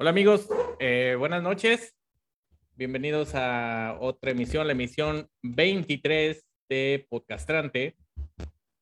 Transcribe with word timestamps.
Hola 0.00 0.08
amigos, 0.08 0.48
eh, 0.78 1.14
buenas 1.18 1.42
noches. 1.42 1.94
Bienvenidos 2.74 3.34
a 3.34 3.98
otra 4.00 4.30
emisión, 4.30 4.66
la 4.66 4.72
emisión 4.72 5.28
23 5.42 6.42
de 6.70 7.06
Podcastrante. 7.10 7.98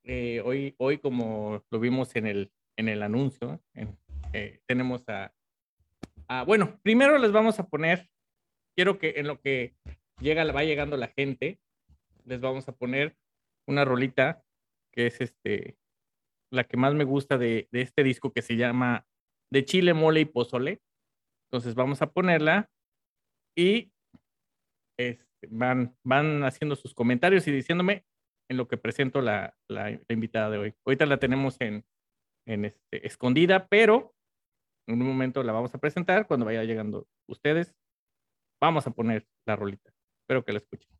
Eh, 0.05 0.41
hoy, 0.45 0.77
hoy, 0.79 0.99
como 0.99 1.65
lo 1.73 1.81
vimos 1.81 2.15
en 2.15 2.29
el, 2.29 2.53
en 2.77 2.89
el 2.89 3.03
anuncio, 3.03 3.61
eh, 4.33 4.61
tenemos 4.67 5.09
a, 5.09 5.35
a, 6.29 6.45
Bueno, 6.45 6.79
primero 6.85 7.19
les 7.19 7.33
vamos 7.33 7.59
a 7.59 7.67
poner, 7.67 8.09
quiero 8.77 9.01
que 9.01 9.15
en 9.17 9.27
lo 9.27 9.41
que 9.41 9.75
llega, 10.21 10.45
va 10.53 10.63
llegando 10.63 10.97
la 10.97 11.09
gente, 11.09 11.59
les 12.27 12.41
vamos 12.41 12.69
a 12.69 12.77
poner 12.77 13.17
una 13.67 13.85
rolita 13.85 14.45
que 14.93 15.09
es 15.09 15.21
este, 15.21 15.79
la 16.53 16.63
que 16.63 16.77
más 16.77 16.95
me 16.95 17.03
gusta 17.03 17.39
de, 17.39 17.67
de 17.73 17.81
este 17.81 18.05
disco 18.05 18.33
que 18.33 18.41
se 18.41 18.55
llama 18.55 19.05
De 19.51 19.65
Chile, 19.65 19.95
Mole 19.95 20.21
y 20.21 20.25
Pozole. 20.25 20.81
Entonces 21.51 21.75
vamos 21.75 22.03
a 22.03 22.11
ponerla 22.13 22.71
y 23.57 23.91
este, 24.99 25.49
van, 25.49 25.97
van 26.05 26.45
haciendo 26.45 26.77
sus 26.77 26.95
comentarios 26.95 27.47
y 27.49 27.53
diciéndome 27.53 28.05
en 28.51 28.57
lo 28.57 28.69
que 28.69 28.77
presento 28.77 29.21
la, 29.21 29.57
la, 29.69 29.99
invitada 30.09 30.51
de 30.51 30.59
hoy. 30.59 30.75
Ahorita 30.85 31.07
la 31.07 31.19
tenemos 31.19 31.61
en, 31.61 31.85
en 32.47 32.65
este, 32.67 33.07
escondida, 33.07 33.69
pero 33.69 34.15
en 34.89 35.01
un 35.01 35.09
momento 35.09 35.43
la 35.43 35.53
vamos 35.53 35.75
a 35.75 35.79
presentar 35.79 36.27
cuando 36.27 36.47
vaya 36.47 36.65
llegando 36.65 37.07
ustedes. 37.29 37.75
Vamos 38.61 38.87
a 38.87 38.91
poner 38.91 39.27
la 39.47 39.57
rolita. 39.57 39.93
Espero 40.23 40.45
que 40.45 40.53
la 40.53 40.59
escuchen. 40.59 40.98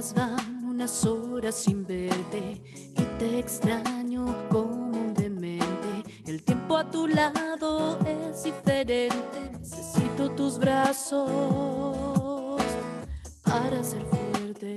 Van 0.00 0.64
unas 0.64 1.04
horas 1.04 1.56
sin 1.56 1.86
verte 1.86 2.62
y 2.96 3.02
te 3.18 3.38
extraño 3.38 4.34
como 4.48 4.96
un 4.98 5.12
demente. 5.12 6.22
El 6.24 6.42
tiempo 6.42 6.78
a 6.78 6.90
tu 6.90 7.06
lado 7.06 7.98
es 8.06 8.44
diferente. 8.44 9.50
Necesito 9.60 10.30
tus 10.30 10.58
brazos 10.58 11.30
para 13.44 13.84
ser 13.84 14.02
fuerte. 14.06 14.76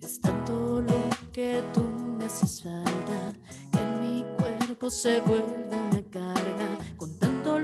Es 0.00 0.18
tanto 0.22 0.80
lo 0.80 1.30
que 1.30 1.62
tú 1.74 1.82
me 1.82 2.24
haces 2.24 2.62
falta 2.62 3.34
que 3.72 3.80
mi 4.00 4.24
cuerpo 4.38 4.88
se 4.88 5.20
vuelve 5.20 5.66
una 5.68 6.02
carga. 6.10 6.78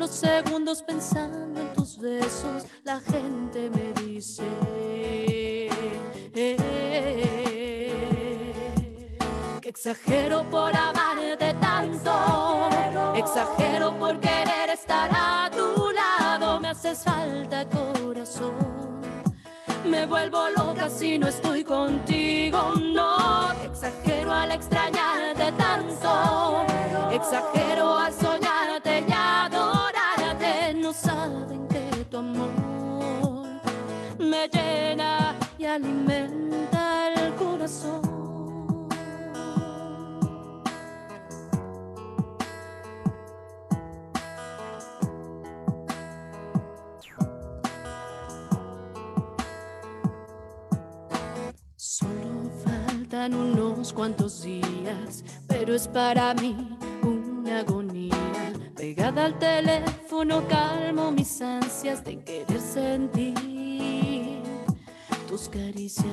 Los 0.04 0.16
segundos 0.16 0.82
pensando 0.82 1.62
en 1.62 1.72
tus 1.72 1.96
besos, 1.96 2.64
la 2.82 3.00
gente 3.00 3.70
me 3.70 3.94
dice. 4.02 4.44
eh, 6.34 6.68
que 9.62 9.68
exagero 9.70 10.44
por 10.50 10.76
amarte 10.76 11.54
tanto, 11.58 12.68
exagero 13.16 13.98
por 13.98 14.20
querer 14.20 14.68
estar 14.74 15.08
a 15.10 15.50
tu 15.50 15.90
lado, 15.90 16.60
me 16.60 16.68
haces 16.68 17.02
falta 17.02 17.66
corazón, 17.70 19.00
me 19.86 20.04
vuelvo 20.04 20.50
loca 20.50 20.90
si 20.90 21.18
no 21.18 21.28
estoy 21.28 21.64
contigo, 21.64 22.74
no, 22.74 23.52
exagero 23.64 24.30
al 24.30 24.50
extrañarte 24.52 25.50
tanto, 25.52 26.66
exagero 27.10 27.96
al 27.96 28.12
alimenta 35.74 37.12
el 37.14 37.34
corazón. 37.34 38.00
Solo 51.74 52.50
faltan 52.64 53.34
unos 53.34 53.92
cuantos 53.92 54.42
días, 54.42 55.24
pero 55.48 55.74
es 55.74 55.88
para 55.88 56.34
mí 56.34 56.78
una 57.02 57.60
agonía. 57.60 58.14
Pegada 58.76 59.24
al 59.24 59.38
teléfono 59.38 60.46
calmo 60.46 61.10
mis 61.10 61.40
ansias 61.40 62.04
de 62.04 62.22
querer 62.22 62.60
sentir 62.60 63.53
caricias. 65.48 66.06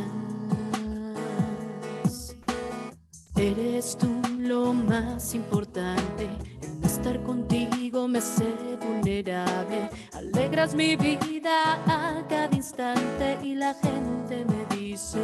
Eres 3.36 3.97
tú 3.97 4.22
lo 4.38 4.74
más 4.74 5.34
importante. 5.34 6.30
En 6.62 6.84
estar 6.84 7.22
contigo 7.24 8.08
me 8.08 8.22
sé 8.22 8.78
vulnerable. 8.80 9.90
Alegras 10.14 10.75
mi 10.75 10.96
vida 10.96 11.80
a 11.86 12.24
cada 12.28 12.56
instante 12.56 13.38
y 13.44 13.56
la 13.56 13.74
gente 13.74 14.46
me 14.46 14.66
dice. 14.75 15.20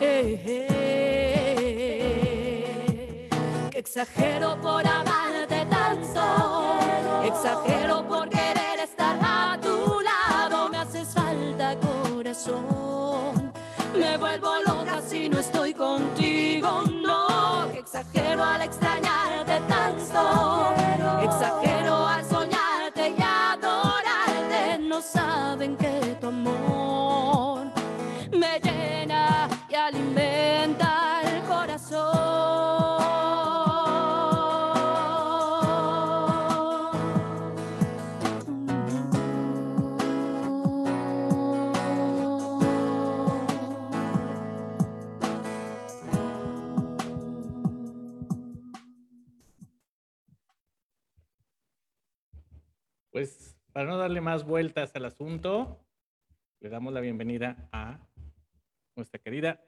eh, 0.00 0.42
eh, 0.46 0.98
que 3.70 3.78
exagero 3.78 4.60
por 4.60 4.86
amarte 4.86 5.66
tanto, 5.66 6.20
exagero 7.24 8.06
por 8.06 8.28
querer 8.28 8.67
me 13.98 14.16
vuelvo 14.16 14.50
loca 14.66 15.00
si 15.06 15.28
no 15.28 15.38
estoy 15.38 15.74
contigo, 15.74 16.82
no, 17.02 17.70
exagero 17.72 18.44
al 18.44 18.62
extrañarte 18.62 19.60
tanto, 19.68 20.74
exagero 21.22 22.06
al 22.06 22.24
soñarte 22.24 23.14
y 23.16 23.22
adorarte, 23.22 24.78
no 24.80 25.00
saben 25.00 25.76
que 25.76 26.16
tu 26.20 26.28
amor 26.28 27.66
me 28.32 28.60
llena 28.60 29.48
y 29.68 29.74
alimenta 29.74 31.07
para 53.78 53.90
no 53.90 53.96
darle 53.96 54.20
más 54.20 54.42
vueltas 54.44 54.90
al 54.96 55.04
asunto, 55.04 55.78
le 56.58 56.68
damos 56.68 56.92
la 56.92 56.98
bienvenida 56.98 57.68
a 57.70 58.00
nuestra 58.96 59.20
querida 59.20 59.62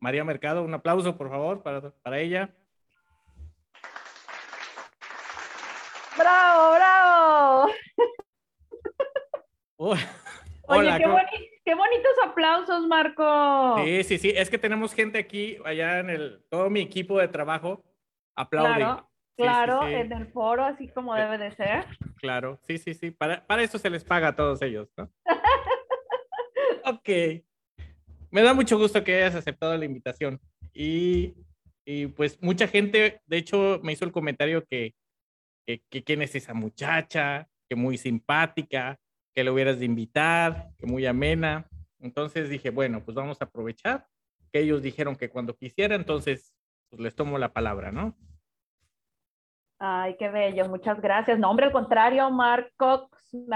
María 0.00 0.24
Mercado. 0.24 0.64
Un 0.64 0.74
aplauso, 0.74 1.16
por 1.16 1.30
favor, 1.30 1.62
para, 1.62 1.92
para 2.02 2.18
ella. 2.18 2.52
¡Bravo, 6.18 6.74
bravo! 6.74 7.72
Oh, 9.76 9.92
Oye, 9.94 10.00
hola, 10.66 10.98
qué, 10.98 11.04
¿cómo- 11.04 11.14
boni- 11.16 11.48
qué 11.64 11.74
bonitos 11.76 12.12
aplausos, 12.24 12.88
Marco. 12.88 13.76
Sí, 13.84 14.02
sí, 14.02 14.18
sí. 14.18 14.32
Es 14.34 14.50
que 14.50 14.58
tenemos 14.58 14.94
gente 14.94 15.18
aquí, 15.18 15.58
allá 15.64 16.00
en 16.00 16.10
el, 16.10 16.44
todo 16.50 16.70
mi 16.70 16.80
equipo 16.80 17.20
de 17.20 17.28
trabajo 17.28 17.84
aplaude. 18.36 18.74
Claro, 18.78 19.08
Sí, 19.36 19.42
sí, 19.42 19.48
claro, 19.48 19.80
sí. 19.86 19.94
en 19.94 20.12
el 20.12 20.26
foro, 20.26 20.64
así 20.64 20.88
como 20.88 21.16
Eh, 21.16 21.22
debe 21.22 21.38
de 21.38 21.52
ser. 21.52 21.86
Claro, 22.16 22.58
sí, 22.66 22.78
sí, 22.78 22.94
sí. 22.94 23.10
Para, 23.10 23.46
para 23.46 23.62
eso 23.62 23.78
se 23.78 23.90
les 23.90 24.04
paga 24.04 24.28
a 24.28 24.36
todos 24.36 24.60
ellos, 24.62 24.88
¿no? 24.96 25.10
ok. 26.84 27.08
Me 28.30 28.42
da 28.42 28.54
mucho 28.54 28.78
gusto 28.78 29.02
que 29.02 29.16
hayas 29.16 29.34
aceptado 29.34 29.76
la 29.76 29.84
invitación. 29.84 30.40
Y, 30.74 31.34
y, 31.84 32.06
pues 32.08 32.42
mucha 32.42 32.68
gente, 32.68 33.20
de 33.26 33.36
hecho, 33.36 33.80
me 33.82 33.92
hizo 33.92 34.04
el 34.04 34.12
comentario 34.12 34.64
que, 34.66 34.94
que, 35.66 35.82
que 35.90 36.04
quién 36.04 36.22
es 36.22 36.34
esa 36.34 36.54
muchacha, 36.54 37.48
que 37.68 37.76
muy 37.76 37.98
simpática, 37.98 38.98
que 39.34 39.44
le 39.44 39.50
hubieras 39.50 39.78
de 39.78 39.86
invitar, 39.86 40.70
que 40.78 40.86
muy 40.86 41.06
amena. 41.06 41.66
Entonces 42.00 42.48
dije, 42.48 42.70
bueno, 42.70 43.02
pues 43.04 43.14
vamos 43.14 43.40
a 43.40 43.46
aprovechar 43.46 44.06
que 44.52 44.60
ellos 44.60 44.82
dijeron 44.82 45.16
que 45.16 45.30
cuando 45.30 45.56
quisiera, 45.56 45.94
entonces 45.94 46.52
pues 46.90 47.00
les 47.00 47.14
tomo 47.14 47.38
la 47.38 47.52
palabra, 47.52 47.90
¿no? 47.90 48.16
Ay, 49.84 50.14
qué 50.16 50.28
bello, 50.28 50.68
muchas 50.68 51.00
gracias. 51.00 51.40
No, 51.40 51.50
hombre, 51.50 51.66
al 51.66 51.72
contrario, 51.72 52.30
Markovsky, 52.30 53.46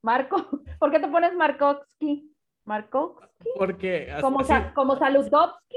Marco, 0.00 0.36
¿por 0.78 0.92
qué 0.92 1.00
te 1.00 1.08
pones 1.08 1.34
Markovsky? 1.34 2.30
Markovsky, 2.64 3.48
Porque 3.56 4.12
así- 4.12 4.22
como, 4.22 4.38
como 4.76 4.96
Saludowski. 4.96 5.76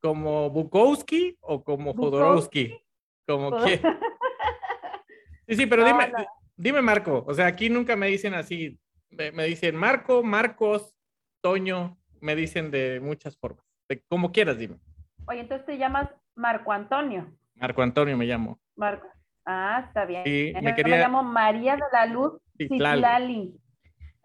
como 0.00 0.48
Bukowski 0.48 1.36
o 1.40 1.64
como 1.64 1.92
Jodorowsky, 1.92 2.80
como 3.26 3.56
que. 3.56 3.80
Sí, 5.48 5.56
sí, 5.56 5.66
pero 5.66 5.82
No, 5.82 5.88
dime, 5.88 6.08
no. 6.08 6.24
dime 6.56 6.80
Marco, 6.82 7.24
o 7.26 7.34
sea, 7.34 7.46
aquí 7.46 7.68
nunca 7.68 7.96
me 7.96 8.06
dicen 8.06 8.32
así, 8.32 8.78
me, 9.10 9.30
me 9.32 9.44
dicen 9.44 9.76
Marco, 9.76 10.22
Marcos, 10.22 10.94
Toño, 11.42 11.98
me 12.20 12.34
dicen 12.34 12.70
de 12.70 12.98
muchas 13.00 13.36
formas, 13.36 13.62
de 13.88 14.02
como 14.08 14.32
quieras, 14.32 14.56
dime. 14.56 14.78
Oye, 15.26 15.40
entonces 15.40 15.66
te 15.66 15.76
llamas 15.76 16.08
Marco 16.34 16.72
Antonio. 16.72 17.30
Marco 17.56 17.82
Antonio 17.82 18.16
me 18.16 18.26
llamo. 18.26 18.58
Marco. 18.76 19.06
Ah, 19.46 19.84
está 19.86 20.04
bien. 20.06 20.22
Sí, 20.24 20.52
Yo 20.54 20.62
me 20.62 20.74
quería- 20.74 20.98
llamo 20.98 21.22
María 21.22 21.76
de 21.76 21.82
la 21.92 22.06
Luz 22.06 22.32
Citlali. 22.56 23.54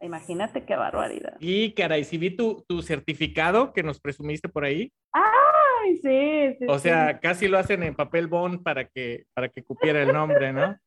Imagínate 0.02 0.64
qué 0.66 0.76
barbaridad. 0.78 1.36
Y 1.42 1.74
caray, 1.74 2.06
si 2.06 2.18
vi 2.18 2.30
tu, 2.36 2.64
tu 2.70 2.82
certificado 2.82 3.74
que 3.74 3.84
nos 3.84 4.00
presumiste 4.00 4.48
por 4.48 4.64
ahí, 4.64 4.94
Ay, 5.12 5.98
sí, 5.98 6.56
sí. 6.58 6.66
o 6.70 6.76
sí. 6.80 6.84
sea, 6.88 7.20
casi 7.20 7.50
lo 7.50 7.58
hacen 7.58 7.84
en 7.84 7.96
papel 7.96 8.28
bond 8.28 8.64
para 8.64 8.86
que, 8.86 9.26
para 9.34 9.50
que 9.50 9.62
cupiera 9.62 10.02
el 10.02 10.14
nombre, 10.14 10.54
¿no? 10.54 10.78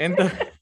Entonces, 0.00 0.36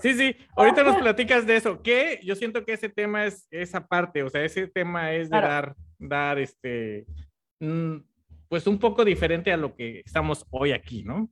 sí, 0.00 0.14
sí, 0.14 0.34
ahorita 0.56 0.82
nos 0.82 0.96
platicas 0.96 1.46
de 1.46 1.56
eso, 1.56 1.82
que 1.82 2.20
yo 2.24 2.34
siento 2.34 2.64
que 2.64 2.72
ese 2.72 2.88
tema 2.88 3.26
es 3.26 3.46
esa 3.50 3.86
parte, 3.86 4.22
o 4.22 4.30
sea, 4.30 4.42
ese 4.42 4.66
tema 4.66 5.12
es 5.12 5.28
de 5.28 5.38
Claro. 5.38 5.46
dar, 5.48 5.74
dar 5.98 6.38
este, 6.38 7.04
mm, 7.60 7.96
pues 8.48 8.66
un 8.66 8.78
poco 8.78 9.04
diferente 9.04 9.52
a 9.52 9.56
lo 9.56 9.74
que 9.74 10.00
estamos 10.00 10.46
hoy 10.50 10.72
aquí, 10.72 11.02
¿no? 11.02 11.30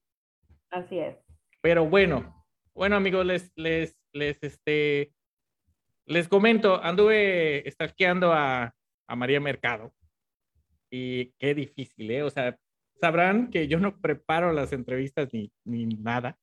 Así 0.71 0.99
es. 0.99 1.17
Pero 1.61 1.87
bueno, 1.87 2.47
bueno 2.75 2.97
amigos, 2.97 3.25
les, 3.25 3.53
les, 3.57 3.97
les, 4.13 4.43
este, 4.43 5.13
les 6.07 6.29
comento, 6.29 6.83
anduve 6.83 7.65
stalkeando 7.71 8.33
a, 8.33 8.75
a 9.09 9.17
María 9.17 9.41
Mercado 9.41 9.93
y 10.91 11.33
qué 11.39 11.55
difícil, 11.55 12.11
¿eh? 12.11 12.23
O 12.23 12.31
sea, 12.31 12.59
sabrán 13.01 13.51
que 13.51 13.69
yo 13.69 13.79
no 13.79 14.01
preparo 14.01 14.53
las 14.53 14.73
entrevistas 14.73 15.29
ni, 15.33 15.51
ni 15.65 15.87
nada. 15.87 16.39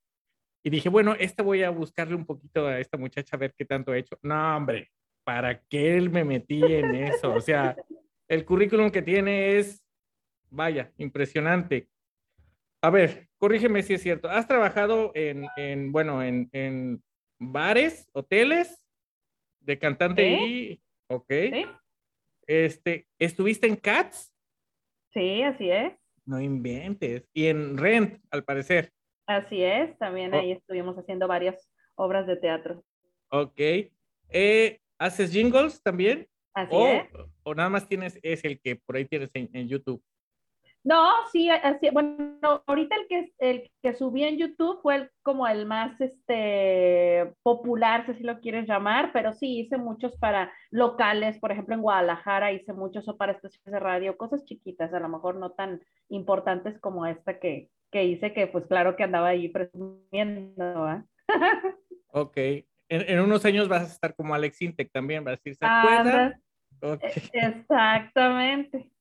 Y 0.63 0.69
dije, 0.69 0.89
bueno, 0.89 1.15
esta 1.19 1.43
voy 1.43 1.63
a 1.63 1.69
buscarle 1.69 2.15
un 2.15 2.25
poquito 2.25 2.67
a 2.67 2.79
esta 2.79 2.97
muchacha 2.97 3.35
a 3.35 3.39
ver 3.39 3.53
qué 3.57 3.65
tanto 3.65 3.91
ha 3.91 3.97
hecho. 3.97 4.17
No, 4.21 4.57
hombre, 4.57 4.91
¿para 5.25 5.61
qué 5.63 5.99
me 6.09 6.23
metí 6.23 6.61
en 6.63 6.95
eso? 6.95 7.33
O 7.33 7.41
sea, 7.41 7.75
el 8.29 8.45
currículum 8.45 8.89
que 8.89 9.01
tiene 9.01 9.57
es, 9.57 9.82
vaya, 10.53 10.91
impresionante. 10.97 11.89
A 12.81 12.89
ver, 12.89 13.29
corrígeme 13.37 13.81
si 13.83 13.93
es 13.95 14.01
cierto. 14.01 14.29
¿Has 14.29 14.47
trabajado 14.47 15.11
en, 15.15 15.45
en 15.57 15.91
bueno, 15.91 16.21
en, 16.21 16.49
en 16.51 17.01
bares, 17.39 18.09
hoteles, 18.13 18.85
de 19.61 19.79
cantante 19.79 20.21
Sí. 20.23 20.43
y, 20.43 20.81
ok. 21.07 21.25
¿Sí? 21.29 21.65
Este, 22.45 23.07
¿estuviste 23.17 23.67
en 23.67 23.77
Cats? 23.77 24.33
Sí, 25.13 25.41
así 25.43 25.69
es. 25.69 25.93
No 26.25 26.39
inventes. 26.41 27.27
Y 27.33 27.47
en 27.47 27.77
Rent, 27.77 28.21
al 28.31 28.43
parecer. 28.43 28.91
Así 29.25 29.63
es. 29.63 29.97
También 29.97 30.33
Oh. 30.33 30.39
ahí 30.39 30.51
estuvimos 30.51 30.97
haciendo 30.97 31.27
varias 31.27 31.69
obras 31.95 32.27
de 32.27 32.35
teatro. 32.37 32.83
Ok. 33.29 33.59
Eh, 34.29 34.79
¿Haces 34.99 35.31
jingles 35.31 35.81
también? 35.81 36.27
Así 36.53 36.69
O, 36.75 36.87
es. 36.87 37.03
o 37.43 37.55
nada 37.55 37.69
más 37.69 37.87
tienes, 37.87 38.19
es 38.21 38.43
el 38.43 38.59
que 38.59 38.75
por 38.75 38.95
ahí 38.97 39.05
tienes 39.05 39.31
en, 39.33 39.49
en 39.53 39.67
YouTube. 39.67 40.03
No, 40.83 41.11
sí, 41.31 41.49
así, 41.49 41.89
bueno, 41.91 42.39
ahorita 42.67 42.95
el 42.95 43.07
que, 43.07 43.31
el 43.39 43.71
que 43.81 43.93
subí 43.93 44.23
en 44.23 44.37
YouTube 44.37 44.81
fue 44.81 44.95
el- 44.95 45.09
como 45.21 45.47
el 45.47 45.65
más 45.65 45.99
este, 46.01 47.33
popular, 47.41 48.05
si 48.05 48.11
así 48.11 48.23
lo 48.23 48.39
quieres 48.41 48.67
llamar, 48.67 49.11
pero 49.13 49.31
sí 49.33 49.59
hice 49.59 49.77
muchos 49.77 50.17
para 50.17 50.51
locales, 50.71 51.39
por 51.39 51.51
ejemplo 51.53 51.73
en 51.75 51.81
Guadalajara 51.81 52.51
hice 52.51 52.73
muchos 52.73 53.07
o 53.07 53.15
para 53.15 53.31
estaciones 53.31 53.71
de 53.71 53.79
radio, 53.79 54.17
cosas 54.17 54.43
chiquitas, 54.43 54.93
a 54.93 54.99
lo 54.99 55.07
mejor 55.07 55.35
no 55.35 55.51
tan 55.51 55.81
importantes 56.09 56.77
como 56.79 57.05
esta 57.05 57.39
que, 57.39 57.69
que 57.91 58.03
hice, 58.03 58.33
que 58.33 58.47
pues 58.47 58.65
claro 58.67 58.95
que 58.97 59.03
andaba 59.03 59.29
ahí 59.29 59.47
presumiendo, 59.49 60.85
¿ah? 60.85 61.05
Ok. 62.07 62.35
En, 62.37 62.65
en 62.89 63.19
unos 63.21 63.43
años 63.45 63.69
vas 63.69 63.81
a 63.83 63.93
estar 63.93 64.13
como 64.15 64.35
Alex 64.35 64.61
Intec 64.61 64.91
también, 64.91 65.23
vas 65.23 65.33
a 65.33 65.35
decir, 65.37 65.55
¿se 65.55 65.65
acuerdan? 65.65 66.07
Anda, 66.07 66.39
Ok. 66.81 67.03
e- 67.03 67.29
exactamente, 67.47 68.91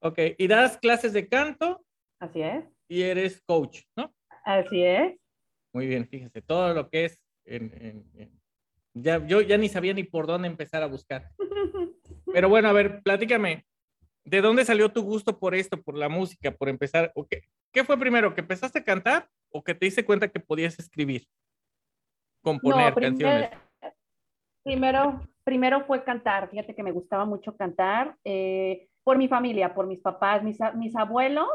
ok. 0.00 0.18
Y 0.38 0.46
das 0.48 0.78
clases 0.78 1.12
de 1.12 1.28
canto 1.28 1.84
así 2.20 2.42
es, 2.42 2.64
y 2.88 3.02
eres 3.02 3.42
coach, 3.46 3.82
¿no? 3.96 4.12
así 4.44 4.82
es. 4.82 5.16
Muy 5.74 5.86
bien, 5.86 6.06
fíjense, 6.08 6.40
todo 6.42 6.72
lo 6.74 6.88
que 6.88 7.04
es 7.06 7.20
en, 7.44 7.72
en- 7.80 8.10
en- 8.14 8.40
ya, 8.94 9.24
yo 9.26 9.40
ya 9.42 9.56
ni 9.58 9.68
sabía 9.68 9.92
ni 9.92 10.02
por 10.02 10.26
dónde 10.26 10.48
empezar 10.48 10.82
a 10.82 10.86
buscar. 10.86 11.30
Pero 12.32 12.48
bueno, 12.48 12.68
a 12.68 12.72
ver, 12.72 13.02
platícame, 13.02 13.64
¿de 14.24 14.40
dónde 14.40 14.64
salió 14.64 14.90
tu 14.90 15.02
gusto 15.02 15.38
por 15.38 15.54
esto, 15.54 15.80
por 15.82 15.96
la 15.96 16.08
música, 16.08 16.50
por 16.50 16.68
empezar? 16.68 17.12
¿O 17.14 17.26
qué, 17.26 17.84
fue 17.84 17.98
primero, 17.98 18.34
que 18.34 18.40
empezaste 18.40 18.80
a 18.80 18.84
cantar 18.84 19.28
o 19.50 19.62
que 19.62 19.74
te 19.74 19.86
diste 19.86 20.04
cuenta 20.04 20.28
que 20.28 20.40
podías 20.40 20.78
escribir? 20.78 21.26
Componer 22.42 22.94
canciones. 22.94 23.50
Primero, 24.64 25.20
primero 25.44 25.86
fue 25.86 26.04
cantar. 26.04 26.50
Fíjate 26.50 26.74
que 26.74 26.82
me 26.82 26.92
gustaba 26.92 27.24
mucho 27.24 27.56
cantar 27.56 28.16
eh, 28.24 28.88
por 29.08 29.16
mi 29.16 29.26
familia, 29.26 29.72
por 29.72 29.86
mis 29.86 30.00
papás, 30.00 30.42
mis, 30.42 30.58
mis 30.74 30.94
abuelos 30.94 31.48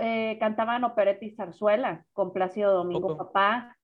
eh, 0.00 0.36
cantaban 0.38 0.84
opereta 0.84 1.24
y 1.24 1.32
zarzuela 1.32 2.06
con 2.12 2.32
Plácido 2.32 2.72
Domingo. 2.72 3.16
Papá. 3.16 3.76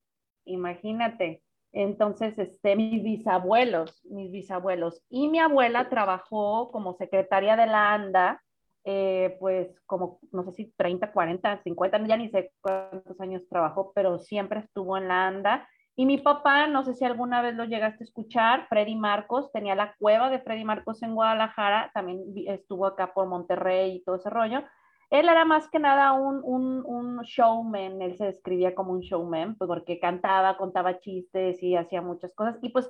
Imagínate. 0.45 1.43
Entonces, 1.73 2.39
este, 2.39 2.77
mis 2.77 3.03
bisabuelos, 3.03 4.01
mis 4.05 4.31
bisabuelos. 4.31 5.03
Y 5.09 5.27
mi 5.27 5.41
abuela 5.41 5.89
trabajó 5.89 6.71
como 6.71 6.95
secretaria 6.95 7.57
de 7.57 7.67
la 7.67 7.95
ANDA, 7.95 8.45
eh, 8.85 9.37
pues 9.41 9.81
como, 9.87 10.21
no 10.31 10.45
sé 10.45 10.53
si 10.53 10.73
30, 10.77 11.11
40, 11.11 11.65
50, 11.65 12.07
ya 12.07 12.17
ni 12.17 12.29
sé 12.29 12.53
cuántos 12.61 13.21
años 13.21 13.43
trabajó, 13.49 13.91
pero 13.93 14.21
siempre 14.21 14.61
estuvo 14.61 14.97
en 14.97 15.09
la 15.09 15.27
ANDA. 15.27 15.69
Y 15.97 16.07
mi 16.07 16.19
papá, 16.19 16.67
no 16.67 16.83
sé 16.85 16.95
si 16.95 17.05
alguna 17.05 17.43
vez 17.43 17.55
lo 17.55 17.65
llegaste 17.65 18.05
a 18.05 18.07
escuchar, 18.07 18.67
Freddy 18.69 18.95
Marcos, 18.95 19.53
tenía 19.53 19.75
la 19.75 19.95
cueva 19.99 20.31
de 20.31 20.41
Freddy 20.41 20.65
Marcos 20.65 21.03
en 21.03 21.15
Guadalajara, 21.15 21.91
también 21.93 22.23
estuvo 22.47 22.87
acá 22.87 23.13
por 23.13 23.27
Monterrey 23.27 23.97
y 23.97 24.05
todo 24.05 24.17
ese 24.17 24.31
rollo. 24.31 24.63
Él 25.11 25.29
era 25.29 25.45
más 25.45 25.69
que 25.69 25.81
nada 25.81 26.13
un, 26.13 26.41
un, 26.45 26.85
un 26.87 27.21
showman, 27.23 28.01
él 28.01 28.17
se 28.17 28.27
describía 28.27 28.75
como 28.77 28.93
un 28.93 29.01
showman, 29.01 29.57
pues 29.57 29.67
porque 29.67 29.99
cantaba, 29.99 30.57
contaba 30.57 31.01
chistes 31.01 31.61
y 31.63 31.77
hacía 31.77 32.01
muchas 32.01 32.33
cosas. 32.35 32.57
Y 32.63 32.69
pues 32.69 32.89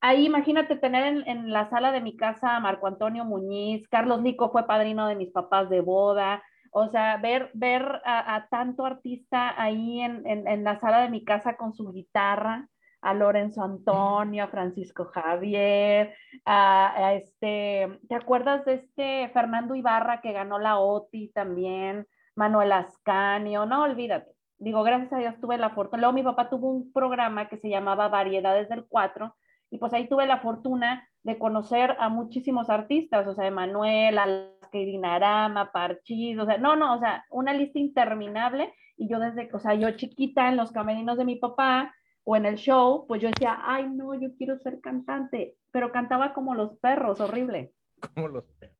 ahí 0.00 0.24
imagínate 0.24 0.76
tener 0.76 1.04
en, 1.04 1.28
en 1.28 1.52
la 1.52 1.68
sala 1.68 1.92
de 1.92 2.00
mi 2.00 2.16
casa 2.16 2.56
a 2.56 2.60
Marco 2.60 2.86
Antonio 2.86 3.24
Muñiz, 3.26 3.86
Carlos 3.88 4.22
Lico 4.22 4.50
fue 4.50 4.66
padrino 4.66 5.06
de 5.06 5.16
mis 5.16 5.30
papás 5.30 5.68
de 5.68 5.82
boda, 5.82 6.42
o 6.70 6.88
sea, 6.88 7.16
ver, 7.18 7.50
ver 7.54 8.00
a, 8.04 8.34
a 8.36 8.48
tanto 8.48 8.86
artista 8.86 9.60
ahí 9.60 10.00
en, 10.00 10.26
en, 10.26 10.46
en, 10.46 10.64
la 10.64 10.78
sala 10.80 11.02
de 11.02 11.10
mi 11.10 11.24
casa 11.24 11.56
con 11.56 11.72
su 11.74 11.90
guitarra, 11.92 12.68
a 13.00 13.14
Lorenzo 13.14 13.62
Antonio, 13.62 14.44
a 14.44 14.48
Francisco 14.48 15.06
Javier, 15.06 16.14
a, 16.44 17.06
a, 17.06 17.14
este, 17.14 18.00
¿te 18.08 18.14
acuerdas 18.14 18.64
de 18.64 18.74
este 18.74 19.30
Fernando 19.32 19.74
Ibarra 19.74 20.20
que 20.20 20.32
ganó 20.32 20.58
la 20.58 20.78
OTI 20.78 21.28
también? 21.28 22.06
Manuel 22.34 22.72
Ascanio, 22.72 23.66
no 23.66 23.82
olvídate. 23.82 24.30
Digo, 24.58 24.82
gracias 24.82 25.12
a 25.12 25.18
Dios 25.18 25.40
tuve 25.40 25.58
la 25.58 25.70
fortuna. 25.70 26.00
Luego 26.00 26.14
mi 26.14 26.22
papá 26.22 26.50
tuvo 26.50 26.70
un 26.70 26.92
programa 26.92 27.48
que 27.48 27.58
se 27.58 27.68
llamaba 27.68 28.08
Variedades 28.08 28.68
del 28.68 28.86
4 28.88 29.34
y 29.70 29.78
pues 29.78 29.92
ahí 29.92 30.08
tuve 30.08 30.26
la 30.26 30.38
fortuna 30.38 31.07
de 31.22 31.38
conocer 31.38 31.96
a 31.98 32.08
muchísimos 32.08 32.70
artistas, 32.70 33.26
o 33.26 33.34
sea, 33.34 33.46
Emanuel, 33.46 34.18
Alaska 34.18 34.78
Dinarama, 34.78 35.72
Parchís, 35.72 36.38
o 36.38 36.46
sea, 36.46 36.58
no, 36.58 36.76
no, 36.76 36.94
o 36.94 36.98
sea, 36.98 37.24
una 37.30 37.52
lista 37.52 37.78
interminable 37.78 38.72
y 38.96 39.08
yo 39.08 39.18
desde, 39.18 39.48
o 39.52 39.58
sea, 39.58 39.74
yo 39.74 39.90
chiquita 39.92 40.48
en 40.48 40.56
los 40.56 40.72
camerinos 40.72 41.18
de 41.18 41.24
mi 41.24 41.36
papá 41.36 41.94
o 42.24 42.36
en 42.36 42.46
el 42.46 42.56
show, 42.56 43.06
pues 43.06 43.22
yo 43.22 43.28
decía, 43.28 43.58
ay, 43.62 43.88
no, 43.88 44.14
yo 44.14 44.28
quiero 44.36 44.58
ser 44.58 44.80
cantante, 44.80 45.56
pero 45.70 45.92
cantaba 45.92 46.34
como 46.34 46.54
los 46.54 46.78
perros, 46.78 47.20
horrible. 47.20 47.72
Como 48.14 48.28
los 48.28 48.44
perros. 48.58 48.76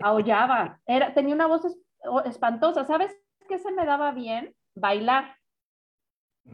Aullaba, 0.00 0.80
era, 0.86 1.14
tenía 1.14 1.34
una 1.34 1.46
voz 1.46 1.64
es, 1.64 1.78
espantosa, 2.26 2.84
¿sabes 2.84 3.14
qué 3.48 3.58
se 3.58 3.72
me 3.72 3.86
daba 3.86 4.12
bien? 4.12 4.54
Bailar. 4.74 5.36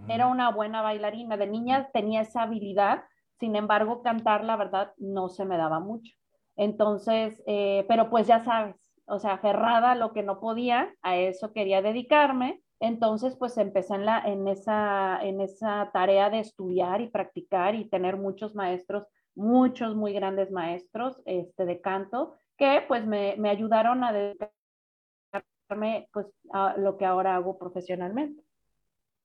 Era 0.09 0.29
una 0.29 0.51
buena 0.51 0.83
bailarina, 0.83 1.37
de 1.37 1.49
niña 1.49 1.91
tenía 1.93 2.21
esa 2.21 2.43
habilidad, 2.43 3.05
sin 3.41 3.57
embargo, 3.57 4.03
cantar, 4.03 4.45
la 4.45 4.57
verdad, 4.57 4.93
no 4.99 5.31
se 5.31 5.47
me 5.47 5.57
daba 5.57 5.81
mucho. 5.81 6.15
Entonces, 6.57 7.43
eh, 7.47 7.87
pero 7.89 8.11
pues 8.11 8.27
ya 8.27 8.45
sabes, 8.45 8.77
o 9.07 9.19
sea, 9.19 9.33
aferrada 9.33 9.93
a 9.93 9.95
lo 9.95 10.13
que 10.13 10.23
no 10.23 10.41
podía, 10.41 10.95
a 11.01 11.17
eso 11.17 11.55
quería 11.55 11.81
dedicarme. 11.81 12.63
Entonces, 12.81 13.37
pues 13.37 13.57
empecé 13.57 13.95
en, 13.95 14.05
la, 14.05 14.21
en, 14.27 14.47
esa, 14.47 15.19
en 15.23 15.41
esa 15.41 15.91
tarea 15.93 16.29
de 16.29 16.41
estudiar 16.41 17.01
y 17.01 17.09
practicar 17.09 17.75
y 17.75 17.89
tener 17.89 18.19
muchos 18.19 18.55
maestros, 18.55 19.07
muchos 19.35 19.97
muy 19.97 20.13
grandes 20.13 20.51
maestros 20.51 21.21
este, 21.25 21.65
de 21.65 21.81
canto, 21.81 22.35
que 22.59 22.85
pues 22.89 23.07
me, 23.07 23.37
me 23.39 23.49
ayudaron 23.49 24.05
a 24.05 24.13
dedicarme 24.13 26.09
pues, 26.13 26.27
a 26.53 26.77
lo 26.77 26.99
que 26.99 27.07
ahora 27.07 27.37
hago 27.37 27.59
profesionalmente. 27.59 28.43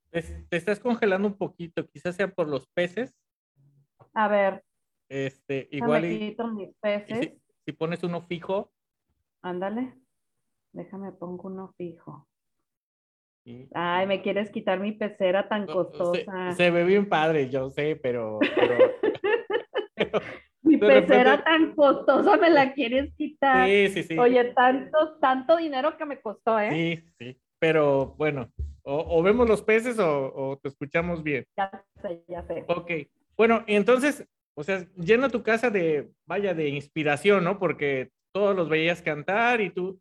Te, 0.09 0.21
te 0.21 0.55
estás 0.55 0.79
congelando 0.79 1.27
un 1.27 1.37
poquito, 1.37 1.85
quizás 1.85 2.15
sea 2.15 2.29
por 2.29 2.47
los 2.47 2.65
peces. 2.67 3.13
A 4.15 4.27
ver. 4.27 4.63
Este, 5.09 5.67
igual 5.71 6.05
y, 6.05 6.35
mis 6.55 6.75
peces. 6.81 7.21
y 7.21 7.23
si, 7.27 7.41
si, 7.65 7.71
pones 7.73 8.01
uno 8.03 8.21
fijo. 8.21 8.71
Ándale. 9.43 9.93
Déjame 10.73 11.11
pongo 11.11 11.47
uno 11.49 11.73
fijo. 11.77 12.27
Sí. 13.45 13.69
Ay, 13.75 14.07
me 14.07 14.21
quieres 14.23 14.49
quitar 14.49 14.79
mi 14.79 14.93
pecera 14.93 15.47
tan 15.47 15.67
No, 15.67 15.73
costosa. 15.73 16.51
Se, 16.51 16.55
se 16.55 16.71
ve 16.71 16.83
bien 16.83 17.07
padre, 17.07 17.49
yo 17.49 17.69
sé, 17.69 17.95
pero, 17.95 18.39
pero- 18.55 18.77
mi 20.63 20.75
de 20.79 20.87
pecera 20.87 21.35
repente- 21.37 21.43
tan 21.43 21.75
costosa 21.75 22.37
me 22.37 22.49
la 22.49 22.73
quieres 22.73 23.13
quitar. 23.15 23.67
sí, 23.67 23.89
sí, 23.89 24.03
sí. 24.03 24.17
Oye, 24.17 24.45
tanto, 24.55 25.17
tanto 25.19 25.57
dinero 25.57 25.95
que 25.97 26.05
me 26.05 26.19
costó, 26.19 26.59
¿eh? 26.59 26.71
Sí, 26.71 27.09
sí. 27.19 27.39
Pero 27.59 28.15
bueno, 28.17 28.49
o, 28.81 29.17
o 29.19 29.21
vemos 29.23 29.47
los 29.47 29.61
peces 29.61 29.99
o, 29.99 30.33
o 30.33 30.57
te 30.57 30.69
escuchamos 30.69 31.21
bien. 31.21 31.45
Ya 31.55 31.85
sé, 32.01 32.23
ya 32.27 32.41
sé. 32.47 32.65
Ok. 32.67 32.91
Bueno, 33.37 33.63
y 33.67 33.75
entonces, 33.75 34.27
o 34.55 34.63
sea, 34.63 34.85
llena 34.95 35.29
tu 35.29 35.43
casa 35.43 35.69
de, 35.69 36.11
vaya, 36.25 36.53
de 36.53 36.69
inspiración, 36.69 37.43
¿no? 37.43 37.59
Porque 37.59 38.11
todos 38.33 38.55
los 38.55 38.69
veías 38.69 39.01
cantar 39.01 39.61
y 39.61 39.69
tú, 39.69 39.99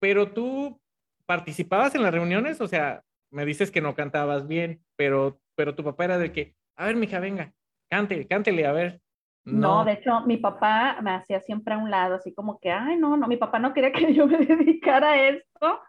pero 0.00 0.32
tú 0.32 0.80
participabas 1.26 1.94
en 1.94 2.02
las 2.02 2.12
reuniones, 2.12 2.60
o 2.60 2.68
sea, 2.68 3.02
me 3.30 3.44
dices 3.44 3.70
que 3.70 3.80
no 3.80 3.94
cantabas 3.94 4.46
bien, 4.46 4.84
pero, 4.96 5.40
pero 5.56 5.74
tu 5.74 5.82
papá 5.82 6.04
era 6.04 6.18
de 6.18 6.32
que, 6.32 6.54
a 6.76 6.86
ver, 6.86 6.96
mija, 6.96 7.18
venga, 7.20 7.52
cante, 7.90 8.26
cántele, 8.26 8.66
a 8.66 8.72
ver. 8.72 9.00
No, 9.44 9.84
de 9.84 9.92
hecho, 9.92 10.22
mi 10.22 10.38
papá 10.38 10.98
me 11.02 11.10
hacía 11.10 11.40
siempre 11.40 11.74
a 11.74 11.78
un 11.78 11.90
lado, 11.90 12.14
así 12.14 12.32
como 12.32 12.58
que, 12.58 12.70
ay, 12.70 12.96
no, 12.96 13.16
no, 13.16 13.28
mi 13.28 13.36
papá 13.36 13.58
no 13.58 13.74
quería 13.74 13.92
que 13.92 14.12
yo 14.14 14.26
me 14.26 14.38
dedicara 14.38 15.12
a 15.12 15.28
esto. 15.28 15.80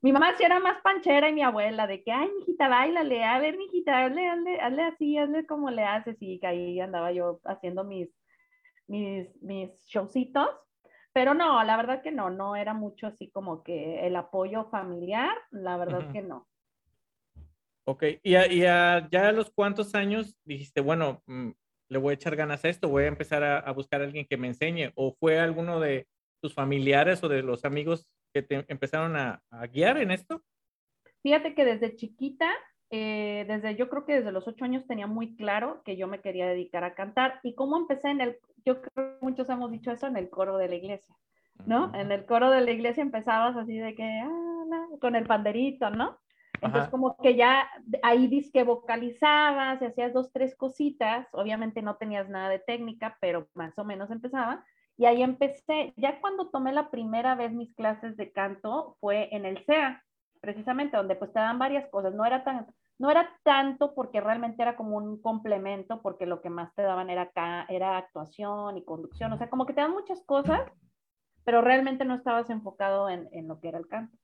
Mi 0.00 0.12
mamá 0.12 0.34
sí 0.36 0.44
era 0.44 0.60
más 0.60 0.80
panchera 0.82 1.28
y 1.28 1.32
mi 1.32 1.42
abuela, 1.42 1.86
de 1.86 2.02
que, 2.02 2.12
ay, 2.12 2.28
mijita, 2.38 2.68
bailale, 2.68 3.24
a 3.24 3.38
ver, 3.40 3.56
mijita, 3.56 4.04
hazle, 4.04 4.28
hazle, 4.28 4.60
hazle 4.60 4.82
así, 4.84 5.18
hazle 5.18 5.46
como 5.46 5.70
le 5.70 5.82
haces, 5.84 6.16
y 6.20 6.38
ahí 6.46 6.78
andaba 6.80 7.10
yo 7.12 7.40
haciendo 7.44 7.82
mis, 7.84 8.08
mis, 8.86 9.28
mis 9.42 9.70
showcitos. 9.88 10.48
Pero 11.12 11.34
no, 11.34 11.64
la 11.64 11.76
verdad 11.76 12.00
que 12.02 12.12
no, 12.12 12.30
no 12.30 12.54
era 12.54 12.74
mucho 12.74 13.08
así 13.08 13.28
como 13.30 13.64
que 13.64 14.06
el 14.06 14.14
apoyo 14.14 14.66
familiar, 14.70 15.34
la 15.50 15.76
verdad 15.76 16.02
Ujú. 16.04 16.12
que 16.12 16.22
no. 16.22 16.46
Ok, 17.84 18.04
y, 18.22 18.34
a- 18.36 18.46
y 18.52 18.64
a- 18.66 19.08
ya 19.10 19.28
a 19.28 19.32
los 19.32 19.50
cuántos 19.50 19.94
años 19.94 20.36
dijiste, 20.44 20.80
bueno, 20.80 21.22
mm, 21.26 21.50
le 21.88 21.98
voy 21.98 22.10
a 22.12 22.14
echar 22.14 22.36
ganas 22.36 22.64
a 22.64 22.68
esto, 22.68 22.88
voy 22.88 23.04
a 23.04 23.08
empezar 23.08 23.42
a, 23.42 23.58
a 23.58 23.72
buscar 23.72 24.00
a 24.00 24.04
alguien 24.04 24.26
que 24.28 24.36
me 24.36 24.46
enseñe, 24.46 24.92
o 24.94 25.14
fue 25.18 25.40
alguno 25.40 25.80
de 25.80 26.06
tus 26.40 26.54
familiares 26.54 27.24
o 27.24 27.28
de 27.28 27.42
los 27.42 27.64
amigos 27.64 28.06
que 28.32 28.42
te 28.42 28.64
empezaron 28.68 29.16
a, 29.16 29.42
a 29.50 29.66
guiar 29.66 29.98
en 29.98 30.10
esto? 30.10 30.42
Fíjate 31.22 31.54
que 31.54 31.64
desde 31.64 31.96
chiquita, 31.96 32.50
eh, 32.90 33.44
desde 33.48 33.76
yo 33.76 33.88
creo 33.88 34.06
que 34.06 34.14
desde 34.14 34.32
los 34.32 34.46
ocho 34.48 34.64
años 34.64 34.86
tenía 34.86 35.06
muy 35.06 35.36
claro 35.36 35.82
que 35.84 35.96
yo 35.96 36.06
me 36.06 36.20
quería 36.20 36.46
dedicar 36.46 36.84
a 36.84 36.94
cantar. 36.94 37.40
¿Y 37.42 37.54
cómo 37.54 37.76
empecé 37.76 38.08
en 38.08 38.20
el, 38.20 38.38
yo 38.64 38.80
creo 38.80 39.18
que 39.18 39.24
muchos 39.24 39.48
hemos 39.48 39.70
dicho 39.70 39.90
eso, 39.90 40.06
en 40.06 40.16
el 40.16 40.30
coro 40.30 40.56
de 40.56 40.68
la 40.68 40.76
iglesia, 40.76 41.14
¿no? 41.66 41.92
En 41.94 42.12
el 42.12 42.24
coro 42.24 42.50
de 42.50 42.60
la 42.60 42.70
iglesia 42.70 43.02
empezabas 43.02 43.56
así 43.56 43.76
de 43.76 43.94
que, 43.94 44.04
ah, 44.04 44.86
con 45.00 45.16
el 45.16 45.26
panderito, 45.26 45.90
¿no? 45.90 46.18
Entonces 46.54 46.82
Ajá. 46.82 46.90
como 46.90 47.16
que 47.18 47.36
ya 47.36 47.68
ahí 48.02 48.26
disque 48.26 48.64
vocalizabas 48.64 49.80
y 49.80 49.84
hacías 49.84 50.12
dos, 50.12 50.32
tres 50.32 50.56
cositas, 50.56 51.28
obviamente 51.32 51.82
no 51.82 51.96
tenías 51.96 52.28
nada 52.28 52.48
de 52.48 52.58
técnica, 52.58 53.16
pero 53.20 53.48
más 53.54 53.78
o 53.78 53.84
menos 53.84 54.10
empezaba. 54.10 54.64
Y 54.98 55.06
ahí 55.06 55.22
empecé, 55.22 55.94
ya 55.96 56.20
cuando 56.20 56.50
tomé 56.50 56.72
la 56.72 56.90
primera 56.90 57.36
vez 57.36 57.52
mis 57.52 57.74
clases 57.74 58.16
de 58.18 58.32
canto 58.32 58.96
fue 59.00 59.34
en 59.34 59.46
el 59.46 59.64
CEA, 59.64 60.04
precisamente, 60.42 60.96
donde 60.98 61.16
pues 61.16 61.32
te 61.32 61.40
dan 61.40 61.58
varias 61.58 61.88
cosas, 61.90 62.14
no 62.14 62.26
era 62.26 62.44
tan, 62.44 62.66
no 62.98 63.10
era 63.10 63.38
tanto 63.44 63.94
porque 63.94 64.20
realmente 64.20 64.62
era 64.62 64.76
como 64.76 64.98
un 64.98 65.22
complemento, 65.22 66.02
porque 66.02 66.26
lo 66.26 66.42
que 66.42 66.50
más 66.50 66.74
te 66.74 66.82
daban 66.82 67.10
era 67.10 67.32
era 67.70 67.98
actuación 67.98 68.76
y 68.78 68.84
conducción, 68.84 69.32
o 69.32 69.38
sea, 69.38 69.50
como 69.50 69.66
que 69.66 69.74
te 69.74 69.80
dan 69.82 69.92
muchas 69.92 70.22
cosas, 70.26 70.60
pero 71.44 71.62
realmente 71.62 72.04
no 72.04 72.14
estabas 72.16 72.50
enfocado 72.50 73.08
en, 73.10 73.28
en 73.32 73.48
lo 73.48 73.60
que 73.60 73.68
era 73.68 73.78
el 73.78 73.88
canto. 73.88 74.16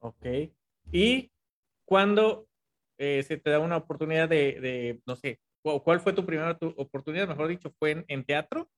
Ok. 0.00 0.26
¿Y 0.92 1.32
cuándo 1.86 2.48
eh, 2.98 3.22
se 3.24 3.38
te 3.38 3.50
da 3.50 3.60
una 3.60 3.78
oportunidad 3.78 4.28
de, 4.28 4.60
de, 4.60 5.02
no 5.06 5.16
sé, 5.16 5.40
cu- 5.62 5.82
cuál 5.82 6.00
fue 6.00 6.12
tu 6.12 6.26
primera 6.26 6.58
tu 6.58 6.68
oportunidad, 6.76 7.28
mejor 7.28 7.48
dicho, 7.48 7.72
fue 7.78 7.92
en, 7.92 8.04
en 8.08 8.24
teatro? 8.24 8.68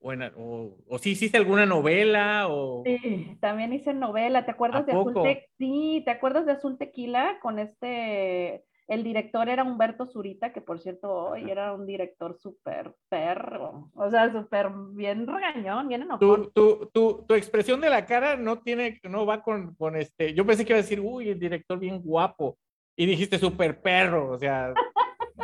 ¿O, 0.00 0.12
en, 0.12 0.22
o, 0.36 0.76
o 0.88 0.98
sí 0.98 1.10
hiciste 1.10 1.38
alguna 1.38 1.66
novela? 1.66 2.46
O... 2.48 2.82
Sí, 2.84 3.36
también 3.40 3.72
hice 3.72 3.94
novela, 3.94 4.44
¿te 4.44 4.50
acuerdas 4.50 4.82
¿A 4.82 4.84
de 4.84 4.92
Azul? 4.92 5.14
Te- 5.14 5.48
Sí, 5.58 6.02
¿te 6.04 6.10
acuerdas 6.10 6.44
de 6.46 6.52
Azul 6.52 6.76
Tequila? 6.76 7.38
Con 7.40 7.58
este, 7.58 8.64
el 8.86 9.02
director 9.02 9.48
era 9.48 9.64
Humberto 9.64 10.06
Zurita, 10.06 10.52
que 10.52 10.60
por 10.60 10.78
cierto 10.78 11.10
hoy 11.10 11.50
era 11.50 11.72
un 11.72 11.86
director 11.86 12.36
súper 12.38 12.94
perro, 13.08 13.90
o 13.94 14.10
sea, 14.10 14.30
súper 14.30 14.68
bien 14.92 15.26
regañón, 15.26 15.88
bien 15.88 16.02
enojón. 16.02 16.18
Tu, 16.18 16.50
tu, 16.50 16.90
tu, 16.92 17.24
tu 17.26 17.34
expresión 17.34 17.80
de 17.80 17.88
la 17.88 18.04
cara 18.04 18.36
no 18.36 18.58
tiene, 18.60 19.00
no 19.04 19.24
va 19.24 19.42
con, 19.42 19.74
con 19.76 19.96
este, 19.96 20.34
yo 20.34 20.44
pensé 20.44 20.64
que 20.64 20.72
iba 20.72 20.78
a 20.78 20.82
decir, 20.82 21.00
uy, 21.00 21.30
el 21.30 21.38
director 21.38 21.78
bien 21.78 22.02
guapo, 22.02 22.58
y 22.96 23.06
dijiste 23.06 23.38
súper 23.38 23.80
perro, 23.80 24.30
o 24.32 24.38
sea, 24.38 24.74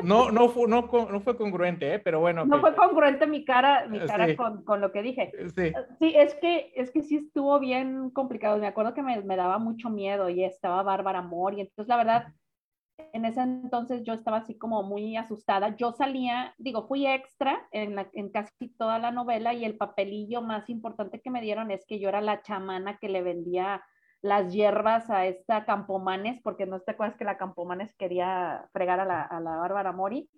no, 0.04 0.30
no, 0.30 0.48
fue, 0.48 0.68
no, 0.68 0.88
fue 1.20 1.36
congruente, 1.36 1.94
¿eh? 1.94 1.98
pero 1.98 2.20
bueno. 2.20 2.44
No 2.44 2.56
ok. 2.56 2.60
fue 2.60 2.74
congruente 2.76 3.26
mi 3.26 3.44
cara, 3.44 3.86
mi 3.88 3.98
Eh, 3.98 4.06
cara 4.06 4.26
sí. 4.28 4.36
con, 4.36 4.64
con 4.64 4.80
lo 4.80 4.92
que 4.92 5.02
dije. 5.02 5.32
Sí, 5.54 5.72
Sí, 5.98 6.14
es 6.16 6.34
que, 6.36 6.72
es 6.76 6.90
que 6.90 7.02
sí 7.02 7.16
estuvo 7.16 7.58
bien 7.58 8.10
complicado. 8.10 8.58
Me 8.58 8.66
acuerdo 8.66 8.94
que 8.94 9.02
me, 9.02 9.20
me 9.22 9.36
daba 9.36 9.58
mucho 9.58 9.90
miedo 9.90 10.28
y 10.28 10.44
estaba 10.44 10.82
Bárbara 10.82 11.22
Mori. 11.22 11.60
Entonces, 11.60 11.88
la 11.88 11.96
verdad, 11.96 12.26
en 13.12 13.24
ese 13.24 13.40
entonces 13.40 14.02
yo 14.04 14.12
estaba 14.12 14.38
así 14.38 14.56
como 14.56 14.82
muy 14.82 15.16
asustada. 15.16 15.74
Yo 15.76 15.92
salía, 15.92 16.54
digo, 16.58 16.86
fui 16.86 17.06
extra 17.06 17.66
en, 17.72 17.96
la, 17.96 18.08
en 18.12 18.30
casi 18.30 18.68
toda 18.78 18.98
la 18.98 19.10
novela 19.10 19.54
y 19.54 19.64
el 19.64 19.76
papelillo 19.76 20.42
más 20.42 20.70
importante 20.70 21.20
que 21.20 21.30
me 21.30 21.40
dieron 21.40 21.70
es 21.70 21.84
que 21.86 21.98
yo 21.98 22.08
era 22.08 22.20
la 22.20 22.42
chamana 22.42 22.98
que 22.98 23.08
le 23.08 23.22
vendía 23.22 23.82
las 24.22 24.52
hierbas 24.52 25.08
a 25.10 25.26
esta 25.26 25.64
Campomanes, 25.64 26.40
porque 26.42 26.66
no 26.66 26.80
te 26.80 26.92
acuerdas 26.92 27.16
que 27.16 27.24
la 27.24 27.38
Campomanes 27.38 27.94
quería 27.96 28.68
fregar 28.72 29.00
a 29.00 29.04
la, 29.04 29.22
a 29.22 29.40
la 29.40 29.56
Bárbara 29.56 29.92
Mori. 29.92 30.28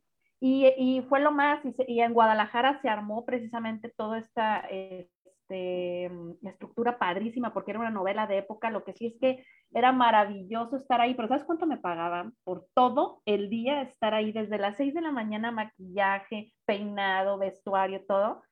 Y, 0.41 0.67
y, 0.77 1.03
fue 1.03 1.21
lo 1.21 1.31
más, 1.31 1.65
y, 1.65 1.73
se, 1.73 1.85
y, 1.87 2.01
en 2.01 2.15
Guadalajara 2.15 2.81
se 2.83 2.89
armó 2.89 3.25
precisamente 3.25 3.93
toda 3.97 4.19
esta 4.19 4.67
este, 4.69 6.11
estructura 6.43 6.99
padrísima, 6.99 7.53
porque 7.53 7.71
era 7.71 7.81
una 7.81 7.91
novela 7.91 8.27
de 8.27 8.39
época, 8.39 8.71
lo 8.71 8.85
que 8.85 8.93
sí 8.93 9.07
es 9.07 9.15
que 9.21 9.45
era 9.73 9.93
maravilloso 9.93 10.77
estar 10.77 11.01
ahí, 11.01 11.15
pero 11.15 11.29
¿sabes 11.29 11.45
cuánto 11.45 11.67
me 11.67 11.77
pagaban 11.77 12.35
por 12.45 12.67
todo 12.75 13.23
el 13.25 13.51
día 13.51 13.83
estar 13.83 14.15
ahí, 14.15 14.33
desde 14.33 14.59
las 14.59 14.77
6 14.77 14.95
de 14.95 15.01
la 15.01 15.13
mañana, 15.13 15.53
maquillaje, 15.53 16.53
peinado, 16.65 17.39
vestuario, 17.39 18.05
todo? 18.07 18.43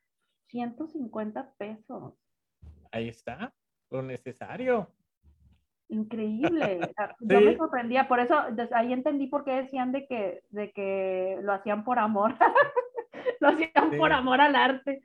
150 0.49 1.55
pesos. 1.59 2.15
Ahí 2.93 3.09
está, 3.09 3.53
lo 3.91 4.03
necesario. 4.03 4.89
Increíble. 5.91 6.81
Yo 7.21 7.39
sí. 7.41 7.45
me 7.45 7.57
sorprendía, 7.57 8.07
por 8.07 8.21
eso 8.21 8.37
ahí 8.73 8.93
entendí 8.93 9.27
por 9.27 9.45
qué 9.45 9.63
decían 9.63 9.91
de 9.91 10.07
que, 10.07 10.43
de 10.51 10.71
que 10.71 11.39
lo 11.43 11.53
hacían 11.53 11.83
por 11.83 11.99
amor. 11.99 12.37
lo 13.41 13.49
hacían 13.49 13.91
sí. 13.91 13.97
por 13.99 14.13
amor 14.13 14.41
al 14.41 14.55
arte. 14.55 15.03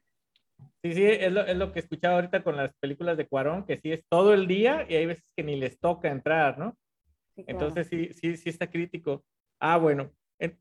Sí, 0.83 0.93
sí, 0.93 1.03
es 1.03 1.31
lo, 1.31 1.41
es 1.41 1.57
lo, 1.57 1.71
que 1.71 1.79
escuchaba 1.79 2.15
ahorita 2.15 2.43
con 2.43 2.55
las 2.55 2.71
películas 2.75 3.17
de 3.17 3.27
Cuarón, 3.27 3.65
que 3.65 3.77
sí 3.77 3.91
es 3.91 4.05
todo 4.07 4.35
el 4.35 4.45
día 4.45 4.85
y 4.87 4.93
hay 4.93 5.07
veces 5.07 5.25
que 5.35 5.43
ni 5.43 5.55
les 5.55 5.79
toca 5.79 6.11
entrar, 6.11 6.59
¿no? 6.59 6.77
Sí, 7.35 7.43
claro. 7.43 7.59
Entonces 7.59 7.87
sí, 7.87 8.13
sí, 8.13 8.37
sí 8.37 8.49
está 8.49 8.67
crítico. 8.67 9.25
Ah, 9.59 9.77
bueno. 9.77 10.11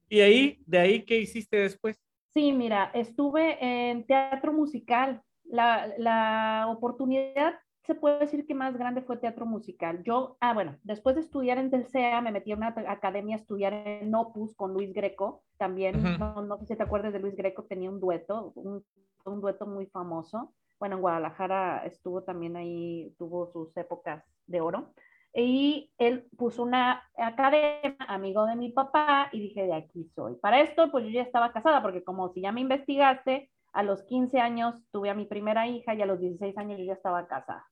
¿Y 0.08 0.20
ahí, 0.20 0.62
de 0.66 0.78
ahí 0.78 1.02
qué 1.04 1.18
hiciste 1.18 1.58
después? 1.58 2.00
Sí, 2.32 2.52
mira, 2.52 2.90
estuve 2.94 3.58
en 3.60 4.06
teatro 4.06 4.54
musical. 4.54 5.22
La, 5.44 5.92
la 5.98 6.66
oportunidad 6.68 7.58
se 7.86 7.94
puede 7.94 8.18
decir 8.18 8.46
que 8.46 8.54
más 8.54 8.76
grande 8.76 9.02
fue 9.02 9.18
teatro 9.18 9.44
musical. 9.44 10.02
Yo, 10.04 10.36
ah, 10.40 10.54
bueno, 10.54 10.76
después 10.82 11.16
de 11.16 11.20
estudiar 11.20 11.58
en 11.58 11.70
Telcea, 11.70 12.20
me 12.22 12.32
metí 12.32 12.52
a 12.52 12.56
una 12.56 12.68
academia 12.88 13.36
a 13.36 13.40
estudiar 13.40 13.74
en 13.74 14.14
Opus 14.14 14.54
con 14.54 14.72
Luis 14.72 14.92
Greco. 14.94 15.42
También, 15.58 15.96
uh 15.96 16.02
-huh. 16.02 16.18
no, 16.18 16.42
no, 16.42 16.58
sé 16.58 16.66
si 16.66 16.76
te 16.76 16.82
acuerdas 16.82 17.12
de 17.12 17.20
Luis 17.20 17.36
Greco, 17.36 17.64
tenía 17.64 17.90
un 17.90 18.00
dueto, 18.00 18.52
un, 18.54 18.82
un, 19.26 19.40
dueto 19.40 19.66
muy 19.66 19.86
famoso. 19.86 20.54
Bueno, 20.78 20.96
en 20.96 21.02
Guadalajara 21.02 21.84
estuvo 21.84 22.22
también 22.22 22.56
ahí, 22.56 23.14
tuvo 23.18 23.48
sus 23.52 23.76
épocas 23.76 24.24
de 24.46 24.60
oro. 24.62 24.94
Y 25.34 25.92
él 25.98 26.26
puso 26.38 26.62
una 26.62 27.02
academia, 27.18 27.96
amigo 28.08 28.46
de 28.46 28.56
mi 28.56 28.70
papá, 28.70 29.28
y 29.32 29.40
dije, 29.40 29.66
de 29.66 29.74
aquí 29.74 30.04
soy. 30.14 30.36
Para 30.36 30.60
esto, 30.60 30.90
pues 30.90 31.04
yo 31.04 31.10
ya 31.10 31.22
estaba 31.22 31.52
casada, 31.52 31.82
porque 31.82 32.02
como 32.02 32.30
si 32.30 32.40
ya 32.40 32.52
me 32.52 32.60
investigaste, 32.62 33.50
a 33.74 33.82
los 33.82 34.04
15 34.04 34.38
años 34.38 34.80
tuve 34.90 35.10
a 35.10 35.14
mi 35.14 35.26
primera 35.26 35.66
hija 35.66 35.94
y 35.94 36.00
a 36.00 36.06
los 36.06 36.20
16 36.20 36.56
años 36.56 36.78
yo 36.78 36.84
ya 36.84 36.92
estaba 36.94 37.26
casada. 37.26 37.66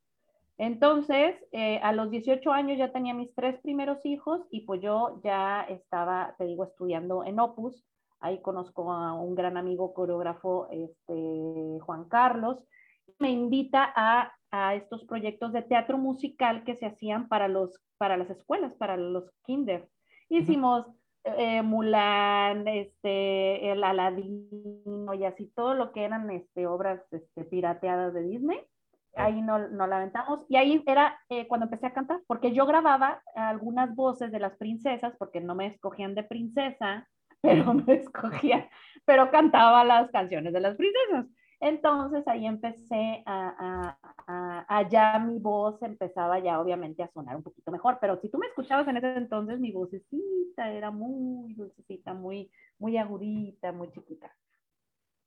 Entonces, 0.63 1.35
eh, 1.51 1.81
a 1.83 1.93
los 1.93 2.09
18 2.13 2.53
años 2.53 2.79
ya 2.79 2.93
tenía 2.93 3.15
mis 3.15 3.35
tres 3.35 3.61
primeros 3.63 4.07
hijos 4.07 4.47
y 4.49 4.61
pues 4.61 4.81
yo 4.81 5.21
ya 5.25 5.63
estaba, 5.63 6.37
te 6.39 6.45
digo, 6.45 6.63
estudiando 6.63 7.25
en 7.25 7.41
Opus. 7.41 7.85
Ahí 8.21 8.41
conozco 8.43 8.93
a 8.93 9.13
un 9.13 9.35
gran 9.35 9.57
amigo 9.57 9.93
coreógrafo, 9.93 10.69
este, 10.71 11.81
Juan 11.81 12.09
Carlos. 12.09 12.65
Me 13.19 13.31
invita 13.31 13.93
a, 13.97 14.33
a 14.53 14.77
estos 14.77 15.05
proyectos 15.05 15.53
de 15.53 15.63
teatro 15.63 15.99
musical 15.99 16.63
que 16.63 16.77
se 16.77 16.87
hacían 16.87 17.27
para, 17.27 17.49
los, 17.49 17.83
para 17.99 18.17
las 18.17 18.31
escuelas, 18.31 18.73
para 18.77 18.97
los 18.97 19.33
kinder. 19.45 19.89
Hicimos 20.29 20.87
eh, 21.25 21.63
Mulan, 21.63 22.69
este, 22.69 23.73
el 23.73 23.83
Aladino 23.83 25.13
y 25.13 25.25
así 25.25 25.49
todo 25.57 25.75
lo 25.75 25.91
que 25.91 26.05
eran 26.05 26.31
este, 26.31 26.69
obras 26.69 27.03
este, 27.11 27.45
pirateadas 27.47 28.15
de 28.15 28.23
Disney 28.23 28.61
ahí 29.17 29.41
no, 29.43 29.69
no 29.69 29.87
la 29.87 29.97
aventamos. 29.97 30.45
Y 30.49 30.57
ahí 30.57 30.83
era 30.87 31.19
eh, 31.29 31.47
cuando 31.49 31.67
empecé 31.67 31.87
a 31.87 31.93
cantar, 31.93 32.21
porque 32.27 32.53
yo 32.53 32.67
grababa 32.67 33.23
algunas 33.35 33.95
voces 33.95 34.33
de 34.33 34.41
las 34.41 34.57
princesas, 34.57 35.15
porque 35.19 35.41
no 35.41 35.55
me 35.55 35.67
escogían 35.67 36.15
de 36.15 36.25
princesa, 36.25 37.09
pero 37.41 37.75
me 37.75 37.95
escogían, 37.95 38.67
pero 39.05 39.31
cantaba 39.31 39.85
las 39.85 40.11
canciones 40.11 40.53
de 40.53 40.61
las 40.61 40.77
princesas. 40.77 41.27
Entonces 41.61 42.27
ahí 42.27 42.45
empecé 42.45 43.23
a, 43.25 43.97
a, 44.27 44.67
a, 44.69 44.89
ya 44.89 45.17
mi 45.21 45.39
voz 45.39 45.81
empezaba 45.83 46.41
ya 46.41 46.61
obviamente 46.61 47.05
a 47.05 47.11
sonar 47.13 47.37
un 47.37 47.45
poquito 47.45 47.71
mejor, 47.71 47.99
pero 48.01 48.21
si 48.21 48.29
tú 48.29 48.39
me 48.39 48.49
escuchabas 48.49 48.89
en 48.89 48.97
ese 48.97 49.15
entonces, 49.15 49.61
mi 49.61 49.71
vocecita 49.71 50.73
era 50.73 50.91
muy 50.91 51.55
dulcecita, 51.55 52.15
muy, 52.15 52.51
muy 52.79 52.97
agudita, 52.97 53.71
muy 53.71 53.93
chiquita. 53.93 54.35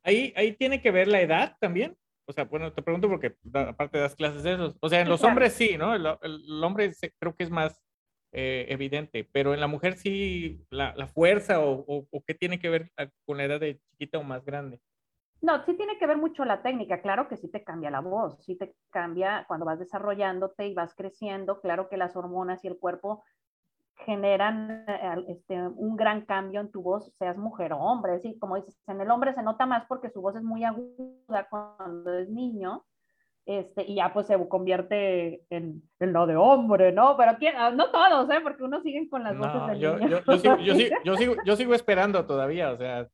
Ahí, 0.03 0.33
ahí 0.35 0.51
tiene 0.57 0.81
que 0.81 0.91
ver 0.91 1.07
la 1.07 1.21
edad 1.21 1.55
también. 1.61 1.95
O 2.27 2.33
sea, 2.33 2.45
bueno, 2.45 2.73
te 2.73 2.81
pregunto 2.81 3.07
porque 3.07 3.35
aparte 3.53 3.99
das 3.99 4.15
clases 4.15 4.43
de 4.43 4.53
esos. 4.53 4.75
O 4.81 4.89
sea, 4.89 5.01
en 5.01 5.09
los 5.09 5.21
claro. 5.21 5.29
hombres 5.29 5.53
sí, 5.53 5.77
¿no? 5.77 5.93
El, 5.95 6.05
el 6.21 6.63
hombre 6.63 6.91
se- 6.93 7.11
creo 7.19 7.35
que 7.35 7.43
es 7.43 7.51
más 7.51 7.81
eh, 8.31 8.65
evidente, 8.69 9.23
pero 9.31 9.53
en 9.53 9.59
la 9.61 9.67
mujer 9.67 9.95
sí, 9.97 10.65
la, 10.69 10.93
la 10.95 11.07
fuerza 11.07 11.59
o, 11.61 11.85
o, 11.87 12.07
o 12.11 12.23
qué 12.25 12.33
tiene 12.33 12.59
que 12.59 12.69
ver 12.69 12.91
con 13.25 13.37
la 13.37 13.45
edad 13.45 13.59
de 13.59 13.79
chiquita 13.91 14.17
o 14.19 14.23
más 14.23 14.43
grande. 14.45 14.81
No, 15.41 15.63
sí 15.65 15.75
tiene 15.75 15.97
que 15.99 16.07
ver 16.07 16.17
mucho 16.17 16.43
la 16.43 16.61
técnica, 16.63 17.01
claro 17.01 17.27
que 17.27 17.37
sí 17.37 17.49
te 17.51 17.63
cambia 17.63 17.91
la 17.91 17.99
voz, 18.01 18.43
sí 18.43 18.57
te 18.57 18.75
cambia 18.89 19.45
cuando 19.47 19.65
vas 19.65 19.77
desarrollándote 19.79 20.67
y 20.67 20.73
vas 20.73 20.95
creciendo, 20.95 21.61
claro 21.61 21.87
que 21.87 21.97
las 21.97 22.15
hormonas 22.15 22.63
y 22.63 22.67
el 22.67 22.79
cuerpo 22.79 23.23
generan 23.97 24.83
eh, 24.87 25.25
este, 25.29 25.59
un 25.61 25.95
gran 25.95 26.25
cambio 26.25 26.59
en 26.61 26.69
tu 26.71 26.81
voz, 26.81 27.11
seas 27.17 27.37
mujer 27.37 27.73
o 27.73 27.77
hombre, 27.79 28.19
sí, 28.19 28.37
como 28.39 28.55
dices, 28.57 28.77
en 28.87 29.01
el 29.01 29.09
hombre 29.09 29.33
se 29.33 29.41
nota 29.43 29.65
más 29.65 29.85
porque 29.87 30.09
su 30.09 30.21
voz 30.21 30.35
es 30.35 30.43
muy 30.43 30.63
aguda 30.63 31.47
cuando 31.49 32.13
es 32.17 32.29
niño, 32.29 32.83
este, 33.45 33.83
y 33.83 33.95
ya 33.95 34.11
pues 34.11 34.27
se 34.27 34.49
convierte 34.49 35.43
en, 35.49 35.81
en 35.99 36.13
lo 36.13 36.25
de 36.25 36.35
hombre, 36.35 36.91
¿no? 36.91 37.15
Pero 37.15 37.37
¿quién? 37.37 37.55
Ah, 37.57 37.69
no 37.71 37.91
todos, 37.91 38.29
¿eh? 38.31 38.39
Porque 38.41 38.63
unos 38.63 38.81
siguen 38.83 39.07
con 39.07 39.23
las 39.23 39.37
voces 39.37 39.53
No, 39.55 39.67
del 39.67 39.79
yo, 39.79 39.97
niño. 39.97 40.09
yo, 40.09 40.23
yo, 40.25 40.37
sigo, 40.39 40.57
yo, 40.57 40.75
sigo, 40.75 40.95
yo, 41.05 41.15
sigo, 41.15 41.35
yo 41.45 41.55
sigo 41.55 41.73
esperando 41.73 42.25
todavía, 42.25 42.71
o 42.71 42.77
sea, 42.77 43.07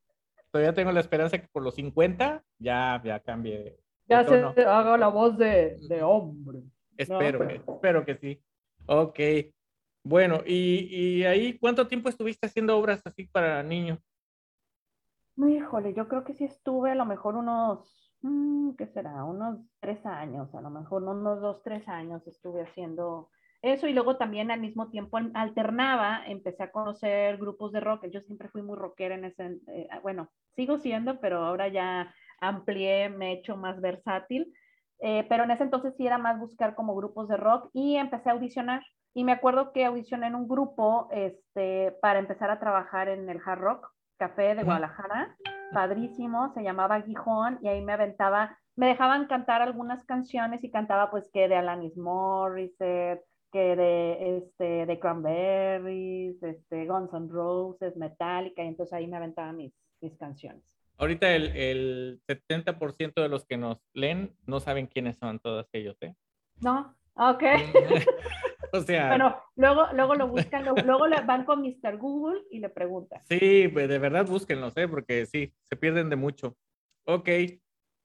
todavía 0.52 0.74
tengo 0.74 0.92
la 0.92 1.02
esperanza 1.02 1.38
que 1.38 1.48
por 1.52 1.64
los 1.64 1.76
50 1.76 2.44
ya, 2.60 3.02
ya 3.04 3.20
cambie. 3.20 3.58
de 3.60 3.80
ya 4.08 4.24
se 4.26 4.66
haga 4.66 4.98
la 4.98 5.08
voz 5.10 5.38
de, 5.38 5.78
de 5.88 6.02
hombre. 6.02 6.60
Espero, 6.98 7.40
pero- 7.40 7.52
espero 7.76 8.06
que 8.06 8.16
sí. 8.16 8.42
Ok. 8.88 9.20
Bueno, 10.04 10.42
y, 10.46 11.20
y 11.22 11.24
ahí, 11.26 11.58
¿cuánto 11.60 11.88
tiempo 11.88 12.10
estuviste 12.10 12.48
haciendo 12.48 12.78
obras 12.78 13.02
así 13.06 13.26
para 13.28 13.62
niños? 13.64 14.00
Híjole, 15.38 15.94
yo 15.94 16.08
creo 16.08 16.24
que 16.24 16.34
sí 16.34 16.44
estuve 16.46 16.92
a 16.92 16.96
lo 16.96 17.06
mejor 17.06 17.36
unos, 17.36 18.14
mm, 18.22 18.72
¿qué 18.78 18.88
será? 18.88 19.24
Unos 19.26 19.60
tres 19.80 20.06
años, 20.06 20.54
a 20.54 20.62
lo 20.62 20.70
mejor 20.70 21.04
unos 21.04 21.42
dos, 21.42 21.64
tres 21.64 21.88
años 21.88 22.26
estuve 22.28 22.62
haciendo 22.64 23.30
eso 23.62 23.88
y 23.88 23.94
luego 23.94 24.18
también 24.18 24.52
al 24.52 24.60
mismo 24.60 24.90
tiempo 24.90 25.18
al- 25.18 25.32
alternaba, 25.36 26.24
empecé 26.28 26.64
a 26.64 26.72
conocer 26.72 27.38
grupos 27.38 27.72
de 27.72 27.80
rock, 27.80 28.08
yo 28.12 28.22
siempre 28.22 28.50
fui 28.50 28.62
muy 28.62 28.76
rockera 28.78 29.16
en 29.16 29.26
ese, 29.26 29.60
eh, 29.68 29.88
bueno, 30.04 30.30
sigo 30.56 30.78
siendo, 30.80 31.20
pero 31.20 31.44
ahora 31.44 31.68
ya 31.70 32.14
amplié, 32.40 33.10
me 33.10 33.32
he 33.32 33.34
hecho 33.40 33.58
más 33.58 33.80
versátil, 33.82 34.54
eh, 35.00 35.26
pero 35.30 35.44
en 35.44 35.52
ese 35.52 35.64
entonces 35.64 35.96
sí 35.98 36.06
era 36.08 36.18
más 36.18 36.40
buscar 36.40 36.76
como 36.76 36.96
grupos 36.96 37.28
de 37.28 37.38
rock 37.38 37.70
y 37.74 37.96
empecé 37.98 38.30
a 38.30 38.34
audicionar. 38.34 38.82
Y 39.14 39.24
me 39.24 39.34
acuerdo 39.34 39.74
que 39.74 39.86
audicioné 39.86 40.28
en 40.28 40.36
un 40.36 40.48
grupo 40.48 41.10
este, 41.12 41.92
para 42.02 42.20
empezar 42.20 42.50
a 42.50 42.60
trabajar 42.60 43.10
en 43.10 43.30
el 43.30 43.40
hard 43.46 43.60
rock 43.60 43.92
café 44.18 44.56
de. 44.56 44.64
Guadalajara, 44.64 45.36
padrísimo, 45.74 46.54
se 46.54 46.62
llamaba 46.62 47.02
Gijón 47.02 47.60
y 47.62 47.68
ahí 47.68 47.82
me 47.82 47.94
aventaba, 47.94 48.58
me 48.76 48.88
dejaban 48.88 49.26
cantar 49.26 49.62
algunas 49.62 50.04
canciones 50.06 50.64
y 50.64 50.70
cantaba 50.70 51.10
pues 51.10 51.28
que 51.34 51.48
de 51.48 51.56
Alanis 51.56 51.98
Morissette, 51.98 53.26
que 53.52 53.76
de, 53.76 54.38
este, 54.38 54.86
de 54.86 55.00
Cranberries, 55.00 56.42
este, 56.42 56.86
Guns 56.86 57.12
N' 57.14 57.30
Roses, 57.30 57.98
Metallica, 57.98 58.64
y 58.64 58.68
entonces 58.68 58.94
ahí 58.94 59.08
me 59.08 59.18
aventaba 59.18 59.52
mis, 59.52 59.74
mis 60.00 60.16
canciones. 60.18 60.64
Ahorita 60.98 61.36
el, 61.36 61.48
el 61.56 62.22
70% 62.28 63.16
de 63.16 63.30
los 63.30 63.46
que 63.46 63.58
nos 63.58 63.80
leen 63.94 64.36
no 64.46 64.60
saben 64.60 64.86
quiénes 64.86 65.18
son 65.18 65.40
todos 65.40 65.68
ellos, 65.74 65.98
¿eh? 66.02 66.14
¿No? 66.62 66.96
Ok. 67.16 67.44
o 68.74 68.82
sea, 68.82 69.08
Bueno, 69.10 69.36
luego, 69.56 69.88
luego 69.94 70.16
lo 70.16 70.28
buscan, 70.28 70.64
luego 70.66 71.08
le 71.08 71.22
van 71.22 71.46
con 71.46 71.62
Mr. 71.62 71.98
Google 71.98 72.42
y 72.52 72.60
le 72.60 72.70
preguntan. 72.70 73.22
sí, 73.28 73.68
pues, 73.68 73.88
de 73.90 74.00
verdad 74.00 74.26
búsquenlos, 74.26 74.76
¿eh? 74.78 74.88
Porque 74.88 75.26
sí, 75.26 75.54
se 75.64 75.76
pierden 75.76 76.10
de 76.10 76.16
mucho. 76.16 76.58
Ok. 77.06 77.30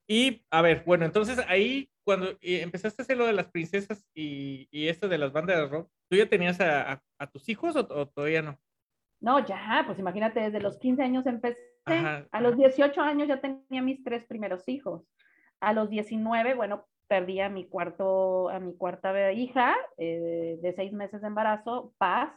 Y, 0.09 0.45
a 0.51 0.61
ver, 0.61 0.83
bueno, 0.85 1.05
entonces 1.05 1.39
ahí, 1.47 1.89
cuando 2.05 2.37
empezaste 2.41 3.01
a 3.01 3.03
hacer 3.03 3.17
lo 3.17 3.25
de 3.25 3.33
las 3.33 3.47
princesas 3.49 4.07
y, 4.13 4.67
y 4.71 4.87
esto 4.87 5.09
de 5.09 5.17
las 5.17 5.33
bandas 5.33 5.57
de 5.57 5.67
rock, 5.67 5.89
¿tú 6.09 6.15
ya 6.17 6.27
tenías 6.29 6.59
a, 6.61 6.93
a- 6.93 7.03
a 7.19 7.27
tus 7.27 7.49
hijos 7.49 7.75
o, 7.75 7.81
o 7.81 8.07
todavía 8.07 8.41
no? 8.41 8.57
No, 9.19 9.45
ya, 9.45 9.83
pues 9.85 9.99
imagínate, 9.99 10.39
desde 10.39 10.61
los 10.61 10.77
15 10.77 11.03
años 11.03 11.25
empecé. 11.25 11.57
Ajá, 11.85 12.27
a 12.31 12.41
los 12.41 12.55
18 12.57 13.01
años 13.01 13.27
ya 13.27 13.39
tenía 13.41 13.81
mis 13.81 14.03
tres 14.03 14.25
primeros 14.25 14.67
hijos. 14.67 15.03
A 15.59 15.73
los 15.73 15.89
19, 15.89 16.53
bueno, 16.53 16.87
perdí 17.07 17.39
a 17.39 17.49
mi 17.49 17.65
cuarto, 17.67 18.49
a 18.49 18.59
mi 18.59 18.75
cuarta 18.75 19.31
hija 19.31 19.75
eh, 19.97 20.57
de 20.61 20.73
seis 20.73 20.93
meses 20.93 21.21
de 21.21 21.27
embarazo, 21.27 21.93
Paz. 21.97 22.31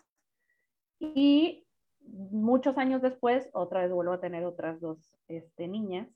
Y 0.98 1.66
muchos 2.02 2.78
años 2.78 3.02
después, 3.02 3.48
otra 3.52 3.83
vez 3.83 3.90
vuelvo 3.90 4.12
a 4.12 4.20
tener 4.20 4.44
otras 4.44 4.80
dos 4.80 5.16
este, 5.28 5.68
niñas. 5.68 6.09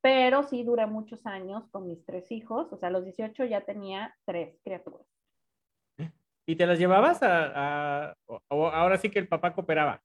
Pero 0.00 0.42
sí 0.42 0.64
duré 0.64 0.86
muchos 0.86 1.24
años 1.26 1.66
con 1.70 1.86
mis 1.86 2.04
tres 2.04 2.30
hijos. 2.30 2.72
O 2.72 2.76
sea, 2.76 2.88
a 2.88 2.92
los 2.92 3.04
18 3.04 3.44
ya 3.46 3.62
tenía 3.62 4.14
tres 4.26 4.60
criaturas. 4.62 5.06
¿Y 6.46 6.56
te 6.56 6.66
las 6.66 6.78
llevabas 6.78 7.22
a, 7.22 8.10
a- 8.10 8.14
o 8.48 8.66
ahora 8.68 8.98
sí 8.98 9.10
que 9.10 9.18
el 9.18 9.28
papá 9.28 9.54
cooperaba? 9.54 10.02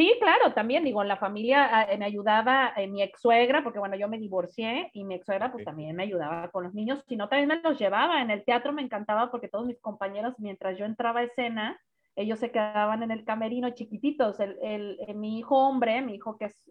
Sí, 0.00 0.14
claro, 0.18 0.54
también 0.54 0.82
digo, 0.82 1.02
en 1.02 1.08
la 1.08 1.18
familia 1.18 1.82
eh, 1.90 1.98
me 1.98 2.06
ayudaba 2.06 2.72
eh, 2.74 2.86
mi 2.88 3.02
ex 3.02 3.20
suegra, 3.20 3.62
porque 3.62 3.78
bueno, 3.78 3.96
yo 3.96 4.08
me 4.08 4.16
divorcié 4.18 4.88
y 4.94 5.04
mi 5.04 5.14
ex 5.16 5.26
suegra 5.26 5.52
pues 5.52 5.62
también 5.62 5.94
me 5.94 6.04
ayudaba 6.04 6.48
con 6.50 6.64
los 6.64 6.72
niños, 6.72 7.04
si 7.06 7.16
no 7.16 7.28
también 7.28 7.48
me 7.48 7.60
los 7.60 7.78
llevaba. 7.78 8.22
En 8.22 8.30
el 8.30 8.42
teatro 8.46 8.72
me 8.72 8.80
encantaba 8.80 9.30
porque 9.30 9.48
todos 9.48 9.66
mis 9.66 9.78
compañeros, 9.78 10.36
mientras 10.38 10.78
yo 10.78 10.86
entraba 10.86 11.20
a 11.20 11.24
escena, 11.24 11.78
ellos 12.16 12.38
se 12.38 12.50
quedaban 12.50 13.02
en 13.02 13.10
el 13.10 13.26
camerino 13.26 13.68
chiquititos. 13.74 14.40
El, 14.40 14.56
el- 14.62 14.98
eh, 15.06 15.12
mi 15.12 15.38
hijo 15.38 15.58
hombre, 15.68 16.00
mi 16.00 16.14
hijo 16.14 16.38
que 16.38 16.46
es 16.46 16.70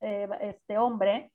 eh, 0.00 0.28
este 0.40 0.78
hombre, 0.78 1.32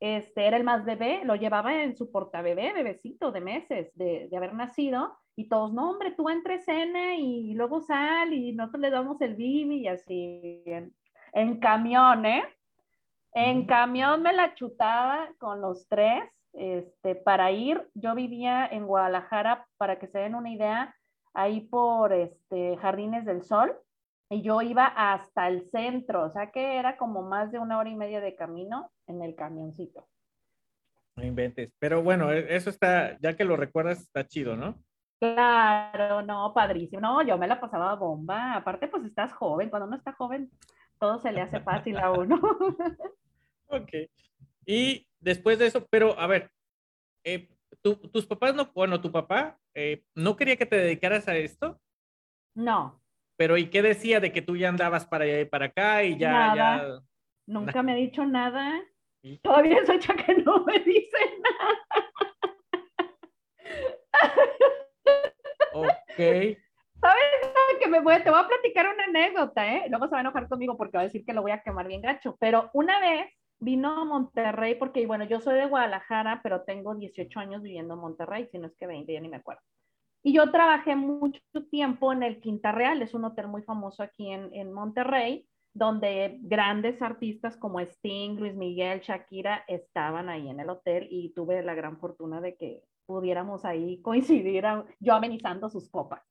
este, 0.00 0.46
era 0.46 0.56
el 0.56 0.64
más 0.64 0.84
bebé, 0.84 1.22
lo 1.24 1.36
llevaba 1.36 1.82
en 1.82 1.96
su 1.96 2.10
portabebé, 2.10 2.72
bebecito 2.72 3.32
de 3.32 3.40
meses 3.40 3.90
de, 3.94 4.28
de 4.28 4.36
haber 4.36 4.54
nacido, 4.54 5.16
y 5.36 5.48
todos, 5.48 5.72
no, 5.72 5.90
hombre, 5.90 6.12
tú 6.12 6.28
entra 6.30 6.54
a 6.54 6.56
escena 6.56 7.14
y 7.16 7.52
luego 7.54 7.80
sal 7.80 8.32
y 8.32 8.52
nosotros 8.52 8.80
le 8.80 8.90
damos 8.90 9.20
el 9.20 9.34
bibi 9.34 9.80
y 9.80 9.88
así, 9.88 10.62
en, 10.64 10.94
en 11.32 11.58
camión, 11.60 12.24
¿eh? 12.24 12.44
En 13.32 13.66
camión 13.66 14.22
me 14.22 14.32
la 14.32 14.54
chutaba 14.54 15.28
con 15.38 15.60
los 15.60 15.86
tres, 15.88 16.24
este, 16.54 17.14
para 17.16 17.50
ir, 17.50 17.86
yo 17.92 18.14
vivía 18.14 18.66
en 18.66 18.86
Guadalajara, 18.86 19.66
para 19.76 19.98
que 19.98 20.06
se 20.06 20.20
den 20.20 20.34
una 20.34 20.50
idea, 20.50 20.94
ahí 21.34 21.60
por 21.60 22.14
este, 22.14 22.78
Jardines 22.78 23.26
del 23.26 23.42
Sol, 23.42 23.76
y 24.30 24.40
yo 24.40 24.62
iba 24.62 24.86
hasta 24.86 25.48
el 25.48 25.68
centro, 25.70 26.24
o 26.24 26.30
sea 26.30 26.50
que 26.50 26.78
era 26.78 26.96
como 26.96 27.20
más 27.20 27.52
de 27.52 27.58
una 27.58 27.78
hora 27.78 27.90
y 27.90 27.94
media 27.94 28.22
de 28.22 28.34
camino 28.34 28.90
en 29.06 29.22
el 29.22 29.34
camioncito. 29.34 30.06
No 31.16 31.24
inventes. 31.24 31.72
Pero 31.78 32.02
bueno, 32.02 32.30
e- 32.32 32.54
eso 32.54 32.70
está, 32.70 33.18
ya 33.20 33.36
que 33.36 33.44
lo 33.44 33.56
recuerdas, 33.56 34.00
está 34.00 34.26
chido, 34.26 34.56
¿no? 34.56 34.82
Claro, 35.18 36.20
no, 36.22 36.52
padrísimo. 36.54 37.00
No, 37.00 37.22
yo 37.22 37.38
me 37.38 37.46
la 37.48 37.58
pasaba 37.60 37.94
bomba. 37.94 38.54
Aparte, 38.54 38.88
pues 38.88 39.04
estás 39.04 39.32
joven. 39.32 39.70
Cuando 39.70 39.86
uno 39.88 39.96
está 39.96 40.12
joven, 40.12 40.50
todo 41.00 41.18
se 41.18 41.32
le 41.32 41.40
hace 41.40 41.60
fácil 41.60 41.98
a 41.98 42.10
uno. 42.12 42.38
Ok. 43.68 43.90
Y 44.64 45.08
después 45.18 45.58
de 45.58 45.66
eso, 45.66 45.84
pero 45.90 46.16
a 46.20 46.28
ver, 46.28 46.52
eh, 47.24 47.48
tu- 47.82 47.96
tus 47.96 48.24
papás 48.24 48.54
no, 48.54 48.70
bueno, 48.72 49.00
tu 49.00 49.10
papá 49.10 49.58
eh, 49.74 50.04
no 50.14 50.36
quería 50.36 50.56
que 50.56 50.66
te 50.66 50.76
dedicaras 50.76 51.26
a 51.26 51.36
esto, 51.36 51.80
No, 52.54 53.02
pero 53.36 53.56
¿y 53.56 53.68
qué 53.68 53.82
decía 53.82 54.20
de 54.20 54.32
que 54.32 54.40
tú 54.40 54.56
ya 54.56 54.68
andabas 54.68 55.04
para 55.04 55.24
allá 55.24 55.40
y 55.40 55.44
para 55.46 55.66
acá 55.66 56.04
y 56.04 56.16
ya, 56.16 56.30
Nada. 56.32 56.54
ya? 56.54 57.02
nunca 57.48 57.82
me 57.82 57.92
ha 57.92 57.96
dicho 57.96 58.24
nada. 58.24 58.80
Todavía 59.42 59.78
es 59.78 59.88
hecha 59.88 60.14
que 60.14 60.34
no 60.36 60.64
me 60.64 60.78
dice 60.80 61.18
nada. 61.42 62.36
Ok. 65.74 66.16
Que 66.16 67.88
me 67.88 68.00
voy, 68.00 68.22
te 68.22 68.30
voy 68.30 68.40
a 68.40 68.48
platicar 68.48 68.88
una 68.88 69.04
anécdota, 69.04 69.74
¿eh? 69.74 69.86
Luego 69.88 70.06
se 70.06 70.12
va 70.12 70.18
a 70.18 70.20
enojar 70.22 70.48
conmigo 70.48 70.76
porque 70.76 70.96
va 70.96 71.02
a 71.02 71.04
decir 71.06 71.24
que 71.24 71.34
lo 71.34 71.42
voy 71.42 71.52
a 71.52 71.62
quemar 71.62 71.86
bien 71.86 72.00
gacho. 72.00 72.36
Pero 72.40 72.70
una 72.72 72.98
vez 73.00 73.30
vino 73.58 74.00
a 74.00 74.04
Monterrey, 74.04 74.74
porque 74.74 75.06
bueno, 75.06 75.24
yo 75.24 75.40
soy 75.40 75.56
de 75.56 75.66
Guadalajara, 75.66 76.40
pero 76.42 76.62
tengo 76.62 76.94
18 76.94 77.38
años 77.38 77.62
viviendo 77.62 77.94
en 77.94 78.00
Monterrey, 78.00 78.48
si 78.50 78.58
no 78.58 78.66
es 78.66 78.76
que 78.76 78.86
20, 78.86 79.12
ya 79.12 79.20
ni 79.20 79.28
me 79.28 79.36
acuerdo. 79.36 79.62
Y 80.22 80.32
yo 80.32 80.50
trabajé 80.50 80.96
mucho 80.96 81.40
tiempo 81.70 82.12
en 82.12 82.22
el 82.22 82.40
Quinta 82.40 82.72
Real, 82.72 83.00
es 83.02 83.14
un 83.14 83.24
hotel 83.24 83.48
muy 83.48 83.62
famoso 83.62 84.02
aquí 84.02 84.32
en, 84.32 84.52
en 84.54 84.72
Monterrey, 84.72 85.46
donde 85.76 86.38
grandes 86.40 87.02
artistas 87.02 87.56
como 87.56 87.80
Sting, 87.80 88.38
Luis 88.38 88.54
Miguel, 88.54 89.00
Shakira 89.00 89.64
estaban 89.68 90.28
ahí 90.28 90.48
en 90.48 90.60
el 90.60 90.70
hotel 90.70 91.06
y 91.10 91.34
tuve 91.34 91.62
la 91.62 91.74
gran 91.74 91.98
fortuna 91.98 92.40
de 92.40 92.56
que 92.56 92.82
pudiéramos 93.04 93.64
ahí 93.64 94.00
coincidir, 94.02 94.64
yo 95.00 95.14
amenizando 95.14 95.68
sus 95.68 95.90
copas. 95.90 96.22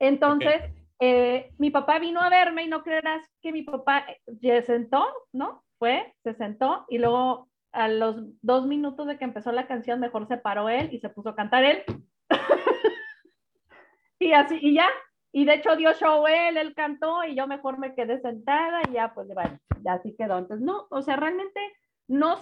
Entonces, 0.00 0.62
eh, 1.00 1.52
mi 1.58 1.70
papá 1.70 1.98
vino 1.98 2.20
a 2.20 2.28
verme 2.28 2.64
y 2.64 2.68
no 2.68 2.82
creerás 2.82 3.22
que 3.40 3.52
mi 3.52 3.62
papá 3.62 4.04
se 4.40 4.62
sentó, 4.62 5.06
¿no? 5.32 5.62
Fue, 5.78 6.14
se 6.24 6.34
sentó 6.34 6.84
y 6.88 6.98
luego 6.98 7.48
a 7.72 7.88
los 7.88 8.16
dos 8.42 8.66
minutos 8.66 9.06
de 9.06 9.16
que 9.16 9.24
empezó 9.24 9.52
la 9.52 9.68
canción, 9.68 10.00
mejor 10.00 10.26
se 10.26 10.38
paró 10.38 10.68
él 10.68 10.88
y 10.92 10.98
se 10.98 11.08
puso 11.08 11.28
a 11.30 11.36
cantar 11.36 11.64
él. 11.64 11.82
y 14.18 14.32
así, 14.32 14.58
y 14.60 14.74
ya. 14.74 14.88
Y 15.38 15.44
de 15.44 15.54
hecho 15.54 15.76
dio 15.76 15.92
show 15.92 16.26
él, 16.26 16.56
él 16.56 16.74
cantó 16.74 17.22
y 17.22 17.36
yo 17.36 17.46
mejor 17.46 17.78
me 17.78 17.94
quedé 17.94 18.20
sentada 18.20 18.80
y 18.88 18.94
ya, 18.94 19.14
pues, 19.14 19.28
bueno, 19.28 19.56
ya 19.84 19.92
así 19.92 20.16
quedó. 20.18 20.36
Entonces, 20.36 20.66
no, 20.66 20.88
o 20.90 21.00
sea, 21.00 21.14
realmente 21.14 21.60
no 22.08 22.40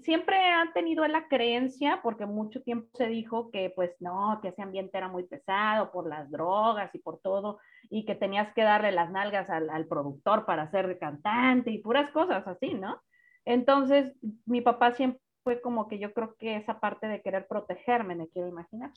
siempre 0.00 0.38
han 0.38 0.72
tenido 0.72 1.06
la 1.06 1.28
creencia, 1.28 2.00
porque 2.02 2.24
mucho 2.24 2.62
tiempo 2.62 2.88
se 2.94 3.08
dijo 3.08 3.50
que 3.50 3.70
pues 3.76 3.94
no, 4.00 4.38
que 4.40 4.48
ese 4.48 4.62
ambiente 4.62 4.96
era 4.96 5.08
muy 5.08 5.24
pesado 5.24 5.92
por 5.92 6.08
las 6.08 6.30
drogas 6.30 6.94
y 6.94 6.98
por 7.00 7.20
todo, 7.20 7.58
y 7.90 8.06
que 8.06 8.14
tenías 8.14 8.54
que 8.54 8.62
darle 8.62 8.90
las 8.90 9.10
nalgas 9.10 9.50
al, 9.50 9.68
al 9.68 9.86
productor 9.86 10.46
para 10.46 10.70
ser 10.70 10.98
cantante 10.98 11.70
y 11.70 11.82
puras 11.82 12.10
cosas 12.10 12.46
así, 12.46 12.72
¿no? 12.72 13.02
Entonces, 13.44 14.14
mi 14.46 14.62
papá 14.62 14.92
siempre 14.92 15.20
fue 15.44 15.60
como 15.60 15.88
que 15.88 15.98
yo 15.98 16.14
creo 16.14 16.36
que 16.36 16.56
esa 16.56 16.80
parte 16.80 17.06
de 17.06 17.20
querer 17.20 17.46
protegerme, 17.46 18.14
me 18.14 18.28
quiero 18.28 18.48
imaginar. 18.48 18.92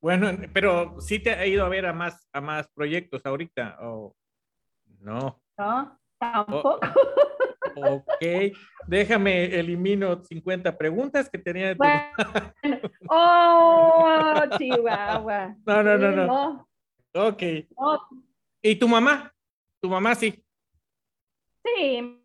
Bueno, 0.00 0.30
pero 0.52 1.00
sí 1.00 1.18
te 1.18 1.32
ha 1.32 1.46
ido 1.46 1.64
a 1.64 1.68
ver 1.68 1.86
a 1.86 1.92
más, 1.92 2.26
a 2.32 2.40
más 2.40 2.68
proyectos 2.68 3.24
ahorita, 3.24 3.78
o 3.80 4.14
no. 5.00 5.40
No, 5.58 5.98
tampoco. 6.18 6.80
ok, 7.76 8.24
déjame, 8.86 9.44
elimino 9.58 10.22
50 10.24 10.76
preguntas 10.76 11.28
que 11.28 11.38
tenía. 11.38 11.74
Bueno. 11.74 12.10
oh, 13.08 14.42
Chihuahua. 14.58 15.56
No, 15.66 15.82
no, 15.82 15.98
no, 15.98 16.10
no. 16.10 16.68
Ok. 17.14 17.42
¿Y 18.62 18.76
tu 18.76 18.88
mamá? 18.88 19.32
¿Tu 19.80 19.88
mamá 19.88 20.14
sí? 20.14 20.44
Sí, 21.64 22.02
mi 22.02 22.24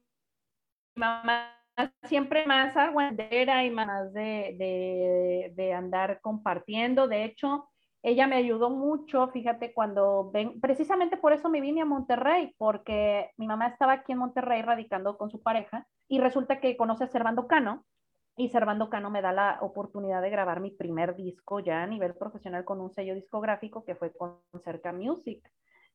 mamá 0.95 1.55
siempre 2.03 2.45
más 2.45 2.75
aguantera 2.77 3.65
y 3.65 3.71
más 3.71 4.13
de, 4.13 4.55
de, 4.57 5.53
de, 5.55 5.73
andar 5.73 6.19
compartiendo. 6.21 7.07
De 7.07 7.23
hecho, 7.23 7.67
ella 8.03 8.27
me 8.27 8.35
ayudó 8.35 8.69
mucho, 8.69 9.27
fíjate, 9.29 9.73
cuando 9.73 10.31
ven, 10.31 10.59
precisamente 10.61 11.17
por 11.17 11.33
eso 11.33 11.49
me 11.49 11.61
vine 11.61 11.81
a 11.81 11.85
Monterrey, 11.85 12.53
porque 12.57 13.31
mi 13.37 13.47
mamá 13.47 13.67
estaba 13.67 13.93
aquí 13.93 14.11
en 14.11 14.19
Monterrey 14.19 14.61
radicando 14.61 15.17
con 15.17 15.29
su 15.29 15.41
pareja 15.41 15.87
y 16.07 16.19
resulta 16.19 16.59
que 16.59 16.77
conoce 16.77 17.05
a 17.05 17.07
Servando 17.07 17.47
Cano 17.47 17.83
y 18.37 18.49
Servando 18.49 18.89
Cano 18.89 19.09
me 19.09 19.21
da 19.21 19.31
la 19.31 19.57
oportunidad 19.61 20.21
de 20.21 20.29
grabar 20.29 20.59
mi 20.59 20.71
primer 20.71 21.15
disco 21.15 21.61
ya 21.61 21.83
a 21.83 21.87
nivel 21.87 22.15
profesional 22.15 22.65
con 22.65 22.81
un 22.81 22.91
sello 22.91 23.15
discográfico 23.15 23.85
que 23.85 23.95
fue 23.95 24.11
con 24.11 24.39
Cerca 24.63 24.91
Music 24.91 25.49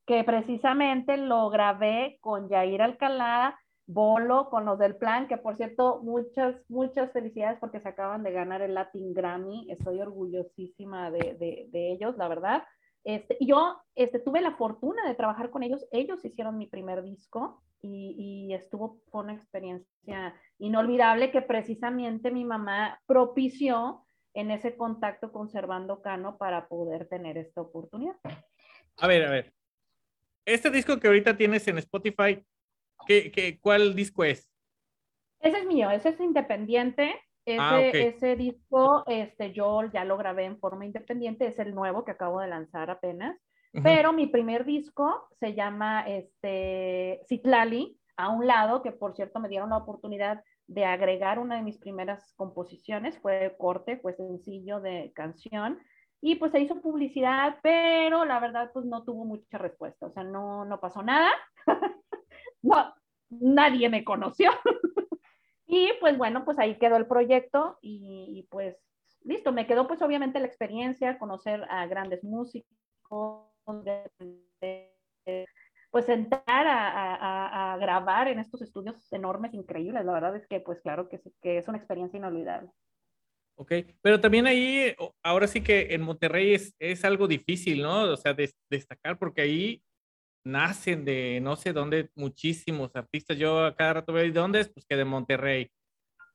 que 0.07 0.25
precisamente 0.25 1.17
lo 1.17 1.51
grabé 1.51 2.19
con 2.21 2.49
Jair 2.49 2.83
Alcalá, 2.83 3.57
Bolo, 3.93 4.49
con 4.51 4.65
los 4.65 4.79
del 4.79 4.97
plan, 4.97 5.27
que 5.27 5.37
por 5.37 5.57
cierto, 5.57 6.01
muchas, 6.03 6.55
muchas 6.69 7.11
felicidades 7.13 7.59
porque 7.59 7.81
se 7.81 7.89
acaban 7.89 8.23
de 8.23 8.31
ganar 8.31 8.63
el 8.63 8.75
Latin 8.75 9.13
Grammy. 9.13 9.67
Estoy 9.69 10.01
orgullosísima 10.01 11.11
de, 11.11 11.35
de, 11.35 11.67
de 11.71 11.93
ellos, 11.93 12.17
la 12.17 12.29
verdad. 12.29 12.63
Este, 13.03 13.37
yo 13.41 13.81
este, 13.97 14.21
tuve 14.21 14.41
la 14.43 14.57
fortuna 14.57 15.07
de 15.09 15.15
trabajar 15.15 15.51
con 15.51 15.63
ellos. 15.63 15.87
Ellos 15.91 16.25
hicieron 16.25 16.57
mi 16.57 16.67
primer 16.67 17.03
disco 17.03 17.65
y, 17.83 18.49
y 18.49 18.55
estuvo, 18.55 19.01
fue 19.11 19.25
una 19.25 19.35
experiencia 19.35 20.35
inolvidable 20.59 21.33
que 21.33 21.43
precisamente 21.43 22.31
mi 22.31 22.45
mamá 22.45 23.01
propició 23.07 24.05
en 24.35 24.53
ese 24.53 24.77
contacto 24.77 25.33
con 25.33 25.49
Servando 25.49 26.01
Cano 26.01 26.39
para 26.39 26.69
poder 26.69 27.09
tener 27.09 27.39
esta 27.39 27.61
oportunidad. 27.63 28.15
A 28.99 29.07
ver, 29.09 29.25
a 29.25 29.31
ver, 29.31 29.53
este 30.47 30.71
disco 30.71 31.01
que 31.01 31.09
ahorita 31.09 31.37
tienes 31.37 31.67
en 31.67 31.79
Spotify, 31.79 32.45
¿qué, 33.07 33.31
qué, 33.31 33.59
cuál 33.61 33.95
disco 33.95 34.25
es? 34.25 34.51
Ese 35.41 35.59
es 35.59 35.67
mío, 35.67 35.91
ese 35.91 36.11
es 36.11 36.21
independiente. 36.21 37.15
Ese, 37.47 37.59
ah, 37.59 37.79
okay. 37.89 38.03
ese, 38.07 38.37
disco, 38.37 39.03
este, 39.07 39.53
yo 39.53 39.83
ya 39.91 40.05
lo 40.05 40.17
grabé 40.19 40.45
en 40.45 40.59
forma 40.59 40.85
independiente, 40.85 41.47
es 41.47 41.59
el 41.59 41.75
nuevo 41.75 42.05
que 42.05 42.13
acabo 42.13 42.41
de 42.41 42.49
lanzar 42.49 42.91
apenas. 42.91 43.37
Uh 43.73 43.79
-huh. 43.79 43.83
Pero 43.83 44.13
mi 44.13 44.27
primer 44.27 44.65
disco 44.65 45.29
se 45.39 45.55
llama 45.55 46.03
este, 46.07 47.23
Citlali, 47.29 47.99
a 48.17 48.29
un 48.29 48.47
lado, 48.47 48.83
que 48.83 48.93
por 48.93 49.15
cierto 49.15 49.41
me 49.41 49.49
dieron 49.49 49.71
la 49.71 49.79
oportunidad 49.79 50.45
de 50.67 50.85
agregar 50.85 51.39
una 51.39 51.57
de 51.57 51.63
mis 51.63 51.79
primeras 51.79 52.33
composiciones, 52.37 53.19
fue 53.19 53.57
corte, 53.59 53.97
fue 53.97 54.13
sencillo 54.13 54.81
de 54.81 55.11
canción, 55.15 55.79
y 56.21 56.37
pues 56.37 56.53
se 56.53 56.61
hizo 56.61 56.81
publicidad, 56.81 57.57
pero 57.63 58.25
la 58.25 58.39
verdad 58.39 58.71
pues 58.73 58.85
no 58.85 59.03
tuvo 59.05 59.25
mucha 59.25 59.59
respuesta, 59.59 60.07
o 60.07 60.11
sea, 60.11 60.23
no, 60.23 60.65
no 60.65 60.79
pasó 60.79 61.03
nada, 61.03 61.31
no, 62.63 62.95
nadie 63.31 63.89
me 63.89 64.05
conoció. 64.05 64.51
y 65.67 65.91
pues 66.01 66.19
bueno, 66.19 66.45
pues 66.45 66.59
ahí 66.59 66.79
quedó 66.79 66.97
el 66.97 67.07
proyecto 67.07 67.79
y, 67.81 68.47
pues 68.51 68.77
listo, 69.23 69.53
me 69.53 69.67
quedó 69.67 69.87
pues 69.87 70.03
obviamente 70.03 70.41
la 70.41 70.47
experiencia, 70.47 71.19
conocer 71.19 71.65
a 71.69 71.87
grandes 71.87 72.25
músicos, 72.25 73.47
pues 75.91 76.07
sentar 76.07 76.43
a, 76.49 77.77
grabar 77.81 78.29
en 78.29 78.39
estos 78.39 78.63
estudios 78.63 79.13
enormes, 79.13 79.55
increíbles, 79.55 80.05
la 80.05 80.13
verdad 80.13 80.37
es 80.37 80.47
que 80.47 80.61
pues 80.61 80.81
claro 80.81 81.09
que, 81.09 81.21
es 81.43 81.69
una 81.69 81.79
experiencia 81.79 82.19
inolvidable. 82.19 82.71
Ok, 83.57 83.73
pero 84.01 84.19
también 84.19 84.47
ahí, 84.47 84.95
ahora 85.23 85.47
sí 85.47 85.63
que 85.63 85.89
en 85.91 86.01
Monterrey 86.01 86.55
es, 86.55 86.75
es 86.79 87.05
algo 87.05 87.29
difícil, 87.29 87.83
¿no? 87.83 88.05
O 88.05 88.17
sea, 88.17 88.33
de, 88.33 88.51
destacar, 88.71 89.19
porque 89.19 89.43
ahí 89.43 89.83
nacen 90.45 91.05
de 91.05 91.41
no 91.43 91.57
sé 91.57 91.73
dónde 91.73 92.11
muchísimos 92.15 92.95
artistas. 92.95 93.37
Yo 93.37 93.65
a 93.65 93.75
cada 93.75 93.95
rato 93.95 94.13
veo, 94.13 94.25
¿de 94.25 94.31
dónde 94.33 94.61
es? 94.61 94.69
Pues 94.69 94.87
que 94.87 94.97
de 94.97 95.05
Monterrey. 95.05 95.71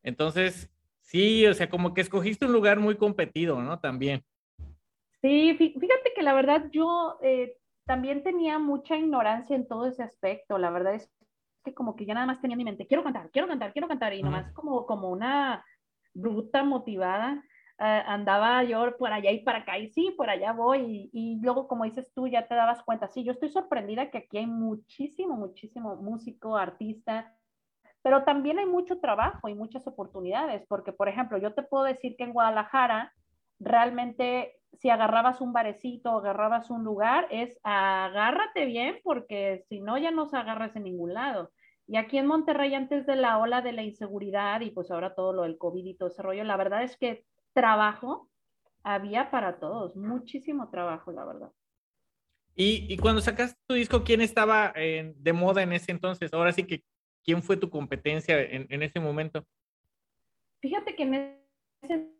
Entonces, 0.03 0.71
sí, 1.01 1.45
o 1.47 1.53
sea, 1.53 1.69
como 1.69 1.93
que 1.93 2.01
escogiste 2.01 2.45
un 2.45 2.53
lugar 2.53 2.79
muy 2.79 2.95
competido, 2.95 3.61
¿no? 3.61 3.79
También. 3.79 4.23
Sí, 5.21 5.55
fíjate 5.57 6.13
que 6.15 6.21
la 6.21 6.33
verdad 6.33 6.69
yo 6.71 7.17
eh, 7.23 7.57
también 7.85 8.23
tenía 8.23 8.59
mucha 8.59 8.95
ignorancia 8.95 9.55
en 9.55 9.67
todo 9.67 9.87
ese 9.87 10.03
aspecto. 10.03 10.57
La 10.57 10.69
verdad 10.69 10.95
es 10.95 11.11
que 11.63 11.73
como 11.73 11.95
que 11.95 12.05
ya 12.05 12.13
nada 12.13 12.27
más 12.27 12.41
tenía 12.41 12.53
en 12.53 12.59
mi 12.59 12.63
mente, 12.63 12.85
quiero 12.85 13.03
cantar, 13.03 13.31
quiero 13.31 13.47
cantar, 13.47 13.73
quiero 13.73 13.87
cantar, 13.87 14.13
y 14.13 14.21
nomás 14.21 14.51
como, 14.53 14.85
como 14.85 15.09
una 15.09 15.65
bruta, 16.13 16.63
motivada, 16.63 17.43
andaba 17.77 18.63
yo 18.63 18.95
por 18.97 19.11
allá 19.11 19.31
y 19.31 19.43
para 19.43 19.59
acá 19.59 19.77
y 19.77 19.89
sí, 19.89 20.13
por 20.15 20.29
allá 20.29 20.53
voy 20.53 20.79
y, 20.79 21.09
y, 21.13 21.39
luego 21.41 21.67
como 21.67 21.83
dices 21.83 22.11
tú 22.13 22.27
ya 22.27 22.47
te 22.47 22.55
dabas 22.55 22.83
cuenta, 22.83 23.07
sí, 23.07 23.23
yo 23.23 23.33
estoy 23.33 23.49
sorprendida 23.49 24.09
que 24.09 24.19
aquí 24.19 24.37
hay 24.37 24.47
muchísimo, 24.47 25.35
muchísimo 25.35 25.95
músico, 25.97 26.55
artista, 26.55 27.33
pero 28.01 28.23
también 28.23 28.59
hay 28.59 28.65
mucho 28.65 28.99
trabajo 28.99 29.49
y 29.49 29.55
muchas 29.55 29.87
oportunidades, 29.87 30.63
porque 30.67 30.93
por 30.93 31.09
ejemplo, 31.09 31.37
yo 31.37 31.53
te 31.53 31.63
puedo 31.63 31.83
decir 31.83 32.15
que 32.17 32.23
en 32.23 32.33
Guadalajara 32.33 33.13
realmente 33.59 34.55
si 34.79 34.89
agarrabas 34.89 35.41
un 35.41 35.53
barecito 35.53 36.11
agarrabas 36.11 36.69
un 36.69 36.83
lugar, 36.83 37.27
es 37.31 37.59
agárrate 37.63 38.65
bien 38.65 38.99
porque 39.03 39.63
si 39.69 39.79
no 39.79 39.97
ya 39.97 40.11
no 40.11 40.25
se 40.27 40.37
agarras 40.37 40.75
en 40.75 40.83
ningún 40.83 41.13
lado. 41.13 41.51
Y 41.87 41.97
aquí 41.97 42.17
en 42.17 42.25
Monterrey, 42.25 42.73
antes 42.73 43.05
de 43.05 43.15
la 43.15 43.37
ola 43.37 43.61
de 43.61 43.71
la 43.71 43.83
inseguridad 43.83 44.61
y 44.61 44.71
pues 44.71 44.89
ahora 44.89 45.13
todo 45.13 45.33
lo 45.33 45.43
del 45.43 45.57
COVID 45.57 45.85
y 45.85 45.95
todo 45.95 46.09
ese 46.09 46.23
rollo, 46.23 46.43
la 46.43 46.57
verdad 46.57 46.83
es 46.83 46.97
que 46.97 47.23
trabajo 47.55 48.29
había 48.83 49.31
para 49.31 49.59
todos, 49.59 49.95
muchísimo 49.95 50.69
trabajo, 50.69 51.11
la 51.11 51.25
verdad. 51.25 51.51
Y, 52.55 52.85
y 52.87 52.97
cuando 52.97 53.21
sacaste 53.21 53.59
tu 53.65 53.73
disco, 53.73 54.03
¿quién 54.03 54.21
estaba 54.21 54.71
eh, 54.75 55.13
de 55.17 55.33
moda 55.33 55.63
en 55.63 55.73
ese 55.73 55.91
entonces? 55.91 56.31
Ahora 56.33 56.51
sí 56.51 56.63
que, 56.63 56.83
¿quién 57.23 57.41
fue 57.41 57.57
tu 57.57 57.69
competencia 57.69 58.39
en, 58.39 58.67
en 58.69 58.83
ese 58.83 58.99
momento? 58.99 59.43
Fíjate 60.61 60.95
que 60.95 61.03
en 61.03 61.39
ese 61.81 62.11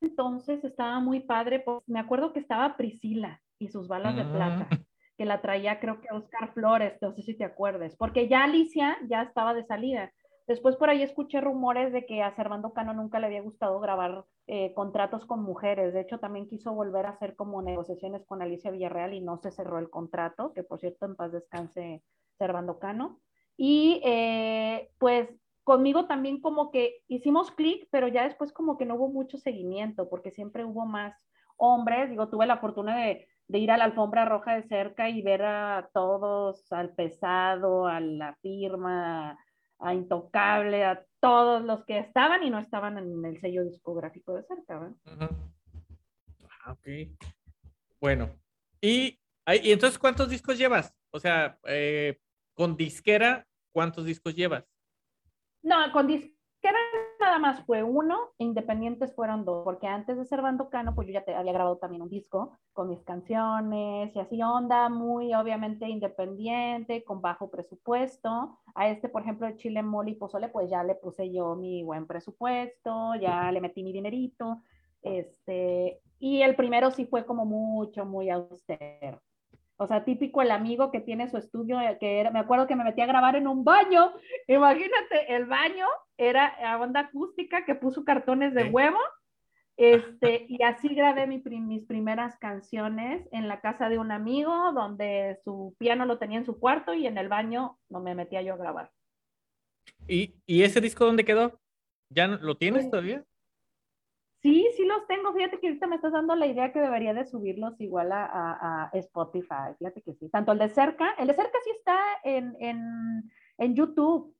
entonces 0.00 0.64
estaba 0.64 0.98
muy 0.98 1.20
padre, 1.20 1.60
pues 1.60 1.80
me 1.86 2.00
acuerdo 2.00 2.32
que 2.32 2.40
estaba 2.40 2.76
Priscila 2.76 3.40
y 3.58 3.68
sus 3.68 3.86
balas 3.86 4.14
mm. 4.14 4.18
de 4.18 4.24
plata 4.24 4.68
que 5.16 5.24
la 5.24 5.40
traía 5.40 5.80
creo 5.80 6.00
que 6.00 6.08
Oscar 6.10 6.52
Flores, 6.52 6.94
no 7.00 7.12
sé 7.12 7.22
si 7.22 7.34
te 7.34 7.44
acuerdes, 7.44 7.96
porque 7.96 8.28
ya 8.28 8.44
Alicia 8.44 8.98
ya 9.08 9.22
estaba 9.22 9.54
de 9.54 9.64
salida. 9.64 10.12
Después 10.46 10.76
por 10.76 10.90
ahí 10.90 11.02
escuché 11.02 11.40
rumores 11.40 11.92
de 11.92 12.04
que 12.04 12.22
a 12.22 12.34
Servando 12.34 12.72
Cano 12.72 12.92
nunca 12.92 13.18
le 13.18 13.26
había 13.26 13.40
gustado 13.40 13.80
grabar 13.80 14.24
eh, 14.46 14.74
contratos 14.74 15.24
con 15.24 15.42
mujeres. 15.42 15.94
De 15.94 16.00
hecho, 16.00 16.18
también 16.18 16.48
quiso 16.48 16.74
volver 16.74 17.06
a 17.06 17.10
hacer 17.10 17.34
como 17.34 17.62
negociaciones 17.62 18.26
con 18.26 18.42
Alicia 18.42 18.70
Villarreal 18.70 19.14
y 19.14 19.20
no 19.20 19.38
se 19.38 19.50
cerró 19.50 19.78
el 19.78 19.88
contrato, 19.88 20.52
que 20.52 20.62
por 20.62 20.80
cierto 20.80 21.06
en 21.06 21.16
paz 21.16 21.32
descanse 21.32 22.02
Servando 22.36 22.78
Cano. 22.78 23.20
Y 23.56 24.02
eh, 24.04 24.90
pues 24.98 25.28
conmigo 25.62 26.06
también 26.06 26.40
como 26.40 26.70
que 26.70 27.02
hicimos 27.08 27.50
clic, 27.50 27.88
pero 27.90 28.08
ya 28.08 28.24
después 28.24 28.52
como 28.52 28.76
que 28.76 28.84
no 28.84 28.96
hubo 28.96 29.08
mucho 29.08 29.38
seguimiento, 29.38 30.10
porque 30.10 30.30
siempre 30.30 30.64
hubo 30.64 30.84
más 30.84 31.16
hombres. 31.56 32.10
Digo, 32.10 32.28
tuve 32.28 32.46
la 32.46 32.58
fortuna 32.58 32.98
de 32.98 33.26
de 33.48 33.58
ir 33.58 33.70
a 33.70 33.76
la 33.76 33.84
alfombra 33.84 34.24
roja 34.24 34.54
de 34.54 34.62
cerca 34.64 35.08
y 35.08 35.22
ver 35.22 35.42
a 35.42 35.88
todos, 35.92 36.70
al 36.72 36.94
pesado, 36.94 37.86
a 37.86 38.00
la 38.00 38.34
firma, 38.36 39.38
a 39.84 39.94
Intocable, 39.94 40.84
a 40.84 41.04
todos 41.20 41.62
los 41.62 41.84
que 41.84 41.98
estaban 41.98 42.42
y 42.42 42.50
no 42.50 42.58
estaban 42.58 42.98
en 42.98 43.24
el 43.24 43.40
sello 43.40 43.64
discográfico 43.64 44.34
de 44.34 44.42
cerca. 44.44 44.78
¿verdad? 44.78 45.30
Ah, 46.64 46.72
ok. 46.72 46.88
Bueno, 48.00 48.30
y, 48.80 49.18
y 49.62 49.72
entonces, 49.72 49.98
¿cuántos 49.98 50.28
discos 50.28 50.58
llevas? 50.58 50.94
O 51.10 51.20
sea, 51.20 51.58
eh, 51.66 52.18
con 52.54 52.76
disquera, 52.76 53.46
¿cuántos 53.72 54.04
discos 54.04 54.34
llevas? 54.34 54.64
No, 55.62 55.92
con 55.92 56.06
disquera 56.06 56.34
nada 57.34 57.52
más 57.52 57.66
fue 57.66 57.82
uno, 57.82 58.16
independientes 58.38 59.12
fueron 59.12 59.44
dos, 59.44 59.64
porque 59.64 59.88
antes 59.88 60.16
de 60.16 60.24
ser 60.24 60.40
Bando 60.40 60.70
Cano, 60.70 60.94
pues 60.94 61.08
yo 61.08 61.14
ya 61.14 61.24
te 61.24 61.34
había 61.34 61.52
grabado 61.52 61.78
también 61.78 62.02
un 62.02 62.08
disco 62.08 62.56
con 62.72 62.88
mis 62.88 63.02
canciones 63.02 64.14
y 64.14 64.20
así 64.20 64.40
onda, 64.40 64.88
muy 64.88 65.34
obviamente 65.34 65.88
independiente, 65.88 67.02
con 67.02 67.20
bajo 67.20 67.50
presupuesto. 67.50 68.60
A 68.76 68.88
este, 68.88 69.08
por 69.08 69.22
ejemplo, 69.22 69.48
de 69.48 69.56
Chile 69.56 69.82
Moli 69.82 70.12
y 70.12 70.14
Pozole, 70.14 70.48
pues 70.48 70.70
ya 70.70 70.84
le 70.84 70.94
puse 70.94 71.32
yo 71.32 71.56
mi 71.56 71.82
buen 71.82 72.06
presupuesto, 72.06 73.16
ya 73.16 73.50
le 73.50 73.60
metí 73.60 73.82
mi 73.82 73.92
dinerito. 73.92 74.60
Este, 75.02 76.00
y 76.20 76.42
el 76.42 76.54
primero 76.54 76.92
sí 76.92 77.04
fue 77.04 77.26
como 77.26 77.44
mucho, 77.44 78.04
muy 78.06 78.30
austero. 78.30 79.20
O 79.84 79.86
sea, 79.86 80.02
típico 80.02 80.40
el 80.40 80.50
amigo 80.50 80.90
que 80.90 81.00
tiene 81.00 81.28
su 81.28 81.36
estudio, 81.36 81.78
eh, 81.78 81.98
que 82.00 82.18
era, 82.18 82.30
me 82.30 82.38
acuerdo 82.38 82.66
que 82.66 82.74
me 82.74 82.84
metí 82.84 83.02
a 83.02 83.06
grabar 83.06 83.36
en 83.36 83.46
un 83.46 83.64
baño. 83.64 84.14
Imagínate, 84.48 85.34
el 85.34 85.44
baño 85.44 85.86
era 86.16 86.46
a 86.46 86.80
onda 86.80 87.00
acústica 87.00 87.66
que 87.66 87.74
puso 87.74 88.04
cartones 88.04 88.54
de 88.54 88.64
huevo. 88.64 88.98
Este, 89.76 90.46
y 90.48 90.62
así 90.62 90.94
grabé 90.94 91.26
mi 91.26 91.42
mis 91.58 91.84
primeras 91.84 92.38
canciones 92.38 93.26
en 93.32 93.48
la 93.48 93.60
casa 93.60 93.88
de 93.88 93.98
un 93.98 94.12
amigo, 94.12 94.70
donde 94.72 95.36
su 95.42 95.74
piano 95.80 96.06
lo 96.06 96.16
tenía 96.18 96.38
en 96.38 96.44
su 96.44 96.60
cuarto 96.60 96.94
y 96.94 97.08
en 97.08 97.18
el 97.18 97.28
baño 97.28 97.76
no 97.88 97.98
me 97.98 98.14
metía 98.14 98.40
yo 98.40 98.54
a 98.54 98.56
grabar. 98.56 98.92
¿Y, 100.06 100.36
y 100.46 100.62
ese 100.62 100.80
disco 100.80 101.04
dónde 101.04 101.24
quedó? 101.24 101.60
¿Ya 102.08 102.28
lo 102.28 102.56
tienes 102.56 102.88
todavía? 102.88 103.24
Sí, 104.44 104.68
sí 104.76 104.84
los 104.84 105.06
tengo. 105.06 105.32
Fíjate 105.32 105.58
que 105.58 105.68
ahorita 105.68 105.86
me 105.86 105.96
estás 105.96 106.12
dando 106.12 106.34
la 106.36 106.46
idea 106.46 106.70
que 106.70 106.78
debería 106.78 107.14
de 107.14 107.24
subirlos 107.24 107.80
igual 107.80 108.12
a, 108.12 108.26
a- 108.26 108.84
a 108.84 108.90
Spotify. 108.92 109.72
Fíjate 109.78 110.02
que 110.02 110.12
sí. 110.12 110.28
Tanto 110.28 110.52
el 110.52 110.58
de 110.58 110.68
cerca, 110.68 111.12
el 111.18 111.28
de 111.28 111.32
cerca 111.34 111.58
sí 111.64 111.70
está 111.70 111.98
en, 112.24 112.54
en, 112.60 113.32
en 113.56 113.74
YouTube. 113.74 114.36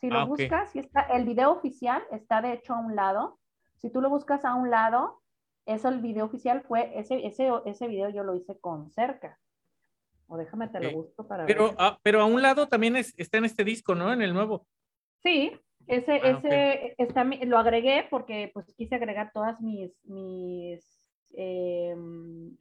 Si 0.00 0.08
lo 0.08 0.20
Ah, 0.20 0.24
buscas, 0.24 0.70
sí 0.70 0.78
está, 0.78 1.02
el 1.02 1.26
video 1.26 1.52
oficial 1.52 2.02
está 2.10 2.40
de 2.40 2.54
hecho 2.54 2.72
a 2.72 2.80
un 2.80 2.96
lado. 2.96 3.38
Si 3.76 3.90
tú 3.90 4.00
lo 4.00 4.08
buscas 4.08 4.46
a 4.46 4.54
un 4.54 4.70
lado, 4.70 5.20
eso 5.66 5.90
el 5.90 6.00
video 6.00 6.24
oficial 6.24 6.62
fue, 6.62 6.98
ese, 6.98 7.26
ese, 7.26 7.50
ese 7.66 7.86
video 7.86 8.08
yo 8.08 8.24
lo 8.24 8.34
hice 8.34 8.58
con 8.58 8.90
cerca. 8.90 9.38
O 10.26 10.38
déjame 10.38 10.68
te 10.68 10.80
lo 10.80 10.90
busco 10.92 11.28
para 11.28 11.44
Pero, 11.44 11.66
ver. 11.66 11.74
ah, 11.78 11.98
pero 12.02 12.22
a 12.22 12.24
un 12.24 12.40
lado 12.40 12.66
también 12.66 12.96
es- 12.96 13.12
está 13.18 13.36
en 13.36 13.44
este 13.44 13.62
disco, 13.64 13.94
¿no? 13.94 14.10
En 14.10 14.22
el 14.22 14.32
nuevo. 14.32 14.66
Sí, 15.22 15.52
ese, 15.88 16.20
Ah, 16.22 16.28
ese 16.30 16.94
está, 16.98 17.24
lo 17.24 17.58
agregué 17.58 18.06
porque 18.10 18.50
pues 18.52 18.72
quise 18.74 18.94
agregar 18.94 19.32
todas 19.32 19.60
mis, 19.60 19.92
mis, 20.04 21.02
em, 21.32 22.56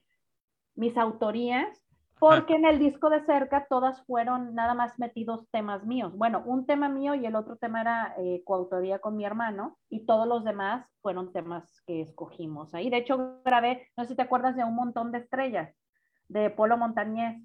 mis 0.75 0.97
autorías, 0.97 1.83
porque 2.19 2.55
en 2.55 2.65
el 2.65 2.79
disco 2.79 3.09
de 3.09 3.23
cerca 3.25 3.67
todas 3.69 4.03
fueron 4.05 4.55
nada 4.55 4.73
más 4.73 4.97
metidos 4.97 5.47
temas 5.51 5.85
míos. 5.85 6.17
Bueno, 6.17 6.41
un 6.45 6.65
tema 6.65 6.89
mío 6.89 7.13
y 7.13 7.25
el 7.25 7.35
otro 7.35 7.57
tema 7.57 7.81
era 7.81 8.15
eh, 8.17 8.41
coautoría 8.43 8.99
con 8.99 9.15
mi 9.15 9.25
hermano 9.25 9.77
y 9.89 10.05
todos 10.05 10.27
los 10.27 10.43
demás 10.43 10.87
fueron 11.01 11.31
temas 11.31 11.81
que 11.85 12.01
escogimos 12.01 12.73
ahí. 12.73 12.89
De 12.89 12.97
hecho, 12.97 13.41
grabé, 13.45 13.87
no 13.95 14.03
sé 14.03 14.09
si 14.09 14.15
te 14.15 14.23
acuerdas 14.23 14.55
de 14.55 14.63
Un 14.63 14.75
montón 14.75 15.11
de 15.11 15.19
estrellas 15.19 15.75
de 16.27 16.49
Polo 16.49 16.77
Montañés. 16.77 17.39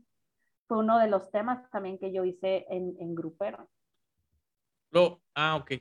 Fue 0.68 0.78
uno 0.78 0.98
de 0.98 1.08
los 1.08 1.30
temas 1.30 1.68
también 1.70 1.98
que 1.98 2.12
yo 2.12 2.24
hice 2.24 2.64
en, 2.70 2.94
en 2.98 3.14
Grupero. 3.14 3.68
Lo, 4.92 5.20
ah, 5.34 5.56
ok. 5.56 5.72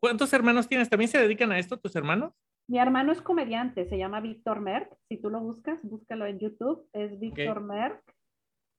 ¿Cuántos 0.00 0.32
hermanos 0.32 0.66
tienes? 0.66 0.88
¿También 0.88 1.10
se 1.10 1.18
dedican 1.18 1.52
a 1.52 1.58
esto 1.58 1.78
tus 1.78 1.94
hermanos? 1.94 2.32
Mi 2.68 2.78
hermano 2.78 3.12
es 3.12 3.20
comediante, 3.20 3.86
se 3.88 3.98
llama 3.98 4.20
Víctor 4.20 4.60
Merck. 4.60 4.96
Si 5.08 5.18
tú 5.18 5.28
lo 5.28 5.40
buscas, 5.40 5.78
búscalo 5.82 6.24
en 6.24 6.38
YouTube, 6.38 6.88
es 6.92 7.18
Víctor 7.18 7.60
Merck. 7.60 8.00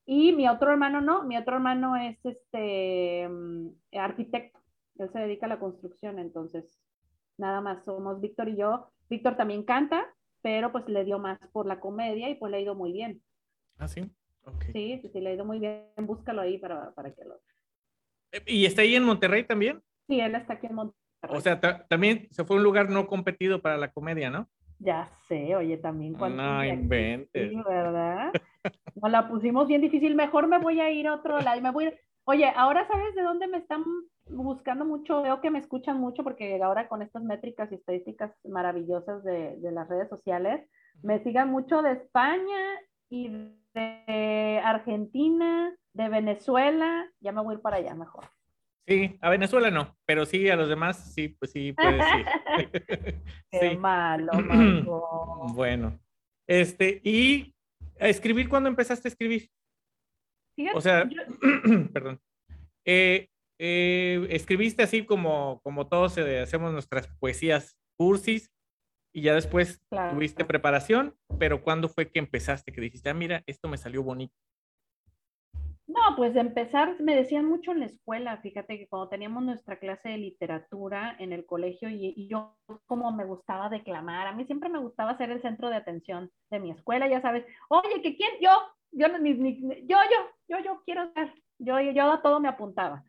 Y 0.05 0.31
mi 0.31 0.47
otro 0.47 0.71
hermano 0.71 1.01
no, 1.01 1.23
mi 1.23 1.37
otro 1.37 1.55
hermano 1.55 1.95
es 1.95 2.17
este 2.25 3.27
mm, 3.27 3.67
arquitecto. 3.93 4.59
Él 4.97 5.11
se 5.11 5.19
dedica 5.19 5.45
a 5.45 5.49
la 5.49 5.59
construcción, 5.59 6.19
entonces 6.19 6.79
nada 7.37 7.61
más 7.61 7.83
somos 7.83 8.21
Víctor 8.21 8.49
y 8.49 8.55
yo. 8.55 8.89
Víctor 9.09 9.35
también 9.35 9.63
canta, 9.63 10.05
pero 10.41 10.71
pues 10.71 10.87
le 10.87 11.03
dio 11.03 11.19
más 11.19 11.37
por 11.51 11.65
la 11.65 11.79
comedia 11.79 12.29
y 12.29 12.35
pues 12.35 12.49
le 12.49 12.57
ha 12.57 12.61
ido 12.61 12.75
muy 12.75 12.93
bien. 12.93 13.21
Ah, 13.77 13.87
sí. 13.87 14.09
Ok. 14.45 14.63
Sí, 14.73 14.99
sí, 15.01 15.09
sí, 15.09 15.19
le 15.19 15.31
ha 15.31 15.33
ido 15.33 15.45
muy 15.45 15.59
bien. 15.59 15.85
Búscalo 15.97 16.41
ahí 16.41 16.57
para, 16.57 16.91
para 16.93 17.13
que 17.13 17.25
lo... 17.25 17.41
¿Y 18.45 18.65
está 18.65 18.81
ahí 18.81 18.95
en 18.95 19.03
Monterrey 19.03 19.43
también? 19.43 19.81
Sí, 20.07 20.19
él 20.19 20.35
está 20.35 20.53
aquí 20.53 20.67
en 20.67 20.75
Monterrey. 20.75 20.97
O 21.29 21.41
sea, 21.41 21.59
ta- 21.59 21.85
también 21.87 22.27
se 22.31 22.43
fue 22.43 22.57
un 22.57 22.63
lugar 22.63 22.89
no 22.89 23.07
competido 23.07 23.61
para 23.61 23.77
la 23.77 23.91
comedia, 23.91 24.29
¿no? 24.29 24.47
Ya 24.79 25.11
sé, 25.27 25.55
oye, 25.55 25.77
también 25.77 26.13
cuántos 26.15 26.43
No 26.43 26.57
aquí, 26.59 26.69
inventes. 26.69 27.51
Sí, 27.51 27.55
¿verdad? 27.67 28.31
Nos 28.95 29.11
la 29.11 29.29
pusimos 29.29 29.67
bien 29.67 29.81
difícil. 29.81 30.15
Mejor 30.15 30.47
me 30.47 30.57
voy 30.57 30.79
a 30.79 30.89
ir 30.89 31.07
a 31.07 31.13
otro 31.13 31.39
lado. 31.39 31.61
Me 31.61 31.71
voy 31.71 31.93
Oye, 32.23 32.51
ahora 32.55 32.87
sabes 32.87 33.13
de 33.15 33.23
dónde 33.23 33.47
me 33.47 33.57
están 33.57 33.83
buscando 34.27 34.85
mucho. 34.85 35.21
Veo 35.21 35.41
que 35.41 35.49
me 35.51 35.59
escuchan 35.59 35.99
mucho 35.99 36.23
porque 36.23 36.61
ahora 36.61 36.87
con 36.87 37.01
estas 37.01 37.23
métricas 37.23 37.71
y 37.71 37.75
estadísticas 37.75 38.31
maravillosas 38.43 39.23
de, 39.23 39.57
de 39.57 39.71
las 39.71 39.87
redes 39.87 40.07
sociales, 40.09 40.67
me 41.03 41.21
sigan 41.23 41.49
mucho 41.49 41.81
de 41.81 41.93
España 41.93 42.79
y 43.09 43.29
de 43.73 44.61
Argentina, 44.63 45.75
de 45.93 46.09
Venezuela. 46.09 47.09
Ya 47.19 47.31
me 47.31 47.41
voy 47.41 47.53
a 47.53 47.57
ir 47.57 47.61
para 47.61 47.77
allá 47.77 47.93
mejor. 47.95 48.25
Sí, 48.87 49.17
a 49.21 49.29
Venezuela 49.29 49.69
no, 49.69 49.95
pero 50.05 50.25
sí 50.25 50.49
a 50.49 50.55
los 50.55 50.67
demás 50.67 51.13
sí, 51.13 51.29
pues 51.29 51.51
sí 51.51 51.73
puedes 51.73 52.03
ir. 52.15 52.25
Qué 53.51 53.69
Sí. 53.71 53.77
malo, 53.77 54.31
Marco. 54.41 55.47
Bueno, 55.53 55.99
este, 56.47 56.99
y 57.03 57.53
a 57.99 58.07
escribir, 58.09 58.49
¿cuándo 58.49 58.69
empezaste 58.69 59.07
a 59.07 59.11
escribir? 59.11 59.49
Fíjate, 60.55 60.77
O 60.77 60.81
sea, 60.81 61.07
yo- 61.07 61.21
perdón. 61.93 62.19
Eh, 62.85 63.27
eh, 63.59 64.25
escribiste 64.31 64.81
así 64.81 65.05
como, 65.05 65.61
como 65.61 65.87
todos 65.87 66.17
eh, 66.17 66.39
hacemos 66.41 66.73
nuestras 66.73 67.07
poesías 67.19 67.77
cursis 67.95 68.51
y 69.13 69.21
ya 69.21 69.35
después 69.35 69.79
Claro. 69.89 70.15
tuviste 70.15 70.43
preparación, 70.45 71.15
pero 71.37 71.61
¿cuándo 71.61 71.87
fue 71.87 72.09
que 72.09 72.17
empezaste? 72.17 72.71
Que 72.71 72.81
dijiste, 72.81 73.09
ah, 73.09 73.13
mira, 73.13 73.43
esto 73.45 73.67
me 73.69 73.77
salió 73.77 74.01
bonito. 74.01 74.33
No, 75.91 76.15
pues 76.15 76.33
de 76.33 76.39
empezar, 76.39 76.95
me 77.01 77.17
decían 77.17 77.45
mucho 77.45 77.73
en 77.73 77.81
la 77.81 77.87
escuela, 77.87 78.37
fíjate 78.37 78.77
que 78.77 78.87
cuando 78.87 79.09
teníamos 79.09 79.43
nuestra 79.43 79.77
clase 79.77 80.07
de 80.07 80.17
literatura 80.19 81.17
en 81.19 81.33
el 81.33 81.45
colegio 81.45 81.89
y, 81.89 82.29
yo 82.29 82.55
como 82.85 83.11
me 83.11 83.25
gustaba 83.25 83.67
declamar, 83.67 84.25
a 84.25 84.31
mí 84.31 84.45
siempre 84.45 84.69
me 84.69 84.79
gustaba 84.79 85.17
ser 85.17 85.31
el 85.31 85.41
centro 85.41 85.69
de 85.69 85.75
atención 85.75 86.31
de 86.49 86.59
mi 86.61 86.71
escuela, 86.71 87.09
ya 87.09 87.19
sabes, 87.19 87.45
oye, 87.67 88.01
que 88.01 88.15
quién, 88.15 88.31
yo, 88.39 88.51
yo, 88.91 89.07
yo, 89.85 89.97
yo, 90.07 90.17
yo, 90.47 90.59
yo 90.63 90.81
quiero 90.85 91.11
ser, 91.11 91.33
yo, 91.59 91.81
yo 91.81 92.09
a 92.09 92.21
todo 92.21 92.39
me 92.39 92.47
apuntaba. 92.47 93.03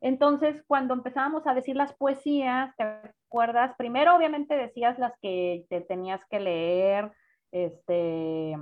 Entonces, 0.00 0.60
cuando 0.66 0.92
empezábamos 0.92 1.46
a 1.46 1.54
decir 1.54 1.76
las 1.76 1.92
poesías, 1.94 2.74
¿te 2.76 2.82
acuerdas? 2.82 3.76
Primero, 3.76 4.16
obviamente, 4.16 4.56
decías 4.56 4.98
las 4.98 5.12
que 5.22 5.66
te 5.70 5.82
tenías 5.82 6.24
que 6.26 6.40
leer, 6.40 7.12
este, 7.52 8.56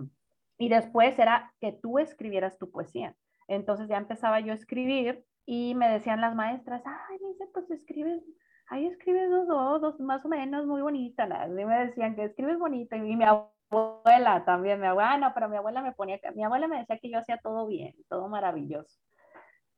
y 0.58 0.68
después 0.68 1.18
era 1.18 1.54
que 1.58 1.72
tú 1.72 1.98
escribieras 1.98 2.58
tu 2.58 2.70
poesía. 2.70 3.16
Entonces 3.48 3.88
ya 3.88 3.96
empezaba 3.96 4.40
yo 4.40 4.52
a 4.52 4.56
escribir 4.56 5.24
y 5.46 5.74
me 5.74 5.88
decían 5.88 6.20
las 6.20 6.34
maestras, 6.34 6.82
ay, 6.84 7.18
dice, 7.18 7.46
pues 7.52 7.70
escribes, 7.70 8.22
ahí 8.68 8.86
escribes 8.86 9.30
dos, 9.30 9.46
dos, 9.48 9.80
dos, 9.80 10.00
más 10.00 10.24
o 10.24 10.28
menos, 10.28 10.66
muy 10.66 10.82
bonita. 10.82 11.26
Y 11.46 11.50
me 11.50 11.86
decían 11.86 12.14
que 12.14 12.24
escribes 12.24 12.58
bonito. 12.58 12.96
Y 12.96 13.16
mi 13.16 13.24
abuela 13.24 14.44
también, 14.44 14.80
mi 14.80 14.86
abuela, 14.86 15.18
no, 15.18 15.34
pero 15.34 15.48
mi 15.48 15.56
abuela 15.56 15.82
me 15.82 15.92
ponía, 15.92 16.20
mi 16.34 16.44
abuela 16.44 16.68
me 16.68 16.78
decía 16.78 16.98
que 16.98 17.10
yo 17.10 17.18
hacía 17.18 17.38
todo 17.38 17.66
bien, 17.66 17.94
todo 18.08 18.28
maravilloso. 18.28 18.98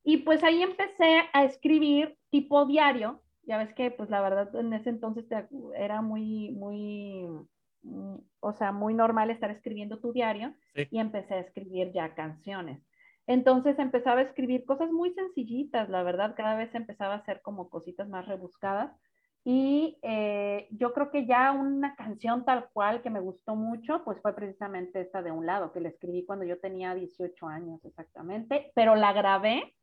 Y 0.03 0.19
pues 0.19 0.45
ahí 0.45 0.63
empecé 0.63 1.23
a 1.33 1.45
escribir 1.45 2.17
tipo 2.31 2.67
diario. 2.67 3.23
Ya 3.47 3.57
ves 3.59 3.73
que, 3.75 3.91
pues 3.91 4.11
la 4.11 4.21
verdad, 4.21 4.55
en 4.55 4.73
ese 4.73 4.91
entonces 4.91 5.27
era 5.77 6.03
muy, 6.03 6.51
muy, 6.53 7.27
mm, 7.83 8.17
o 8.41 8.53
sea, 8.53 8.73
muy 8.73 8.95
normal 8.95 9.31
estar 9.31 9.51
escribiendo 9.51 9.99
tu 9.99 10.13
diario 10.13 10.55
Sí. 10.75 10.89
y 10.91 10.99
empecé 10.99 11.35
a 11.35 11.41
escribir 11.41 11.93
ya 11.93 12.15
canciones. 12.15 12.83
Entonces 13.27 13.79
empezaba 13.79 14.21
a 14.21 14.25
escribir 14.25 14.65
cosas 14.65 14.91
muy 14.91 15.13
sencillitas, 15.15 15.89
la 15.89 16.03
verdad, 16.03 16.35
cada 16.37 16.57
vez 16.57 16.75
empezaba 16.75 17.15
a 17.15 17.19
hacer 17.19 17.41
como 17.43 17.71
cositas 17.71 18.09
más 18.09 18.27
rebuscadas. 18.27 18.93
Y 19.47 19.99
eh, 20.03 20.69
yo 20.71 20.95
creo 20.95 21.11
que 21.11 21.27
ya 21.27 21.53
una 21.53 21.95
canción 21.97 22.47
tal 22.47 22.69
cual 22.73 23.03
que 23.03 23.11
me 23.11 23.21
gustó 23.21 23.55
mucho, 23.55 24.03
pues 24.05 24.21
fue 24.23 24.35
precisamente 24.35 25.01
esta 25.01 25.23
de 25.23 25.33
un 25.33 25.45
lado, 25.45 25.73
que 25.73 25.81
la 25.81 25.91
escribí 25.91 26.25
cuando 26.25 26.47
yo 26.47 26.59
tenía 26.59 26.95
18 26.95 27.47
años 27.47 27.85
exactamente, 27.85 28.73
pero 28.75 28.95
la 28.95 29.13
grabé 29.13 29.75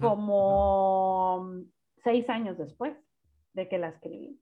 como 0.00 1.64
seis 2.04 2.28
años 2.28 2.56
después 2.56 2.96
de 3.52 3.68
que 3.68 3.78
la 3.78 3.88
escribí. 3.88 4.40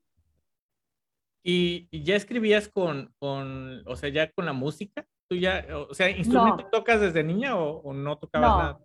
¿Y, 1.43 1.89
y 1.91 2.03
ya 2.03 2.17
escribías 2.17 2.69
con, 2.69 3.15
con, 3.19 3.83
o 3.87 3.97
sea, 3.97 4.11
ya 4.11 4.31
con 4.31 4.45
la 4.45 4.53
música? 4.53 5.07
¿Tú 5.29 5.37
ya, 5.37 5.67
o 5.89 5.93
sea, 5.95 6.09
instrumento 6.11 6.63
No. 6.65 6.71
tocas 6.71 7.01
desde 7.01 7.23
niña 7.23 7.55
o, 7.57 7.81
o 7.83 7.93
no 7.93 8.17
tocabas 8.19 8.51
No. 8.51 8.59
nada? 8.59 8.79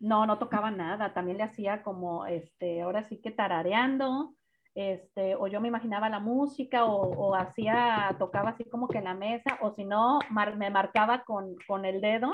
No, 0.00 0.26
no 0.26 0.38
tocaba 0.38 0.70
nada. 0.70 1.12
También 1.12 1.38
le 1.38 1.42
hacía 1.42 1.82
como, 1.82 2.24
este, 2.26 2.82
ahora 2.82 3.02
sí 3.02 3.20
que 3.20 3.32
tarareando, 3.32 4.34
este, 4.76 5.34
o 5.34 5.48
yo 5.48 5.60
me 5.60 5.66
imaginaba 5.66 6.08
la 6.08 6.20
música, 6.20 6.84
o, 6.84 7.00
o 7.00 7.34
hacía, 7.34 8.14
tocaba 8.16 8.50
así 8.50 8.64
como 8.64 8.86
que 8.86 8.98
en 8.98 9.04
la 9.04 9.14
mesa, 9.14 9.58
o 9.60 9.72
si 9.72 9.84
no, 9.84 10.20
mar- 10.30 10.56
me 10.56 10.70
marcaba 10.70 11.24
con, 11.24 11.56
con 11.66 11.84
el 11.84 12.00
dedo, 12.00 12.30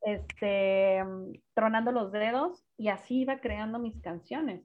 este, 0.00 1.04
tronando 1.54 1.92
los 1.92 2.10
dedos, 2.10 2.64
y 2.76 2.88
así 2.88 3.20
iba 3.20 3.38
creando 3.38 3.78
mis 3.78 4.00
canciones. 4.00 4.62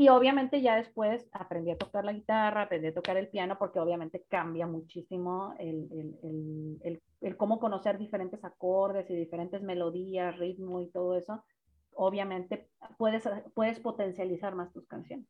Y 0.00 0.08
obviamente 0.08 0.62
ya 0.62 0.76
después 0.76 1.28
aprendí 1.30 1.70
a 1.72 1.76
tocar 1.76 2.06
la 2.06 2.14
guitarra, 2.14 2.62
aprendí 2.62 2.88
a 2.88 2.94
tocar 2.94 3.18
el 3.18 3.28
piano, 3.28 3.58
porque 3.58 3.80
obviamente 3.80 4.24
cambia 4.30 4.66
muchísimo 4.66 5.54
el, 5.58 5.90
el, 5.92 6.78
el, 6.82 7.02
el, 7.20 7.36
cómo 7.36 7.60
conocer 7.60 7.98
diferentes 7.98 8.42
acordes 8.42 9.10
y 9.10 9.14
diferentes 9.14 9.60
melodías, 9.60 10.38
ritmo 10.38 10.80
y 10.80 10.90
todo 10.90 11.18
eso. 11.18 11.44
Obviamente 11.92 12.70
puedes, 12.96 13.28
puedes 13.52 13.78
potencializar 13.80 14.54
más 14.54 14.72
tus 14.72 14.86
canciones. 14.86 15.26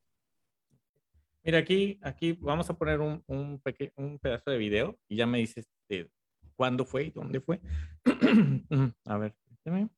Mira, 1.43 1.59
aquí, 1.59 1.99
aquí 2.01 2.39
vamos 2.41 2.71
a 2.71 2.75
poner 2.79 3.01
un, 3.01 3.25
un, 3.27 3.59
peque- 3.59 3.93
un 3.97 4.21
pedazo 4.21 4.53
de 4.53 4.59
video 4.59 4.97
y 5.09 5.17
ya 5.17 5.27
me 5.27 5.39
dices 5.39 5.69
de 5.89 6.09
cuándo 6.55 6.85
fue 6.85 7.07
y 7.07 7.11
dónde 7.11 7.41
fue. 7.41 7.61
a 9.05 9.19
ver, 9.19 9.35
permíteme. 9.65 9.91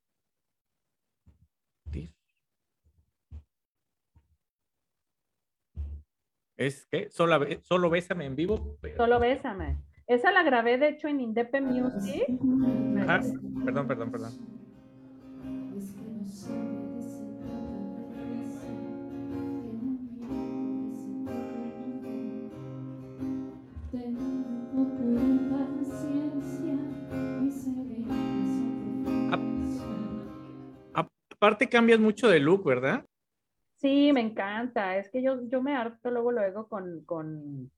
¿Es 6.62 6.86
que 6.86 7.10
Solo, 7.10 7.44
solo 7.62 7.90
bésame 7.90 8.26
en 8.26 8.36
vivo. 8.36 8.76
pero- 8.80 8.96
Solo 8.96 9.18
bésame. 9.18 9.78
Esa 10.06 10.30
la 10.32 10.42
grabé, 10.42 10.78
de 10.78 10.88
hecho, 10.90 11.08
en 11.08 11.20
Indepe 11.20 11.60
Music. 11.60 12.24
Ah, 13.08 13.20
perdón, 13.64 13.86
perdón, 13.88 14.10
perdón. 14.10 14.32
Aparte 30.94 31.68
cambias 31.68 31.98
mucho 31.98 32.28
de 32.28 32.38
look, 32.38 32.64
¿verdad? 32.64 33.04
Sí, 33.82 34.12
me 34.12 34.20
encanta. 34.20 34.96
Es 34.96 35.10
que 35.10 35.20
yo, 35.22 35.40
yo 35.48 35.60
me 35.60 35.74
harto 35.74 36.08
luego, 36.12 36.30
luego 36.30 36.68
con, 36.68 37.04
con... 37.04 37.68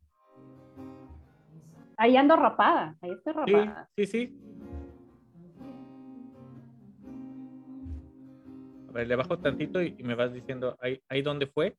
Ahí 1.96 2.14
ando 2.18 2.36
rapada. 2.36 2.94
Ahí 3.00 3.12
estoy 3.12 3.32
rapada. 3.32 3.88
sí, 3.96 4.06
sí. 4.06 4.38
A 8.88 8.92
ver, 8.92 9.08
le 9.08 9.16
bajo 9.16 9.38
tantito 9.38 9.82
y, 9.82 9.96
y 9.98 10.02
me 10.02 10.14
vas 10.14 10.32
diciendo 10.32 10.76
ahí, 10.80 11.00
ahí 11.08 11.22
dónde 11.22 11.46
fue. 11.46 11.74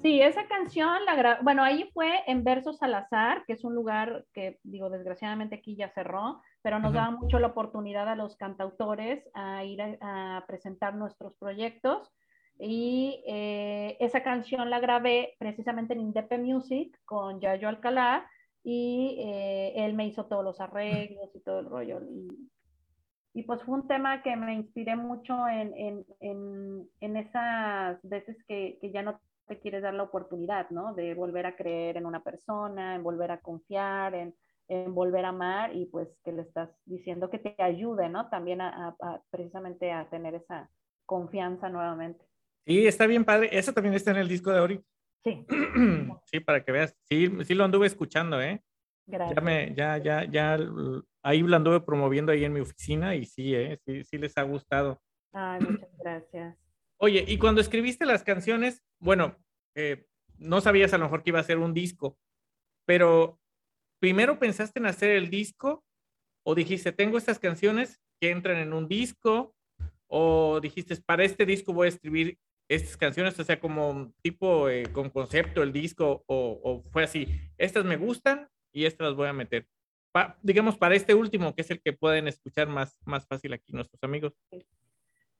Sí, 0.00 0.20
esa 0.22 0.46
canción 0.46 1.04
la 1.04 1.14
gra- 1.16 1.38
bueno, 1.42 1.62
ahí 1.62 1.90
fue 1.92 2.20
en 2.26 2.44
Versos 2.44 2.82
al 2.82 2.94
Azar, 2.94 3.44
que 3.46 3.52
es 3.54 3.64
un 3.64 3.74
lugar 3.74 4.24
que, 4.32 4.58
digo, 4.62 4.88
desgraciadamente 4.88 5.56
aquí 5.56 5.76
ya 5.76 5.90
cerró, 5.90 6.40
pero 6.62 6.78
nos 6.78 6.92
daba 6.94 7.10
mucho 7.10 7.38
la 7.38 7.48
oportunidad 7.48 8.08
a 8.08 8.16
los 8.16 8.36
cantautores 8.36 9.28
a 9.34 9.64
ir 9.64 9.80
a, 9.82 10.38
a 10.38 10.46
presentar 10.46 10.94
nuestros 10.94 11.34
proyectos. 11.36 12.10
Y 12.58 13.22
eh, 13.26 13.96
esa 14.00 14.22
canción 14.22 14.70
la 14.70 14.80
grabé 14.80 15.34
precisamente 15.38 15.94
en 15.94 16.00
Indepe 16.00 16.38
Music 16.38 16.98
con 17.04 17.40
Yayo 17.40 17.68
Alcalá 17.68 18.28
y 18.64 19.16
eh, 19.20 19.72
él 19.84 19.94
me 19.94 20.06
hizo 20.06 20.26
todos 20.26 20.44
los 20.44 20.60
arreglos 20.60 21.30
y 21.34 21.40
todo 21.40 21.60
el 21.60 21.66
rollo. 21.66 22.00
Y, 22.10 22.50
y 23.34 23.42
pues 23.44 23.62
fue 23.64 23.74
un 23.74 23.88
tema 23.88 24.22
que 24.22 24.36
me 24.36 24.54
inspiré 24.54 24.96
mucho 24.96 25.48
en, 25.48 25.74
en, 25.76 26.06
en, 26.20 26.90
en 27.00 27.16
esas 27.16 28.00
veces 28.02 28.36
que, 28.48 28.78
que 28.80 28.92
ya 28.92 29.02
no 29.02 29.20
te 29.46 29.60
quieres 29.60 29.82
dar 29.82 29.94
la 29.94 30.04
oportunidad, 30.04 30.70
¿no? 30.70 30.94
De 30.94 31.14
volver 31.14 31.46
a 31.46 31.56
creer 31.56 31.98
en 31.98 32.06
una 32.06 32.22
persona, 32.24 32.94
en 32.96 33.02
volver 33.02 33.30
a 33.32 33.40
confiar, 33.40 34.14
en, 34.14 34.34
volver 34.94 35.24
a 35.26 35.28
amar 35.30 35.76
y 35.76 35.86
pues 35.86 36.08
que 36.24 36.32
le 36.32 36.42
estás 36.42 36.70
diciendo 36.86 37.30
que 37.30 37.38
te 37.38 37.56
ayude, 37.62 38.08
¿no? 38.08 38.28
También 38.30 38.60
a, 38.62 38.88
a- 38.88 38.96
a 39.14 39.22
precisamente 39.30 39.92
a 39.92 40.08
tener 40.10 40.34
esa 40.34 40.70
confianza 41.06 41.68
nuevamente. 41.68 42.25
Sí, 42.66 42.86
está 42.86 43.06
bien 43.06 43.24
padre. 43.24 43.48
Eso 43.52 43.72
también 43.72 43.94
está 43.94 44.10
en 44.10 44.16
el 44.16 44.28
disco 44.28 44.50
de 44.52 44.60
Ori. 44.60 44.80
Sí, 45.22 45.46
Sí, 46.24 46.40
para 46.40 46.64
que 46.64 46.72
veas. 46.72 46.96
Sí, 47.04 47.30
sí 47.44 47.54
lo 47.54 47.64
anduve 47.64 47.86
escuchando, 47.86 48.40
¿eh? 48.40 48.62
gracias. 49.06 49.36
Ya 49.36 49.40
me, 49.40 49.74
ya, 49.74 49.98
ya, 49.98 50.24
ya, 50.24 50.58
ahí 51.22 51.40
lo 51.42 51.56
anduve 51.56 51.80
promoviendo 51.80 52.32
ahí 52.32 52.44
en 52.44 52.52
mi 52.52 52.60
oficina 52.60 53.14
y 53.14 53.24
sí, 53.24 53.54
¿eh? 53.54 53.78
Sí, 53.86 54.02
sí 54.02 54.18
les 54.18 54.36
ha 54.36 54.42
gustado. 54.42 55.00
Ay, 55.32 55.60
muchas 55.60 55.96
gracias. 55.98 56.58
Oye, 56.98 57.24
y 57.26 57.38
cuando 57.38 57.60
escribiste 57.60 58.04
las 58.04 58.24
canciones, 58.24 58.82
bueno, 58.98 59.36
eh, 59.76 60.06
no 60.38 60.60
sabías 60.60 60.92
a 60.92 60.98
lo 60.98 61.04
mejor 61.04 61.22
que 61.22 61.30
iba 61.30 61.40
a 61.40 61.44
ser 61.44 61.58
un 61.58 61.74
disco, 61.74 62.18
pero 62.84 63.38
primero 64.00 64.38
pensaste 64.38 64.80
en 64.80 64.86
hacer 64.86 65.10
el 65.10 65.30
disco 65.30 65.84
o 66.44 66.54
dijiste, 66.54 66.92
tengo 66.92 67.18
estas 67.18 67.38
canciones 67.38 68.00
que 68.20 68.30
entran 68.30 68.56
en 68.56 68.72
un 68.72 68.88
disco 68.88 69.54
o 70.08 70.60
dijiste, 70.60 70.96
para 71.04 71.24
este 71.24 71.44
disco 71.44 71.72
voy 71.72 71.86
a 71.86 71.90
escribir 71.90 72.38
estas 72.68 72.96
canciones, 72.96 73.38
o 73.38 73.44
sea, 73.44 73.60
como 73.60 74.12
tipo 74.22 74.68
eh, 74.68 74.84
con 74.92 75.10
concepto 75.10 75.62
el 75.62 75.72
disco 75.72 76.24
o, 76.26 76.60
o 76.62 76.82
fue 76.90 77.04
así, 77.04 77.26
estas 77.58 77.84
me 77.84 77.96
gustan 77.96 78.48
y 78.72 78.84
estas 78.86 79.08
las 79.08 79.16
voy 79.16 79.28
a 79.28 79.32
meter. 79.32 79.66
Pa- 80.12 80.38
digamos, 80.42 80.76
para 80.76 80.94
este 80.94 81.14
último, 81.14 81.54
que 81.54 81.62
es 81.62 81.70
el 81.70 81.80
que 81.80 81.92
pueden 81.92 82.26
escuchar 82.28 82.68
más, 82.68 82.98
más 83.04 83.26
fácil 83.26 83.52
aquí 83.52 83.72
nuestros 83.72 84.02
amigos. 84.02 84.34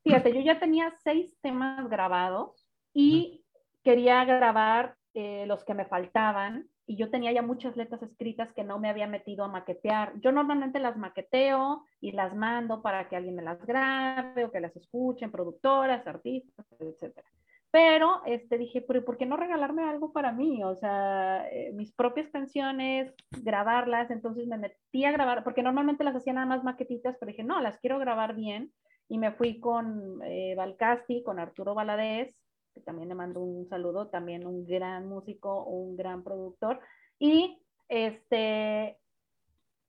Fíjate, 0.05 0.33
yo 0.33 0.41
ya 0.41 0.61
tenía 0.61 0.95
seis 1.03 1.37
temas 1.41 1.89
grabados 1.89 2.69
y 2.95 3.45
quería 3.83 4.25
grabar 4.25 4.97
eh, 5.15 5.45
los 5.47 5.65
que 5.65 5.75
me 5.75 5.85
faltaban 5.85 6.69
y 6.87 6.97
yo 6.97 7.11
tenía 7.11 7.33
ya 7.33 7.43
muchas 7.43 7.77
letras 7.77 8.03
escritas 8.03 8.53
que 8.53 8.63
no 8.63 8.79
me 8.79 8.89
había 8.89 9.09
metido 9.09 9.45
a 9.45 9.49
maquetear. 9.49 10.13
Yo 10.21 10.31
normalmente 10.31 10.79
las 10.79 10.97
maqueteo 10.97 11.85
y 12.01 12.13
las 12.13 12.35
mando 12.35 12.81
para 12.81 13.09
que 13.09 13.17
alguien 13.17 13.35
me 13.35 13.43
las 13.43 13.65
grabe 13.67 14.45
o 14.45 14.53
que 14.53 14.61
las 14.61 14.75
escuchen, 14.77 15.33
productoras, 15.33 16.07
artistas, 16.07 16.65
etcétera. 16.79 17.29
Pero 17.73 18.23
este, 18.25 18.57
dije, 18.57 18.81
pero 18.81 19.05
¿por 19.05 19.19
qué 19.19 19.27
no 19.27 19.37
regalarme 19.37 19.83
algo 19.83 20.13
para 20.13 20.33
mí? 20.33 20.63
O 20.63 20.77
sea, 20.77 21.47
eh, 21.51 21.73
mis 21.75 21.93
propias 21.93 22.31
canciones, 22.31 23.13
grabarlas. 23.43 24.11
Entonces 24.11 24.47
me 24.47 24.57
metí 24.57 25.05
a 25.05 25.13
grabar, 25.13 25.43
porque 25.43 25.63
normalmente 25.63 26.05
las 26.05 26.15
hacía 26.15 26.33
nada 26.33 26.47
más 26.47 26.65
maquetitas, 26.65 27.17
pero 27.19 27.31
dije, 27.31 27.43
no, 27.43 27.61
las 27.61 27.79
quiero 27.79 27.99
grabar 27.99 28.35
bien 28.35 28.73
y 29.09 29.19
me 29.19 29.33
fui 29.33 29.61
con 29.61 30.21
eh, 30.25 30.55
Valcasti, 30.57 31.23
con 31.23 31.39
Arturo 31.39 31.75
Valadez, 31.75 32.35
que 32.77 32.83
también 32.83 33.09
le 33.09 33.15
mando 33.15 33.41
un 33.41 33.67
saludo, 33.67 34.09
también 34.09 34.47
un 34.47 34.67
gran 34.67 35.09
músico, 35.09 35.65
un 35.65 35.97
gran 35.97 36.23
productor, 36.23 36.79
y 37.19 37.59
este 37.89 38.99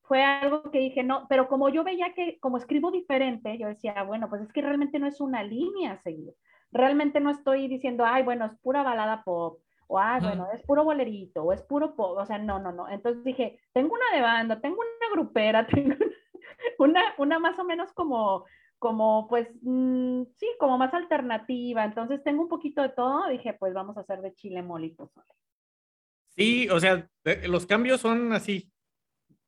fue 0.04 0.23
algo 0.23 0.71
que 0.71 0.80
dije, 0.80 1.04
no, 1.04 1.28
pero 1.28 1.50
como 1.50 1.67
yo 1.67 1.84
veía 1.84 2.13
que 2.13 2.39
como 2.39 2.58
escribo 2.58 2.91
diferente, 2.91 3.58
yo 3.58 3.67
decía, 3.67 4.04
bueno, 4.04 4.30
pues 4.30 4.41
es 4.41 4.54
que 4.54 4.62
realmente 4.62 5.00
no 5.00 5.08
es 5.08 5.19
una 5.19 5.43
línea 5.43 5.91
a 5.91 6.02
seguir, 6.02 6.34
realmente 6.71 7.19
no 7.19 7.30
estoy 7.30 7.67
diciendo, 7.67 8.06
ay, 8.06 8.23
bueno, 8.23 8.45
es 8.45 8.56
pura 8.60 8.84
balada 8.84 9.23
pop, 9.26 9.60
o 9.88 10.00
ay, 10.00 10.21
bueno, 10.21 10.47
es 10.54 10.63
puro 10.63 10.86
bolerito, 10.86 11.43
o 11.43 11.52
es 11.52 11.62
puro 11.62 11.93
pop, 11.93 12.17
o 12.17 12.26
sea, 12.26 12.38
no, 12.38 12.58
no, 12.58 12.71
no, 12.71 12.88
entonces 12.88 13.21
dije, 13.26 13.60
tengo 13.73 13.93
una 13.95 14.15
de 14.15 14.21
banda, 14.21 14.62
tengo 14.62 14.78
una 14.78 15.12
grupera, 15.13 15.67
tengo 15.67 15.95
una, 16.80 17.02
una 17.17 17.38
más 17.38 17.60
o 17.60 17.65
menos 17.65 17.91
como 17.91 18.45
como 18.80 19.28
pues 19.28 19.48
mm, 19.62 20.24
sí, 20.38 20.48
como 20.60 20.78
más 20.78 20.94
alternativa. 20.94 21.84
Entonces 21.84 22.24
tengo 22.24 22.44
un 22.44 22.50
poquito 22.50 22.82
de 22.82 22.90
todo. 22.90 23.28
Dije, 23.30 23.54
pues 23.54 23.74
vamos 23.74 23.98
a 23.98 24.02
hacer 24.02 24.21
de 24.21 24.34
chile 24.36 24.62
mole 24.62 24.88
y 24.88 24.92
pozole. 24.92 25.32
Sí, 26.30 26.69
o 26.69 26.80
sea, 26.80 27.10
de- 27.23 27.48
los 27.48 27.65
cambios 27.65 28.02
son 28.02 28.34
así. 28.34 28.71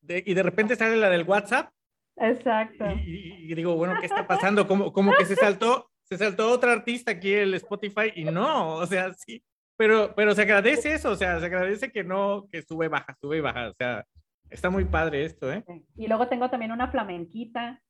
De- 0.01 0.23
y 0.25 0.33
de 0.33 0.43
repente 0.43 0.75
sale 0.75 0.95
la 0.97 1.09
del 1.09 1.23
WhatsApp 1.23 1.71
Exacto. 2.15 2.85
y, 3.05 3.51
y- 3.51 3.53
digo, 3.55 3.75
bueno, 3.75 3.95
¿qué 3.99 4.05
está 4.07 4.25
pasando? 4.25 4.67
Como, 4.67 4.91
como 4.91 5.13
que 5.13 5.25
se 5.25 5.35
saltó, 5.35 5.91
se 6.03 6.17
saltó 6.17 6.49
otra 6.51 6.71
artista 6.71 7.11
aquí 7.11 7.31
el 7.33 7.53
Spotify 7.55 8.11
y 8.15 8.23
no, 8.25 8.75
o 8.75 8.85
sea, 8.87 9.13
sí. 9.13 9.43
Pero, 9.77 10.13
pero 10.15 10.33
se 10.35 10.41
agradece 10.41 10.93
eso, 10.93 11.11
o 11.11 11.15
sea, 11.15 11.39
se 11.39 11.45
agradece 11.45 11.91
que 11.91 12.03
no, 12.03 12.47
que 12.51 12.61
sube 12.63 12.87
baja, 12.89 13.15
sube 13.21 13.37
y 13.37 13.41
baja, 13.41 13.69
o 13.69 13.73
sea, 13.73 14.05
está 14.49 14.69
muy 14.69 14.83
padre 14.85 15.23
esto, 15.23 15.51
¿eh? 15.53 15.63
Y 15.95 16.07
luego 16.07 16.27
tengo 16.27 16.49
también 16.49 16.71
una 16.73 16.89
flamenquita. 16.91 17.81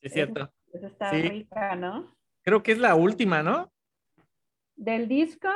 Sí, 0.00 0.06
es 0.06 0.12
cierto. 0.12 0.52
Esa 0.72 0.86
está 0.86 1.10
Sí. 1.10 1.22
rica, 1.22 1.76
¿no? 1.76 2.14
Creo 2.42 2.62
que 2.62 2.72
es 2.72 2.78
la 2.78 2.94
última, 2.94 3.42
¿no? 3.42 3.70
Del 4.76 5.08
disco 5.08 5.48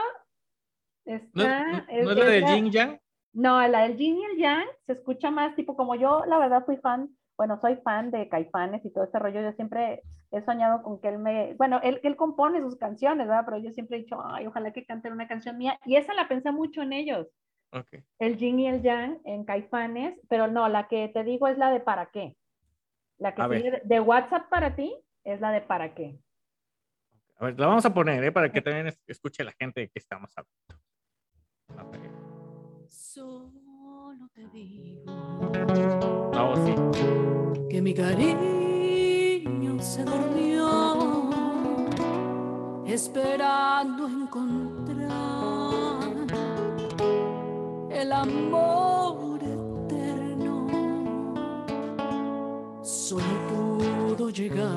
¿No, 1.04 1.14
está. 1.14 1.64
no- 1.72 1.78
es- 1.88 2.04
no 2.04 2.10
es 2.12 2.16
la 2.18 2.24
es 2.24 2.30
de 2.32 2.40
la- 2.40 2.48
Jin 2.48 2.70
Yang? 2.70 3.00
No, 3.34 3.66
la 3.68 3.82
del 3.82 3.96
Yin 3.96 4.18
y 4.18 4.24
el 4.24 4.36
Yang 4.36 4.66
se 4.86 4.92
escucha 4.92 5.30
más 5.30 5.54
tipo 5.56 5.74
como 5.76 5.94
yo, 5.94 6.24
la 6.26 6.38
verdad, 6.38 6.64
fui 6.66 6.76
fan, 6.76 7.08
bueno, 7.36 7.58
soy 7.60 7.76
fan 7.76 8.10
de 8.10 8.28
Caifanes 8.28 8.84
y 8.84 8.90
todo 8.92 9.04
este 9.04 9.18
rollo. 9.18 9.40
Yo 9.40 9.52
siempre 9.52 10.02
he 10.30 10.42
soñado 10.42 10.82
con 10.82 11.00
que 11.00 11.08
él 11.08 11.18
me, 11.18 11.54
bueno, 11.54 11.80
él, 11.82 11.98
él 12.02 12.16
compone 12.16 12.60
sus 12.60 12.76
canciones, 12.76 13.26
¿verdad? 13.26 13.44
Pero 13.46 13.58
yo 13.58 13.70
siempre 13.72 13.96
he 13.96 14.00
dicho, 14.00 14.20
ay, 14.24 14.46
ojalá 14.46 14.72
que 14.72 14.84
canten 14.84 15.12
una 15.12 15.28
canción 15.28 15.56
mía. 15.56 15.78
Y 15.86 15.96
esa 15.96 16.12
la 16.14 16.28
pensé 16.28 16.52
mucho 16.52 16.82
en 16.82 16.92
ellos, 16.92 17.26
el 18.18 18.36
Yin 18.36 18.60
y 18.60 18.68
el 18.68 18.82
Yang 18.82 19.20
en 19.24 19.44
Caifanes, 19.44 20.18
pero 20.28 20.46
no, 20.46 20.68
la 20.68 20.88
que 20.88 21.08
te 21.08 21.24
digo 21.24 21.48
es 21.48 21.56
la 21.56 21.70
de 21.70 21.80
para 21.80 22.06
qué. 22.10 22.36
La 23.22 23.34
que 23.34 23.56
sigue 23.56 23.70
de- 23.70 23.82
de 23.84 24.00
WhatsApp 24.00 24.48
para 24.48 24.74
ti 24.74 24.92
es 25.24 25.40
la 25.40 25.52
de 25.52 25.60
para 25.60 25.94
qué. 25.94 26.18
A 27.38 27.44
ver, 27.46 27.58
la 27.58 27.66
vamos 27.68 27.84
a 27.86 27.94
poner, 27.94 28.22
¿eh? 28.24 28.32
Para 28.32 28.50
que 28.52 28.60
también 28.60 28.88
es- 28.88 29.00
escuche 29.06 29.44
la 29.44 29.52
gente 29.52 29.80
de 29.80 29.88
qué 29.88 29.98
estamos 30.00 30.30
hablando. 30.36 30.82
Solo 32.88 34.28
te 34.34 34.46
digo 34.48 35.04
No, 36.34 36.56
sí. 36.66 36.74
que 37.70 37.80
mi 37.80 37.94
cariño 37.94 39.78
se 39.80 40.04
durmió 40.04 41.30
esperando 42.86 44.06
encontrar 44.08 45.08
el 47.90 48.12
amor 48.12 49.11
Solo 53.02 53.24
pudo 53.48 54.30
llegar 54.30 54.70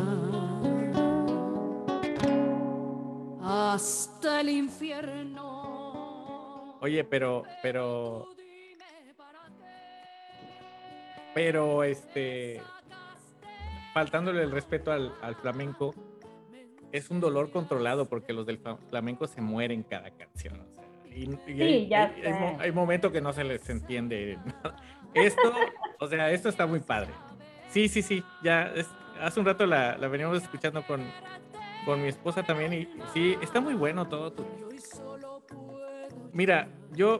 hasta 3.43 4.41
el 4.41 4.49
infierno. 4.49 5.45
Oye, 6.81 7.03
pero, 7.03 7.43
pero, 7.61 8.27
pero, 11.35 11.83
este, 11.83 12.61
faltándole 13.93 14.41
el 14.41 14.49
respeto 14.51 14.91
al, 14.91 15.13
al 15.21 15.35
flamenco, 15.35 15.93
es 16.91 17.11
un 17.11 17.19
dolor 17.19 17.51
controlado 17.51 18.05
porque 18.09 18.33
los 18.33 18.45
del 18.47 18.59
fla- 18.61 18.77
flamenco 18.89 19.27
se 19.27 19.39
mueren 19.41 19.83
cada 19.83 20.09
canción. 20.11 20.59
o 20.61 20.65
sea, 20.73 20.83
y, 21.15 21.29
y 21.29 21.37
Sí, 21.45 21.61
hay, 21.61 21.87
ya 21.87 22.05
hay- 22.05 22.21
hay 22.23 22.55
hay 22.59 22.71
momentos 22.71 23.11
que 23.11 23.21
no 23.21 23.31
se 23.33 23.43
les 23.43 23.69
entiende. 23.69 24.39
Esto, 25.13 25.53
o 25.99 26.07
sea, 26.07 26.31
esto 26.31 26.49
está 26.49 26.65
muy 26.65 26.79
padre. 26.81 27.11
Sí, 27.75 27.89
sí, 27.89 28.01
sí. 28.01 28.23
Ya 28.41 28.67
es- 28.73 28.89
hace 29.19 29.37
un 29.37 29.45
rato 29.45 29.65
la, 29.65 29.97
la 29.97 30.07
veníamos 30.07 30.41
escuchando 30.41 30.81
con, 30.87 31.01
con 31.83 32.01
mi 32.01 32.07
esposa 32.07 32.41
también 32.41 32.71
y 32.71 32.87
sí, 33.13 33.35
está 33.41 33.59
muy 33.59 33.73
bueno 33.73 34.07
todo. 34.07 34.31
tu- 34.31 34.45
Mira, 36.31 36.69
yo, 36.93 37.17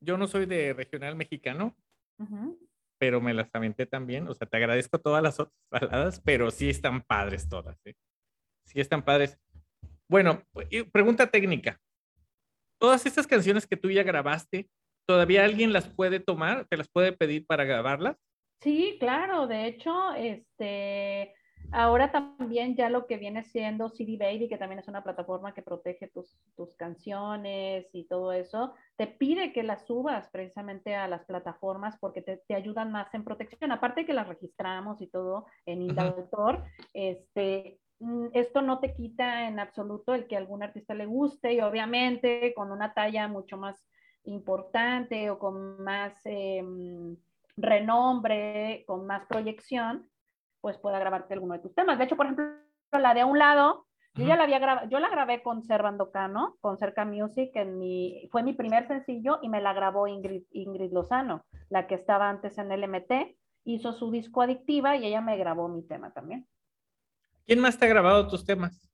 yo 0.00 0.18
no 0.18 0.26
soy 0.26 0.44
de 0.44 0.74
regional 0.74 1.16
mexicano, 1.16 1.74
pero 2.98 3.22
me 3.22 3.32
las 3.32 3.48
aventé 3.54 3.86
también. 3.86 4.28
O 4.28 4.34
sea, 4.34 4.46
te 4.46 4.58
agradezco 4.58 4.98
todas 4.98 5.22
las 5.22 5.40
otras 5.40 5.54
baladas, 5.70 6.20
pero 6.20 6.50
sí 6.50 6.68
están 6.68 7.00
padres 7.00 7.48
todas. 7.48 7.78
¿eh? 7.86 7.94
Sí 8.66 8.80
están 8.80 9.02
padres. 9.02 9.38
Bueno, 10.10 10.42
pregunta 10.92 11.26
técnica. 11.30 11.80
Todas 12.78 13.06
estas 13.06 13.26
canciones 13.26 13.66
que 13.66 13.78
tú 13.78 13.90
ya 13.90 14.02
grabaste, 14.02 14.68
¿todavía 15.08 15.42
alguien 15.46 15.72
las 15.72 15.88
puede 15.88 16.20
tomar? 16.20 16.66
¿Te 16.66 16.76
las 16.76 16.88
puede 16.88 17.12
pedir 17.14 17.46
para 17.46 17.64
grabarlas? 17.64 18.18
Sí, 18.60 18.96
claro, 18.98 19.46
de 19.46 19.66
hecho, 19.66 20.14
este, 20.14 21.34
ahora 21.70 22.10
también 22.10 22.76
ya 22.76 22.88
lo 22.88 23.06
que 23.06 23.18
viene 23.18 23.42
siendo 23.42 23.90
CD 23.90 24.16
Baby, 24.16 24.48
que 24.48 24.56
también 24.56 24.78
es 24.78 24.88
una 24.88 25.02
plataforma 25.02 25.52
que 25.52 25.60
protege 25.62 26.08
tus, 26.08 26.38
tus 26.56 26.74
canciones 26.76 27.88
y 27.92 28.04
todo 28.04 28.32
eso, 28.32 28.74
te 28.96 29.06
pide 29.06 29.52
que 29.52 29.62
las 29.62 29.86
subas 29.86 30.30
precisamente 30.30 30.94
a 30.94 31.08
las 31.08 31.24
plataformas 31.26 31.98
porque 31.98 32.22
te, 32.22 32.38
te 32.48 32.54
ayudan 32.54 32.90
más 32.90 33.12
en 33.12 33.24
protección. 33.24 33.70
Aparte 33.70 34.06
que 34.06 34.14
las 34.14 34.28
registramos 34.28 35.02
y 35.02 35.08
todo 35.08 35.46
en 35.66 35.82
Indautor, 35.82 36.64
este, 36.94 37.80
mm, 37.98 38.28
esto 38.32 38.62
no 38.62 38.78
te 38.78 38.94
quita 38.94 39.46
en 39.46 39.58
absoluto 39.58 40.14
el 40.14 40.26
que 40.26 40.36
a 40.36 40.38
algún 40.38 40.62
artista 40.62 40.94
le 40.94 41.06
guste 41.06 41.52
y 41.52 41.60
obviamente 41.60 42.54
con 42.54 42.72
una 42.72 42.94
talla 42.94 43.28
mucho 43.28 43.58
más 43.58 43.86
importante 44.24 45.28
o 45.28 45.38
con 45.38 45.82
más... 45.82 46.14
em, 46.24 47.16
renombre, 47.56 48.84
con 48.86 49.06
más 49.06 49.26
proyección, 49.26 50.08
pues 50.60 50.78
pueda 50.78 50.98
grabarte 50.98 51.34
alguno 51.34 51.54
de 51.54 51.60
tus 51.60 51.74
temas. 51.74 51.98
De 51.98 52.04
hecho, 52.04 52.16
por 52.16 52.26
ejemplo, 52.26 52.46
la 52.92 53.14
de 53.14 53.20
a 53.20 53.26
un 53.26 53.38
lado, 53.38 53.86
yo 54.14 54.24
ya 54.24 54.36
la 54.36 54.44
había 54.44 54.60
grabado, 54.60 54.88
yo 54.88 55.00
la 55.00 55.08
grabé 55.08 55.42
con 55.42 55.62
Servando 55.64 56.10
Cano, 56.10 56.56
con 56.60 56.78
Cerca 56.78 57.04
Music, 57.04 57.50
en 57.54 57.78
mi, 57.78 58.28
fue 58.30 58.42
mi 58.42 58.52
primer 58.52 58.86
sencillo 58.86 59.40
y 59.42 59.48
me 59.48 59.60
la 59.60 59.72
grabó 59.72 60.06
Ingrid, 60.06 60.44
Ingrid 60.52 60.92
Lozano, 60.92 61.44
la 61.68 61.86
que 61.86 61.96
estaba 61.96 62.28
antes 62.28 62.56
en 62.58 62.68
LMT, 62.68 63.36
hizo 63.64 63.92
su 63.92 64.10
disco 64.10 64.42
Adictiva 64.42 64.96
y 64.96 65.06
ella 65.06 65.20
me 65.20 65.36
grabó 65.36 65.68
mi 65.68 65.82
tema 65.82 66.12
también. 66.12 66.46
¿Quién 67.44 67.60
más 67.60 67.78
te 67.78 67.86
ha 67.86 67.88
grabado 67.88 68.28
tus 68.28 68.44
temas? 68.44 68.88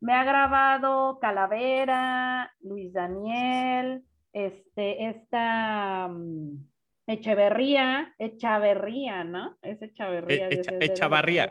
Me 0.00 0.14
ha 0.14 0.24
grabado 0.24 1.18
Calavera, 1.18 2.52
Luis 2.60 2.92
Daniel, 2.92 4.04
este, 4.32 5.08
esta 5.08 6.06
um, 6.08 6.64
Echeverría, 7.08 8.14
Echaverría, 8.18 9.24
¿no? 9.24 9.56
Es 9.62 9.80
Echaverría. 9.80 10.48
E- 10.48 10.60
Echa- 10.60 10.72
de- 10.72 10.78
de- 10.78 10.84
Echavarría. 10.84 11.48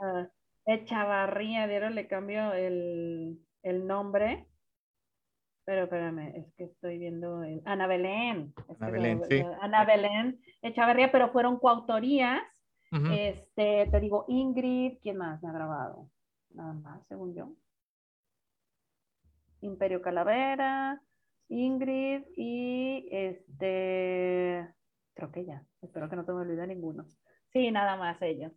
Echavarría, 0.65 1.67
dieron 1.67 1.95
le 1.95 2.07
cambio 2.07 2.53
el, 2.53 3.39
el 3.63 3.87
nombre. 3.87 4.47
Pero 5.65 5.83
espérame, 5.85 6.33
es 6.35 6.53
que 6.55 6.65
estoy 6.65 6.97
viendo 6.99 7.43
el, 7.43 7.61
Ana 7.65 7.87
Belén. 7.87 8.53
es 8.69 8.81
Ana 8.81 8.91
Belén, 8.91 9.21
sí. 9.29 9.43
Ana 9.59 9.83
Belén, 9.83 10.39
Echavarría, 10.61 11.11
pero 11.11 11.29
fueron 11.31 11.57
coautorías. 11.59 12.41
Este, 13.11 13.87
te 13.91 13.99
digo, 13.99 14.23
Ingrid, 14.29 14.99
¿quién 15.01 15.17
más 15.17 15.41
me 15.43 15.49
ha 15.49 15.53
grabado? 15.53 16.09
Nada 16.51 16.71
más, 16.73 17.05
según 17.07 17.33
yo. 17.35 17.51
Imperio 19.59 20.01
Calavera, 20.01 21.01
Ingrid 21.49 22.21
y 22.37 23.09
este, 23.11 24.73
creo 25.17 25.31
que 25.31 25.45
ya. 25.45 25.65
Espero 25.81 26.07
que 26.09 26.15
no 26.15 26.23
te 26.23 26.31
me 26.31 26.41
olvide 26.41 26.67
ninguno. 26.67 27.05
Sí, 27.51 27.71
nada 27.71 27.97
más 27.97 28.21
ellos. 28.21 28.51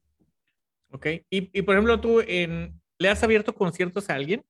Ok. 0.93 1.07
Y, 1.31 1.59
y, 1.59 1.63
por 1.63 1.75
ejemplo, 1.75 2.01
tú 2.01 2.21
en, 2.21 2.81
¿le 2.99 3.09
has 3.09 3.23
abierto 3.25 3.55
conciertos 3.55 4.11
a 4.11 4.15
alguien? 4.15 4.45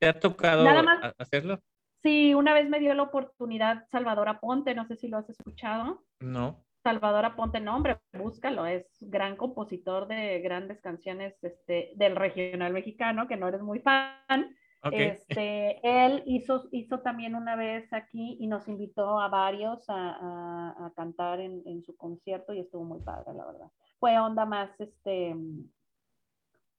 ¿Te 0.00 0.08
ha 0.08 0.18
tocado 0.18 0.64
Nada 0.64 0.82
más. 0.82 1.04
a- 1.04 1.14
hacerlo? 1.18 1.60
Sí, 2.02 2.34
una 2.34 2.54
vez 2.54 2.68
me 2.68 2.80
dio 2.80 2.94
la 2.94 3.02
oportunidad 3.04 3.86
Salvador 3.90 4.28
Aponte, 4.28 4.74
no 4.74 4.86
sé 4.86 4.96
si 4.96 5.08
lo 5.08 5.18
has 5.18 5.28
escuchado. 5.30 6.04
No. 6.20 6.64
Salvador 6.82 7.24
Aponte, 7.24 7.60
no, 7.60 7.76
hombre, 7.76 7.98
búscalo, 8.12 8.64
es 8.66 8.86
gran 9.00 9.36
compositor 9.36 10.06
de 10.06 10.40
grandes 10.40 10.80
canciones 10.80 11.34
este, 11.42 11.92
del 11.96 12.14
regional 12.16 12.72
mexicano, 12.72 13.26
que 13.28 13.36
no 13.36 13.48
eres 13.48 13.60
muy 13.62 13.80
fan. 13.80 14.56
Ok. 14.82 14.92
Este, 14.94 15.80
él 15.82 16.22
hizo, 16.26 16.68
hizo 16.70 17.00
también 17.00 17.34
una 17.34 17.56
vez 17.56 17.92
aquí 17.92 18.36
y 18.40 18.46
nos 18.46 18.68
invitó 18.68 19.18
a 19.18 19.28
varios 19.28 19.88
a, 19.90 20.10
a- 20.12 20.86
a 20.86 20.92
cantar 20.94 21.40
en, 21.40 21.62
en 21.66 21.82
su 21.82 21.96
concierto 21.96 22.52
y 22.54 22.60
estuvo 22.60 22.84
muy 22.84 23.00
padre, 23.00 23.34
la 23.34 23.44
verdad. 23.46 23.68
Fue 23.98 24.18
onda 24.18 24.44
más, 24.46 24.70
este, 24.80 25.34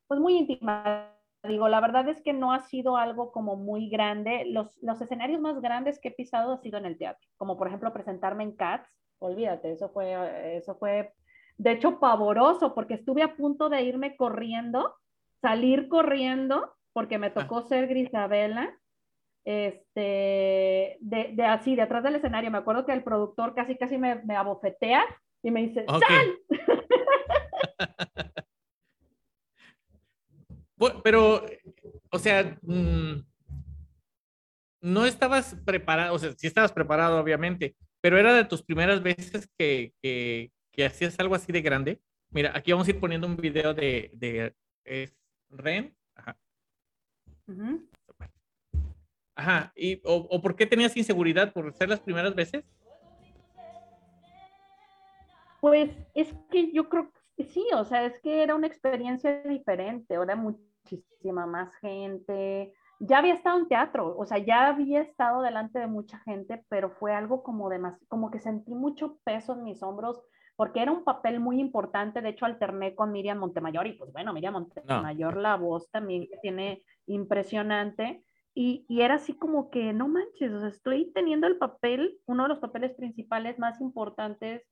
pues 0.08 0.20
muy 0.20 0.38
íntima. 0.38 1.14
Digo, 1.44 1.70
la 1.70 1.80
verdad 1.80 2.08
es 2.10 2.22
que 2.22 2.34
no 2.34 2.52
ha 2.52 2.60
sido 2.62 2.98
algo 2.98 3.32
como 3.32 3.56
muy 3.56 3.90
grande. 3.90 4.46
Los, 4.48 4.78
los 4.82 5.00
escenarios 5.02 5.40
más 5.40 5.62
grandes 5.62 6.00
que 6.00 6.10
he 6.10 6.12
pisado 6.12 6.54
ha 6.54 6.58
sido 6.58 6.78
en 6.78 6.86
el 6.86 6.98
teatro, 6.98 7.28
como 7.38 7.58
por 7.58 7.68
ejemplo 7.68 7.94
presentarme 7.94 8.44
en 8.44 8.56
Cats. 8.56 8.90
Olvídate, 9.20 9.72
eso 9.72 9.90
fue, 9.90 10.56
eso 10.58 10.76
fue, 10.76 11.14
de 11.58 11.72
hecho, 11.72 12.00
pavoroso, 12.00 12.74
porque 12.74 12.94
estuve 12.96 13.22
a 13.24 13.36
punto 13.36 13.70
de 13.70 13.84
irme 13.84 14.16
corriendo, 14.16 14.96
salir 15.42 15.88
corriendo, 15.90 16.74
porque 16.94 17.18
me 17.18 17.30
tocó 17.30 17.62
ser 17.64 17.88
Grisabela, 17.88 18.78
este, 19.46 20.98
de, 21.00 21.32
de 21.34 21.46
así, 21.46 21.76
de 21.76 21.84
atrás 21.84 22.04
del 22.04 22.16
escenario. 22.16 22.52
Me 22.52 22.58
acuerdo 22.58 22.86
que 22.86 22.94
el 22.94 23.04
productor 23.04 23.56
casi, 23.56 23.78
casi 23.78 23.98
me, 23.98 24.16
me 24.24 24.36
abofetea 24.36 25.04
y 25.44 25.52
me 25.52 25.62
dice. 25.62 25.86
¡sal! 25.88 26.40
Pero, 31.04 31.46
o 32.10 32.20
sea, 32.20 32.58
mm, 32.62 33.22
no 34.82 35.06
estabas 35.06 35.56
preparado, 35.66 36.16
o 36.16 36.20
sea, 36.20 36.32
sí 36.38 36.48
estabas 36.48 36.72
preparado, 36.72 37.20
obviamente, 37.20 37.76
pero 38.02 38.18
era 38.18 38.34
de 38.34 38.46
tus 38.46 38.64
primeras 38.64 39.04
veces 39.04 39.50
que, 39.58 39.94
que, 40.02 40.52
que 40.72 40.86
hacías 40.86 41.20
algo 41.20 41.36
así 41.36 41.52
de 41.52 41.62
grande. 41.62 42.02
Mira, 42.32 42.54
aquí 42.56 42.72
vamos 42.72 42.88
a 42.88 42.92
ir 42.92 43.00
poniendo 43.00 43.28
un 43.28 43.36
video 43.36 43.74
de, 43.74 44.10
de 44.14 44.56
Ren. 45.50 45.94
Ujú. 47.50 47.82
Ajá. 49.36 49.72
Y, 49.76 50.02
o, 50.06 50.28
¿O 50.30 50.42
por 50.42 50.56
qué 50.56 50.66
tenías 50.66 50.96
inseguridad 50.96 51.52
por 51.54 51.74
ser 51.74 51.90
las 51.90 52.00
primeras 52.00 52.36
veces? 52.36 52.64
Pues 55.62 55.92
es 56.14 56.34
que 56.52 56.72
yo 56.72 56.88
creo 56.88 57.12
que 57.36 57.44
sí, 57.44 57.66
o 57.74 57.84
sea, 57.84 58.06
es 58.06 58.20
que 58.22 58.44
era 58.44 58.56
una 58.56 58.68
experiencia 58.68 59.42
diferente, 59.44 60.16
ahora 60.16 60.36
muchísima 60.36 61.46
más 61.46 61.74
gente. 61.82 62.74
Ya 63.00 63.20
había 63.20 63.34
estado 63.34 63.60
en 63.60 63.68
teatro, 63.68 64.16
o 64.18 64.26
sea, 64.26 64.38
ya 64.38 64.68
había 64.68 65.02
estado 65.02 65.42
delante 65.42 65.80
de 65.80 65.88
mucha 65.88 66.20
gente, 66.20 66.64
pero 66.70 66.92
fue 66.92 67.14
algo 67.14 67.44
como 67.44 67.70
de 67.70 67.80
más, 67.80 67.98
como 68.10 68.30
que 68.30 68.40
sentí 68.40 68.74
mucho 68.74 69.20
peso 69.24 69.54
en 69.54 69.64
mis 69.64 69.82
hombros, 69.84 70.22
porque 70.60 70.82
era 70.82 70.92
un 70.92 71.06
papel 71.06 71.40
muy 71.40 71.58
importante. 71.62 72.22
De 72.22 72.28
hecho, 72.28 72.46
alterné 72.46 72.94
con 72.94 73.14
Miriam 73.14 73.38
Montemayor, 73.38 73.88
y 73.88 73.94
pues 73.94 74.12
bueno, 74.12 74.34
Miriam 74.34 74.56
Montemayor, 74.56 75.38
la 75.38 75.56
voz 75.56 75.90
también 75.90 76.28
que 76.28 76.36
tiene 76.42 76.84
impresionante. 77.08 78.26
Y, 78.54 78.86
y, 78.90 79.00
era 79.00 79.16
así 79.16 79.32
como 79.32 79.70
que, 79.70 79.94
no 79.94 80.10
manches, 80.10 80.52
o 80.52 80.60
sea, 80.60 80.68
estoy 80.68 81.14
teniendo 81.14 81.48
el 81.48 81.56
papel, 81.56 82.20
uno 82.26 82.44
de 82.44 82.50
los 82.50 82.60
papeles 82.60 82.94
principales 82.94 83.58
más 83.58 83.80
importantes 83.80 84.68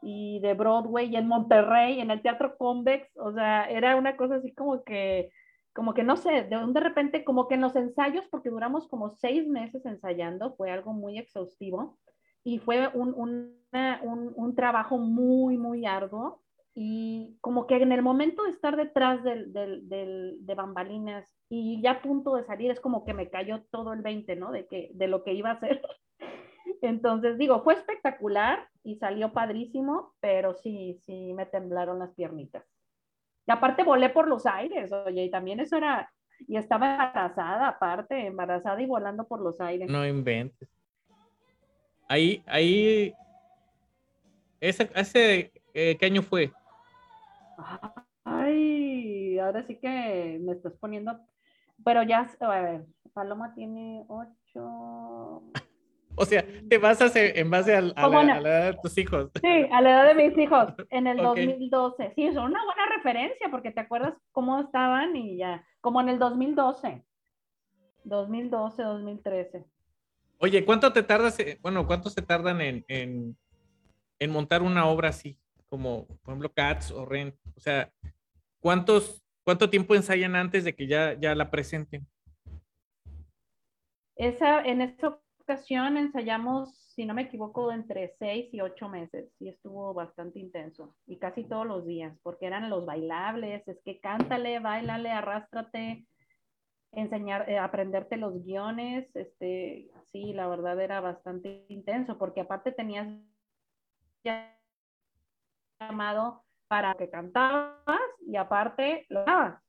y 0.00 0.38
de 0.38 0.54
Broadway 0.54 1.08
y 1.10 1.16
en 1.16 1.26
Monterrey, 1.26 1.98
en 1.98 2.12
el 2.12 2.22
Teatro 2.22 2.56
Convex, 2.56 3.10
o 3.16 3.32
sea, 3.32 3.68
era 3.68 3.96
una 3.96 4.16
cosa 4.16 4.36
así 4.36 4.54
como 4.54 4.84
que, 4.84 5.32
como 5.72 5.92
que 5.92 6.04
no 6.04 6.14
sé, 6.14 6.44
de, 6.44 6.56
de 6.68 6.80
repente, 6.80 7.24
como 7.24 7.48
que 7.48 7.56
en 7.56 7.62
los 7.62 7.74
ensayos, 7.74 8.28
porque 8.30 8.50
duramos 8.50 8.86
como 8.86 9.10
seis 9.10 9.48
meses 9.48 9.84
ensayando, 9.86 10.54
fue 10.54 10.70
algo 10.70 10.92
muy 10.92 11.18
exhaustivo 11.18 11.98
y 12.44 12.58
fue 12.58 12.88
un, 12.88 13.14
un, 13.14 14.54
trabajo 14.54 14.98
muy, 14.98 15.56
muy 15.56 15.86
arduo. 15.86 16.40
Y 16.74 17.36
como 17.42 17.66
que 17.66 17.76
en 17.76 17.92
el 17.92 18.02
momento 18.02 18.44
de 18.44 18.50
estar 18.50 18.76
detrás 18.76 19.22
del, 19.22 19.52
del, 19.52 19.88
del, 19.88 20.38
de 20.40 20.54
bambalinas 20.54 21.30
y 21.50 21.82
ya 21.82 21.92
a 21.92 22.02
punto 22.02 22.34
de 22.34 22.44
salir, 22.44 22.70
es 22.70 22.80
como 22.80 23.04
que 23.04 23.12
me 23.12 23.28
cayó 23.28 23.62
todo 23.70 23.92
el 23.92 24.00
20, 24.00 24.36
¿no? 24.36 24.50
De, 24.50 24.66
que, 24.66 24.90
de 24.94 25.06
lo 25.06 25.22
que 25.22 25.34
iba 25.34 25.50
a 25.50 25.54
hacer. 25.54 25.82
Entonces, 26.82 27.36
digo, 27.36 27.62
fue 27.62 27.74
espectacular 27.74 28.66
y 28.82 28.96
salió 28.96 29.32
padrísimo, 29.32 30.14
pero 30.20 30.54
sí, 30.54 30.98
sí 31.02 31.34
me 31.34 31.44
temblaron 31.44 31.98
las 31.98 32.14
piernitas. 32.14 32.64
Y 33.46 33.52
aparte 33.52 33.84
volé 33.84 34.08
por 34.08 34.28
los 34.28 34.46
aires, 34.46 34.90
oye, 34.92 35.24
y 35.24 35.30
también 35.30 35.60
eso 35.60 35.76
era, 35.76 36.10
y 36.48 36.56
estaba 36.56 36.92
embarazada, 36.92 37.68
aparte, 37.68 38.26
embarazada 38.26 38.80
y 38.80 38.86
volando 38.86 39.26
por 39.26 39.40
los 39.40 39.60
aires. 39.60 39.90
No 39.90 40.06
inventes. 40.06 40.81
Ahí, 42.12 42.42
ahí, 42.46 43.14
ese, 44.60 44.90
ese 44.94 45.50
eh, 45.72 45.96
¿qué 45.98 46.04
año 46.04 46.20
fue? 46.20 46.52
Ay, 48.22 49.38
ahora 49.38 49.66
sí 49.66 49.78
que 49.78 50.38
me 50.42 50.52
estás 50.52 50.74
poniendo, 50.74 51.18
pero 51.82 52.02
ya, 52.02 52.30
a 52.38 52.48
ver, 52.48 52.84
Paloma 53.14 53.54
tiene 53.54 54.04
ocho. 54.08 55.42
O 56.14 56.26
sea, 56.26 56.44
te 56.68 56.76
basas 56.76 57.16
en 57.16 57.50
base 57.50 57.74
a, 57.74 57.78
a, 57.78 57.82
la, 57.82 57.94
a, 57.96 58.40
la, 58.40 58.40
edad 58.40 58.72
de 58.72 58.78
tus 58.82 58.98
hijos. 58.98 59.30
Sí, 59.40 59.66
a 59.72 59.80
la 59.80 59.92
edad 59.92 60.14
de 60.14 60.28
mis 60.28 60.36
hijos, 60.36 60.74
en 60.90 61.06
el 61.06 61.18
okay. 61.24 61.46
2012. 61.46 62.12
Sí, 62.14 62.24
es 62.26 62.36
una 62.36 62.62
buena 62.62 62.86
referencia 62.94 63.48
porque 63.50 63.70
te 63.70 63.80
acuerdas 63.80 64.12
cómo 64.30 64.60
estaban 64.60 65.16
y 65.16 65.38
ya, 65.38 65.64
como 65.80 66.02
en 66.02 66.10
el 66.10 66.18
2012. 66.18 67.02
2012, 68.04 68.82
2013. 68.82 69.64
Oye, 70.44 70.64
¿cuánto 70.64 70.92
te 70.92 71.04
tardas, 71.04 71.38
bueno, 71.60 71.86
cuánto 71.86 72.10
se 72.10 72.20
tardan 72.20 72.60
en, 72.60 72.84
en, 72.88 73.36
en 74.18 74.30
montar 74.32 74.60
una 74.60 74.86
obra 74.86 75.10
así, 75.10 75.38
como 75.68 76.08
por 76.08 76.32
ejemplo 76.32 76.52
Cats 76.52 76.90
o 76.90 77.06
Rent? 77.06 77.36
O 77.56 77.60
sea, 77.60 77.92
¿cuántos, 78.60 79.24
¿cuánto 79.44 79.70
tiempo 79.70 79.94
ensayan 79.94 80.34
antes 80.34 80.64
de 80.64 80.74
que 80.74 80.88
ya, 80.88 81.14
ya 81.14 81.36
la 81.36 81.48
presenten? 81.48 82.08
Esa, 84.16 84.64
en 84.64 84.80
esta 84.80 85.20
ocasión 85.38 85.96
ensayamos, 85.96 86.76
si 86.92 87.06
no 87.06 87.14
me 87.14 87.22
equivoco, 87.22 87.70
entre 87.70 88.16
seis 88.18 88.52
y 88.52 88.60
ocho 88.62 88.88
meses 88.88 89.30
y 89.38 89.48
estuvo 89.48 89.94
bastante 89.94 90.40
intenso 90.40 90.96
y 91.06 91.20
casi 91.20 91.44
todos 91.44 91.68
los 91.68 91.86
días 91.86 92.18
porque 92.24 92.46
eran 92.46 92.68
los 92.68 92.84
bailables, 92.84 93.62
es 93.68 93.78
que 93.84 94.00
cántale, 94.00 94.58
bailale, 94.58 95.10
arrástrate, 95.10 96.04
enseñar, 96.92 97.48
eh, 97.48 97.58
aprenderte 97.58 98.16
los 98.16 98.44
guiones, 98.44 99.08
este, 99.14 99.90
sí, 100.10 100.32
la 100.32 100.46
verdad 100.46 100.80
era 100.80 101.00
bastante 101.00 101.64
intenso 101.68 102.18
porque 102.18 102.40
aparte 102.40 102.72
tenías 102.72 103.08
llamado 105.80 106.44
para 106.68 106.94
que 106.94 107.10
cantabas 107.10 108.00
y 108.26 108.36
aparte 108.36 109.06
lo 109.08 109.24
dabas. 109.24 109.60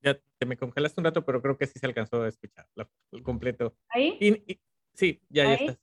Ya 0.00 0.18
te 0.38 0.46
me 0.46 0.56
congelaste 0.56 1.00
un 1.00 1.04
rato, 1.04 1.24
pero 1.24 1.42
creo 1.42 1.56
que 1.56 1.66
sí 1.66 1.78
se 1.78 1.86
alcanzó 1.86 2.22
a 2.22 2.28
escuchar 2.28 2.66
la, 2.74 2.88
el 3.12 3.22
completo. 3.22 3.76
¿Ahí? 3.88 4.16
Y, 4.20 4.52
y, 4.52 4.60
sí, 4.94 5.20
ya, 5.28 5.44
ya 5.44 5.54
está. 5.54 5.78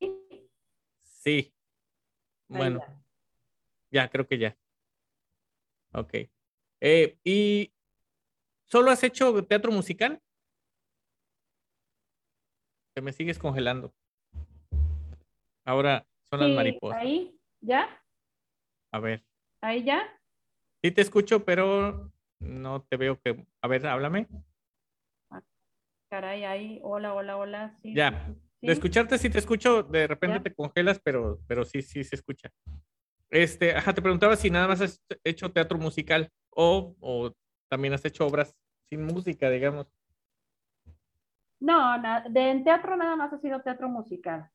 Sí. 1.03 1.53
Bueno. 2.47 2.79
Ya. 3.91 4.03
ya. 4.03 4.09
creo 4.09 4.27
que 4.27 4.37
ya. 4.37 4.57
Ok. 5.93 6.13
Eh, 6.82 7.17
¿Y 7.23 7.73
solo 8.65 8.91
has 8.91 9.03
hecho 9.03 9.43
teatro 9.45 9.71
musical? 9.71 10.21
Te 12.93 13.01
me 13.01 13.11
sigues 13.11 13.39
congelando. 13.39 13.93
Ahora 15.65 16.07
son 16.30 16.39
sí, 16.39 16.45
las 16.45 16.55
mariposas. 16.55 17.01
Ahí, 17.01 17.38
¿ya? 17.61 17.89
A 18.91 18.99
ver. 18.99 19.26
Ahí 19.61 19.84
ya. 19.84 20.01
Sí 20.82 20.91
te 20.91 21.01
escucho, 21.01 21.43
pero 21.43 22.11
no 22.39 22.84
te 22.84 22.97
veo 22.97 23.19
que. 23.19 23.45
A 23.61 23.67
ver, 23.67 23.86
háblame. 23.88 24.28
Caray, 26.09 26.43
ahí, 26.45 26.80
hola, 26.84 27.13
hola, 27.13 27.38
hola. 27.38 27.78
Sí, 27.82 27.93
ya. 27.93 28.28
sí, 28.59 28.67
De 28.67 28.73
escucharte 28.73 29.17
sí 29.17 29.30
te 29.30 29.39
escucho, 29.39 29.84
de 29.84 30.07
repente 30.07 30.38
¿Ya? 30.38 30.43
te 30.43 30.53
congelas, 30.53 30.99
pero, 31.03 31.39
pero 31.47 31.65
sí, 31.65 31.82
sí 31.82 32.03
se 32.03 32.15
escucha. 32.15 32.51
Este, 33.30 33.76
ajá, 33.76 33.93
te 33.93 34.01
preguntaba 34.01 34.36
si 34.36 34.49
nada 34.49 34.67
más 34.67 34.82
has 34.82 35.01
hecho 35.23 35.51
teatro 35.51 35.78
musical 35.78 36.32
o, 36.56 36.95
o 36.99 37.32
también 37.70 37.93
has 37.93 38.06
hecho 38.06 38.26
obras 38.26 38.56
sin 38.89 39.06
música, 39.06 39.49
digamos. 39.49 39.88
No, 41.60 41.97
na, 41.97 42.22
de, 42.30 42.51
en 42.51 42.64
teatro 42.64 42.95
nada 42.95 43.16
más 43.16 43.34
ha 43.34 43.38
sido 43.39 43.62
teatro 43.62 43.89
musical. 43.89 44.49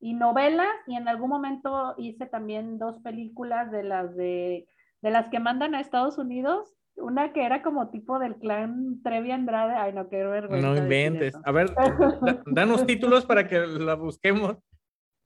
Y 0.00 0.12
novelas, 0.14 0.74
y 0.86 0.96
en 0.96 1.08
algún 1.08 1.30
momento 1.30 1.94
hice 1.96 2.26
también 2.26 2.78
dos 2.78 2.98
películas 2.98 3.70
de 3.70 3.82
las 3.84 4.14
de, 4.16 4.66
de 5.00 5.10
las 5.10 5.28
que 5.28 5.40
mandan 5.40 5.74
a 5.74 5.80
Estados 5.80 6.18
Unidos, 6.18 6.74
una 6.96 7.32
que 7.32 7.44
era 7.44 7.62
como 7.62 7.90
tipo 7.90 8.18
del 8.18 8.36
clan 8.36 9.02
Trevi 9.02 9.30
Andrade. 9.30 9.74
Ay, 9.74 9.92
no, 9.92 10.08
qué 10.08 10.24
vergüenza. 10.24 10.68
No 10.68 10.76
inventes. 10.76 11.34
A 11.44 11.52
ver, 11.52 11.74
danos 12.46 12.86
títulos 12.86 13.24
para 13.24 13.48
que 13.48 13.58
la 13.58 13.94
busquemos. 13.94 14.56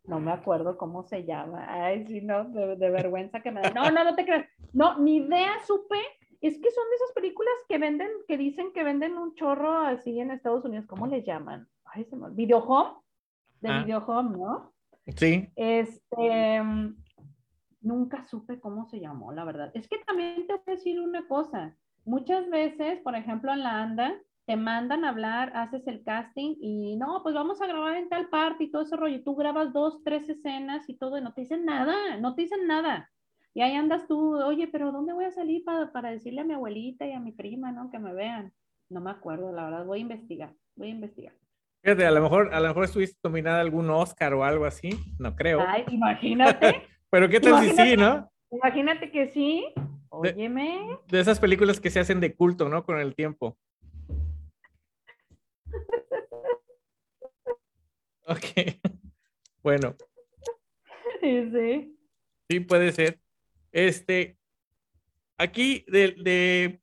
No 0.04 0.20
me 0.20 0.32
acuerdo 0.32 0.78
cómo 0.78 1.02
se 1.02 1.24
llama. 1.24 1.66
Ay, 1.68 2.06
sí, 2.06 2.22
no, 2.22 2.44
de, 2.44 2.76
de 2.76 2.90
vergüenza 2.90 3.40
que 3.40 3.50
me 3.50 3.60
da. 3.60 3.70
No, 3.70 3.90
no, 3.90 4.04
no 4.04 4.14
te 4.14 4.24
creas. 4.24 4.46
No, 4.72 4.98
ni 4.98 5.16
idea 5.16 5.52
supe. 5.66 5.98
Es 6.40 6.54
que 6.58 6.70
son 6.70 6.84
de 6.88 6.96
esas 6.96 7.12
películas 7.14 7.54
que 7.68 7.78
venden, 7.78 8.10
que 8.26 8.36
dicen 8.36 8.72
que 8.72 8.84
venden 8.84 9.18
un 9.18 9.34
chorro 9.34 9.80
así 9.80 10.18
en 10.20 10.30
Estados 10.30 10.64
Unidos. 10.64 10.86
¿Cómo 10.86 11.06
le 11.06 11.22
llaman? 11.22 11.68
Ay, 11.84 12.04
se 12.04 12.16
me... 12.16 12.30
Video 12.30 12.58
Home. 12.58 13.00
De 13.60 13.68
ah. 13.68 13.82
Video 13.82 13.98
Home, 14.06 14.36
¿no? 14.36 14.72
Sí. 15.16 15.48
Este, 15.56 16.62
nunca 17.80 18.24
supe 18.26 18.60
cómo 18.60 18.86
se 18.86 19.00
llamó, 19.00 19.32
la 19.32 19.44
verdad. 19.44 19.70
Es 19.74 19.88
que 19.88 19.98
también 20.06 20.46
te 20.46 20.52
voy 20.52 20.62
a 20.66 20.70
decir 20.70 21.00
una 21.00 21.26
cosa. 21.26 21.76
Muchas 22.04 22.48
veces, 22.50 23.00
por 23.00 23.16
ejemplo, 23.16 23.52
en 23.52 23.62
la 23.62 23.82
ANDA, 23.82 24.14
te 24.46 24.56
mandan 24.56 25.04
a 25.04 25.10
hablar, 25.10 25.52
haces 25.54 25.86
el 25.86 26.02
casting 26.02 26.56
y 26.60 26.96
no, 26.96 27.22
pues 27.22 27.34
vamos 27.34 27.60
a 27.60 27.66
grabar 27.66 27.96
en 27.96 28.08
tal 28.08 28.30
parte 28.30 28.64
y 28.64 28.70
todo 28.70 28.82
ese 28.82 28.96
rollo. 28.96 29.22
Tú 29.22 29.34
grabas 29.34 29.74
dos, 29.74 30.02
tres 30.04 30.26
escenas 30.28 30.88
y 30.88 30.94
todo 30.94 31.18
y 31.18 31.20
no 31.20 31.34
te 31.34 31.42
dicen 31.42 31.66
nada, 31.66 32.16
no 32.16 32.34
te 32.34 32.42
dicen 32.42 32.66
nada. 32.66 33.10
Y 33.54 33.62
ahí 33.62 33.74
andas 33.74 34.06
tú, 34.06 34.36
oye, 34.36 34.68
pero 34.68 34.92
¿dónde 34.92 35.12
voy 35.12 35.24
a 35.24 35.30
salir 35.30 35.64
para, 35.64 35.92
para 35.92 36.10
decirle 36.10 36.42
a 36.42 36.44
mi 36.44 36.54
abuelita 36.54 37.06
y 37.06 37.12
a 37.12 37.20
mi 37.20 37.32
prima, 37.32 37.72
¿no? 37.72 37.90
Que 37.90 37.98
me 37.98 38.12
vean. 38.12 38.52
No 38.90 39.00
me 39.00 39.10
acuerdo, 39.10 39.52
la 39.52 39.64
verdad, 39.64 39.84
voy 39.84 39.98
a 39.98 40.02
investigar, 40.02 40.54
voy 40.76 40.88
a 40.88 40.92
investigar. 40.92 41.34
Fíjate, 41.82 42.06
a 42.06 42.10
lo 42.10 42.22
mejor, 42.22 42.54
a 42.54 42.60
lo 42.60 42.68
mejor 42.68 42.84
estuviste 42.84 43.18
nominada 43.22 43.58
a 43.58 43.60
algún 43.60 43.90
Oscar 43.90 44.34
o 44.34 44.44
algo 44.44 44.64
así, 44.64 44.90
no 45.18 45.34
creo. 45.36 45.60
Ay, 45.66 45.84
imagínate. 45.90 46.82
pero 47.10 47.28
qué 47.28 47.40
tal 47.40 47.64
si 47.64 47.70
sí, 47.70 47.96
¿no? 47.96 48.30
Imagínate 48.50 49.10
que 49.10 49.28
sí. 49.28 49.66
Óyeme. 50.08 50.98
De, 51.06 51.16
de, 51.16 51.20
esas 51.20 51.38
películas 51.38 51.80
que 51.80 51.90
se 51.90 52.00
hacen 52.00 52.20
de 52.20 52.34
culto, 52.34 52.68
¿no? 52.68 52.84
Con 52.84 52.98
el 52.98 53.14
tiempo. 53.14 53.58
ok. 58.26 58.80
Bueno. 59.62 59.94
Sí, 61.20 61.50
sí. 61.52 61.98
Sí, 62.48 62.60
puede 62.60 62.92
ser. 62.92 63.20
Este, 63.72 64.38
aquí 65.36 65.84
de, 65.88 66.12
de, 66.12 66.80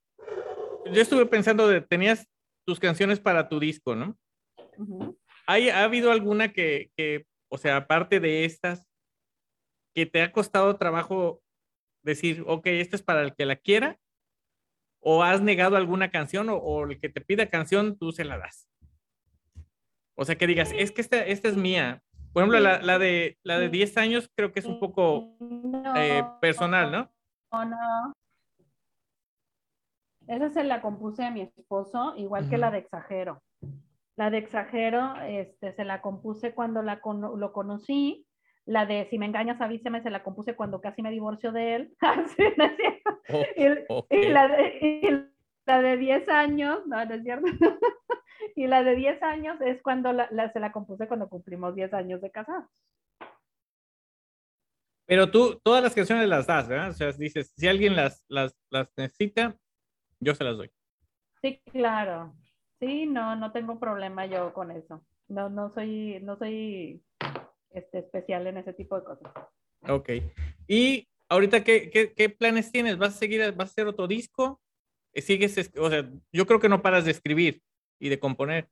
yo 0.92 1.02
estuve 1.02 1.26
pensando 1.26 1.68
de, 1.68 1.82
tenías 1.82 2.28
tus 2.66 2.80
canciones 2.80 3.20
para 3.20 3.50
tu 3.50 3.60
disco, 3.60 3.96
¿no? 3.96 4.18
Uh 4.78 4.86
-huh. 4.86 5.18
¿Hay, 5.48 5.70
¿Ha 5.70 5.84
habido 5.84 6.12
alguna 6.12 6.52
que, 6.52 6.92
que, 6.96 7.26
o 7.50 7.58
sea, 7.58 7.78
aparte 7.78 8.20
de 8.20 8.46
estas, 8.46 8.88
que 9.94 10.06
te 10.06 10.22
ha 10.22 10.32
costado 10.32 10.78
trabajo 10.78 11.42
decir, 12.04 12.44
ok, 12.48 12.68
esta 12.68 12.96
es 12.96 13.04
para 13.04 13.22
el 13.22 13.36
que 13.36 13.46
la 13.46 13.56
quiera? 13.56 14.00
¿O 15.00 15.24
has 15.24 15.42
negado 15.42 15.78
alguna 15.78 16.10
canción 16.10 16.50
o, 16.50 16.58
o 16.58 16.86
el 16.86 17.00
que 17.00 17.10
te 17.10 17.22
pida 17.22 17.50
canción, 17.50 17.98
tú 17.98 18.12
se 18.12 18.26
la 18.26 18.38
das? 18.38 18.68
O 20.16 20.26
sea, 20.26 20.38
que 20.38 20.48
digas, 20.48 20.72
es 20.76 20.92
que 20.92 21.02
esta, 21.02 21.26
esta 21.26 21.50
es 21.50 21.58
mía. 21.58 22.02
Por 22.36 22.44
ejemplo, 22.44 22.60
la, 22.60 22.82
la, 22.82 23.00
de, 23.00 23.38
la 23.44 23.58
de 23.60 23.70
10 23.70 23.98
años 23.98 24.30
creo 24.36 24.52
que 24.52 24.60
es 24.60 24.66
un 24.66 24.78
poco 24.78 25.38
no, 25.40 25.96
eh, 25.96 26.22
personal, 26.42 26.92
¿no? 26.92 27.10
No, 27.54 27.64
no. 27.64 28.14
Esa 30.28 30.50
se 30.50 30.66
la 30.66 30.82
compuse 30.82 31.24
a 31.24 31.32
mi 31.32 31.40
esposo, 31.40 32.14
igual 32.18 32.44
uh 32.44 32.48
-huh. 32.48 32.50
que 32.50 32.58
la 32.58 32.72
de 32.72 32.80
Exagero. 32.80 33.42
La 34.18 34.30
de 34.32 34.40
Exagero 34.40 35.16
este, 35.22 35.72
se 35.76 35.86
la 35.86 36.02
compuse 36.02 36.54
cuando 36.54 36.82
la 36.82 37.00
con 37.00 37.22
lo 37.22 37.54
conocí. 37.54 38.28
La 38.66 38.86
de 38.86 39.08
Si 39.10 39.18
me 39.18 39.28
engañas, 39.28 39.62
avísame, 39.62 40.04
se 40.04 40.10
la 40.10 40.22
compuse 40.22 40.58
cuando 40.58 40.82
casi 40.82 41.02
me 41.02 41.12
divorcio 41.12 41.54
de 41.54 41.76
él. 41.76 41.94
¿Sí, 42.36 42.44
no 42.58 42.66
es 42.66 42.76
cierto? 42.76 43.22
Oh, 43.30 43.44
y, 43.56 43.68
okay. 43.88 44.20
y, 44.24 44.28
la 44.28 44.48
de, 44.50 44.78
y, 44.82 45.35
la 45.66 45.82
de 45.82 45.98
10 45.98 46.30
años, 46.30 46.86
no, 46.86 47.04
no 47.04 47.14
es 47.14 47.24
cierto. 47.24 47.46
y 48.56 48.68
la 48.68 48.84
de 48.84 48.96
10 48.96 49.22
años 49.24 49.58
es 49.62 49.82
cuando 49.82 50.14
la, 50.14 50.28
la, 50.32 50.52
se 50.52 50.60
la 50.60 50.72
compuse 50.72 51.08
cuando 51.08 51.30
cumplimos 51.30 51.76
10 51.76 51.94
años 51.94 52.22
de 52.22 52.32
casados. 52.32 52.70
Pero 55.08 55.30
tú, 55.30 55.60
todas 55.64 55.84
las 55.84 55.94
canciones 55.94 56.28
las 56.28 56.48
das, 56.48 56.68
¿verdad? 56.68 56.90
O 56.90 56.94
sea, 56.94 57.12
dices, 57.12 57.54
si 57.56 57.68
alguien 57.68 57.96
las, 57.96 58.24
las, 58.28 58.56
las 58.72 58.90
necesita, 58.98 59.56
yo 60.20 60.34
se 60.34 60.44
las 60.44 60.58
doy. 60.58 60.72
Sí, 61.42 61.62
claro. 61.72 62.34
Sí, 62.80 63.06
no, 63.06 63.36
no 63.36 63.52
tengo 63.52 63.80
problema 63.80 64.26
yo 64.26 64.52
con 64.54 64.72
eso. 64.72 65.06
No, 65.28 65.50
no 65.50 65.70
soy, 65.70 66.20
no 66.22 66.38
soy 66.38 67.04
este, 67.70 68.00
especial 68.00 68.48
en 68.48 68.58
ese 68.58 68.74
tipo 68.74 69.00
de 69.00 69.06
cosas. 69.06 69.32
Ok. 69.88 70.10
Y 70.68 71.08
ahorita, 71.30 71.64
¿qué, 71.64 71.92
qué, 71.92 72.14
qué 72.14 72.30
planes 72.30 72.72
tienes? 72.72 72.98
¿Vas 72.98 73.16
a 73.16 73.20
seguir, 73.20 73.42
vas 73.54 73.70
a 73.70 73.72
hacer 73.72 73.88
otro 73.88 74.08
disco? 74.08 74.60
¿Sigues, 75.16 75.58
es- 75.58 75.72
o 75.78 75.90
sea, 75.90 76.10
yo 76.32 76.46
creo 76.46 76.60
que 76.60 76.70
no 76.70 76.82
paras 76.82 77.06
de 77.06 77.12
escribir 77.12 77.62
y 78.00 78.10
de 78.10 78.20
componer. 78.20 78.68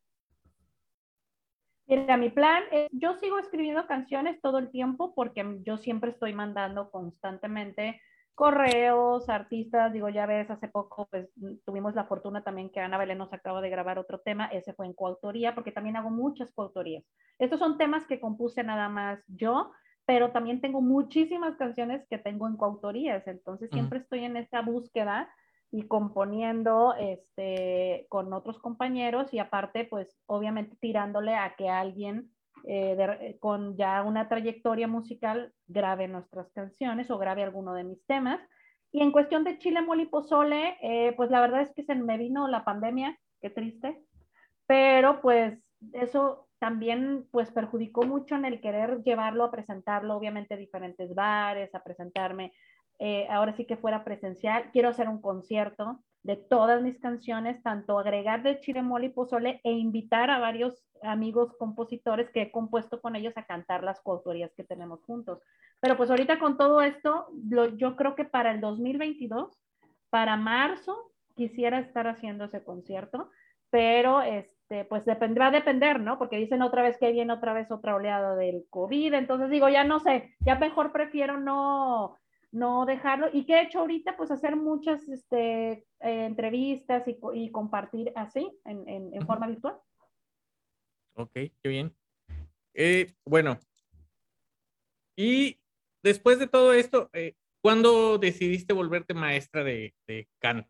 Mira, 1.85 2.17
mi 2.17 2.29
plan 2.29 2.63
es, 2.71 2.87
yo 2.91 3.15
sigo 3.15 3.39
escribiendo 3.39 3.85
canciones 3.87 4.39
todo 4.41 4.57
el 4.57 4.71
tiempo 4.71 5.13
porque 5.13 5.59
yo 5.63 5.77
siempre 5.77 6.11
estoy 6.11 6.33
mandando 6.33 6.89
constantemente 6.91 8.01
correos, 8.35 9.29
artistas, 9.29 9.93
digo, 9.93 10.09
ya 10.09 10.25
ves, 10.25 10.49
hace 10.49 10.67
poco 10.67 11.07
pues 11.11 11.29
tuvimos 11.65 11.93
la 11.93 12.05
fortuna 12.05 12.43
también 12.43 12.71
que 12.71 12.79
Ana 12.79 12.97
Belén 12.97 13.19
nos 13.19 13.31
acaba 13.31 13.61
de 13.61 13.69
grabar 13.69 13.99
otro 13.99 14.19
tema, 14.21 14.47
ese 14.47 14.73
fue 14.73 14.87
en 14.87 14.93
coautoría, 14.93 15.53
porque 15.53 15.71
también 15.71 15.97
hago 15.97 16.09
muchas 16.09 16.51
coautorías. 16.51 17.03
Estos 17.37 17.59
son 17.59 17.77
temas 17.77 18.07
que 18.07 18.19
compuse 18.19 18.63
nada 18.63 18.89
más 18.89 19.23
yo, 19.27 19.71
pero 20.05 20.31
también 20.31 20.61
tengo 20.61 20.81
muchísimas 20.81 21.55
canciones 21.57 22.07
que 22.09 22.17
tengo 22.17 22.47
en 22.47 22.57
coautorías, 22.57 23.27
entonces 23.27 23.69
siempre 23.71 23.99
estoy 23.99 24.23
en 24.23 24.35
esta 24.37 24.61
búsqueda 24.61 25.29
y 25.73 25.87
componiendo 25.87 26.93
este, 26.99 28.05
con 28.07 28.31
otros 28.31 28.59
compañeros 28.59 29.33
y 29.33 29.39
aparte, 29.39 29.85
pues 29.85 30.15
obviamente 30.27 30.77
tirándole 30.79 31.33
a 31.33 31.55
que 31.55 31.67
alguien 31.67 32.29
eh, 32.65 33.37
con 33.39 33.75
ya 33.75 34.03
una 34.03 34.29
trayectoria 34.29 34.87
musical 34.87 35.51
grabe 35.65 36.07
nuestras 36.07 36.51
canciones 36.51 37.09
o 37.09 37.17
grabe 37.17 37.41
alguno 37.41 37.73
de 37.73 37.85
mis 37.85 38.05
temas. 38.05 38.39
Y 38.91 39.01
en 39.01 39.11
cuestión 39.11 39.43
de 39.43 39.57
chile, 39.57 39.81
mole 39.81 40.07
eh, 40.83 41.13
pues 41.17 41.31
la 41.31 41.41
verdad 41.41 41.61
es 41.61 41.73
que 41.73 41.83
se 41.83 41.95
me 41.95 42.19
vino 42.19 42.47
la 42.47 42.63
pandemia, 42.63 43.17
qué 43.41 43.49
triste, 43.49 43.99
pero 44.67 45.21
pues 45.21 45.57
eso 45.93 46.47
también 46.59 47.27
pues 47.31 47.49
perjudicó 47.49 48.03
mucho 48.03 48.35
en 48.35 48.45
el 48.45 48.61
querer 48.61 49.01
llevarlo 49.01 49.45
a 49.45 49.51
presentarlo, 49.51 50.15
obviamente 50.15 50.53
a 50.53 50.57
diferentes 50.57 51.15
bares, 51.15 51.73
a 51.73 51.83
presentarme 51.83 52.53
eh, 52.99 53.27
ahora 53.29 53.53
sí 53.53 53.65
que 53.65 53.77
fuera 53.77 54.03
presencial. 54.03 54.69
Quiero 54.71 54.89
hacer 54.89 55.09
un 55.09 55.21
concierto 55.21 55.99
de 56.23 56.37
todas 56.37 56.81
mis 56.81 56.99
canciones, 56.99 57.61
tanto 57.61 57.99
agregar 57.99 58.43
de 58.43 58.59
chile, 58.59 58.81
mole 58.81 59.07
y 59.07 59.09
pozole 59.09 59.59
e 59.63 59.71
invitar 59.71 60.29
a 60.29 60.39
varios 60.39 60.85
amigos 61.01 61.53
compositores 61.59 62.29
que 62.29 62.43
he 62.43 62.51
compuesto 62.51 63.01
con 63.01 63.15
ellos 63.17 63.33
a 63.35 63.45
cantar 63.45 63.83
las 63.83 63.99
coautorías 64.01 64.53
que 64.55 64.63
tenemos 64.63 65.03
juntos. 65.03 65.41
Pero 65.81 65.97
pues 65.97 66.09
ahorita 66.09 66.39
con 66.39 66.57
todo 66.57 66.81
esto, 66.81 67.27
lo, 67.49 67.75
yo 67.75 67.97
creo 67.97 68.15
que 68.15 68.23
para 68.23 68.51
el 68.51 68.61
2022, 68.61 69.59
para 70.09 70.37
marzo, 70.37 71.11
quisiera 71.35 71.79
estar 71.79 72.07
haciendo 72.07 72.45
ese 72.45 72.63
concierto, 72.63 73.29
pero 73.69 74.21
este, 74.21 74.85
pues 74.85 75.03
dependerá 75.03 75.51
depender, 75.51 75.99
¿no? 75.99 76.17
Porque 76.17 76.37
dicen 76.37 76.61
otra 76.61 76.83
vez 76.83 76.97
que 76.97 77.11
viene 77.11 77.33
otra 77.33 77.53
vez 77.53 77.69
otra 77.69 77.95
oleada 77.95 78.35
del 78.35 78.65
COVID, 78.69 79.13
entonces 79.13 79.49
digo, 79.49 79.67
ya 79.67 79.83
no 79.83 79.99
sé, 79.99 80.35
ya 80.39 80.55
mejor 80.55 80.93
prefiero 80.93 81.37
no, 81.37 82.17
no 82.53 82.85
dejarlo. 82.85 83.27
¿Y 83.33 83.45
qué 83.45 83.55
he 83.55 83.63
hecho 83.63 83.79
ahorita? 83.79 84.15
Pues 84.15 84.31
hacer 84.31 84.55
muchas 84.55 85.07
este, 85.09 85.71
eh, 85.71 85.85
entrevistas 85.99 87.05
y, 87.07 87.17
y, 87.33 87.51
compartir 87.51 88.13
así, 88.15 88.49
en, 88.63 88.87
en, 88.87 89.13
en 89.13 89.25
forma 89.25 89.47
virtual. 89.47 89.75
Ok, 91.15 91.31
qué 91.33 91.69
bien. 91.69 91.95
Eh, 92.75 93.13
bueno, 93.25 93.59
y 95.15 95.59
después 96.01 96.39
de 96.39 96.47
todo 96.47 96.73
esto, 96.73 97.09
eh, 97.13 97.35
¿cuándo 97.61 98.17
decidiste 98.17 98.73
volverte 98.73 99.13
maestra 99.13 99.63
de, 99.63 99.93
de 100.07 100.27
canto? 100.39 100.69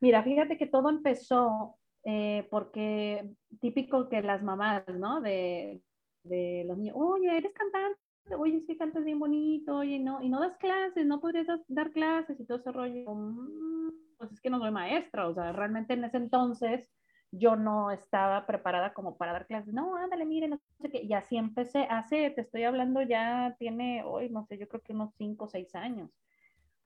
Mira, 0.00 0.22
fíjate 0.22 0.56
que 0.56 0.66
todo 0.66 0.90
empezó 0.90 1.76
eh, 2.04 2.46
porque 2.50 3.30
típico 3.60 4.08
que 4.08 4.22
las 4.22 4.42
mamás, 4.42 4.86
¿no? 4.88 5.20
De, 5.20 5.80
de 6.24 6.64
los 6.66 6.76
niños, 6.78 6.96
oye, 6.98 7.36
eres 7.36 7.52
cantante, 7.52 8.00
oye, 8.38 8.58
es 8.58 8.66
que 8.66 8.76
cantas 8.76 9.04
bien 9.04 9.18
bonito, 9.18 9.76
oye, 9.76 9.98
no, 9.98 10.22
y 10.22 10.28
no 10.28 10.40
das 10.40 10.56
clases, 10.58 11.06
no 11.06 11.20
podrías 11.20 11.46
dar 11.68 11.90
clases 11.92 12.38
y 12.40 12.46
todo 12.46 12.58
ese 12.58 12.72
rollo. 12.72 13.14
Mm, 13.14 13.90
pues 14.18 14.32
es 14.32 14.40
que 14.40 14.50
no 14.50 14.58
soy 14.58 14.70
maestra, 14.70 15.28
o 15.28 15.34
sea, 15.34 15.52
realmente 15.52 15.94
en 15.94 16.04
ese 16.04 16.16
entonces 16.16 16.88
yo 17.30 17.56
no 17.56 17.90
estaba 17.90 18.46
preparada 18.46 18.94
como 18.94 19.16
para 19.16 19.32
dar 19.32 19.46
clases. 19.46 19.74
No, 19.74 19.96
ándale, 19.96 20.24
mire, 20.24 20.48
no 20.48 20.58
sé 20.80 20.90
qué. 20.90 21.02
Y 21.02 21.12
así 21.14 21.36
empecé, 21.36 21.86
hace, 21.90 22.30
te 22.30 22.40
estoy 22.40 22.64
hablando, 22.64 23.02
ya 23.02 23.56
tiene, 23.58 24.04
hoy, 24.04 24.30
no 24.30 24.44
sé, 24.44 24.56
yo 24.58 24.68
creo 24.68 24.82
que 24.82 24.92
unos 24.92 25.14
5 25.16 25.44
o 25.46 25.48
6 25.48 25.74
años. 25.74 26.10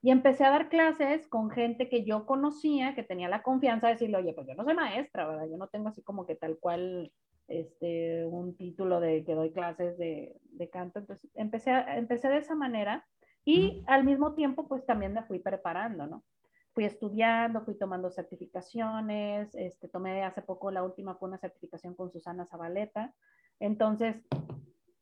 Y 0.01 0.11
empecé 0.11 0.45
a 0.45 0.51
dar 0.51 0.69
clases 0.69 1.27
con 1.29 1.51
gente 1.51 1.89
que 1.89 2.05
yo 2.05 2.25
conocía, 2.25 2.95
que 2.95 3.03
tenía 3.03 3.29
la 3.29 3.43
confianza 3.43 3.89
de 3.89 3.95
decirle, 3.95 4.19
oye, 4.19 4.33
pues 4.33 4.47
yo 4.47 4.55
no 4.55 4.65
soy 4.65 4.75
maestra, 4.75 5.27
¿verdad? 5.29 5.49
Yo 5.51 5.57
no 5.59 5.69
tengo 5.69 5.89
así 5.89 6.03
como 6.03 6.25
que 6.25 6.37
tal 6.37 6.59
cual 6.59 7.13
este, 7.49 8.25
un 8.27 8.57
título 8.57 9.01
de 9.01 9.25
que 9.25 9.35
doy 9.35 9.53
clases 9.53 9.99
de, 9.99 10.37
de 10.43 10.71
canto. 10.71 11.01
Entonces 11.01 11.31
empecé, 11.35 11.73
empecé 11.97 12.29
de 12.29 12.39
esa 12.39 12.55
manera 12.55 13.07
y 13.45 13.83
al 13.87 14.05
mismo 14.05 14.35
tiempo 14.35 14.69
pues 14.69 14.85
también 14.85 15.15
me 15.15 15.23
fui 15.23 15.39
preparando, 15.39 16.07
¿no? 16.07 16.25
Fui 16.75 16.85
estudiando, 16.85 17.65
fui 17.65 17.77
tomando 17.77 18.11
certificaciones, 18.11 19.55
este, 19.55 19.89
tomé 19.89 20.23
hace 20.23 20.43
poco 20.43 20.71
la 20.71 20.85
última 20.85 21.17
fue 21.17 21.29
una 21.29 21.39
certificación 21.39 21.95
con 21.95 22.13
Susana 22.13 22.47
Zabaleta. 22.47 23.15
Entonces, 23.59 24.23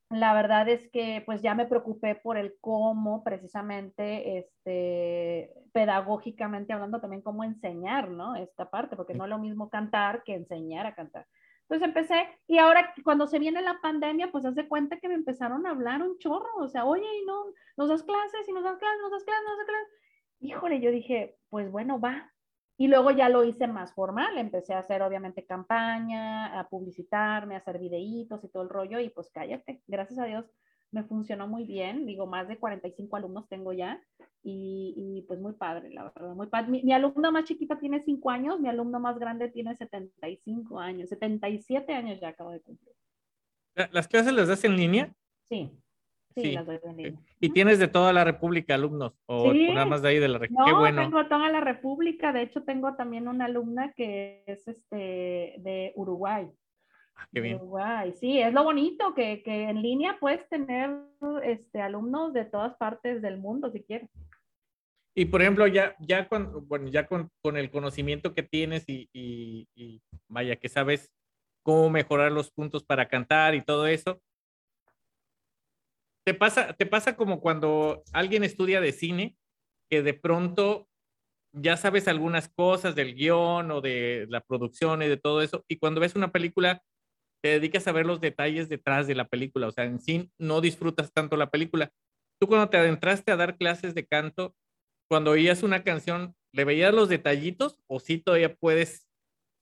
la 0.09 0.33
verdad 0.33 0.69
es 0.69 0.89
que 0.91 1.23
pues 1.27 1.43
ya 1.43 1.55
me 1.55 1.67
preocupé 1.67 2.15
por 2.15 2.39
el 2.39 2.55
cómo 2.61 3.25
precisamente, 3.25 4.39
este, 4.39 5.53
pedagógicamente 5.73 6.73
hablando 6.73 7.01
también 7.01 7.23
cómo 7.23 7.43
enseñar, 7.43 8.09
¿no? 8.09 8.37
Esta 8.37 8.71
parte, 8.71 8.95
porque 8.95 9.15
no 9.15 9.25
es 9.25 9.31
lo 9.31 9.39
mismo 9.39 9.69
cantar 9.69 10.23
que 10.23 10.35
enseñar 10.35 10.87
a 10.87 10.95
cantar. 10.95 11.27
Entonces 11.69 11.89
empecé, 11.89 12.29
y 12.47 12.59
ahora 12.59 12.95
cuando 13.03 13.27
se 13.27 13.41
viene 13.41 13.61
la 13.61 13.81
pandemia, 13.81 14.31
pues 14.31 14.45
hace 14.45 14.69
cuenta 14.69 14.99
que 14.99 15.09
me 15.09 15.15
empezaron 15.15 15.67
a 15.67 15.71
hablar 15.71 16.01
un 16.01 16.17
chorro, 16.19 16.49
o 16.59 16.69
sea, 16.69 16.85
oye, 16.85 17.07
y 17.23 17.27
no, 17.27 17.47
nos 17.77 17.89
das 17.89 18.05
clases, 18.05 18.49
y 18.49 18.53
nos 18.53 18.63
das 18.63 18.79
clases, 18.79 19.01
nos 19.03 19.11
das 19.11 19.25
clases, 19.25 19.45
nos 19.45 19.59
das 19.59 19.67
clases. 19.67 19.89
Híjole, 20.39 20.81
yo 20.81 20.91
dije, 20.93 21.37
pues 21.49 21.71
bueno, 21.71 21.99
va, 21.99 22.33
y 22.77 22.89
luego 22.89 23.11
ya 23.11 23.29
lo 23.29 23.43
hice 23.43 23.67
más 23.67 23.93
formal, 23.95 24.39
empecé 24.39 24.75
a 24.75 24.81
hacer 24.81 25.03
obviamente 25.03 25.45
campaña, 25.45 26.59
a 26.59 26.69
publicitarme, 26.69 27.55
a 27.55 27.59
hacer 27.59 27.79
videitos 27.79 28.45
y 28.45 28.49
todo 28.49 28.63
el 28.63 28.69
rollo 28.69 29.01
y 29.01 29.09
pues 29.09 29.31
cállate, 29.31 29.83
gracias 29.87 30.19
a 30.19 30.27
Dios 30.27 30.47
me 30.97 31.05
funcionó 31.05 31.47
muy 31.47 31.65
bien, 31.65 32.07
digo, 32.07 32.27
más 32.27 32.49
de 32.49 32.57
45 32.57 33.17
alumnos 33.17 33.47
tengo 33.51 33.75
ya 33.75 34.01
y, 34.43 34.95
y 34.97 35.23
pues 35.29 35.39
muy 35.39 35.53
padre, 35.53 35.91
la 35.91 36.05
verdad, 36.05 36.35
muy 36.35 36.47
padre. 36.47 36.71
Mi, 36.71 36.83
mi, 36.83 36.93
alumno 36.95 37.31
más 37.31 37.45
chiquita 37.45 37.79
tiene 37.79 38.03
5 38.03 38.31
años, 38.31 38.59
mi 38.59 38.71
alumno 38.71 38.99
más 38.99 39.19
grande 39.19 39.51
tiene 39.51 39.77
75 39.77 40.81
años, 40.81 41.11
77 41.11 41.93
años 41.93 42.19
ya 42.19 42.29
acabo 42.29 42.51
de 42.51 42.63
cumplir. 42.63 42.95
¿Las 43.93 44.09
clases 44.09 44.33
las 44.33 44.49
das 44.49 44.65
en 44.65 44.75
línea? 44.75 45.15
Sí. 45.51 45.71
Sí, 46.35 46.43
sí, 46.43 46.53
las 46.53 46.67
doy 46.67 46.79
en 46.83 46.97
línea. 46.97 47.21
¿Y 47.41 47.51
tienes 47.51 47.79
de 47.79 47.89
toda 47.89 48.15
la 48.15 48.25
República 48.25 48.75
alumnos? 48.75 49.13
¿O 49.27 49.53
sí. 49.53 49.69
nada 49.69 49.85
más 49.85 50.01
de 50.01 50.09
ahí 50.09 50.19
de 50.19 50.29
la 50.29 50.39
República? 50.39 50.63
No, 50.63 50.67
Qué 50.67 50.81
bueno. 50.81 51.03
tengo 51.03 51.27
toda 51.27 51.51
la 51.51 51.61
República. 51.61 52.33
De 52.33 52.43
hecho, 52.43 52.63
tengo 52.63 52.95
también 52.95 53.29
una 53.29 53.47
alumna 53.47 53.93
que 53.93 54.45
es 54.47 54.67
este, 54.67 55.57
de 55.59 55.93
Uruguay. 55.95 56.51
Ah, 57.17 57.27
qué 57.33 57.41
bien. 57.41 57.57
Uruguay, 57.57 58.13
sí, 58.13 58.41
es 58.41 58.53
lo 58.53 58.65
bonito 58.65 59.15
que, 59.15 59.43
que, 59.43 59.65
en 59.69 59.83
línea 59.83 60.19
puedes 60.21 60.47
tener 60.49 60.91
este, 61.43 61.81
alumnos 61.81 62.33
de 62.33 62.45
todas 62.45 62.77
partes 62.77 63.23
del 63.23 63.39
mundo, 63.39 63.71
si 63.71 63.83
quieres. 63.83 64.11
Y 65.15 65.25
por 65.25 65.41
ejemplo, 65.41 65.67
ya, 65.67 65.97
ya, 65.99 66.29
con, 66.29 66.69
bueno, 66.69 66.89
ya 66.89 67.07
con, 67.07 67.31
con 67.41 67.57
el 67.57 67.71
conocimiento 67.71 68.35
que 68.35 68.43
tienes 68.43 68.87
y, 68.87 69.09
y, 69.15 69.67
y 69.75 70.03
vaya, 70.29 70.57
que 70.57 70.69
sabes 70.69 71.11
cómo 71.63 71.89
mejorar 71.89 72.31
los 72.31 72.51
puntos 72.51 72.85
para 72.85 73.09
cantar 73.09 73.55
y 73.55 73.63
todo 73.63 73.87
eso, 73.87 74.21
te 76.27 76.35
pasa, 76.35 76.73
te 76.73 76.87
pasa 76.87 77.17
como 77.17 77.41
cuando 77.41 78.03
alguien 78.13 78.43
estudia 78.43 78.81
de 78.81 78.91
cine, 78.93 79.37
que 79.89 80.03
de 80.03 80.13
pronto 80.13 80.89
ya 81.53 81.77
sabes 81.77 82.09
algunas 82.09 82.49
cosas 82.49 82.97
del 82.97 83.15
guion 83.15 83.71
o 83.71 83.81
de 83.81 84.27
la 84.29 84.41
producción 84.41 85.03
y 85.03 85.09
de 85.09 85.17
todo 85.17 85.41
eso, 85.41 85.65
y 85.69 85.79
cuando 85.79 86.01
ves 86.01 86.17
una 86.17 86.33
película, 86.33 86.83
te 87.43 87.49
dedicas 87.49 87.87
a 87.87 87.93
ver 87.93 88.07
los 88.07 88.21
detalles 88.21 88.69
detrás 88.69 89.07
de 89.07 89.15
la 89.15 89.29
película, 89.29 89.69
o 89.69 89.73
sea, 89.73 89.85
en 89.85 90.01
sí 90.01 90.31
no 90.39 90.61
disfrutas 90.61 91.13
tanto 91.13 91.37
la 91.37 91.51
película. 91.51 91.91
Tú 92.41 92.49
cuando 92.49 92.69
te 92.69 92.77
adentraste 92.77 93.33
a 93.33 93.37
dar 93.37 93.57
clases 93.57 93.95
de 93.95 94.07
canto, 94.07 94.55
cuando 95.09 95.31
oías 95.31 95.63
una 95.63 95.85
canción, 95.85 96.35
¿le 96.53 96.65
veías 96.65 96.93
los 96.93 97.09
detallitos 97.09 97.79
o 97.87 98.01
sí 98.01 98.19
todavía 98.19 98.55
puedes 98.55 99.07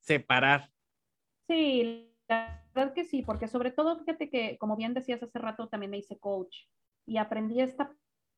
separar? 0.00 0.70
Sí, 1.48 2.10
la 2.28 2.64
verdad 2.74 2.94
que 2.94 3.04
sí, 3.04 3.22
porque 3.22 3.48
sobre 3.48 3.70
todo, 3.70 3.98
fíjate 3.98 4.30
que, 4.30 4.56
como 4.58 4.76
bien 4.76 4.94
decías 4.94 5.22
hace 5.22 5.38
rato, 5.38 5.68
también 5.68 5.90
me 5.90 5.98
hice 5.98 6.18
coach 6.18 6.56
y 7.06 7.18
aprendí 7.18 7.60
esta 7.60 7.94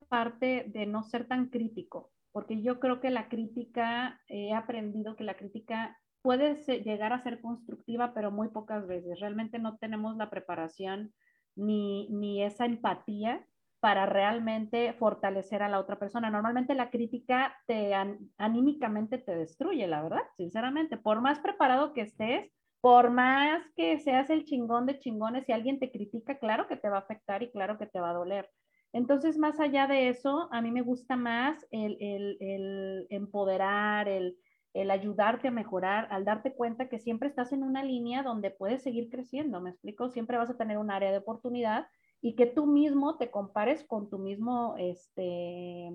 parte 0.09 0.65
de 0.69 0.87
no 0.87 1.03
ser 1.03 1.27
tan 1.27 1.49
crítico, 1.49 2.13
porque 2.33 2.63
yo 2.63 2.81
creo 2.81 3.01
que 3.01 3.11
la 3.11 3.29
crítica, 3.29 4.21
he 4.29 4.53
aprendido 4.53 5.17
que 5.17 5.25
la 5.25 5.37
crítica 5.37 6.01
puede 6.27 6.57
llegar 6.83 7.13
a 7.13 7.23
ser 7.23 7.41
constructiva, 7.41 8.13
pero 8.13 8.33
muy 8.33 8.49
pocas 8.49 8.85
veces. 8.89 9.21
Realmente 9.21 9.61
no 9.61 9.79
tenemos 9.79 10.17
la 10.17 10.29
preparación 10.29 11.15
ni, 11.55 12.09
ni 12.09 12.43
esa 12.43 12.65
empatía 12.65 13.47
para 13.79 14.07
realmente 14.07 14.93
fortalecer 14.95 15.63
a 15.63 15.69
la 15.69 15.79
otra 15.79 16.01
persona. 16.01 16.29
Normalmente 16.29 16.75
la 16.75 16.91
crítica 16.91 17.57
te 17.69 17.95
anímicamente 18.39 19.19
te 19.19 19.37
destruye, 19.37 19.87
la 19.87 20.03
verdad, 20.03 20.23
sinceramente. 20.37 20.97
Por 20.97 21.21
más 21.21 21.39
preparado 21.39 21.93
que 21.93 22.01
estés, 22.01 22.51
por 22.81 23.11
más 23.11 23.63
que 23.77 24.01
seas 24.01 24.29
el 24.29 24.43
chingón 24.43 24.87
de 24.87 24.99
chingones, 24.99 25.47
si 25.47 25.53
alguien 25.53 25.79
te 25.79 25.93
critica, 25.93 26.41
claro 26.41 26.67
que 26.67 26.77
te 26.77 26.89
va 26.89 26.97
a 26.97 27.03
afectar 27.03 27.45
y 27.45 27.53
claro 27.53 27.79
que 27.79 27.87
te 27.87 28.01
va 28.01 28.11
a 28.11 28.15
doler. 28.15 28.51
Entonces, 28.93 29.39
más 29.39 29.61
allá 29.61 29.87
de 29.87 30.09
eso, 30.09 30.49
a 30.51 30.61
mí 30.61 30.73
me 30.73 30.83
gusta 30.83 31.15
más 31.15 31.65
el, 31.71 31.97
el 32.01 33.07
empoderar, 33.11 34.09
el, 34.09 34.37
el 34.77 34.91
ayudarte 34.91 35.49
a 35.49 35.51
mejorar, 35.51 36.07
al 36.11 36.25
darte 36.25 36.53
cuenta 36.53 36.89
que 36.89 36.99
siempre 36.99 37.29
estás 37.29 37.53
en 37.53 37.63
una 37.63 37.83
línea 37.83 38.23
donde 38.23 38.51
puedes 38.51 38.83
seguir 38.83 39.09
creciendo, 39.11 39.61
¿me 39.61 39.71
explico? 39.71 40.11
Siempre 40.11 40.37
vas 40.37 40.51
a 40.51 40.57
tener 40.57 40.77
un 40.77 40.91
área 40.91 41.11
de 41.11 41.19
oportunidad 41.19 41.87
y 42.21 42.35
que 42.35 42.47
tú 42.47 42.67
mismo 42.67 43.17
te 43.17 43.31
compares 43.31 43.85
con 43.85 44.11
tu 44.11 44.19
mismo 44.19 44.75
este, 44.79 45.91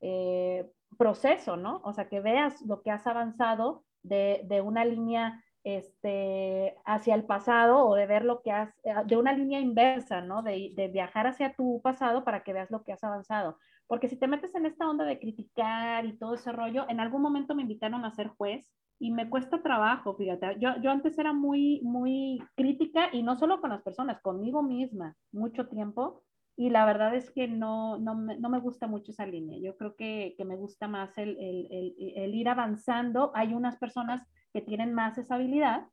eh, 0.00 0.70
proceso, 0.96 1.56
¿no? 1.56 1.80
O 1.84 1.92
sea, 1.92 2.08
que 2.08 2.20
veas 2.20 2.62
lo 2.62 2.82
que 2.82 2.90
has 2.90 3.06
avanzado 3.06 3.84
de, 4.02 4.42
de 4.44 4.60
una 4.60 4.84
línea 4.84 5.42
este, 5.64 6.76
hacia 6.84 7.14
el 7.14 7.24
pasado 7.24 7.84
o 7.84 7.94
de 7.94 8.06
ver 8.06 8.24
lo 8.24 8.42
que 8.42 8.52
has, 8.52 8.70
eh, 8.84 8.94
de 9.06 9.16
una 9.16 9.32
línea 9.32 9.60
inversa, 9.60 10.20
¿no? 10.20 10.42
De, 10.42 10.72
de, 10.74 10.88
viajar 10.88 11.26
hacia 11.26 11.54
tu 11.54 11.80
pasado 11.82 12.24
para 12.24 12.42
que 12.42 12.52
veas 12.52 12.70
lo 12.70 12.82
que 12.82 12.92
has 12.92 13.04
avanzado. 13.04 13.58
Porque 13.90 14.06
si 14.08 14.14
te 14.14 14.28
metes 14.28 14.54
en 14.54 14.66
esta 14.66 14.88
onda 14.88 15.04
de 15.04 15.18
criticar 15.18 16.06
y 16.06 16.16
todo 16.16 16.34
ese 16.34 16.52
rollo, 16.52 16.86
en 16.88 17.00
algún 17.00 17.22
momento 17.22 17.56
me 17.56 17.62
invitaron 17.62 18.04
a 18.04 18.12
ser 18.12 18.28
juez 18.28 18.72
y 19.00 19.10
me 19.10 19.28
cuesta 19.28 19.62
trabajo, 19.62 20.14
fíjate. 20.14 20.58
Yo, 20.60 20.80
yo 20.80 20.92
antes 20.92 21.18
era 21.18 21.32
muy, 21.32 21.80
muy 21.82 22.38
crítica 22.54 23.08
y 23.12 23.24
no 23.24 23.36
solo 23.36 23.60
con 23.60 23.70
las 23.70 23.82
personas, 23.82 24.22
conmigo 24.22 24.62
misma, 24.62 25.16
mucho 25.32 25.66
tiempo. 25.66 26.22
Y 26.56 26.70
la 26.70 26.84
verdad 26.84 27.16
es 27.16 27.32
que 27.32 27.48
no, 27.48 27.98
no, 27.98 28.14
no 28.14 28.48
me 28.48 28.60
gusta 28.60 28.86
mucho 28.86 29.10
esa 29.10 29.26
línea. 29.26 29.58
Yo 29.58 29.76
creo 29.76 29.96
que, 29.96 30.36
que 30.38 30.44
me 30.44 30.54
gusta 30.54 30.86
más 30.86 31.18
el, 31.18 31.30
el, 31.40 31.66
el, 31.72 31.94
el 32.14 32.34
ir 32.36 32.48
avanzando. 32.48 33.32
Hay 33.34 33.54
unas 33.54 33.76
personas 33.76 34.24
que 34.52 34.60
tienen 34.60 34.94
más 34.94 35.18
esa 35.18 35.34
habilidad 35.34 35.88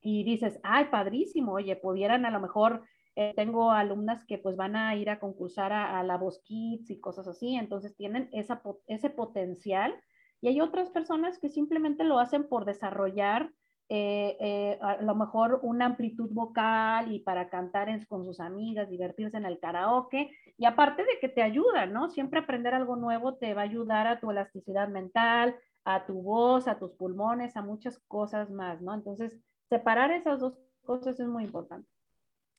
y 0.00 0.22
dices, 0.22 0.60
ay, 0.62 0.84
padrísimo, 0.92 1.54
oye, 1.54 1.74
pudieran 1.74 2.24
a 2.24 2.30
lo 2.30 2.38
mejor 2.38 2.84
eh, 3.14 3.32
tengo 3.36 3.72
alumnas 3.72 4.24
que 4.24 4.38
pues 4.38 4.56
van 4.56 4.76
a 4.76 4.94
ir 4.96 5.10
a 5.10 5.20
concursar 5.20 5.72
a, 5.72 6.02
la 6.02 6.16
Voz 6.16 6.40
Kids 6.44 6.90
y 6.90 7.00
cosas 7.00 7.28
así, 7.28 7.56
entonces 7.56 7.94
tienen 7.96 8.28
esa, 8.32 8.62
ese 8.86 9.10
potencial. 9.10 9.94
Y 10.40 10.48
hay 10.48 10.60
otras 10.60 10.90
personas 10.90 11.38
que 11.38 11.48
simplemente 11.48 12.04
lo 12.04 12.18
hacen 12.18 12.48
por 12.48 12.64
desarrollar 12.64 13.52
eh, 13.94 14.38
eh, 14.40 14.78
a 14.80 15.02
lo 15.02 15.14
mejor 15.14 15.60
una 15.62 15.84
amplitud 15.84 16.30
vocal 16.30 17.12
y 17.12 17.20
para 17.20 17.50
cantar 17.50 17.88
con 18.06 18.24
sus 18.24 18.40
amigas, 18.40 18.88
divertirse 18.88 19.36
en 19.36 19.44
el 19.44 19.58
karaoke. 19.58 20.30
Y 20.56 20.64
aparte 20.64 21.02
de 21.04 21.18
que 21.20 21.28
te 21.28 21.42
ayuda, 21.42 21.84
¿no? 21.84 22.08
Siempre 22.08 22.40
aprender 22.40 22.72
algo 22.74 22.96
nuevo 22.96 23.34
te 23.34 23.52
va 23.52 23.60
a 23.62 23.64
ayudar 23.64 24.06
a 24.06 24.18
tu 24.18 24.30
elasticidad 24.30 24.88
mental, 24.88 25.56
a 25.84 26.06
tu 26.06 26.22
voz, 26.22 26.68
a 26.68 26.78
tus 26.78 26.92
pulmones, 26.92 27.54
a 27.56 27.62
muchas 27.62 27.98
cosas 28.08 28.50
más, 28.50 28.80
¿no? 28.80 28.94
Entonces, 28.94 29.38
separar 29.68 30.10
esas 30.10 30.40
dos 30.40 30.58
cosas 30.84 31.20
es 31.20 31.28
muy 31.28 31.44
importante. 31.44 31.86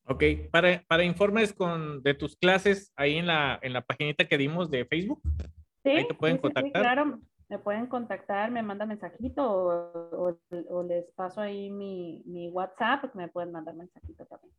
Ok, 0.05 0.23
para, 0.51 0.83
para 0.87 1.05
informes 1.05 1.53
con, 1.53 2.03
de 2.03 2.13
tus 2.13 2.35
clases 2.35 2.91
ahí 2.97 3.17
en 3.17 3.27
la, 3.27 3.57
en 3.61 3.71
la 3.71 3.81
paginita 3.81 4.27
que 4.27 4.37
dimos 4.37 4.69
de 4.69 4.85
Facebook. 4.85 5.21
Sí, 5.83 5.89
ahí 5.89 6.07
te 6.07 6.13
pueden 6.13 6.37
contactar. 6.37 6.71
Sí, 6.71 6.71
claro, 6.71 7.19
me 7.49 7.59
pueden 7.59 7.87
contactar, 7.87 8.51
me 8.51 8.63
mandan 8.63 8.89
mensajito 8.89 9.49
o, 9.49 10.39
o, 10.49 10.83
les 10.83 11.09
paso 11.11 11.39
ahí 11.39 11.69
mi, 11.69 12.21
mi, 12.25 12.49
WhatsApp, 12.49 13.13
me 13.15 13.27
pueden 13.29 13.51
mandar 13.51 13.75
mensajito 13.75 14.25
también. 14.25 14.53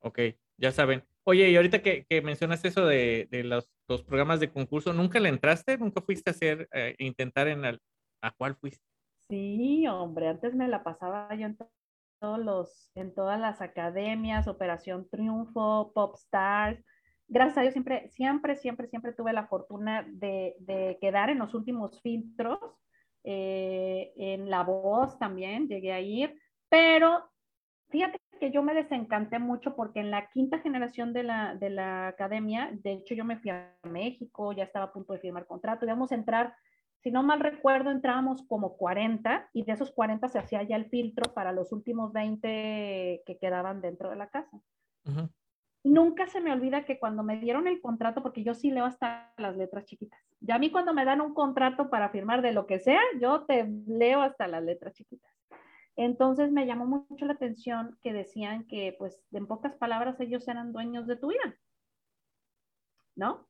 Ok, 0.00 0.20
ya 0.56 0.72
saben. 0.72 1.02
Oye, 1.24 1.50
y 1.50 1.56
ahorita 1.56 1.82
que, 1.82 2.06
que 2.08 2.22
mencionaste 2.22 2.68
eso 2.68 2.86
de, 2.86 3.28
de 3.30 3.44
los, 3.44 3.70
los, 3.88 4.02
programas 4.02 4.40
de 4.40 4.50
concurso, 4.50 4.92
¿nunca 4.92 5.18
le 5.18 5.28
entraste? 5.28 5.76
¿Nunca 5.76 6.00
fuiste 6.00 6.30
a 6.30 6.32
hacer, 6.32 6.68
eh, 6.72 6.94
intentar 6.98 7.48
en 7.48 7.64
el, 7.64 7.80
a 8.22 8.30
cuál 8.30 8.54
fuiste? 8.54 8.84
Sí, 9.28 9.86
hombre, 9.88 10.28
antes 10.28 10.54
me 10.54 10.68
la 10.68 10.84
pasaba 10.84 11.34
yo 11.34 11.46
en 11.46 11.56
todos 12.18 12.38
los, 12.38 12.90
en 12.94 13.14
todas 13.14 13.38
las 13.38 13.60
academias, 13.60 14.48
Operación 14.48 15.08
Triunfo, 15.08 15.92
Pop 15.94 16.14
Stars. 16.16 16.82
Gracias 17.28 17.58
a 17.58 17.62
Dios 17.62 17.72
siempre, 17.72 18.08
siempre, 18.10 18.56
siempre, 18.56 18.88
siempre 18.88 19.12
tuve 19.12 19.32
la 19.32 19.46
fortuna 19.46 20.06
de, 20.08 20.54
de 20.60 20.98
quedar 21.00 21.30
en 21.30 21.38
los 21.38 21.54
últimos 21.54 22.00
filtros. 22.02 22.58
Eh, 23.28 24.12
en 24.16 24.50
La 24.50 24.62
Voz 24.62 25.18
también 25.18 25.66
llegué 25.66 25.92
a 25.92 26.00
ir, 26.00 26.38
pero 26.68 27.28
fíjate 27.88 28.20
que 28.38 28.52
yo 28.52 28.62
me 28.62 28.72
desencanté 28.72 29.40
mucho 29.40 29.74
porque 29.74 29.98
en 29.98 30.12
la 30.12 30.28
quinta 30.30 30.60
generación 30.60 31.12
de 31.12 31.24
la, 31.24 31.56
de 31.56 31.70
la 31.70 32.06
academia, 32.06 32.70
de 32.72 32.92
hecho 32.92 33.14
yo 33.14 33.24
me 33.24 33.38
fui 33.38 33.50
a 33.50 33.74
México, 33.82 34.52
ya 34.52 34.62
estaba 34.62 34.86
a 34.86 34.92
punto 34.92 35.12
de 35.12 35.18
firmar 35.18 35.44
contrato, 35.46 35.84
íbamos 35.84 36.12
a 36.12 36.14
entrar 36.14 36.54
si 37.06 37.12
no 37.12 37.22
mal 37.22 37.38
recuerdo, 37.38 37.92
entrábamos 37.92 38.42
como 38.48 38.76
40 38.76 39.50
y 39.52 39.62
de 39.62 39.70
esos 39.70 39.92
40 39.92 40.26
se 40.26 40.40
hacía 40.40 40.64
ya 40.64 40.74
el 40.74 40.86
filtro 40.86 41.32
para 41.34 41.52
los 41.52 41.70
últimos 41.70 42.12
20 42.12 43.22
que 43.24 43.38
quedaban 43.40 43.80
dentro 43.80 44.10
de 44.10 44.16
la 44.16 44.28
casa. 44.28 44.60
Nunca 45.84 46.26
se 46.26 46.40
me 46.40 46.50
olvida 46.50 46.84
que 46.84 46.98
cuando 46.98 47.22
me 47.22 47.38
dieron 47.38 47.68
el 47.68 47.80
contrato, 47.80 48.24
porque 48.24 48.42
yo 48.42 48.54
sí 48.54 48.72
leo 48.72 48.84
hasta 48.84 49.32
las 49.38 49.56
letras 49.56 49.84
chiquitas, 49.84 50.20
ya 50.40 50.56
a 50.56 50.58
mí 50.58 50.72
cuando 50.72 50.92
me 50.94 51.04
dan 51.04 51.20
un 51.20 51.32
contrato 51.32 51.90
para 51.90 52.08
firmar 52.08 52.42
de 52.42 52.50
lo 52.50 52.66
que 52.66 52.80
sea, 52.80 53.00
yo 53.20 53.44
te 53.44 53.68
leo 53.86 54.20
hasta 54.20 54.48
las 54.48 54.64
letras 54.64 54.94
chiquitas. 54.94 55.32
Entonces 55.94 56.50
me 56.50 56.66
llamó 56.66 56.86
mucho 56.86 57.24
la 57.24 57.34
atención 57.34 57.96
que 58.02 58.12
decían 58.12 58.66
que, 58.66 58.96
pues, 58.98 59.22
en 59.30 59.46
pocas 59.46 59.76
palabras, 59.76 60.18
ellos 60.18 60.48
eran 60.48 60.72
dueños 60.72 61.06
de 61.06 61.14
tu 61.14 61.28
vida. 61.28 61.56
¿No? 63.14 63.46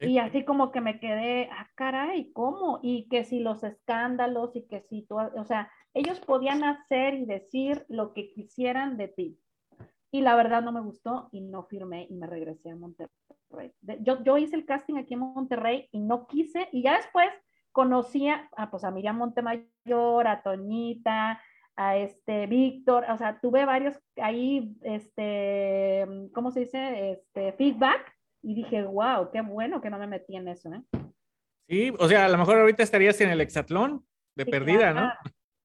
Y 0.00 0.18
así 0.18 0.44
como 0.44 0.70
que 0.70 0.80
me 0.80 1.00
quedé, 1.00 1.48
ah, 1.50 1.68
caray, 1.74 2.32
¿cómo? 2.32 2.78
Y 2.82 3.08
que 3.08 3.24
si 3.24 3.40
los 3.40 3.64
escándalos 3.64 4.54
y 4.54 4.62
que 4.66 4.82
si 4.82 5.02
tú, 5.02 5.16
o 5.16 5.44
sea, 5.44 5.70
ellos 5.92 6.20
podían 6.20 6.62
hacer 6.62 7.14
y 7.14 7.24
decir 7.24 7.84
lo 7.88 8.12
que 8.12 8.30
quisieran 8.30 8.96
de 8.96 9.08
ti. 9.08 9.38
Y 10.10 10.20
la 10.20 10.36
verdad 10.36 10.62
no 10.62 10.72
me 10.72 10.80
gustó 10.80 11.28
y 11.32 11.40
no 11.40 11.64
firmé 11.64 12.06
y 12.08 12.14
me 12.14 12.26
regresé 12.26 12.70
a 12.70 12.76
Monterrey. 12.76 13.10
Yo, 14.00 14.22
yo 14.22 14.38
hice 14.38 14.56
el 14.56 14.64
casting 14.64 14.96
aquí 14.96 15.14
en 15.14 15.20
Monterrey 15.20 15.88
y 15.90 16.00
no 16.00 16.26
quise, 16.26 16.68
y 16.72 16.82
ya 16.82 16.96
después 16.96 17.28
conocía 17.72 18.48
a, 18.56 18.70
pues, 18.70 18.84
a 18.84 18.90
Miriam 18.90 19.16
Montemayor, 19.16 20.26
a 20.26 20.42
Toñita, 20.42 21.40
a 21.76 21.96
este 21.96 22.46
Víctor, 22.46 23.04
o 23.08 23.16
sea, 23.18 23.38
tuve 23.40 23.64
varios 23.64 23.96
ahí, 24.16 24.76
este, 24.82 26.06
¿cómo 26.34 26.50
se 26.50 26.60
dice? 26.60 27.12
Este, 27.12 27.52
feedback 27.52 28.17
y 28.48 28.54
dije, 28.54 28.82
wow, 28.82 29.30
qué 29.30 29.42
bueno 29.42 29.82
que 29.82 29.90
no 29.90 29.98
me 29.98 30.06
metí 30.06 30.34
en 30.34 30.48
eso, 30.48 30.72
¿eh? 30.72 30.82
Sí, 31.68 31.92
o 31.98 32.08
sea, 32.08 32.24
a 32.24 32.28
lo 32.30 32.38
mejor 32.38 32.58
ahorita 32.58 32.82
estarías 32.82 33.20
en 33.20 33.28
el 33.28 33.42
hexatlón 33.42 34.06
de 34.34 34.46
perdida, 34.46 34.94
¿no? 34.94 35.12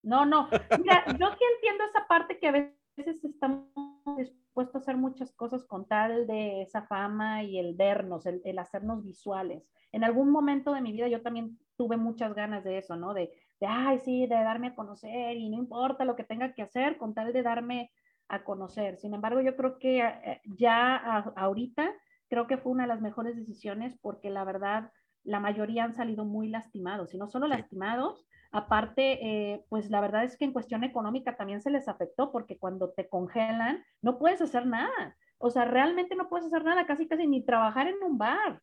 No, 0.03 0.25
no. 0.25 0.49
Mira, 0.77 1.05
yo 1.17 1.29
sí 1.31 1.45
entiendo 1.55 1.85
esa 1.85 2.05
parte 2.09 2.37
que 2.39 2.47
a 2.49 2.51
veces 2.51 3.23
estamos 3.23 3.69
dispuestos 4.17 4.75
a 4.75 4.79
hacer 4.79 4.97
muchas 4.97 5.31
cosas 5.31 5.63
con 5.63 5.87
tal 5.87 6.27
de 6.27 6.63
esa 6.63 6.81
fama 6.81 7.43
y 7.43 7.57
el 7.57 7.73
vernos, 7.73 8.25
el, 8.25 8.41
el, 8.43 8.59
hacernos 8.59 9.01
visuales. 9.01 9.71
En 9.93 10.03
algún 10.03 10.29
momento 10.29 10.73
de 10.73 10.81
mi 10.81 10.91
vida 10.91 11.07
yo 11.07 11.21
también 11.21 11.57
tuve 11.77 11.95
muchas 11.95 12.33
ganas 12.35 12.65
de 12.65 12.79
eso, 12.79 12.97
¿no? 12.97 13.13
De, 13.13 13.31
de, 13.61 13.65
ay, 13.65 13.99
sí, 13.99 14.27
de 14.27 14.35
darme 14.35 14.67
a 14.67 14.75
conocer 14.75 15.37
y 15.37 15.47
no 15.47 15.57
importa 15.57 16.03
lo 16.03 16.17
que 16.17 16.25
tenga 16.25 16.53
que 16.53 16.63
hacer 16.63 16.97
con 16.97 17.13
tal 17.13 17.31
de 17.31 17.43
darme 17.43 17.91
a 18.27 18.43
conocer. 18.43 18.97
Sin 18.97 19.13
embargo, 19.13 19.39
yo 19.39 19.55
creo 19.55 19.79
que 19.79 19.99
eh, 19.99 20.41
ya 20.43 20.97
ahorita 21.37 21.93
creo 22.33 22.47
que 22.47 22.57
fue 22.57 22.71
una 22.71 22.85
de 22.85 22.87
las 22.87 23.01
mejores 23.01 23.35
decisiones 23.35 23.95
porque 24.01 24.31
la 24.31 24.43
verdad 24.43 24.91
la 25.23 25.39
mayoría 25.39 25.83
han 25.83 25.93
salido 25.93 26.25
muy 26.25 26.49
lastimados 26.49 27.13
y 27.13 27.17
no 27.19 27.27
solo 27.27 27.45
lastimados, 27.47 28.25
aparte, 28.51 29.19
eh, 29.21 29.63
pues 29.69 29.91
la 29.91 30.01
verdad 30.01 30.23
es 30.23 30.35
que 30.35 30.45
en 30.45 30.51
cuestión 30.51 30.83
económica 30.83 31.37
también 31.37 31.61
se 31.61 31.69
les 31.69 31.87
afectó 31.87 32.31
porque 32.31 32.57
cuando 32.57 32.89
te 32.89 33.07
congelan 33.07 33.85
no 34.01 34.17
puedes 34.17 34.41
hacer 34.41 34.65
nada. 34.65 35.15
O 35.37 35.51
sea, 35.51 35.65
realmente 35.65 36.15
no 36.15 36.27
puedes 36.27 36.47
hacer 36.47 36.63
nada, 36.63 36.87
casi 36.87 37.07
casi 37.07 37.27
ni 37.27 37.45
trabajar 37.45 37.87
en 37.87 38.01
un 38.03 38.17
bar. 38.17 38.59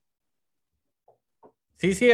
Sí, 1.76 1.94
sí, 1.94 2.10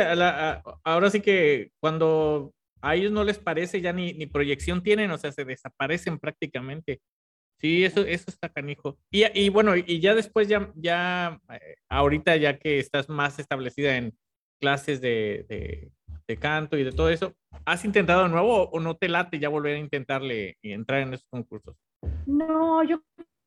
ahora 0.85 1.09
sí 1.09 1.23
que 1.23 1.71
cuando 1.81 2.53
a 2.83 2.97
ellos 2.97 3.13
no 3.13 3.25
les 3.25 3.39
parece 3.39 3.81
ya 3.81 3.95
ni, 3.95 4.13
ni 4.13 4.27
proyección 4.27 4.83
tienen, 4.83 5.11
o 5.11 5.17
sea, 5.17 5.33
se 5.33 5.47
desaparecen 5.47 6.19
prácticamente. 6.19 7.01
Sí, 7.59 7.85
eso, 7.85 8.03
eso 8.03 8.25
está 8.29 8.49
canijo. 8.51 8.99
Y, 9.11 9.25
y 9.39 9.49
bueno, 9.49 9.77
y 9.77 10.01
ya 10.01 10.15
después, 10.15 10.47
ya, 10.49 10.71
ya, 10.75 11.41
eh, 11.51 11.77
ahorita 11.89 12.37
ya 12.37 12.59
que 12.59 12.79
estás 12.79 13.09
más 13.09 13.39
establecida 13.39 13.97
en 13.97 14.13
clases 14.61 15.01
de, 15.01 15.47
de, 15.49 15.91
de, 16.27 16.37
canto 16.37 16.77
y 16.77 16.85
de 16.85 16.93
todo 16.93 17.09
eso, 17.09 17.35
¿has 17.65 17.85
intentado 17.85 18.25
de 18.25 18.29
nuevo 18.29 18.65
o 18.65 18.81
no 18.81 18.97
te 18.97 19.09
late 19.09 19.39
ya 19.39 19.49
volver 19.49 19.77
a 19.77 19.81
intentarle 19.81 20.59
y 20.61 20.73
entrar 20.73 21.01
en 21.01 21.15
esos 21.15 21.29
concursos? 21.31 21.77
No, 22.27 22.83
yo 22.85 23.03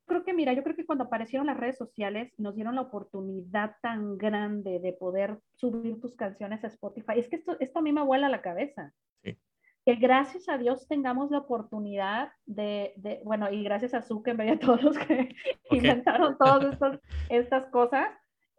creo 0.06 0.24
que, 0.24 0.34
mira, 0.34 0.54
yo 0.54 0.64
creo 0.64 0.76
que 0.76 0.86
cuando 0.86 1.04
aparecieron 1.04 1.46
las 1.46 1.58
redes 1.58 1.78
sociales 1.78 2.34
nos 2.38 2.56
dieron 2.56 2.76
la 2.76 2.82
oportunidad 2.82 3.76
tan 3.84 4.18
grande 4.18 4.80
de 4.80 4.94
poder 4.94 5.38
subir 5.56 6.00
tus 6.00 6.16
canciones 6.16 6.64
a 6.64 6.68
Spotify. 6.68 7.14
Es 7.18 7.28
que 7.28 7.36
esto, 7.36 7.58
esto 7.60 7.80
a 7.80 7.82
mí 7.84 7.94
me 7.94 8.04
vuela 8.04 8.28
la 8.28 8.42
cabeza. 8.42 8.92
Sí 9.24 9.38
que 9.90 9.96
gracias 9.96 10.48
a 10.50 10.60
Dios 10.60 10.88
tengamos 10.88 11.32
la 11.32 11.40
oportunidad 11.40 12.32
de, 12.46 12.94
de 12.98 13.22
bueno, 13.26 13.50
y 13.50 13.64
gracias 13.64 13.96
a 13.96 14.04
Zuckerberg 14.04 14.48
y 14.48 14.52
a 14.52 14.60
todos 14.60 14.84
los 14.84 14.96
que 15.00 15.36
inventaron 15.72 16.38
todas 16.38 16.74
estas, 16.74 17.00
estas 17.30 17.66
cosas, 17.72 18.08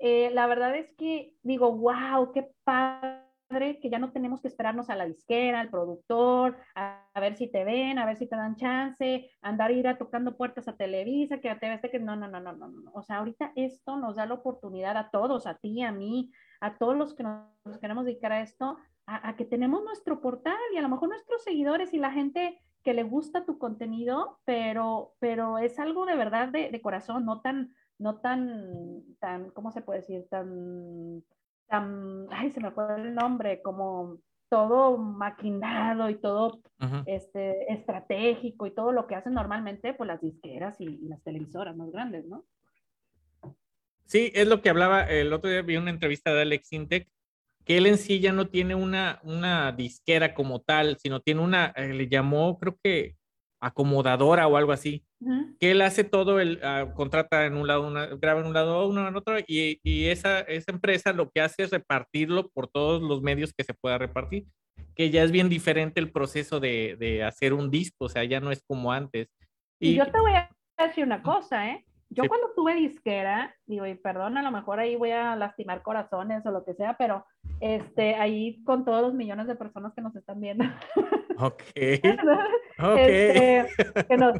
eh, 0.00 0.30
la 0.32 0.48
verdad 0.48 0.74
es 0.74 0.92
que 0.96 1.36
digo, 1.44 1.70
wow, 1.70 2.32
qué 2.32 2.50
padre 2.64 3.19
que 3.50 3.90
ya 3.90 3.98
no 3.98 4.12
tenemos 4.12 4.40
que 4.40 4.46
esperarnos 4.46 4.90
a 4.90 4.96
la 4.96 5.06
disquera, 5.06 5.60
al 5.60 5.70
productor, 5.70 6.56
a, 6.76 7.04
ver 7.20 7.34
si 7.34 7.48
te 7.48 7.64
ven, 7.64 7.98
a 7.98 8.06
ver 8.06 8.16
si 8.16 8.28
te 8.28 8.36
dan 8.36 8.54
chance, 8.54 9.28
andar 9.42 9.72
ir 9.72 9.88
a 9.88 9.98
tocando 9.98 10.36
puertas 10.36 10.68
a 10.68 10.76
Televisa, 10.76 11.38
que 11.38 11.50
a 11.50 11.58
TV, 11.58 11.80
que 11.90 11.98
no, 11.98 12.14
no, 12.14 12.28
no, 12.28 12.38
no, 12.38 12.52
no, 12.52 12.68
no. 12.68 12.92
O 12.94 13.02
sea, 13.02 13.18
ahorita 13.18 13.52
esto 13.56 13.96
nos 13.96 14.16
da 14.16 14.26
la 14.26 14.34
oportunidad 14.34 14.96
a 14.96 15.10
todos, 15.10 15.48
a 15.48 15.54
ti, 15.54 15.82
a 15.82 15.90
mí, 15.90 16.30
a 16.60 16.78
todos 16.78 16.96
los 16.96 17.12
que 17.14 17.24
nos, 17.24 17.78
queremos 17.80 18.04
dedicar 18.04 18.32
a 18.32 18.40
esto, 18.40 18.76
a, 19.06 19.34
que 19.34 19.44
tenemos 19.44 19.82
nuestro 19.82 20.20
portal 20.20 20.54
y 20.72 20.76
a 20.76 20.82
lo 20.82 20.88
mejor 20.88 21.08
nuestros 21.08 21.42
seguidores 21.42 21.92
y 21.92 21.98
la 21.98 22.12
gente 22.12 22.60
que 22.84 22.94
le 22.94 23.02
gusta 23.02 23.44
tu 23.44 23.58
contenido, 23.58 24.38
pero, 24.44 25.14
pero 25.18 25.58
es 25.58 25.80
algo 25.80 26.06
de 26.06 26.14
verdad 26.14 26.48
de, 26.48 26.70
de 26.70 26.80
corazón, 26.80 27.26
no 27.26 27.40
tan 27.40 27.74
no 27.98 28.18
tan, 28.18 29.04
tan, 29.18 29.50
¿cómo 29.50 29.70
se 29.72 29.82
puede 29.82 30.00
decir? 30.00 30.26
Tan, 30.30 31.22
tan, 31.70 32.26
ay, 32.30 32.50
se 32.50 32.60
me 32.60 32.72
fue 32.72 32.84
el 32.96 33.14
nombre, 33.14 33.62
como 33.62 34.18
todo 34.50 34.98
maquinado 34.98 36.10
y 36.10 36.16
todo 36.16 36.60
este, 37.06 37.72
estratégico 37.72 38.66
y 38.66 38.74
todo 38.74 38.90
lo 38.90 39.06
que 39.06 39.14
hacen 39.14 39.32
normalmente 39.32 39.94
pues 39.94 40.08
las 40.08 40.20
disqueras 40.20 40.80
y, 40.80 40.98
las 41.08 41.22
televisoras 41.22 41.76
más 41.76 41.90
grandes, 41.92 42.26
¿no? 42.26 42.44
Sí, 44.06 44.32
es 44.34 44.48
lo 44.48 44.60
que 44.60 44.70
hablaba, 44.70 45.04
el 45.04 45.32
otro 45.32 45.48
día 45.48 45.62
vi 45.62 45.76
una 45.76 45.90
entrevista 45.90 46.34
de 46.34 46.42
Alex 46.42 46.72
Intec, 46.72 47.08
que 47.64 47.78
él 47.78 47.86
en 47.86 47.96
sí 47.96 48.18
ya 48.18 48.32
no 48.32 48.48
tiene 48.48 48.74
una, 48.74 49.20
una 49.22 49.70
disquera 49.70 50.34
como 50.34 50.60
tal, 50.60 50.96
sino 50.98 51.20
tiene 51.20 51.42
una, 51.42 51.66
eh, 51.76 51.94
le 51.94 52.08
llamó, 52.08 52.58
creo 52.58 52.76
que 52.82 53.16
acomodadora 53.60 54.48
o 54.48 54.56
algo 54.56 54.72
así, 54.72 55.04
que 55.58 55.70
él 55.70 55.82
hace 55.82 56.04
todo, 56.04 56.40
el 56.40 56.60
ah, 56.62 56.92
contrata 56.94 57.44
en 57.44 57.56
un 57.56 57.66
lado, 57.66 57.86
una, 57.86 58.06
graba 58.06 58.40
en 58.40 58.46
un 58.46 58.54
lado, 58.54 58.88
uno 58.88 59.06
en 59.06 59.16
otro, 59.16 59.38
y, 59.38 59.78
y, 59.82 60.06
esa, 60.06 60.40
esa 60.40 60.72
empresa 60.72 61.12
lo 61.12 61.30
que 61.30 61.40
hace 61.42 61.64
es 61.64 61.70
repartirlo 61.70 62.48
por 62.48 62.68
todos 62.68 63.02
los 63.02 63.20
medios 63.20 63.52
que 63.52 63.64
se 63.64 63.74
pueda 63.74 63.98
repartir, 63.98 64.46
que 64.94 65.10
ya 65.10 65.22
es 65.22 65.30
bien 65.30 65.48
diferente 65.48 66.00
el 66.00 66.10
proceso 66.10 66.58
de, 66.58 66.96
de 66.98 67.22
hacer 67.22 67.52
un 67.52 67.70
disco, 67.70 68.06
o 68.06 68.08
sea, 68.08 68.24
ya 68.24 68.40
no 68.40 68.50
es 68.50 68.62
como 68.62 68.92
antes. 68.92 69.28
Y, 69.78 69.94
yo 69.94 70.10
te 70.10 70.20
voy 70.20 70.32
a 70.32 70.50
decir 70.78 71.04
una 71.04 71.22
cosa, 71.22 71.68
¿eh? 71.68 71.84
Yo 72.10 72.24
cuando 72.26 72.52
tuve 72.56 72.74
disquera, 72.74 73.54
digo, 73.66 73.86
y 73.86 73.94
perdón, 73.94 74.36
a 74.36 74.42
lo 74.42 74.50
mejor 74.50 74.80
ahí 74.80 74.96
voy 74.96 75.12
a 75.12 75.36
lastimar 75.36 75.82
corazones 75.82 76.44
o 76.44 76.50
lo 76.50 76.64
que 76.64 76.74
sea, 76.74 76.96
pero 76.98 77.24
este, 77.60 78.16
ahí 78.16 78.62
con 78.64 78.84
todos 78.84 79.00
los 79.00 79.14
millones 79.14 79.46
de 79.46 79.54
personas 79.54 79.94
que 79.94 80.02
nos 80.02 80.14
están 80.16 80.40
viendo. 80.40 80.64
Ok. 81.40 81.62
Este, 81.74 83.66
que, 84.08 84.16
nos, 84.16 84.32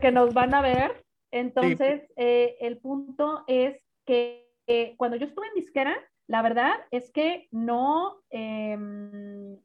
que, 0.00 0.12
nos, 0.12 0.34
van 0.34 0.54
a 0.54 0.62
ver. 0.62 1.04
Entonces, 1.32 2.02
eh, 2.16 2.56
el 2.60 2.78
punto 2.78 3.42
es 3.48 3.76
que 4.06 4.48
eh, 4.66 4.94
cuando 4.96 5.16
yo 5.16 5.26
estuve 5.26 5.48
en 5.48 5.54
disquera, 5.54 5.96
la 6.28 6.42
verdad 6.42 6.74
es 6.90 7.10
que 7.10 7.48
no, 7.50 8.22
em, 8.30 9.58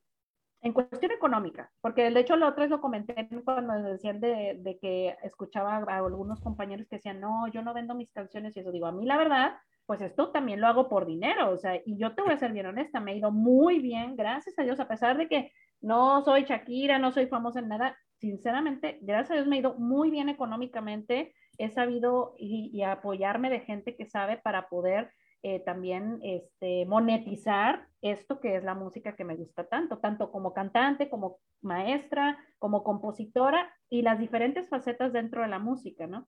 en 0.61 0.73
cuestión 0.73 1.11
económica, 1.11 1.71
porque 1.81 2.09
de 2.09 2.19
hecho 2.19 2.35
lo 2.35 2.47
otro 2.47 2.63
es 2.63 2.69
lo 2.69 2.81
comenté 2.81 3.29
cuando 3.45 3.73
decían 3.81 4.19
de, 4.19 4.57
de, 4.59 4.77
que 4.77 5.15
escuchaba 5.23 5.77
a 5.77 5.97
algunos 5.97 6.41
compañeros 6.41 6.87
que 6.87 6.97
decían, 6.97 7.21
no, 7.21 7.47
yo 7.47 7.61
no 7.61 7.73
vendo 7.73 7.95
mis 7.95 8.11
canciones 8.11 8.55
y 8.55 8.59
eso 8.59 8.71
digo, 8.71 8.87
a 8.87 8.91
mí 8.91 9.05
la 9.05 9.17
verdad, 9.17 9.57
pues 9.85 10.01
esto 10.01 10.31
también 10.31 10.61
lo 10.61 10.67
hago 10.67 10.89
por 10.89 11.05
dinero, 11.05 11.49
o 11.49 11.57
sea, 11.57 11.81
y 11.83 11.97
yo 11.97 12.13
te 12.13 12.21
voy 12.21 12.33
a 12.33 12.37
ser 12.37 12.51
bien 12.51 12.67
honesta, 12.67 12.99
me 12.99 13.11
ha 13.11 13.15
ido 13.15 13.31
muy 13.31 13.79
bien, 13.79 14.15
gracias 14.15 14.57
a 14.59 14.63
Dios, 14.63 14.79
a 14.79 14.87
pesar 14.87 15.17
de 15.17 15.27
que 15.27 15.51
no 15.81 16.21
soy 16.23 16.43
Shakira, 16.43 16.99
no 16.99 17.11
soy 17.11 17.27
famosa 17.27 17.59
en 17.59 17.69
nada, 17.69 17.97
sinceramente, 18.17 18.99
gracias 19.01 19.31
a 19.31 19.33
Dios 19.35 19.47
me 19.47 19.55
ha 19.55 19.59
ido 19.59 19.75
muy 19.75 20.11
bien 20.11 20.29
económicamente, 20.29 21.33
he 21.57 21.69
sabido 21.71 22.35
y, 22.37 22.81
apoyarme 22.83 23.49
de 23.49 23.61
gente 23.61 23.95
que 23.95 24.05
sabe 24.05 24.37
para 24.37 24.69
poder 24.69 25.11
eh, 25.41 25.59
también 25.61 26.19
este, 26.21 26.85
monetizar 26.85 27.87
esto 28.01 28.39
que 28.39 28.55
es 28.55 28.63
la 28.63 28.75
música 28.75 29.15
que 29.15 29.23
me 29.23 29.35
gusta 29.35 29.65
tanto, 29.67 29.99
tanto 29.99 30.31
como 30.31 30.53
cantante, 30.53 31.09
como 31.09 31.39
maestra, 31.61 32.37
como 32.57 32.83
compositora 32.83 33.73
y 33.89 34.01
las 34.01 34.19
diferentes 34.19 34.67
facetas 34.69 35.13
dentro 35.13 35.41
de 35.41 35.47
la 35.47 35.59
música, 35.59 36.07
¿no? 36.07 36.27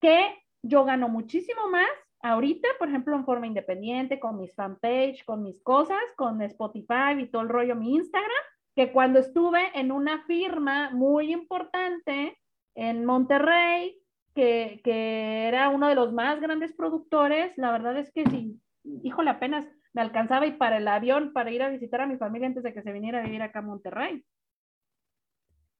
Que 0.00 0.36
yo 0.62 0.84
gano 0.84 1.08
muchísimo 1.08 1.68
más 1.68 1.88
ahorita, 2.22 2.68
por 2.78 2.88
ejemplo, 2.88 3.16
en 3.16 3.24
forma 3.24 3.46
independiente, 3.46 4.20
con 4.20 4.38
mis 4.38 4.54
fanpage, 4.54 5.24
con 5.24 5.42
mis 5.42 5.62
cosas, 5.62 6.00
con 6.16 6.42
Spotify 6.42 7.18
y 7.18 7.26
todo 7.28 7.42
el 7.42 7.48
rollo, 7.48 7.76
mi 7.76 7.94
Instagram, 7.94 8.30
que 8.74 8.92
cuando 8.92 9.18
estuve 9.18 9.60
en 9.74 9.92
una 9.92 10.24
firma 10.24 10.90
muy 10.90 11.32
importante 11.32 12.38
en 12.74 13.04
Monterrey, 13.04 14.00
que, 14.38 14.80
que, 14.84 15.48
era 15.48 15.68
uno 15.68 15.88
de 15.88 15.96
los 15.96 16.12
más 16.12 16.40
grandes 16.40 16.72
productores, 16.72 17.52
la 17.58 17.72
verdad 17.72 17.98
es 17.98 18.12
que 18.12 18.24
sí, 18.30 18.60
híjole, 19.02 19.30
apenas 19.30 19.66
me 19.92 20.00
alcanzaba 20.00 20.46
y 20.46 20.52
para 20.52 20.76
el 20.76 20.86
avión 20.86 21.32
para 21.32 21.50
ir 21.50 21.60
a 21.60 21.68
visitar 21.68 22.02
a 22.02 22.06
mi 22.06 22.16
familia 22.18 22.46
antes 22.46 22.62
de 22.62 22.72
que 22.72 22.82
se 22.82 22.92
viniera 22.92 23.18
a 23.18 23.24
vivir 23.24 23.42
acá 23.42 23.58
a 23.58 23.62
Monterrey. 23.62 24.24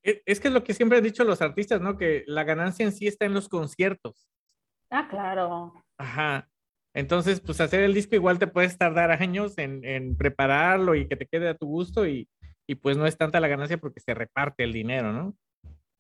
E, 0.03 0.23
es 0.27 0.41
que 0.41 0.49
es 0.49 0.55
lo 0.55 0.65
que 0.65 0.75
siempre 0.75 0.99
han 0.99 1.05
dicho 1.05 1.23
los 1.23 1.41
artistas, 1.41 1.81
¿no? 1.81 1.97
Que 1.97 2.25
la 2.27 2.43
ganancia 2.43 2.85
en 2.85 2.91
sí 2.91 3.07
está 3.07 3.27
en 3.27 3.35
los 3.35 3.49
conciertos. 3.49 4.29
Ah, 4.91 5.07
claro. 5.09 5.73
Ajá. 5.97 6.49
Entonces, 6.95 7.41
pues 7.41 7.61
hacer 7.61 7.83
el 7.83 7.95
disco 7.95 8.17
igual 8.17 8.41
te 8.41 8.49
puedes 8.49 8.77
tardar 8.77 9.13
años 9.13 9.57
en, 9.57 9.85
en 9.85 10.17
prepararlo 10.17 10.97
y 10.97 11.07
que 11.07 11.15
te 11.15 11.27
quede 11.27 11.49
a 11.49 11.57
tu 11.57 11.67
gusto 11.67 12.09
y, 12.09 12.29
y 12.67 12.75
pues 12.75 12.97
no 12.97 13.07
es 13.07 13.17
tanta 13.17 13.39
la 13.39 13.47
ganancia 13.47 13.79
porque 13.79 14.01
se 14.01 14.15
reparte 14.15 14.65
el 14.65 14.73
dinero, 14.73 15.13
¿no? 15.13 15.37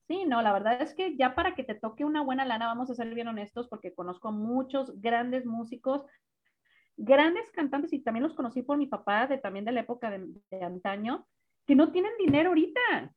Sí, 0.09 0.25
no, 0.25 0.41
la 0.41 0.55
verdad 0.55 0.81
es 0.81 0.95
que 0.95 1.17
ya 1.17 1.35
para 1.35 1.55
que 1.55 1.65
te 1.65 1.75
toque 1.75 2.03
una 2.03 2.23
buena 2.23 2.47
lana, 2.47 2.67
vamos 2.67 2.89
a 2.91 2.95
ser 2.95 3.15
bien 3.15 3.29
honestos, 3.29 3.69
porque 3.69 3.95
conozco 3.95 4.33
muchos 4.33 4.99
grandes 5.03 5.45
músicos, 5.45 6.07
grandes 6.97 7.51
cantantes, 7.53 7.93
y 7.93 8.01
también 8.01 8.23
los 8.23 8.33
conocí 8.33 8.63
por 8.63 8.79
mi 8.79 8.87
papá, 8.87 9.27
de, 9.27 9.37
también 9.37 9.67
de 9.67 9.73
la 9.73 9.81
época 9.81 10.11
de, 10.11 10.65
antaño, 10.65 11.27
que 11.67 11.75
no 11.75 11.93
tienen 11.93 12.13
dinero 12.19 12.49
ahorita, 12.49 13.13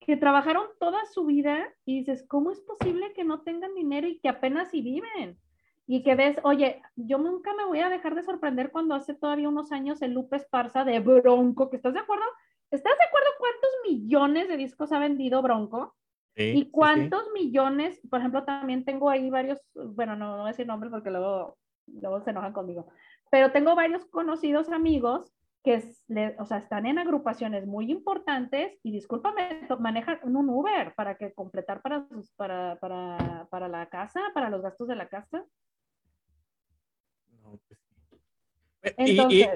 que 0.00 0.16
trabajaron 0.16 0.66
toda 0.80 1.04
su 1.04 1.26
vida 1.26 1.62
y 1.84 1.98
dices, 1.98 2.24
¿cómo 2.26 2.52
es 2.52 2.60
posible 2.62 3.12
que 3.12 3.24
no 3.24 3.42
tengan 3.42 3.74
dinero 3.74 4.08
y 4.08 4.18
que 4.18 4.30
apenas 4.30 4.70
si 4.70 4.80
viven? 4.80 5.38
y 5.84 6.04
que 6.04 6.14
ves, 6.14 6.38
oye, 6.44 6.80
yo 6.94 7.18
nunca 7.18 7.52
me 7.54 7.66
voy 7.66 7.80
a 7.80 7.90
dejar 7.90 8.14
de 8.14 8.22
sorprender 8.22 8.70
cuando 8.70 8.94
hace 8.94 9.14
todavía 9.14 9.48
unos 9.48 9.72
años 9.72 10.00
el 10.00 10.12
Lupe 10.14 10.36
Esparza 10.36 10.84
de 10.84 11.00
Bronco, 11.00 11.68
que 11.68 11.76
estás 11.76 11.92
de 11.92 12.00
acuerdo, 12.00 12.24
¿estás 12.72 12.98
de 12.98 13.04
acuerdo 13.04 13.28
cuántos 13.38 13.70
millones 13.88 14.48
de 14.48 14.56
discos 14.56 14.92
ha 14.92 14.98
vendido 14.98 15.42
Bronco? 15.42 15.94
y 16.34 16.70
cuántos 16.70 17.30
millones, 17.34 18.00
por 18.08 18.20
ejemplo, 18.20 18.42
también 18.44 18.86
tengo 18.86 19.10
ahí 19.10 19.28
varios, 19.28 19.60
bueno, 19.74 20.16
no, 20.16 20.38
voy 20.38 20.46
a 20.46 20.48
decir 20.48 20.66
nombres 20.66 20.90
porque 20.90 21.10
luego, 21.10 21.58
luego 21.86 22.22
se 22.22 22.30
enojan 22.30 22.54
conmigo, 22.54 22.88
pero 23.30 23.52
tengo 23.52 23.74
varios 23.74 24.06
conocidos 24.06 24.70
amigos 24.70 25.30
que 25.62 25.94
o 26.38 26.44
sea, 26.44 26.58
están 26.58 26.86
en 26.86 26.98
agrupaciones 26.98 27.66
muy 27.66 27.90
importantes 27.90 28.78
y 28.82 28.90
discúlpame, 28.90 29.66
manejan 29.78 30.18
un 30.24 30.48
Uber 30.48 30.92
para 30.96 31.16
que 31.16 31.32
completar 31.32 31.82
para, 31.82 32.06
para, 32.36 32.76
para, 32.80 33.46
para 33.48 33.68
la 33.68 33.88
casa, 33.88 34.20
para 34.34 34.50
los 34.50 34.60
gastos 34.60 34.88
de 34.88 34.96
la 34.96 35.08
casa. 35.08 35.44
Pues 38.80 38.94
y, 38.98 39.46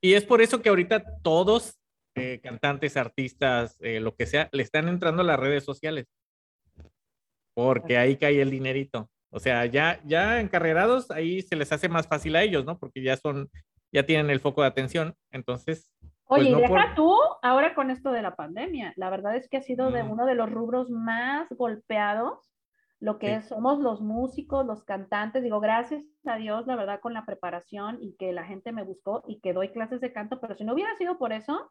y, 0.00 0.14
es 0.14 0.24
por 0.24 0.40
eso 0.40 0.62
que 0.62 0.68
ahorita 0.68 1.02
todos, 1.22 1.77
eh, 2.20 2.40
cantantes, 2.42 2.96
artistas, 2.96 3.76
eh, 3.80 4.00
lo 4.00 4.14
que 4.14 4.26
sea, 4.26 4.48
le 4.52 4.62
están 4.62 4.88
entrando 4.88 5.22
a 5.22 5.26
las 5.26 5.38
redes 5.38 5.64
sociales. 5.64 6.06
Porque 7.54 7.98
ahí 7.98 8.16
cae 8.16 8.40
el 8.40 8.50
dinerito. 8.50 9.10
O 9.30 9.40
sea, 9.40 9.66
ya, 9.66 10.00
ya 10.04 10.40
encarrerados, 10.40 11.10
ahí 11.10 11.42
se 11.42 11.56
les 11.56 11.72
hace 11.72 11.88
más 11.88 12.06
fácil 12.06 12.36
a 12.36 12.42
ellos, 12.42 12.64
¿no? 12.64 12.78
Porque 12.78 13.02
ya 13.02 13.16
son, 13.16 13.50
ya 13.92 14.04
tienen 14.04 14.30
el 14.30 14.40
foco 14.40 14.62
de 14.62 14.68
atención. 14.68 15.14
Entonces. 15.30 15.90
Pues 16.24 16.42
Oye, 16.42 16.54
deja 16.54 16.94
tú 16.94 17.16
ahora 17.42 17.74
con 17.74 17.90
esto 17.90 18.12
de 18.12 18.22
la 18.22 18.36
pandemia. 18.36 18.92
La 18.96 19.10
verdad 19.10 19.36
es 19.36 19.48
que 19.48 19.56
ha 19.56 19.62
sido 19.62 19.90
de 19.90 20.02
uno 20.02 20.26
de 20.26 20.34
los 20.34 20.50
rubros 20.50 20.90
más 20.90 21.48
golpeados 21.50 22.48
lo 23.00 23.18
que 23.18 23.40
somos 23.42 23.78
los 23.78 24.00
músicos, 24.00 24.66
los 24.66 24.84
cantantes. 24.84 25.42
Digo, 25.42 25.60
gracias 25.60 26.04
a 26.24 26.36
Dios, 26.36 26.66
la 26.66 26.76
verdad, 26.76 27.00
con 27.00 27.14
la 27.14 27.24
preparación 27.24 27.98
y 28.00 28.16
que 28.16 28.32
la 28.32 28.44
gente 28.44 28.72
me 28.72 28.82
buscó 28.82 29.22
y 29.26 29.40
que 29.40 29.52
doy 29.52 29.70
clases 29.70 30.00
de 30.00 30.12
canto, 30.12 30.40
pero 30.40 30.56
si 30.56 30.64
no 30.64 30.74
hubiera 30.74 30.94
sido 30.96 31.18
por 31.18 31.32
eso, 31.32 31.70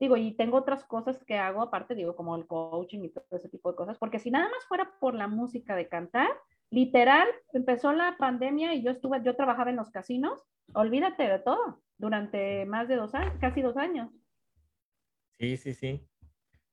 digo, 0.00 0.16
y 0.16 0.32
tengo 0.32 0.56
otras 0.56 0.82
cosas 0.84 1.22
que 1.24 1.36
hago 1.36 1.62
aparte, 1.62 1.94
digo, 1.94 2.16
como 2.16 2.34
el 2.34 2.46
coaching 2.46 3.04
y 3.04 3.10
todo 3.10 3.24
ese 3.32 3.50
tipo 3.50 3.70
de 3.70 3.76
cosas, 3.76 3.98
porque 3.98 4.18
si 4.18 4.30
nada 4.30 4.48
más 4.48 4.64
fuera 4.66 4.90
por 4.98 5.14
la 5.14 5.28
música 5.28 5.76
de 5.76 5.88
cantar, 5.88 6.28
literal, 6.70 7.28
empezó 7.52 7.92
la 7.92 8.16
pandemia 8.18 8.74
y 8.74 8.82
yo 8.82 8.90
estuve, 8.90 9.22
yo 9.22 9.36
trabajaba 9.36 9.70
en 9.70 9.76
los 9.76 9.90
casinos, 9.90 10.42
olvídate 10.72 11.24
de 11.24 11.38
todo, 11.38 11.82
durante 11.98 12.64
más 12.64 12.88
de 12.88 12.96
dos 12.96 13.14
años, 13.14 13.34
casi 13.40 13.60
dos 13.60 13.76
años. 13.76 14.10
Sí, 15.38 15.58
sí, 15.58 15.74
sí. 15.74 16.06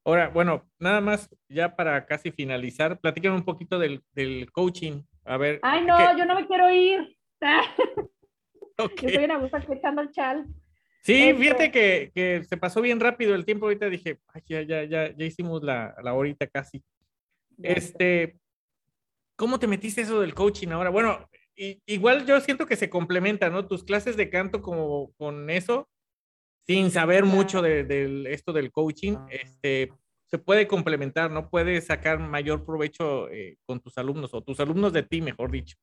Ahora, 0.06 0.30
bueno, 0.30 0.64
nada 0.80 1.02
más 1.02 1.30
ya 1.50 1.76
para 1.76 2.06
casi 2.06 2.32
finalizar, 2.32 2.98
platiquen 2.98 3.34
un 3.34 3.44
poquito 3.44 3.78
del, 3.78 4.02
del 4.14 4.50
coaching. 4.54 5.04
A 5.26 5.36
ver. 5.36 5.60
Ay, 5.64 5.86
no, 5.86 6.18
yo 6.18 6.26
no 6.26 6.36
me 6.36 6.48
quiero 6.48 6.72
ir. 6.72 7.18
Okay. 8.80 9.10
Estoy 9.10 9.24
en 9.24 9.42
gusto 9.42 9.58
escuchando 9.58 10.04
el 10.04 10.12
chal. 10.12 10.46
Sí, 11.08 11.34
fíjate 11.34 11.72
que, 11.72 12.12
que, 12.14 12.44
se 12.44 12.58
pasó 12.58 12.82
bien 12.82 13.00
rápido 13.00 13.34
el 13.34 13.46
tiempo. 13.46 13.66
Ahorita 13.66 13.90
dije, 13.90 14.20
ay, 14.28 14.42
ya, 14.46 14.62
ya, 14.64 14.84
ya, 14.84 15.16
ya 15.16 15.26
hicimos 15.26 15.64
la, 15.64 15.96
la 16.04 16.14
horita 16.14 16.48
casi. 16.48 16.84
Este, 17.64 18.38
¿cómo 19.38 19.58
te 19.58 19.68
metiste 19.68 20.02
eso 20.02 20.20
del 20.20 20.36
coaching 20.36 20.68
ahora? 20.68 20.90
Bueno, 20.90 21.30
y, 21.56 21.82
igual 21.86 22.26
yo 22.26 22.42
siento 22.42 22.66
que 22.66 22.76
se 22.76 22.90
complementa, 22.90 23.50
¿no? 23.50 23.66
Tus 23.66 23.86
clases 23.86 24.18
de 24.18 24.30
canto 24.30 24.62
como 24.62 25.14
con 25.14 25.50
eso, 25.50 25.88
sin 26.66 26.92
saber 26.92 27.24
mucho 27.24 27.62
de, 27.62 28.26
esto 28.28 28.52
del 28.52 28.74
coaching, 28.74 29.16
este, 29.30 29.94
se 30.26 30.38
puede 30.40 30.68
complementar, 30.68 31.32
¿no? 31.32 31.50
Puedes 31.50 31.86
sacar 31.86 32.20
mayor 32.20 32.66
provecho 32.66 33.30
eh, 33.30 33.56
con 33.66 33.80
tus 33.80 33.98
alumnos 33.98 34.34
o 34.34 34.42
tus 34.42 34.60
alumnos 34.60 34.92
de 34.92 35.04
ti, 35.04 35.22
mejor 35.22 35.52
dicho. 35.52 35.78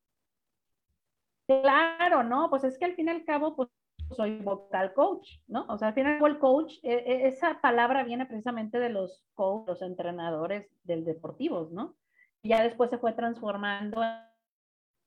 Claro, 1.48 2.22
¿no? 2.22 2.50
Pues 2.50 2.64
es 2.64 2.76
que 2.76 2.84
al 2.84 2.94
fin 2.94 3.06
y 3.06 3.10
al 3.10 3.24
cabo, 3.24 3.56
pues 3.56 3.70
soy 4.10 4.38
vocal 4.38 4.92
coach, 4.94 5.38
¿no? 5.46 5.66
O 5.68 5.78
sea, 5.78 5.88
al 5.88 5.94
final 5.94 6.24
el 6.24 6.38
coach, 6.38 6.74
e, 6.82 6.92
e, 6.92 7.28
esa 7.28 7.60
palabra 7.60 8.04
viene 8.04 8.26
precisamente 8.26 8.78
de 8.78 8.90
los 8.90 9.24
coach, 9.34 9.66
los 9.68 9.82
entrenadores 9.82 10.68
del 10.84 11.04
deportivos, 11.04 11.70
¿no? 11.72 11.94
Y 12.42 12.50
ya 12.50 12.62
después 12.62 12.90
se 12.90 12.98
fue 12.98 13.12
transformando 13.12 14.02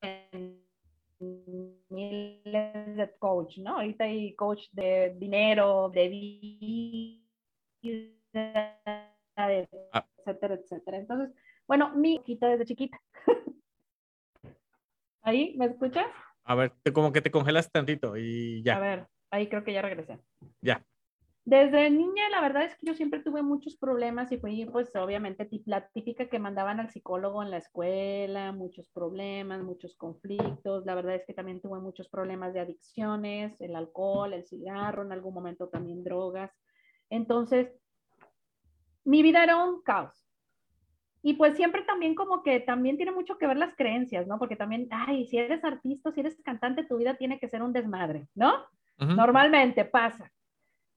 en 0.02 0.62
miles 1.89 2.95
de 2.95 3.16
coach, 3.20 3.58
¿no? 3.60 3.76
Ahorita 3.76 4.06
hay 4.06 4.36
coach 4.36 4.64
de 4.72 5.16
dinero, 5.18 5.89
de 5.89 6.10
vida, 6.10 7.22
ah. 9.36 10.06
etcétera, 10.18 10.56
etcétera. 10.56 10.98
Entonces, 10.98 11.36
bueno, 11.68 11.91
mi 11.95 12.20
quita 12.20 12.48
desde 12.48 12.66
chiquita. 12.66 13.02
¿Ahí? 15.22 15.56
¿Me 15.58 15.66
escuchas? 15.66 16.08
A 16.48 16.56
ver, 16.56 16.72
como 16.93 17.12
que 17.12 17.22
te 17.22 17.30
congelas 17.30 17.70
tantito 17.70 18.16
y 18.16 18.64
ya. 18.64 18.78
A 18.78 18.80
ver, 18.80 19.08
ahí 19.32 19.50
creo 19.50 19.66
que 19.66 19.74
ya 19.74 19.82
regresé. 19.82 20.18
Ya. 20.62 20.82
Desde 21.43 21.89
niña, 21.89 22.30
la 22.30 22.39
verdad 22.39 22.64
es 22.64 22.76
que 22.76 22.88
yo 22.88 22.93
siempre 22.93 23.22
tuve 23.22 23.41
muchos 23.41 23.76
problemas 23.76 24.32
y 24.32 24.38
fui, 24.38 24.66
pues, 24.66 24.95
obviamente, 24.95 25.50
la 25.66 25.89
típica 25.89 26.30
que 26.30 26.39
mandaban 26.39 26.80
al 26.80 26.89
psicólogo 26.89 27.43
en 27.43 27.52
la 27.52 27.58
escuela, 27.58 28.54
muchos 28.54 28.89
problemas, 28.89 29.62
muchos 29.62 29.95
conflictos. 29.95 30.86
La 30.86 30.95
verdad 30.95 31.16
es 31.16 31.26
que 31.26 31.34
también 31.34 31.62
tuve 31.62 31.80
muchos 31.80 32.08
problemas 32.08 32.54
de 32.54 32.62
adicciones, 32.62 33.60
el 33.60 33.76
alcohol, 33.76 34.34
el 34.34 34.45
cigarro, 34.45 35.04
en 35.04 35.12
algún 35.12 35.34
momento 35.34 35.68
también 35.68 36.02
drogas. 36.02 36.52
Entonces, 37.10 37.74
mi 39.04 39.22
vida 39.22 39.43
era 39.43 39.64
un 39.64 39.82
caos. 39.82 40.26
Y 41.22 41.34
pues 41.34 41.55
siempre 41.55 41.82
también 41.84 42.15
como 42.15 42.43
que 42.43 42.59
también 42.59 42.97
tiene 42.97 43.11
mucho 43.11 43.38
que 43.38 43.47
ver 43.47 43.57
las 43.57 43.76
creencias, 43.76 44.28
¿no? 44.28 44.38
Porque 44.39 44.55
también, 44.55 44.88
ay, 44.91 45.26
si 45.26 45.38
eres 45.38 45.63
artista, 45.63 46.11
si 46.11 46.22
eres 46.22 46.41
cantante, 46.43 46.84
tu 46.84 46.97
vida 46.97 47.15
tiene 47.15 47.39
que 47.39 47.49
ser 47.49 47.63
un 47.63 47.74
desmadre, 47.74 48.28
¿no? 48.36 48.53
Normalmente 48.97 49.86
pasa. 49.86 50.32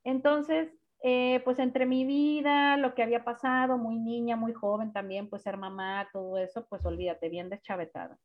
Entonces, 0.04 0.72
eh, 1.02 1.40
pues 1.44 1.58
entre 1.58 1.86
mi 1.86 2.04
vida, 2.04 2.76
lo 2.76 2.94
que 2.94 3.02
había 3.02 3.24
pasado, 3.24 3.78
muy 3.78 3.98
niña, 3.98 4.36
muy 4.36 4.52
joven 4.52 4.92
también, 4.92 5.28
pues 5.28 5.42
ser 5.42 5.56
mamá, 5.56 6.08
todo 6.12 6.38
eso, 6.38 6.66
pues 6.68 6.84
olvídate, 6.84 7.28
bien 7.28 7.48
deschavetada. 7.48 8.18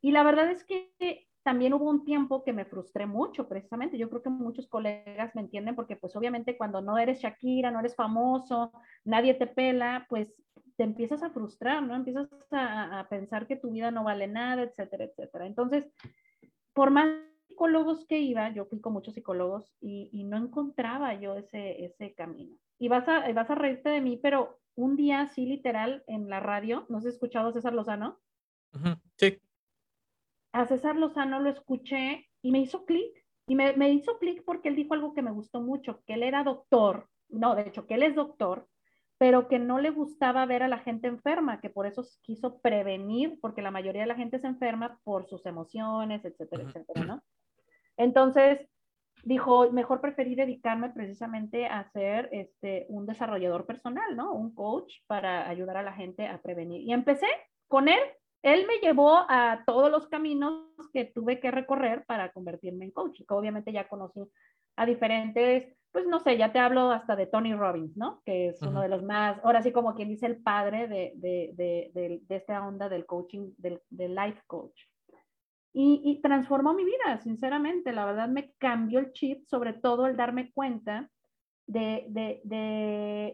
Y 0.00 0.12
la 0.12 0.22
verdad 0.22 0.50
es 0.50 0.64
que 0.64 1.26
también 1.42 1.72
hubo 1.74 1.88
un 1.88 2.04
tiempo 2.04 2.44
que 2.44 2.52
me 2.52 2.64
frustré 2.64 3.06
mucho, 3.06 3.48
precisamente. 3.48 3.98
Yo 3.98 4.08
creo 4.08 4.22
que 4.22 4.30
muchos 4.30 4.68
colegas 4.68 5.34
me 5.34 5.40
entienden 5.40 5.74
porque 5.74 5.96
pues 5.96 6.14
obviamente 6.14 6.56
cuando 6.56 6.80
no 6.80 6.98
eres 6.98 7.20
Shakira, 7.20 7.70
no 7.70 7.80
eres 7.80 7.96
famoso, 7.96 8.72
nadie 9.04 9.34
te 9.34 9.46
pela, 9.46 10.06
pues 10.08 10.28
te 10.80 10.84
empiezas 10.84 11.22
a 11.22 11.28
frustrar, 11.28 11.82
¿no? 11.82 11.94
Empiezas 11.94 12.26
a, 12.52 13.06
pensar 13.10 13.46
que 13.46 13.56
tu 13.56 13.70
vida 13.70 13.90
no 13.90 14.02
vale 14.02 14.26
nada, 14.26 14.62
etcétera, 14.62 15.04
etcétera. 15.04 15.44
Entonces, 15.44 15.84
por 16.72 16.90
más 16.90 17.06
psicólogos 17.46 18.06
que 18.06 18.18
iba, 18.18 18.48
yo 18.54 18.64
fui 18.64 18.80
con 18.80 18.94
muchos 18.94 19.12
psicólogos 19.12 19.74
y, 19.82 20.24
no 20.24 20.38
encontraba 20.38 21.12
yo 21.20 21.36
ese, 21.36 21.84
ese 21.84 22.14
camino. 22.14 22.56
Y 22.78 22.88
vas 22.88 23.06
a, 23.08 23.30
vas 23.30 23.50
a 23.50 23.56
reírte 23.56 23.90
de 23.90 24.00
mí, 24.00 24.16
pero 24.16 24.58
un 24.74 24.96
día 24.96 25.26
sí, 25.26 25.44
literal, 25.44 26.02
en 26.06 26.30
la 26.30 26.40
radio, 26.40 26.86
¿no 26.88 26.96
has 26.96 27.04
escuchado 27.04 27.50
a 27.50 27.52
César 27.52 27.74
Lozano? 27.74 28.18
Sí. 29.16 29.38
A 30.52 30.64
César 30.64 30.96
Lozano 30.96 31.40
lo 31.40 31.50
escuché 31.50 32.26
y 32.40 32.52
me 32.52 32.60
hizo 32.60 32.86
clic. 32.86 33.22
Y 33.46 33.54
me, 33.54 33.74
me 33.76 33.90
hizo 33.92 34.18
clic 34.18 34.44
porque 34.46 34.70
él 34.70 34.76
dijo 34.76 34.94
algo 34.94 35.12
que 35.12 35.20
me 35.20 35.30
gustó 35.30 35.60
mucho, 35.60 36.02
que 36.06 36.14
él 36.14 36.22
era 36.22 36.42
doctor, 36.42 37.06
no, 37.28 37.54
de 37.54 37.68
hecho, 37.68 37.86
que 37.86 37.96
él 37.96 38.02
es 38.02 38.14
doctor, 38.14 38.66
pero 39.20 39.48
que 39.48 39.58
no 39.58 39.78
le 39.78 39.90
gustaba 39.90 40.46
ver 40.46 40.62
a 40.62 40.68
la 40.68 40.78
gente 40.78 41.06
enferma, 41.06 41.60
que 41.60 41.68
por 41.68 41.86
eso 41.86 42.02
quiso 42.22 42.58
prevenir, 42.62 43.38
porque 43.42 43.60
la 43.60 43.70
mayoría 43.70 44.00
de 44.00 44.08
la 44.08 44.14
gente 44.14 44.38
se 44.38 44.46
enferma 44.46 44.98
por 45.04 45.28
sus 45.28 45.44
emociones, 45.44 46.24
etcétera, 46.24 46.62
etcétera, 46.62 47.04
¿no? 47.04 47.22
Entonces, 47.98 48.66
dijo, 49.22 49.70
mejor 49.72 50.00
preferí 50.00 50.34
dedicarme 50.34 50.88
precisamente 50.88 51.66
a 51.66 51.84
ser 51.90 52.30
este, 52.32 52.86
un 52.88 53.04
desarrollador 53.04 53.66
personal, 53.66 54.16
¿no? 54.16 54.32
Un 54.32 54.54
coach 54.54 54.94
para 55.06 55.50
ayudar 55.50 55.76
a 55.76 55.82
la 55.82 55.92
gente 55.92 56.26
a 56.26 56.40
prevenir. 56.40 56.80
Y 56.80 56.94
empecé 56.94 57.28
con 57.68 57.88
él. 57.88 58.00
Él 58.42 58.66
me 58.66 58.78
llevó 58.78 59.26
a 59.28 59.64
todos 59.66 59.90
los 59.90 60.08
caminos 60.08 60.64
que 60.94 61.04
tuve 61.04 61.40
que 61.40 61.50
recorrer 61.50 62.06
para 62.06 62.32
convertirme 62.32 62.86
en 62.86 62.90
coach. 62.90 63.18
Que 63.28 63.34
obviamente 63.34 63.70
ya 63.70 63.86
conocí 63.86 64.22
a 64.76 64.86
diferentes 64.86 65.76
pues 65.92 66.06
no 66.06 66.20
sé, 66.20 66.36
ya 66.36 66.52
te 66.52 66.58
hablo 66.58 66.90
hasta 66.90 67.16
de 67.16 67.26
Tony 67.26 67.54
Robbins, 67.54 67.96
¿no? 67.96 68.22
Que 68.24 68.48
es 68.48 68.62
uno 68.62 68.80
de 68.80 68.88
los 68.88 69.02
más, 69.02 69.40
ahora 69.42 69.62
sí 69.62 69.72
como 69.72 69.94
quien 69.94 70.08
dice 70.08 70.26
el 70.26 70.40
padre 70.42 70.86
de, 70.86 71.12
de, 71.16 71.52
de, 71.56 72.20
de 72.22 72.36
esta 72.36 72.66
onda 72.66 72.88
del 72.88 73.06
coaching, 73.06 73.52
del, 73.58 73.80
del 73.90 74.14
life 74.14 74.40
coach. 74.46 74.80
Y, 75.72 76.00
y, 76.04 76.20
transformó 76.20 76.74
mi 76.74 76.84
vida, 76.84 77.18
sinceramente, 77.22 77.92
la 77.92 78.04
verdad 78.04 78.28
me 78.28 78.52
cambió 78.58 78.98
el 78.98 79.12
chip, 79.12 79.46
sobre 79.46 79.72
todo 79.72 80.06
el 80.06 80.16
darme 80.16 80.50
cuenta 80.52 81.08
de, 81.70 82.06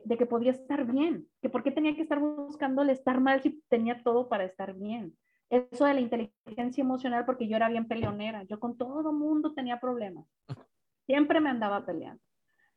de, 0.04 0.16
que 0.18 0.26
podía 0.26 0.50
estar 0.50 0.84
bien, 0.84 1.26
que 1.40 1.48
por 1.48 1.62
qué 1.62 1.70
tenía 1.70 1.94
que 1.94 2.02
estar 2.02 2.18
buscando 2.18 2.82
el 2.82 2.90
estar 2.90 3.20
mal 3.20 3.40
si 3.42 3.62
tenía 3.68 4.02
todo 4.02 4.28
para 4.28 4.44
estar 4.44 4.74
bien. 4.74 5.16
Eso 5.48 5.86
de 5.86 5.94
la 5.94 6.00
inteligencia 6.00 6.82
emocional, 6.82 7.24
porque 7.24 7.48
yo 7.48 7.56
era 7.56 7.68
bien 7.68 7.88
peleonera, 7.88 8.42
yo 8.42 8.60
con 8.60 8.76
todo 8.76 9.12
mundo 9.12 9.54
tenía 9.54 9.80
problemas, 9.80 10.26
siempre 11.06 11.40
me 11.40 11.48
andaba 11.48 11.86
peleando. 11.86 12.22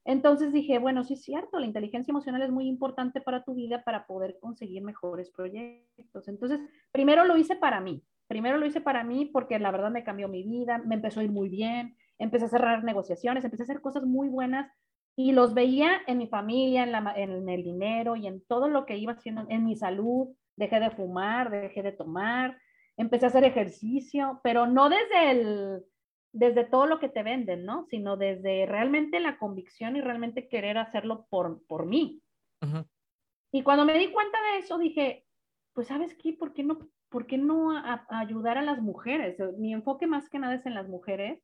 Entonces 0.05 0.51
dije, 0.53 0.79
bueno, 0.79 1.03
sí 1.03 1.13
es 1.13 1.23
cierto, 1.23 1.59
la 1.59 1.65
inteligencia 1.65 2.11
emocional 2.11 2.41
es 2.41 2.51
muy 2.51 2.67
importante 2.67 3.21
para 3.21 3.43
tu 3.43 3.53
vida 3.53 3.83
para 3.83 4.05
poder 4.05 4.37
conseguir 4.39 4.81
mejores 4.81 5.29
proyectos. 5.29 6.27
Entonces, 6.27 6.59
primero 6.91 7.25
lo 7.25 7.37
hice 7.37 7.55
para 7.55 7.79
mí, 7.81 8.03
primero 8.27 8.57
lo 8.57 8.65
hice 8.65 8.81
para 8.81 9.03
mí 9.03 9.25
porque 9.25 9.59
la 9.59 9.71
verdad 9.71 9.91
me 9.91 10.03
cambió 10.03 10.27
mi 10.27 10.43
vida, 10.43 10.79
me 10.79 10.95
empezó 10.95 11.19
a 11.19 11.23
ir 11.23 11.31
muy 11.31 11.49
bien, 11.49 11.95
empecé 12.17 12.45
a 12.45 12.49
cerrar 12.49 12.83
negociaciones, 12.83 13.43
empecé 13.43 13.63
a 13.63 13.65
hacer 13.65 13.81
cosas 13.81 14.03
muy 14.03 14.29
buenas 14.29 14.71
y 15.15 15.33
los 15.33 15.53
veía 15.53 16.01
en 16.07 16.17
mi 16.17 16.27
familia, 16.27 16.83
en, 16.83 16.91
la, 16.91 17.13
en 17.15 17.49
el 17.49 17.63
dinero 17.63 18.15
y 18.15 18.27
en 18.27 18.41
todo 18.45 18.69
lo 18.69 18.85
que 18.85 18.97
iba 18.97 19.13
haciendo, 19.13 19.45
en 19.49 19.65
mi 19.65 19.75
salud. 19.75 20.29
Dejé 20.55 20.79
de 20.79 20.91
fumar, 20.91 21.49
dejé 21.51 21.83
de 21.83 21.91
tomar, 21.91 22.57
empecé 22.97 23.25
a 23.25 23.29
hacer 23.29 23.43
ejercicio, 23.43 24.39
pero 24.43 24.65
no 24.65 24.89
desde 24.89 25.31
el 25.31 25.83
desde 26.31 26.63
todo 26.63 26.85
lo 26.85 26.99
que 26.99 27.09
te 27.09 27.23
venden, 27.23 27.65
¿no? 27.65 27.85
Sino 27.85 28.17
desde 28.17 28.65
realmente 28.65 29.19
la 29.19 29.37
convicción 29.37 29.95
y 29.95 30.01
realmente 30.01 30.47
querer 30.47 30.77
hacerlo 30.77 31.25
por, 31.29 31.65
por 31.65 31.85
mí. 31.85 32.21
Y 33.51 33.63
cuando 33.63 33.85
me 33.85 33.97
di 33.97 34.11
cuenta 34.11 34.37
de 34.41 34.59
eso, 34.59 34.77
dije, 34.77 35.25
pues 35.73 35.87
sabes 35.87 36.15
qué, 36.15 36.33
¿por 36.33 36.53
qué 36.53 36.63
no, 36.63 36.89
por 37.09 37.25
qué 37.25 37.37
no 37.37 37.71
ayudar 38.09 38.57
a 38.57 38.61
las 38.61 38.81
mujeres? 38.81 39.37
Mi 39.57 39.73
enfoque 39.73 40.07
más 40.07 40.29
que 40.29 40.39
nada 40.39 40.55
es 40.55 40.65
en 40.65 40.75
las 40.75 40.87
mujeres, 40.87 41.41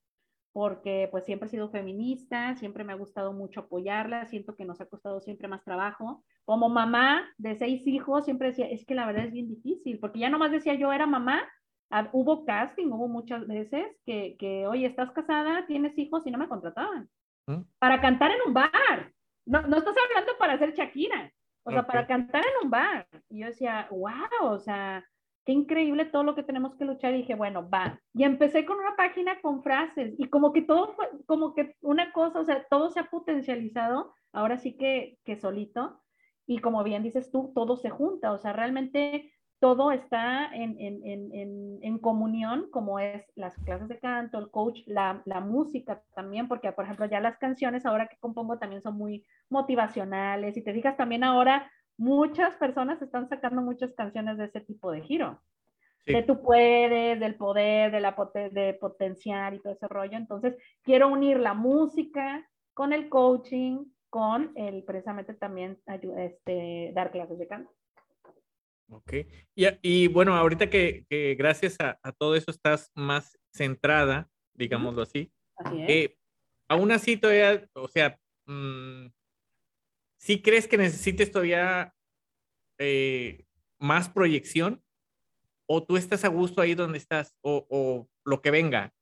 porque 0.51 1.09
pues 1.11 1.25
siempre 1.25 1.47
he 1.47 1.51
sido 1.51 1.69
feminista, 1.69 2.55
siempre 2.55 2.83
me 2.83 2.93
ha 2.93 2.95
gustado 2.95 3.33
mucho 3.33 3.61
apoyarlas, 3.61 4.29
siento 4.29 4.55
que 4.55 4.65
nos 4.65 4.79
ha 4.79 4.85
costado 4.85 5.19
siempre 5.19 5.47
más 5.47 5.63
trabajo. 5.63 6.23
Como 6.45 6.69
mamá 6.69 7.27
de 7.37 7.55
seis 7.55 7.85
hijos, 7.87 8.23
siempre 8.23 8.49
decía, 8.49 8.69
es 8.69 8.85
que 8.85 8.95
la 8.95 9.05
verdad 9.05 9.25
es 9.25 9.33
bien 9.33 9.49
difícil, 9.49 9.99
porque 9.99 10.19
ya 10.19 10.29
nomás 10.29 10.51
decía 10.51 10.75
yo 10.75 10.93
era 10.93 11.07
mamá 11.07 11.43
Ah, 11.89 12.09
hubo 12.13 12.45
casting, 12.45 12.87
hubo 12.87 13.07
muchas 13.07 13.45
veces 13.47 13.85
que, 14.05 14.35
que, 14.37 14.67
oye, 14.67 14.87
estás 14.87 15.11
casada, 15.11 15.65
tienes 15.67 15.97
hijos 15.97 16.25
y 16.25 16.31
no 16.31 16.37
me 16.37 16.47
contrataban. 16.47 17.09
¿Mm? 17.47 17.61
Para 17.79 18.01
cantar 18.01 18.31
en 18.31 18.37
un 18.47 18.53
bar. 18.53 19.13
No, 19.45 19.61
no 19.61 19.77
estás 19.77 19.95
hablando 19.97 20.31
para 20.39 20.53
hacer 20.53 20.73
Shakira. 20.73 21.31
O 21.67 21.71
sea, 21.71 21.85
para 21.85 22.05
cantar 22.05 22.43
en 22.43 22.65
un 22.65 22.69
bar. 22.69 23.07
Y 23.27 23.39
yo 23.39 23.47
decía, 23.47 23.87
wow, 23.89 24.51
o 24.51 24.59
sea, 24.59 25.03
qué 25.45 25.51
increíble 25.51 26.05
todo 26.05 26.23
lo 26.23 26.35
que 26.35 26.43
tenemos 26.43 26.75
que 26.75 26.85
luchar. 26.85 27.13
Y 27.13 27.17
dije, 27.17 27.33
bueno, 27.33 27.67
va. 27.67 27.99
Y 28.13 28.23
empecé 28.23 28.65
con 28.65 28.77
una 28.77 28.95
página 28.95 29.41
con 29.41 29.63
frases. 29.63 30.13
Y 30.19 30.29
como 30.29 30.53
que 30.53 30.61
todo 30.61 30.93
fue, 30.93 31.09
como 31.25 31.55
que 31.55 31.75
una 31.81 32.11
cosa, 32.13 32.39
o 32.39 32.45
sea, 32.45 32.65
todo 32.69 32.91
se 32.91 32.99
ha 32.99 33.09
potencializado. 33.09 34.13
Ahora 34.31 34.57
sí 34.57 34.77
que, 34.77 35.17
que 35.25 35.37
solito. 35.37 36.01
Y 36.45 36.59
como 36.59 36.83
bien 36.83 37.01
dices 37.01 37.31
tú, 37.31 37.51
todo 37.55 37.77
se 37.77 37.89
junta. 37.89 38.31
O 38.31 38.37
sea, 38.37 38.53
realmente 38.53 39.33
todo 39.65 39.91
está 39.91 40.51
en, 40.53 40.79
en, 40.79 41.01
en, 41.03 41.79
en, 41.81 41.97
comunión, 41.97 42.69
como 42.69 42.99
es 42.99 43.23
las 43.33 43.57
clases 43.63 43.87
de 43.87 43.97
canto, 43.97 44.37
el 44.37 44.51
coach, 44.51 44.81
la, 44.85 45.23
la, 45.25 45.39
música 45.39 46.03
también, 46.13 46.47
porque 46.47 46.71
por 46.71 46.85
ejemplo 46.85 47.07
ya 47.07 47.19
las 47.19 47.39
canciones 47.39 47.83
ahora 47.83 48.05
que 48.05 48.19
compongo 48.19 48.59
también 48.59 48.83
son 48.83 48.95
muy 48.95 49.25
motivacionales 49.49 50.55
y 50.55 50.61
te 50.61 50.71
digas 50.71 50.95
también 50.97 51.23
ahora 51.23 51.71
muchas 51.97 52.55
personas 52.57 53.01
están 53.01 53.27
sacando 53.27 53.63
muchas 53.63 53.91
canciones 53.93 54.37
de 54.37 54.45
ese 54.45 54.61
tipo 54.61 54.91
de 54.91 55.01
giro. 55.01 55.41
De 56.05 56.21
tú 56.21 56.43
puedes, 56.43 57.19
del 57.19 57.33
poder, 57.33 57.91
de, 57.91 58.01
la 58.01 58.15
de 58.51 58.77
potenciar 58.79 59.55
y 59.55 59.59
todo 59.59 59.73
ese 59.73 59.87
rollo. 59.87 60.15
Entonces, 60.15 60.55
quiero 60.83 61.07
unir 61.07 61.39
la 61.39 61.55
música 61.55 62.47
con 62.75 62.93
el 62.93 63.09
coaching, 63.09 63.85
con 64.11 64.51
el 64.53 64.83
precisamente 64.83 65.33
también 65.33 65.79
este, 66.19 66.91
dar 66.93 67.09
clases 67.09 67.39
de 67.39 67.47
canto. 67.47 67.74
Ok. 68.89 69.13
Y, 69.55 69.65
y 69.81 70.07
bueno, 70.07 70.35
ahorita 70.35 70.69
que, 70.69 71.05
que 71.09 71.35
gracias 71.35 71.75
a, 71.79 71.99
a, 72.03 72.11
todo 72.11 72.35
eso 72.35 72.51
estás 72.51 72.91
más 72.93 73.37
centrada, 73.53 74.29
digámoslo 74.53 75.01
así, 75.01 75.31
Así 75.57 75.81
es. 75.81 75.89
eh, 75.89 76.17
aún 76.67 76.91
así 76.91 77.17
todavía, 77.17 77.67
o 77.73 77.87
sea, 77.87 78.19
mmm, 78.45 79.07
¿sí 80.17 80.41
crees 80.41 80.67
que 80.67 80.77
necesites 80.77 81.31
todavía 81.31 81.93
eh, 82.77 83.45
más 83.79 84.09
proyección? 84.09 84.83
¿O 85.67 85.83
tú 85.83 85.97
estás 85.97 86.23
a 86.23 86.27
gusto 86.27 86.61
ahí 86.61 86.75
donde 86.75 86.99
estás? 86.99 87.35
¿O, 87.41 87.65
o 87.69 88.07
lo 88.23 88.41
que 88.41 88.51
venga? 88.51 88.93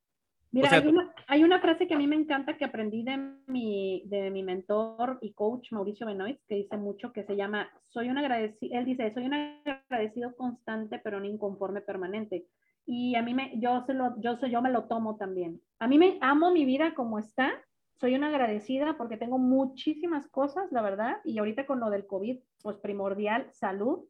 Mira, 0.51 0.67
o 0.67 0.69
sea, 0.69 0.79
hay, 0.79 0.87
una, 0.87 1.12
hay, 1.27 1.43
una, 1.43 1.59
frase 1.59 1.87
que 1.87 1.93
a 1.93 1.97
mí 1.97 2.07
me 2.07 2.15
encanta 2.15 2.57
que 2.57 2.65
aprendí 2.65 3.03
de 3.03 3.17
mi, 3.47 4.03
de 4.05 4.29
mi 4.29 4.43
mentor 4.43 5.19
y 5.21 5.33
coach 5.33 5.71
Mauricio 5.71 6.05
Benoit, 6.05 6.39
que 6.47 6.55
dice 6.55 6.77
mucho, 6.77 7.11
que 7.11 7.23
se 7.23 7.35
llama, 7.35 7.69
soy 7.89 8.09
un 8.09 8.17
agradecido, 8.17 8.77
él 8.77 8.85
dice, 8.85 9.11
soy 9.13 9.25
un 9.25 9.33
agradecido 9.33 10.35
constante, 10.35 10.99
pero 11.03 11.17
un 11.17 11.25
inconforme 11.25 11.81
permanente. 11.81 12.47
Y 12.85 13.15
a 13.15 13.21
mí 13.21 13.33
me, 13.33 13.57
yo, 13.59 13.83
se 13.85 13.93
lo, 13.93 14.19
yo, 14.19 14.37
yo 14.45 14.61
me 14.61 14.71
lo 14.71 14.85
tomo 14.85 15.15
también. 15.15 15.61
A 15.79 15.87
mí 15.87 15.97
me 15.97 16.17
amo 16.21 16.51
mi 16.51 16.65
vida 16.65 16.93
como 16.93 17.19
está, 17.19 17.51
soy 17.93 18.15
una 18.15 18.27
agradecida 18.27 18.97
porque 18.97 19.17
tengo 19.17 19.37
muchísimas 19.37 20.27
cosas, 20.27 20.71
la 20.71 20.81
verdad, 20.81 21.17
y 21.23 21.37
ahorita 21.37 21.65
con 21.65 21.79
lo 21.79 21.89
del 21.89 22.05
COVID, 22.05 22.39
pues 22.61 22.77
primordial, 22.77 23.47
salud, 23.51 24.05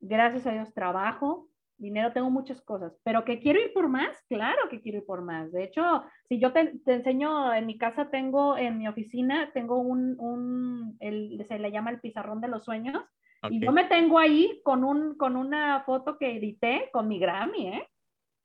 gracias 0.00 0.46
a 0.46 0.52
Dios, 0.52 0.74
trabajo, 0.74 1.47
dinero, 1.78 2.12
tengo 2.12 2.30
muchas 2.30 2.60
cosas, 2.62 2.92
pero 3.04 3.24
que 3.24 3.40
quiero 3.40 3.60
ir 3.60 3.72
por 3.72 3.88
más, 3.88 4.22
claro 4.28 4.68
que 4.68 4.80
quiero 4.80 4.98
ir 4.98 5.06
por 5.06 5.22
más. 5.22 5.50
De 5.52 5.64
hecho, 5.64 6.04
si 6.28 6.38
yo 6.38 6.52
te, 6.52 6.78
te 6.84 6.94
enseño, 6.94 7.54
en 7.54 7.66
mi 7.66 7.78
casa 7.78 8.10
tengo, 8.10 8.58
en 8.58 8.78
mi 8.78 8.88
oficina, 8.88 9.50
tengo 9.52 9.78
un, 9.78 10.16
un 10.18 10.96
el, 11.00 11.44
se 11.48 11.58
le 11.58 11.70
llama 11.70 11.90
el 11.90 12.00
pizarrón 12.00 12.40
de 12.40 12.48
los 12.48 12.64
sueños, 12.64 13.02
okay. 13.42 13.56
y 13.56 13.60
yo 13.60 13.72
me 13.72 13.84
tengo 13.84 14.18
ahí 14.18 14.60
con, 14.64 14.84
un, 14.84 15.16
con 15.16 15.36
una 15.36 15.82
foto 15.84 16.18
que 16.18 16.36
edité 16.36 16.90
con 16.92 17.08
mi 17.08 17.18
Grammy, 17.18 17.68
¿eh? 17.68 17.88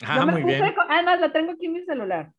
Ah, 0.06 0.20
yo 0.20 0.26
me 0.26 0.34
muy 0.34 0.44
bien. 0.44 0.74
Con, 0.74 0.90
además, 0.90 1.20
la 1.20 1.32
tengo 1.32 1.52
aquí 1.52 1.66
en 1.68 1.74
mi 1.74 1.82
celular. 1.84 2.32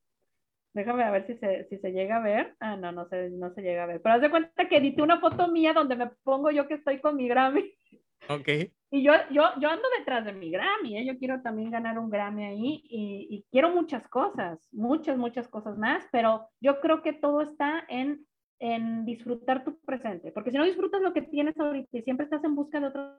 Déjame 0.74 1.05
a 1.05 1.11
ver 1.12 1.26
si 1.26 1.36
se, 1.36 1.64
si 1.68 1.78
se 1.78 1.92
llega 1.92 2.16
a 2.16 2.20
ver. 2.20 2.57
Ah, 2.59 2.76
no, 2.76 2.90
no 2.90 3.07
se, 3.09 3.30
no 3.30 3.55
se 3.55 3.62
llega 3.62 3.84
a 3.84 3.86
ver. 3.86 4.03
Pero 4.03 4.16
haz 4.16 4.20
de 4.20 4.30
cuenta 4.30 4.68
que 4.68 4.78
edité 4.78 5.03
una 5.03 5.20
foto 5.20 5.49
mía 5.49 5.72
donde 5.72 5.95
me 5.95 6.09
pongo 6.24 6.51
yo 6.51 6.66
que 6.66 6.74
estoy 6.74 7.01
con 7.01 7.16
mi 7.16 7.28
Grammy. 7.28 7.72
Ok. 8.28 8.49
Y 8.95 9.03
yo, 9.03 9.12
yo, 9.32 9.42
yo 9.61 9.70
ando 9.70 9.88
detrás 9.99 10.24
de 10.24 10.32
mi 10.32 10.53
Grammy, 10.53 10.97
¿eh? 10.97 11.05
yo 11.05 11.18
quiero 11.18 11.42
también 11.42 11.68
ganar 11.68 11.99
un 11.99 12.11
Grammy 12.11 12.45
ahí 12.45 12.84
y, 12.88 13.26
y, 13.28 13.45
quiero 13.51 13.70
muchas 13.70 14.07
cosas, 14.07 14.68
muchas, 14.70 15.18
muchas 15.18 15.49
cosas 15.49 15.76
más, 15.76 16.07
pero 16.12 16.47
yo 16.61 16.78
creo 16.78 17.03
que 17.03 17.12
todo 17.12 17.40
está 17.40 17.84
en, 17.88 18.24
en 18.61 19.05
disfrutar 19.05 19.64
tu 19.64 19.80
presente, 19.80 20.30
porque 20.30 20.53
si 20.53 20.59
no 20.59 20.64
disfrutas 20.64 21.03
lo 21.03 21.12
que 21.12 21.22
tienes 21.22 21.59
ahorita 21.59 21.99
y 21.99 22.03
siempre 22.03 22.22
estás 22.22 22.45
en 22.45 22.55
busca 22.55 22.78
de 22.78 22.86
otras 22.86 23.18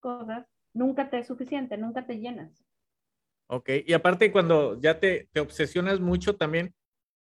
cosas, 0.00 0.46
nunca 0.72 1.10
te 1.10 1.18
es 1.18 1.26
suficiente, 1.26 1.76
nunca 1.76 2.06
te 2.06 2.18
llenas. 2.18 2.64
Ok, 3.48 3.68
y 3.86 3.92
aparte 3.92 4.32
cuando 4.32 4.80
ya 4.80 5.00
te, 5.00 5.28
te 5.32 5.40
obsesionas 5.40 6.00
mucho 6.00 6.36
también, 6.36 6.72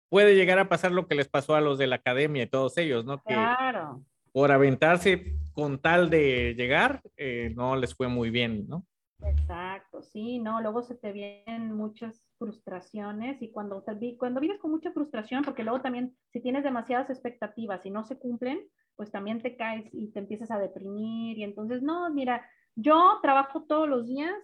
puede 0.08 0.34
llegar 0.34 0.58
a 0.58 0.68
pasar 0.68 0.90
lo 0.90 1.06
que 1.06 1.14
les 1.14 1.28
pasó 1.28 1.54
a 1.54 1.60
los 1.60 1.78
de 1.78 1.86
la 1.86 1.94
academia 1.94 2.42
y 2.42 2.48
todos 2.48 2.76
ellos, 2.76 3.04
¿no? 3.04 3.18
Que, 3.18 3.34
claro 3.34 4.04
por 4.32 4.52
aventarse 4.52 5.34
con 5.58 5.80
tal 5.80 6.08
de 6.08 6.54
llegar, 6.54 7.02
eh, 7.16 7.52
no 7.56 7.74
les 7.74 7.92
fue 7.92 8.06
muy 8.06 8.30
bien, 8.30 8.68
¿no? 8.68 8.86
Exacto, 9.22 10.02
sí, 10.02 10.38
no, 10.38 10.60
luego 10.60 10.82
se 10.82 10.94
te 10.94 11.10
vienen 11.10 11.74
muchas 11.74 12.24
frustraciones 12.38 13.42
y 13.42 13.50
cuando, 13.50 13.84
cuando 14.18 14.40
vives 14.40 14.60
con 14.60 14.70
mucha 14.70 14.92
frustración, 14.92 15.42
porque 15.42 15.64
luego 15.64 15.80
también 15.80 16.16
si 16.32 16.40
tienes 16.40 16.62
demasiadas 16.62 17.10
expectativas 17.10 17.84
y 17.84 17.90
no 17.90 18.04
se 18.04 18.20
cumplen, 18.20 18.68
pues 18.94 19.10
también 19.10 19.42
te 19.42 19.56
caes 19.56 19.92
y 19.92 20.12
te 20.12 20.20
empiezas 20.20 20.52
a 20.52 20.60
deprimir 20.60 21.36
y 21.36 21.42
entonces, 21.42 21.82
no, 21.82 22.08
mira, 22.14 22.48
yo 22.76 23.18
trabajo 23.20 23.64
todos 23.64 23.88
los 23.88 24.06
días, 24.06 24.36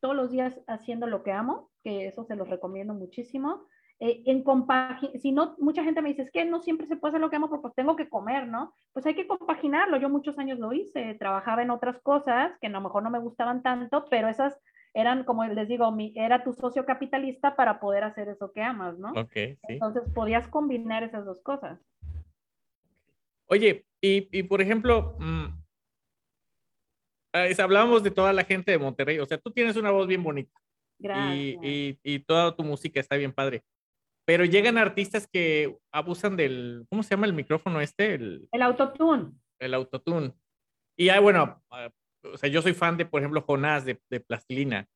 todos 0.00 0.16
los 0.16 0.30
días 0.30 0.58
haciendo 0.66 1.06
lo 1.06 1.22
que 1.22 1.32
amo, 1.32 1.70
que 1.82 2.06
eso 2.06 2.24
se 2.24 2.36
los 2.36 2.48
recomiendo 2.48 2.94
muchísimo, 2.94 3.66
eh, 4.00 4.22
en 4.26 4.42
compagin 4.42 5.20
si 5.20 5.30
no, 5.30 5.54
mucha 5.58 5.84
gente 5.84 6.02
me 6.02 6.08
dice, 6.08 6.22
es 6.22 6.30
que 6.30 6.44
no 6.44 6.60
siempre 6.60 6.86
se 6.86 6.96
puede 6.96 7.10
hacer 7.10 7.20
lo 7.20 7.30
que 7.30 7.36
amo 7.36 7.48
porque 7.48 7.62
pues 7.62 7.74
tengo 7.74 7.96
que 7.96 8.08
comer, 8.08 8.48
¿no? 8.48 8.74
Pues 8.92 9.06
hay 9.06 9.14
que 9.14 9.26
compaginarlo. 9.26 9.96
Yo 9.98 10.08
muchos 10.08 10.38
años 10.38 10.58
lo 10.58 10.72
hice, 10.72 11.14
trabajaba 11.14 11.62
en 11.62 11.70
otras 11.70 12.00
cosas 12.00 12.52
que 12.60 12.66
a 12.66 12.70
lo 12.70 12.80
mejor 12.80 13.02
no 13.02 13.10
me 13.10 13.20
gustaban 13.20 13.62
tanto, 13.62 14.04
pero 14.10 14.28
esas 14.28 14.58
eran, 14.94 15.24
como 15.24 15.44
les 15.44 15.68
digo, 15.68 15.90
mi, 15.92 16.12
era 16.16 16.42
tu 16.44 16.52
socio 16.52 16.84
capitalista 16.84 17.56
para 17.56 17.80
poder 17.80 18.04
hacer 18.04 18.28
eso 18.28 18.52
que 18.52 18.62
amas, 18.62 18.98
¿no? 18.98 19.10
Ok, 19.12 19.32
sí. 19.32 19.58
Entonces 19.68 20.02
podías 20.12 20.48
combinar 20.48 21.02
esas 21.02 21.24
dos 21.24 21.40
cosas. 21.42 21.80
Oye, 23.46 23.86
y, 24.00 24.28
y 24.36 24.42
por 24.44 24.60
ejemplo, 24.60 25.16
mmm, 25.18 25.46
hablábamos 27.58 28.02
de 28.02 28.10
toda 28.10 28.32
la 28.32 28.44
gente 28.44 28.72
de 28.72 28.78
Monterrey, 28.78 29.18
o 29.18 29.26
sea, 29.26 29.38
tú 29.38 29.50
tienes 29.50 29.76
una 29.76 29.90
voz 29.90 30.06
bien 30.06 30.22
bonita. 30.22 30.58
Gracias. 30.98 31.36
Y, 31.36 31.58
y, 31.62 31.98
y 32.02 32.18
toda 32.20 32.54
tu 32.54 32.62
música 32.62 33.00
está 33.00 33.16
bien 33.16 33.32
padre 33.32 33.62
pero 34.24 34.44
llegan 34.44 34.78
artistas 34.78 35.26
que 35.26 35.76
abusan 35.92 36.36
del, 36.36 36.86
¿cómo 36.88 37.02
se 37.02 37.10
llama 37.10 37.26
el 37.26 37.34
micrófono 37.34 37.80
este? 37.80 38.14
El, 38.14 38.48
el 38.50 38.62
autotune. 38.62 39.32
El 39.58 39.74
autotune. 39.74 40.32
Y 40.96 41.08
ah, 41.10 41.20
bueno, 41.20 41.62
o 42.32 42.38
sea, 42.38 42.48
yo 42.48 42.62
soy 42.62 42.72
fan 42.72 42.96
de, 42.96 43.06
por 43.06 43.20
ejemplo, 43.20 43.42
Jonás 43.42 43.84
de, 43.84 44.00
de 44.08 44.20
Plastilina. 44.20 44.88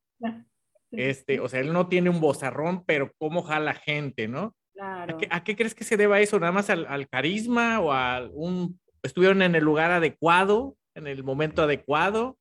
Este, 0.91 1.39
o 1.39 1.47
sea, 1.47 1.59
él 1.59 1.71
no 1.71 1.87
tiene 1.87 2.09
un 2.09 2.19
bozarrón, 2.19 2.83
pero 2.85 3.11
cómo 3.19 3.43
jala 3.43 3.73
gente, 3.73 4.27
¿no? 4.27 4.55
Claro. 4.73 5.15
¿A 5.15 5.17
qué, 5.19 5.27
¿A 5.29 5.43
qué, 5.43 5.55
crees 5.55 5.75
que 5.75 5.83
se 5.83 5.97
deba 5.97 6.19
eso? 6.19 6.39
¿Nada 6.39 6.51
más 6.51 6.69
al, 6.69 6.85
al, 6.87 7.07
carisma 7.07 7.79
o 7.79 7.91
a 7.91 8.27
un, 8.33 8.79
estuvieron 9.03 9.41
en 9.41 9.55
el 9.55 9.63
lugar 9.63 9.91
adecuado, 9.91 10.77
en 10.95 11.05
el 11.05 11.23
momento 11.23 11.61
adecuado? 11.61 12.37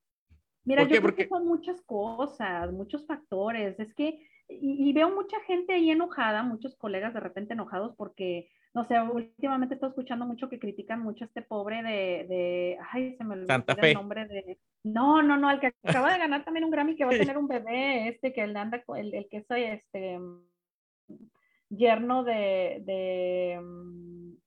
Mira, 0.64 0.82
¿Por 0.82 0.89
yo 0.89 0.95
qué? 0.95 1.01
creo 1.01 1.03
Porque... 1.03 1.22
que 1.24 1.28
son 1.28 1.47
muchas 1.47 1.82
cosas, 1.82 2.72
muchos 2.72 3.07
factores. 3.07 3.78
Es 3.80 3.93
que 3.95 4.26
y, 4.49 4.88
y, 4.88 4.92
veo 4.92 5.11
mucha 5.11 5.38
gente 5.40 5.74
ahí 5.74 5.90
enojada, 5.90 6.42
muchos 6.42 6.74
colegas 6.76 7.12
de 7.12 7.20
repente 7.20 7.53
enojados 7.53 7.94
porque, 7.96 8.51
no 8.74 8.86
sé, 8.86 9.01
últimamente 9.01 9.74
estoy 9.74 9.90
escuchando 9.90 10.24
mucho 10.24 10.49
que 10.49 10.59
critican 10.59 11.01
mucho 11.01 11.24
a 11.24 11.26
este 11.26 11.42
pobre 11.42 11.82
de, 11.82 12.26
de 12.28 12.78
ay, 12.92 13.14
se 13.16 13.24
me 13.24 13.34
olvidó 13.34 13.64
el 13.82 13.94
nombre 13.94 14.26
de, 14.26 14.59
no, 14.84 15.22
no, 15.22 15.36
no, 15.36 15.51
el 15.51 15.61
que 15.61 15.74
acaba 15.82 16.12
de 16.12 16.18
ganar 16.18 16.44
también 16.44 16.64
un 16.64 16.70
Grammy 16.70 16.96
que 16.96 17.05
va 17.05 17.14
a 17.14 17.18
tener 17.18 17.36
un 17.36 17.49
bebé, 17.49 18.09
este 18.09 18.32
que 18.32 18.46
le 18.46 18.59
anda, 18.59 18.82
el, 18.96 19.14
el 19.14 19.28
que 19.28 19.44
soy, 19.44 19.64
este, 19.64 20.18
yerno 21.68 22.24
de, 22.24 22.82
de, 22.84 23.61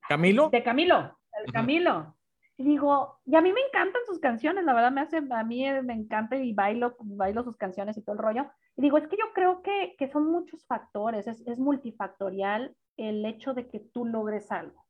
¿Camilo? 0.08 0.50
De 0.50 0.64
Camilo, 0.64 1.18
el 1.46 1.52
Camilo. 1.52 2.16
Y 2.62 2.64
digo, 2.64 3.18
y 3.26 3.36
a 3.36 3.42
mí 3.42 3.52
me 3.52 3.60
encantan 3.60 4.04
sus 4.06 4.20
canciones, 4.20 4.64
la 4.66 4.76
verdad 4.76 4.92
me 4.92 5.02
hace, 5.02 5.18
a 5.18 5.44
mí 5.44 5.66
me 5.82 5.94
encanta 5.94 6.36
y 6.36 6.54
bailo, 6.54 6.96
bailo 7.00 7.44
sus 7.44 7.58
canciones 7.58 7.98
y 7.98 8.04
todo 8.04 8.14
el 8.14 8.22
rollo. 8.22 8.52
Y 8.78 8.84
digo, 8.84 9.00
es 9.00 9.08
que 9.08 9.18
yo 9.18 9.34
creo 9.34 9.64
que, 9.64 9.96
que 9.98 10.08
son 10.12 10.30
muchos 10.32 10.64
factores, 10.68 11.26
es, 11.26 11.42
es, 11.48 11.58
multifactorial 11.58 12.76
el 12.98 13.26
hecho 13.26 13.56
de 13.56 13.68
que 13.68 13.80
tú 13.80 14.06
logres 14.06 14.52
algo. 14.52 14.86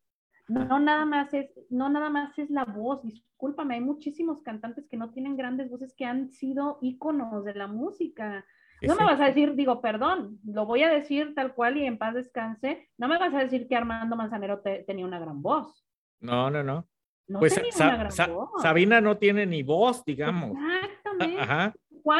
No, 0.49 0.65
no, 0.65 0.79
nada 0.79 1.05
más 1.05 1.33
es, 1.33 1.49
no 1.69 1.87
nada 1.87 2.09
más 2.09 2.37
es 2.37 2.49
la 2.49 2.65
voz, 2.65 3.03
discúlpame, 3.03 3.75
hay 3.75 3.81
muchísimos 3.81 4.41
cantantes 4.41 4.89
que 4.89 4.97
no 4.97 5.11
tienen 5.11 5.37
grandes 5.37 5.69
voces 5.69 5.93
que 5.95 6.03
han 6.03 6.29
sido 6.29 6.77
íconos 6.81 7.45
de 7.45 7.53
la 7.53 7.67
música. 7.67 8.45
No 8.81 8.97
me 8.97 9.05
vas 9.05 9.21
a 9.21 9.27
decir, 9.27 9.55
digo, 9.55 9.79
perdón, 9.79 10.39
lo 10.43 10.65
voy 10.65 10.83
a 10.83 10.89
decir 10.89 11.33
tal 11.35 11.53
cual 11.53 11.77
y 11.77 11.85
en 11.85 11.97
paz 11.97 12.15
descanse, 12.15 12.89
no 12.97 13.07
me 13.07 13.17
vas 13.17 13.33
a 13.33 13.39
decir 13.39 13.69
que 13.69 13.77
Armando 13.77 14.17
Manzanero 14.17 14.59
te, 14.59 14.83
tenía 14.83 15.05
una 15.05 15.19
gran 15.19 15.41
voz. 15.41 15.85
No, 16.19 16.49
no, 16.49 16.63
no. 16.63 16.85
No 17.31 17.39
pues 17.39 17.55
tenía 17.55 17.71
Sa 17.71 17.87
una 17.87 17.97
gran 17.97 18.11
Sa 18.11 18.27
voz. 18.27 18.61
Sabina 18.61 19.01
no 19.01 19.17
tiene 19.17 19.45
ni 19.45 19.63
voz, 19.63 20.03
digamos. 20.03 20.51
Exactamente. 20.51 21.41
Ajá. 21.41 21.73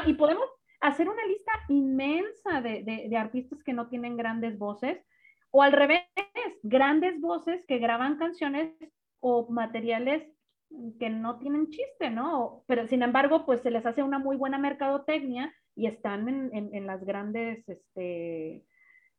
Y 0.06 0.14
podemos 0.14 0.46
hacer 0.80 1.10
una 1.10 1.26
lista 1.26 1.52
inmensa 1.70 2.62
de, 2.62 2.84
de, 2.84 3.08
de, 3.10 3.18
artistas 3.18 3.64
que 3.64 3.74
no 3.74 3.88
tienen 3.88 4.16
grandes 4.16 4.58
voces, 4.58 5.04
o 5.52 5.62
al 5.62 5.74
revés, 5.74 6.04
grandes 6.64 7.20
voces 7.20 7.66
que 7.68 7.78
graban 7.78 8.18
canciones 8.18 8.74
o 9.20 9.50
materiales 9.50 10.24
que 11.00 11.10
no 11.10 11.38
tienen 11.40 11.70
chiste, 11.70 12.10
¿no? 12.10 12.64
Pero 12.68 12.88
sin 12.88 13.04
embargo, 13.04 13.46
pues 13.46 13.62
se 13.62 13.72
les 13.72 13.86
hace 13.86 14.04
una 14.04 14.20
muy 14.20 14.38
buena 14.38 14.58
mercadotecnia 14.58 15.54
y 15.76 15.88
están 15.88 16.28
en, 16.30 16.50
en, 16.54 16.74
en 16.74 16.88
las 16.88 17.04
grandes, 17.04 17.68
este, 17.68 18.64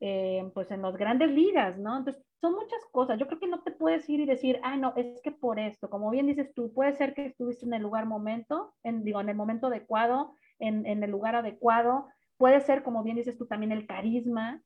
eh, 0.05 0.51
pues 0.53 0.69
en 0.73 0.83
las 0.83 0.97
grandes 0.97 1.31
ligas, 1.31 1.79
¿no? 1.79 1.97
Entonces, 1.97 2.21
son 2.41 2.55
muchas 2.55 2.85
cosas. 2.91 3.21
Yo 3.21 3.29
creo 3.29 3.39
que 3.39 3.47
no 3.47 3.63
te 3.63 3.71
puedes 3.71 4.09
ir 4.09 4.19
y 4.19 4.27
decir, 4.27 4.59
ah, 4.65 4.77
no, 4.77 4.95
es 4.97 5.23
que 5.23 5.31
por 5.31 5.61
esto, 5.61 5.89
como 5.89 6.11
bien 6.11 6.27
dices 6.27 6.53
tú, 6.55 6.73
puede 6.75 6.93
ser 6.95 7.15
que 7.15 7.27
estuviste 7.27 7.67
en 7.67 7.75
el 7.75 7.83
lugar 7.83 8.05
momento, 8.05 8.75
en, 8.83 9.05
digo, 9.05 9.21
en 9.21 9.29
el 9.29 9.37
momento 9.37 9.69
adecuado, 9.69 10.35
en, 10.59 10.87
en, 10.87 11.05
el 11.05 11.11
lugar 11.13 11.37
adecuado. 11.37 12.09
Puede 12.37 12.61
ser, 12.63 12.83
como 12.83 13.05
bien 13.05 13.15
dices 13.15 13.39
tú, 13.39 13.47
también 13.47 13.71
el 13.71 13.87
carisma. 13.87 14.61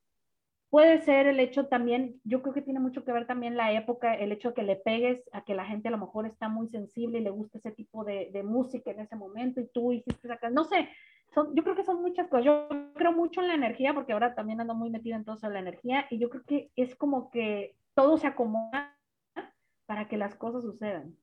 Puede 0.70 1.02
ser 1.02 1.26
el 1.26 1.38
hecho 1.38 1.66
también, 1.66 2.18
yo 2.24 2.40
creo 2.40 2.54
que 2.54 2.62
tiene 2.62 2.80
mucho 2.80 3.04
que 3.04 3.12
ver 3.12 3.26
también 3.26 3.58
la 3.58 3.72
época, 3.72 4.14
el 4.14 4.32
hecho 4.32 4.54
que 4.54 4.62
le 4.62 4.76
pegues 4.76 5.22
a 5.32 5.44
que 5.44 5.54
la 5.54 5.66
gente 5.66 5.88
a 5.88 5.90
lo 5.90 5.98
mejor 5.98 6.24
está 6.24 6.48
muy 6.48 6.68
sensible 6.68 7.18
y 7.18 7.22
le 7.22 7.30
gusta 7.30 7.58
ese 7.58 7.72
tipo 7.72 8.04
de, 8.04 8.30
de 8.32 8.42
música 8.42 8.90
en 8.90 9.00
ese 9.00 9.16
momento 9.16 9.60
y 9.60 9.68
tú 9.68 9.92
hiciste 9.92 10.26
esa 10.26 10.50
no 10.50 10.64
sé, 10.64 10.88
son, 11.34 11.54
yo 11.54 11.62
creo 11.62 11.76
que 11.76 11.84
son 11.84 12.02
muchas 12.02 12.28
cosas. 12.28 12.44
Yo 12.44 12.68
creo 12.94 13.12
mucho 13.12 13.40
en 13.40 13.48
la 13.48 13.54
energía 13.54 13.94
porque 13.94 14.12
ahora 14.12 14.34
también 14.34 14.60
ando 14.60 14.74
muy 14.74 14.90
metida 14.90 15.16
en 15.16 15.24
todo 15.24 15.36
eso 15.36 15.46
de 15.46 15.54
la 15.54 15.60
energía 15.60 16.06
y 16.10 16.18
yo 16.18 16.30
creo 16.30 16.44
que 16.44 16.70
es 16.76 16.94
como 16.96 17.30
que 17.30 17.76
todo 17.94 18.16
se 18.18 18.26
acomoda 18.26 18.96
para 19.86 20.08
que 20.08 20.16
las 20.16 20.34
cosas 20.34 20.62
sucedan. 20.62 21.16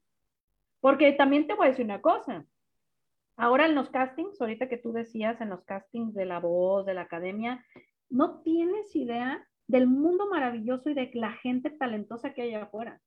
Porque 0.80 1.12
también 1.14 1.48
te 1.48 1.54
voy 1.54 1.68
a 1.68 1.70
decir 1.70 1.86
una 1.86 2.02
cosa, 2.02 2.46
ahora 3.38 3.66
en 3.66 3.76
los 3.76 3.90
castings, 3.90 4.40
ahorita 4.40 4.68
que 4.68 4.78
tú 4.78 4.92
decías 4.92 5.40
en 5.42 5.50
los 5.50 5.64
castings 5.64 6.14
de 6.14 6.26
la 6.26 6.40
voz, 6.40 6.86
de 6.86 6.94
la 6.94 7.02
academia, 7.02 7.66
no 8.10 8.42
tienes 8.42 8.96
idea 8.96 9.48
del 9.68 9.88
mundo 9.88 10.28
maravilloso 10.30 10.90
y 10.90 10.94
de 10.94 11.10
la 11.14 11.32
gente 11.32 11.70
talentosa 11.70 12.34
que 12.34 12.44
hay 12.44 12.54
afuera. 12.56 13.02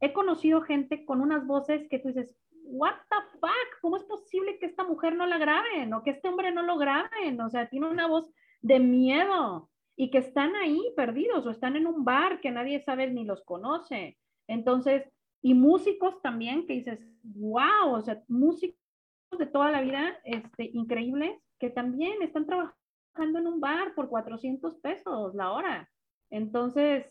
He 0.00 0.12
conocido 0.12 0.60
gente 0.60 1.04
con 1.04 1.20
unas 1.20 1.46
voces 1.46 1.88
que 1.88 1.98
tú 1.98 2.08
dices, 2.08 2.36
what 2.64 2.94
the 3.10 3.38
fuck, 3.40 3.80
¿cómo 3.80 3.96
es 3.96 4.04
posible 4.04 4.58
que 4.58 4.66
esta 4.66 4.84
mujer 4.84 5.14
no 5.16 5.26
la 5.26 5.38
graben 5.38 5.92
o 5.94 6.02
que 6.02 6.10
este 6.10 6.28
hombre 6.28 6.52
no 6.52 6.62
lo 6.62 6.76
graben? 6.76 7.40
O 7.40 7.50
sea, 7.50 7.68
tiene 7.68 7.88
una 7.88 8.06
voz 8.06 8.32
de 8.60 8.80
miedo 8.80 9.70
y 9.96 10.10
que 10.10 10.18
están 10.18 10.56
ahí 10.56 10.80
perdidos 10.96 11.46
o 11.46 11.50
están 11.50 11.76
en 11.76 11.86
un 11.86 12.04
bar 12.04 12.40
que 12.40 12.50
nadie 12.50 12.80
sabe 12.80 13.10
ni 13.10 13.24
los 13.24 13.42
conoce. 13.44 14.18
Entonces, 14.48 15.04
y 15.42 15.54
músicos 15.54 16.20
también 16.22 16.66
que 16.66 16.74
dices, 16.74 17.00
wow, 17.22 17.92
o 17.92 18.00
sea, 18.00 18.22
músicos 18.28 18.78
de 19.38 19.46
toda 19.46 19.70
la 19.70 19.82
vida, 19.82 20.18
este, 20.24 20.70
increíbles, 20.72 21.38
que 21.58 21.70
también 21.70 22.22
están 22.22 22.46
trabajando 22.46 23.38
en 23.38 23.46
un 23.46 23.60
bar 23.60 23.94
por 23.94 24.08
400 24.08 24.76
pesos 24.76 25.34
la 25.34 25.52
hora. 25.52 25.90
Entonces, 26.30 27.06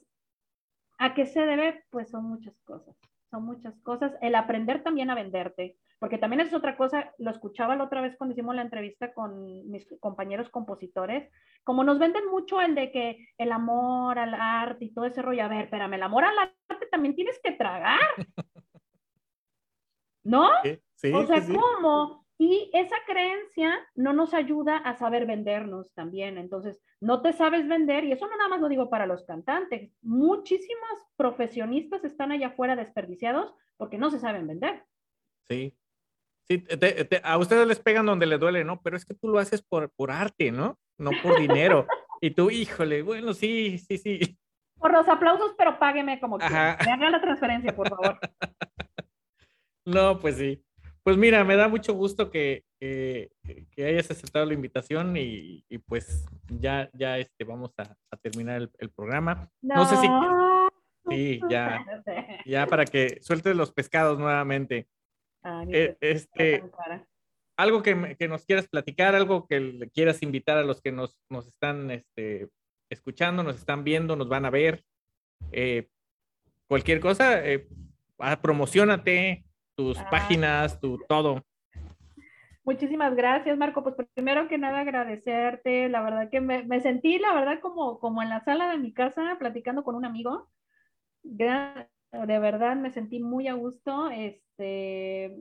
¿a 0.97 1.13
qué 1.13 1.25
se 1.25 1.41
debe? 1.41 1.83
Pues 1.89 2.09
son 2.09 2.25
muchas 2.25 2.59
cosas, 2.65 2.95
son 3.33 3.45
muchas 3.45 3.73
cosas. 3.81 4.13
El 4.21 4.35
aprender 4.35 4.83
también 4.83 5.09
a 5.09 5.15
venderte, 5.15 5.75
porque 5.97 6.19
también 6.19 6.41
es 6.41 6.53
otra 6.53 6.77
cosa, 6.77 7.11
lo 7.17 7.31
escuchaba 7.31 7.75
la 7.75 7.85
otra 7.85 7.99
vez 7.99 8.15
cuando 8.15 8.33
hicimos 8.33 8.53
la 8.53 8.61
entrevista 8.61 9.11
con 9.11 9.71
mis 9.71 9.87
compañeros 9.99 10.49
compositores, 10.49 11.27
como 11.63 11.83
nos 11.83 11.97
venden 11.97 12.29
mucho 12.29 12.61
el 12.61 12.75
de 12.75 12.91
que 12.91 13.27
el 13.39 13.51
amor 13.51 14.19
al 14.19 14.35
arte 14.35 14.85
y 14.85 14.93
todo 14.93 15.05
ese 15.05 15.23
rollo, 15.23 15.45
a 15.45 15.47
ver, 15.47 15.63
espérame, 15.63 15.95
el 15.95 16.03
amor 16.03 16.25
al 16.25 16.37
arte 16.37 16.85
también 16.91 17.15
tienes 17.15 17.39
que 17.43 17.53
tragar. 17.53 17.99
¿No? 20.23 20.51
Sí, 20.95 21.11
o 21.11 21.25
sea, 21.25 21.41
¿cómo? 21.47 22.22
Y 22.45 22.69
esa 22.73 22.97
creencia 23.07 23.79
no 23.95 24.11
nos 24.11 24.33
ayuda 24.33 24.75
a 24.75 24.97
saber 24.97 25.25
vendernos 25.25 25.93
también. 25.93 26.37
Entonces, 26.37 26.81
no 26.99 27.21
te 27.21 27.31
sabes 27.31 27.69
vender, 27.69 28.03
y 28.03 28.11
eso 28.11 28.27
no 28.27 28.35
nada 28.35 28.49
más 28.49 28.59
lo 28.59 28.67
digo 28.67 28.89
para 28.89 29.05
los 29.05 29.23
cantantes. 29.23 29.89
Muchísimos 30.01 31.07
profesionistas 31.15 32.03
están 32.03 32.33
allá 32.33 32.47
afuera 32.47 32.75
desperdiciados 32.75 33.55
porque 33.77 33.97
no 33.97 34.09
se 34.11 34.19
saben 34.19 34.45
vender. 34.45 34.83
Sí. 35.47 35.73
Sí, 36.45 36.65
a 37.23 37.37
ustedes 37.37 37.65
les 37.65 37.79
pegan 37.79 38.05
donde 38.05 38.25
les 38.25 38.41
duele, 38.41 38.65
¿no? 38.65 38.81
Pero 38.81 38.97
es 38.97 39.05
que 39.05 39.13
tú 39.13 39.29
lo 39.29 39.39
haces 39.39 39.61
por, 39.61 39.89
por 39.91 40.11
arte, 40.11 40.51
¿no? 40.51 40.77
No 40.97 41.11
por 41.23 41.39
dinero. 41.39 41.87
y 42.21 42.31
tú, 42.31 42.51
híjole, 42.51 43.03
bueno, 43.03 43.33
sí, 43.33 43.77
sí, 43.77 43.97
sí. 43.97 44.37
Por 44.77 44.91
los 44.91 45.07
aplausos, 45.07 45.55
pero 45.57 45.79
págueme 45.79 46.19
como 46.19 46.37
que. 46.37 46.49
Me 46.49 46.91
haga 46.91 47.09
la 47.09 47.21
transferencia, 47.21 47.73
por 47.73 47.87
favor. 47.87 48.19
no, 49.85 50.19
pues 50.19 50.35
sí. 50.35 50.61
Pues 51.03 51.17
mira, 51.17 51.43
me 51.43 51.57
da 51.57 51.67
mucho 51.67 51.93
gusto 51.93 52.31
que, 52.31 52.63
que, 52.79 53.29
hayas 53.77 54.09
aceptado 54.09 54.45
la 54.45 54.53
invitación 54.53 55.17
y, 55.17 55.65
y, 55.67 55.77
pues 55.79 56.25
ya, 56.47 56.89
ya 56.93 57.17
este, 57.17 57.43
vamos 57.43 57.73
a, 57.77 57.95
a 58.09 58.17
terminar 58.17 58.61
el, 58.61 58.71
el 58.79 58.89
programa. 58.89 59.49
No. 59.61 59.85
sé 59.85 59.97
si... 59.97 60.07
Sí, 61.09 61.41
ya, 61.49 61.85
ya 62.45 62.67
para 62.67 62.85
que 62.85 63.19
sueltes 63.21 63.55
los 63.55 63.71
pescados 63.71 64.17
nuevamente. 64.17 64.87
Eh, 65.69 65.97
este, 65.99 66.63
algo 67.57 67.83
que, 67.83 68.15
que, 68.17 68.27
nos 68.27 68.45
quieras 68.45 68.67
platicar, 68.67 69.15
algo 69.15 69.45
que 69.47 69.89
quieras 69.93 70.23
invitar 70.23 70.57
a 70.57 70.63
los 70.63 70.81
que 70.81 70.91
nos, 70.91 71.17
nos 71.29 71.47
están 71.47 71.91
este, 71.91 72.49
escuchando, 72.89 73.43
nos 73.43 73.57
están 73.57 73.83
viendo, 73.83 74.15
nos 74.15 74.29
van 74.29 74.45
a 74.45 74.49
ver. 74.49 74.83
Eh, 75.51 75.89
cualquier 76.67 76.99
cosa, 76.99 77.45
eh, 77.45 77.67
ah, 78.19 78.41
promocionate, 78.41 79.43
tus 79.75 79.97
ah. 79.99 80.07
páginas, 80.09 80.79
tu 80.79 80.97
todo. 81.07 81.43
Muchísimas 82.65 83.13
gracias, 83.15 83.57
Marco. 83.57 83.83
Pues 83.83 83.95
primero 84.13 84.47
que 84.47 84.57
nada 84.57 84.79
agradecerte. 84.79 85.89
La 85.89 86.01
verdad 86.01 86.29
que 86.29 86.39
me, 86.39 86.63
me, 86.63 86.79
sentí, 86.79 87.19
la 87.19 87.33
verdad, 87.33 87.59
como, 87.59 87.99
como 87.99 88.21
en 88.21 88.29
la 88.29 88.39
sala 88.41 88.69
de 88.69 88.77
mi 88.77 88.93
casa 88.93 89.35
platicando 89.37 89.83
con 89.83 89.95
un 89.95 90.05
amigo. 90.05 90.49
De, 91.23 91.75
verdad 92.11 92.75
me 92.75 92.91
sentí 92.91 93.19
muy 93.19 93.47
a 93.47 93.53
gusto, 93.53 94.09
este, 94.09 95.35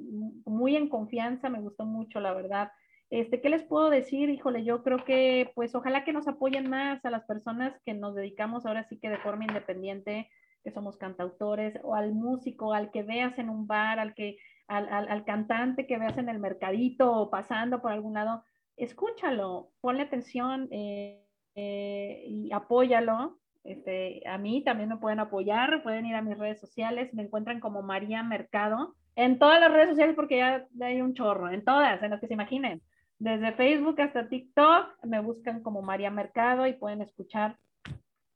muy 0.44 0.76
en 0.76 0.88
confianza, 0.88 1.48
me 1.48 1.60
gustó 1.60 1.84
mucho, 1.84 2.18
la 2.18 2.32
verdad. 2.32 2.72
Este, 3.10 3.40
¿qué 3.40 3.50
les 3.50 3.62
puedo 3.62 3.90
decir? 3.90 4.30
Híjole, 4.30 4.64
yo 4.64 4.82
creo 4.82 5.04
que 5.04 5.52
pues 5.54 5.74
ojalá 5.74 6.02
que 6.02 6.14
nos 6.14 6.26
apoyen 6.26 6.70
más 6.70 7.04
a 7.04 7.10
las 7.10 7.24
personas 7.24 7.78
que 7.84 7.94
nos 7.94 8.14
dedicamos 8.14 8.64
ahora 8.64 8.84
sí 8.84 8.98
que 8.98 9.10
de 9.10 9.18
forma 9.18 9.44
independiente 9.44 10.30
que 10.62 10.70
somos 10.70 10.96
cantautores, 10.96 11.78
o 11.82 11.94
al 11.94 12.12
músico, 12.12 12.72
al 12.74 12.90
que 12.90 13.02
veas 13.02 13.38
en 13.38 13.50
un 13.50 13.66
bar, 13.66 13.98
al, 13.98 14.14
que, 14.14 14.36
al, 14.68 14.88
al, 14.88 15.24
cantante 15.24 15.86
que 15.86 15.98
veas 15.98 16.16
en 16.18 16.28
el 16.28 16.38
mercadito 16.38 17.12
o 17.12 17.30
pasando 17.30 17.82
por 17.82 17.92
algún 17.92 18.14
lado, 18.14 18.44
escúchalo, 18.76 19.70
ponle 19.80 20.02
atención 20.02 20.68
eh, 20.70 21.24
eh, 21.54 22.24
y 22.26 22.52
apóyalo. 22.52 23.38
Este, 23.64 24.22
a 24.26 24.38
mí 24.38 24.64
también 24.64 24.88
me 24.88 24.96
pueden 24.96 25.20
apoyar, 25.20 25.82
pueden 25.82 26.06
ir 26.06 26.16
a 26.16 26.22
mis 26.22 26.36
redes 26.36 26.60
sociales, 26.60 27.14
me 27.14 27.22
encuentran 27.22 27.60
como 27.60 27.82
María 27.82 28.22
Mercado, 28.22 28.96
en 29.14 29.38
todas 29.38 29.60
las 29.60 29.70
redes 29.70 29.90
sociales 29.90 30.16
porque 30.16 30.38
ya 30.38 30.66
hay 30.80 31.00
un 31.00 31.14
chorro, 31.14 31.50
en 31.50 31.64
todas, 31.64 32.02
en 32.02 32.10
las 32.10 32.20
que 32.20 32.26
se 32.26 32.34
imaginen. 32.34 32.82
Desde 33.18 33.52
Facebook 33.52 34.00
hasta 34.00 34.28
TikTok 34.28 35.04
me 35.04 35.20
buscan 35.20 35.62
como 35.62 35.80
María 35.80 36.10
Mercado 36.10 36.66
y 36.66 36.72
pueden 36.72 37.02
escuchar 37.02 37.56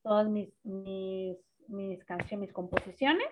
todas 0.05 0.29
mis, 0.29 0.49
mis 0.65 1.37
mis 1.69 2.05
canciones, 2.05 2.49
mis 2.49 2.53
composiciones. 2.53 3.29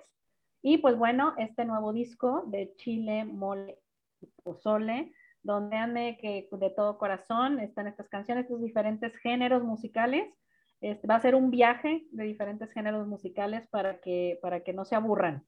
Y 0.62 0.78
pues 0.78 0.96
bueno, 0.96 1.34
este 1.36 1.64
nuevo 1.64 1.92
disco 1.92 2.44
de 2.46 2.74
Chile, 2.76 3.24
Mole 3.24 3.78
y 4.20 4.26
Pozole, 4.42 5.12
donde 5.42 5.76
ande 5.76 6.16
que 6.20 6.48
de 6.50 6.70
todo 6.70 6.96
corazón 6.96 7.60
están 7.60 7.86
estas 7.86 8.08
canciones, 8.08 8.44
estos 8.44 8.62
diferentes 8.62 9.16
géneros 9.16 9.62
musicales. 9.62 10.32
Este, 10.80 11.06
va 11.06 11.16
a 11.16 11.20
ser 11.20 11.34
un 11.34 11.50
viaje 11.50 12.06
de 12.10 12.24
diferentes 12.24 12.72
géneros 12.72 13.06
musicales 13.06 13.66
para 13.68 14.00
que, 14.00 14.38
para 14.42 14.60
que 14.60 14.72
no 14.72 14.84
se 14.84 14.94
aburran. 14.94 15.46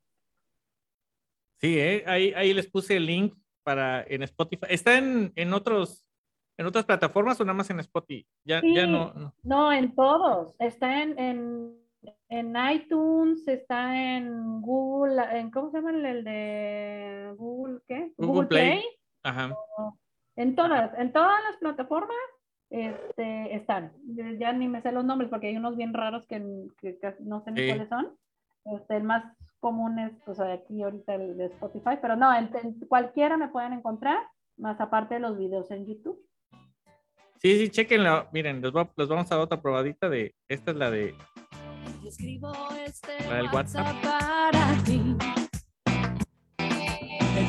Sí, 1.61 1.79
¿eh? 1.79 2.05
ahí, 2.07 2.33
ahí 2.37 2.53
les 2.53 2.67
puse 2.67 2.97
el 2.97 3.07
link 3.07 3.35
para 3.63 4.03
en 4.03 4.23
Spotify. 4.23 4.67
¿Está 4.69 4.99
en, 4.99 5.33
en 5.35 5.53
otros 5.53 6.07
en 6.59 6.67
otras 6.67 6.85
plataformas 6.85 7.41
o 7.41 7.45
nada 7.45 7.57
más 7.57 7.69
en 7.71 7.81
Spotify? 7.81 8.27
Ya, 8.45 8.63
ya 8.63 8.87
no, 8.87 9.13
no, 9.15 9.35
no. 9.43 9.73
en 9.73 9.95
todos. 9.95 10.55
Está 10.59 11.03
en, 11.03 11.19
en 11.19 11.86
en 12.29 12.55
iTunes, 12.73 13.47
está 13.49 14.17
en 14.17 14.61
Google, 14.61 15.23
en 15.39 15.51
¿cómo 15.51 15.71
se 15.71 15.79
llama 15.79 15.91
el 15.91 16.25
de 16.25 17.35
Google 17.37 17.81
qué? 17.87 18.13
Google, 18.17 18.49
Play. 18.49 18.85
Ajá. 19.23 19.55
En 20.37 20.55
todas, 20.55 20.99
en 20.99 21.13
todas 21.13 21.43
las 21.45 21.57
plataformas 21.59 22.17
este, 22.71 23.55
están. 23.55 23.93
Ya 24.39 24.53
ni 24.53 24.69
me 24.69 24.83
sé 24.83 24.93
los 24.93 25.05
nombres 25.05 25.31
porque 25.31 25.49
hay 25.49 25.57
unos 25.57 25.77
bien 25.77 25.95
raros 25.95 26.27
que, 26.27 26.41
no 26.41 27.41
sé 27.43 27.51
ni 27.53 27.67
cuáles 27.69 27.89
son. 27.89 28.17
Este, 28.65 28.97
el 28.97 29.05
más 29.05 29.25
común 29.61 29.99
es, 29.99 30.13
pues 30.25 30.41
aquí 30.41 30.83
ahorita 30.83 31.15
el 31.15 31.37
de 31.37 31.47
Spotify, 31.47 31.99
pero 32.01 32.17
no, 32.17 32.35
en, 32.35 32.51
cualquiera 32.89 33.37
me 33.37 33.49
pueden 33.49 33.73
encontrar, 33.73 34.19
más 34.57 34.81
aparte 34.81 35.15
de 35.15 35.21
los 35.21 35.39
videos 35.39 35.71
en 35.71 35.87
YouTube. 35.87 36.21
Sí, 37.39 37.59
sí, 37.59 37.69
chequenlo. 37.69 38.29
Miren, 38.33 38.61
les, 38.61 38.73
les 38.97 39.09
vamos 39.09 39.31
a 39.31 39.35
dar 39.35 39.45
otra 39.45 39.61
probadita 39.61 40.09
de, 40.09 40.35
esta 40.49 40.73
es 40.73 40.77
la 40.77 40.91
de 40.91 41.15
escribo 42.09 42.53
este 42.85 43.17
WhatsApp, 43.53 43.97
para 44.03 44.75
ti. 44.85 45.17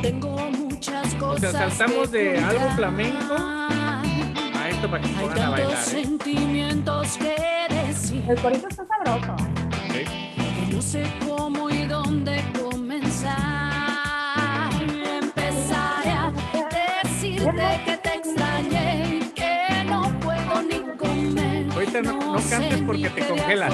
Tengo 0.01 0.35
muchas 0.51 1.13
cosas. 1.15 1.53
O 1.53 1.57
sea, 1.57 1.69
saltamos 1.69 2.11
de 2.11 2.37
algo 2.39 2.69
flamenco 2.71 3.35
a 3.37 4.69
esto 4.69 4.89
para 4.89 5.01
que 5.01 5.09
se 5.09 5.13
pongan 5.15 5.39
a 5.39 5.49
bailar. 5.49 5.71
¿eh? 5.71 5.75
sentimientos 5.81 7.17
que 7.17 7.35
decir. 7.69 8.23
El 8.29 8.39
corito 8.39 8.67
está 8.67 8.85
sabroso. 8.85 9.35
Sí. 9.91 10.03
No 10.71 10.81
sé 10.81 11.03
cómo 11.25 11.69
y 11.69 11.85
dónde 11.85 12.43
comenzar. 12.61 13.37
Empezaré 14.81 16.11
a 16.11 16.31
decirte 17.03 17.81
que 17.85 17.97
te 17.97 18.06
Ahorita 21.97 22.13
no, 22.13 22.33
no 22.33 22.39
cantes 22.49 22.81
porque 22.81 23.09
te 23.09 23.27
congelas 23.27 23.73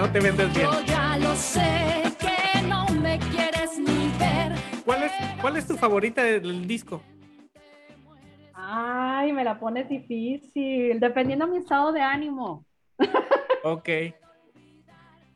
no 0.00 0.10
te 0.10 0.20
vendes 0.20 0.54
bien. 0.54 0.66
Yo 0.66 0.80
ya 0.86 1.18
lo 1.18 1.34
sé 1.34 2.02
que 2.18 2.62
no 2.62 2.86
me 2.88 3.18
quieres 3.18 3.78
ni 3.78 4.08
ver. 4.18 4.52
¿Cuál 4.84 5.02
es, 5.02 5.12
cuál 5.40 5.56
es 5.58 5.66
tu 5.66 5.76
favorita 5.76 6.22
del 6.22 6.66
disco? 6.66 7.02
Ay, 8.54 9.32
me 9.32 9.44
la 9.44 9.58
pones 9.58 9.88
difícil, 9.88 10.98
dependiendo 11.00 11.46
de 11.46 11.52
mi 11.52 11.58
estado 11.58 11.92
de 11.92 12.00
ánimo. 12.00 12.64
Ok. 13.62 13.90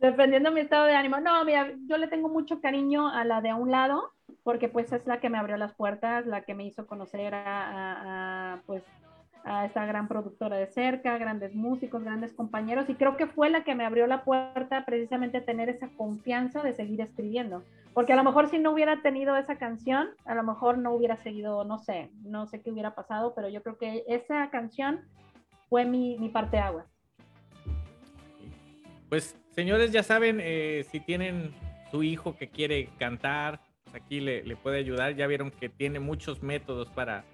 dependiendo 0.00 0.48
de 0.48 0.54
mi 0.54 0.62
estado 0.62 0.86
de 0.86 0.94
ánimo. 0.94 1.20
No, 1.20 1.44
mira, 1.44 1.70
yo 1.86 1.98
le 1.98 2.08
tengo 2.08 2.30
mucho 2.30 2.62
cariño 2.62 3.06
a 3.08 3.22
la 3.26 3.42
de 3.42 3.52
un 3.52 3.70
lado, 3.70 4.12
porque 4.44 4.70
pues 4.70 4.90
es 4.92 5.06
la 5.06 5.20
que 5.20 5.28
me 5.28 5.36
abrió 5.36 5.58
las 5.58 5.74
puertas, 5.74 6.24
la 6.24 6.40
que 6.40 6.54
me 6.54 6.64
hizo 6.64 6.86
conocer 6.86 7.34
a, 7.34 8.54
a 8.54 8.62
pues 8.64 8.82
a 9.44 9.66
esta 9.66 9.84
gran 9.84 10.08
productora 10.08 10.56
de 10.56 10.66
cerca, 10.66 11.18
grandes 11.18 11.54
músicos, 11.54 12.02
grandes 12.02 12.32
compañeros, 12.32 12.88
y 12.88 12.94
creo 12.94 13.16
que 13.16 13.26
fue 13.26 13.50
la 13.50 13.62
que 13.62 13.74
me 13.74 13.84
abrió 13.84 14.06
la 14.06 14.24
puerta 14.24 14.84
precisamente 14.86 15.38
a 15.38 15.44
tener 15.44 15.68
esa 15.68 15.88
confianza 15.96 16.62
de 16.62 16.72
seguir 16.72 17.00
escribiendo, 17.02 17.62
porque 17.92 18.14
a 18.14 18.16
lo 18.16 18.24
mejor 18.24 18.48
si 18.48 18.58
no 18.58 18.72
hubiera 18.72 19.02
tenido 19.02 19.36
esa 19.36 19.56
canción, 19.56 20.08
a 20.24 20.34
lo 20.34 20.42
mejor 20.42 20.78
no 20.78 20.92
hubiera 20.92 21.16
seguido, 21.18 21.64
no 21.64 21.78
sé, 21.78 22.10
no 22.22 22.46
sé 22.46 22.62
qué 22.62 22.70
hubiera 22.70 22.94
pasado, 22.94 23.34
pero 23.34 23.48
yo 23.48 23.62
creo 23.62 23.76
que 23.76 24.04
esa 24.08 24.48
canción 24.50 25.02
fue 25.68 25.84
mi, 25.84 26.16
mi 26.18 26.30
parte 26.30 26.58
agua. 26.58 26.86
Pues 29.10 29.36
señores, 29.50 29.92
ya 29.92 30.02
saben, 30.02 30.38
eh, 30.40 30.86
si 30.90 31.00
tienen 31.00 31.52
su 31.90 32.02
hijo 32.02 32.34
que 32.36 32.48
quiere 32.48 32.88
cantar, 32.98 33.60
pues 33.84 33.94
aquí 33.94 34.20
le, 34.20 34.42
le 34.42 34.56
puede 34.56 34.78
ayudar, 34.78 35.14
ya 35.14 35.26
vieron 35.26 35.50
que 35.50 35.68
tiene 35.68 36.00
muchos 36.00 36.42
métodos 36.42 36.90
para 36.90 37.24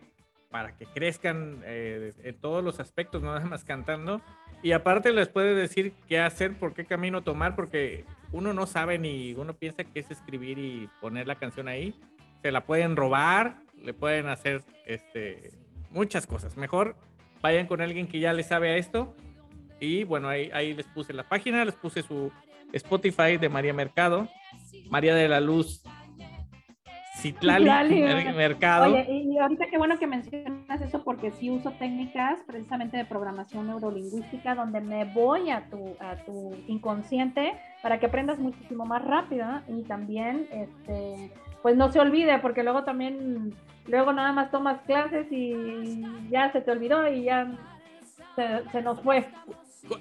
para 0.50 0.76
que 0.76 0.86
crezcan 0.86 1.62
eh, 1.64 2.12
en 2.22 2.34
todos 2.36 2.62
los 2.62 2.80
aspectos, 2.80 3.22
no 3.22 3.28
nada 3.34 3.46
más 3.46 3.64
cantando. 3.64 4.20
Y 4.62 4.72
aparte 4.72 5.12
les 5.12 5.28
puede 5.28 5.54
decir 5.54 5.94
qué 6.06 6.20
hacer, 6.20 6.58
por 6.58 6.74
qué 6.74 6.84
camino 6.84 7.22
tomar, 7.22 7.56
porque 7.56 8.04
uno 8.30 8.52
no 8.52 8.66
sabe 8.66 8.98
ni 8.98 9.32
uno 9.32 9.54
piensa 9.54 9.84
que 9.84 10.00
es 10.00 10.10
escribir 10.10 10.58
y 10.58 10.88
poner 11.00 11.26
la 11.26 11.36
canción 11.36 11.66
ahí. 11.66 11.94
Se 12.42 12.52
la 12.52 12.64
pueden 12.64 12.96
robar, 12.96 13.56
le 13.82 13.94
pueden 13.94 14.28
hacer 14.28 14.62
este, 14.84 15.52
muchas 15.90 16.26
cosas. 16.26 16.56
Mejor 16.58 16.94
vayan 17.40 17.66
con 17.66 17.80
alguien 17.80 18.06
que 18.06 18.20
ya 18.20 18.34
le 18.34 18.42
sabe 18.42 18.70
a 18.70 18.76
esto. 18.76 19.14
Y 19.78 20.04
bueno, 20.04 20.28
ahí, 20.28 20.50
ahí 20.52 20.74
les 20.74 20.86
puse 20.86 21.14
la 21.14 21.26
página, 21.26 21.64
les 21.64 21.74
puse 21.74 22.02
su 22.02 22.30
Spotify 22.74 23.38
de 23.38 23.48
María 23.48 23.72
Mercado, 23.72 24.28
María 24.90 25.14
de 25.14 25.26
la 25.26 25.40
Luz 25.40 25.82
Citlali, 27.20 28.02
Mercado. 28.36 28.92
Oye, 28.92 29.06
y 29.10 29.38
ahorita 29.38 29.66
qué 29.66 29.78
bueno 29.78 29.98
que 29.98 30.06
mencionas 30.06 30.80
eso 30.80 31.02
porque 31.04 31.30
sí 31.32 31.50
uso 31.50 31.70
técnicas 31.72 32.40
precisamente 32.46 32.96
de 32.96 33.04
programación 33.04 33.66
neurolingüística 33.66 34.54
donde 34.54 34.80
me 34.80 35.04
voy 35.04 35.50
a 35.50 35.66
tu, 35.70 35.96
a 36.00 36.16
tu 36.24 36.56
inconsciente 36.66 37.52
para 37.82 37.98
que 37.98 38.06
aprendas 38.06 38.38
muchísimo 38.38 38.84
más 38.84 39.04
rápido 39.04 39.46
y 39.68 39.82
también 39.82 40.48
este 40.52 41.30
pues 41.62 41.76
no 41.76 41.92
se 41.92 42.00
olvide 42.00 42.38
porque 42.38 42.62
luego 42.62 42.84
también 42.84 43.54
luego 43.86 44.12
nada 44.12 44.32
más 44.32 44.50
tomas 44.50 44.80
clases 44.82 45.26
y 45.30 46.02
ya 46.30 46.50
se 46.52 46.60
te 46.60 46.70
olvidó 46.70 47.06
y 47.08 47.24
ya 47.24 47.52
se, 48.72 48.82
nos 48.82 49.00
fue. 49.02 49.28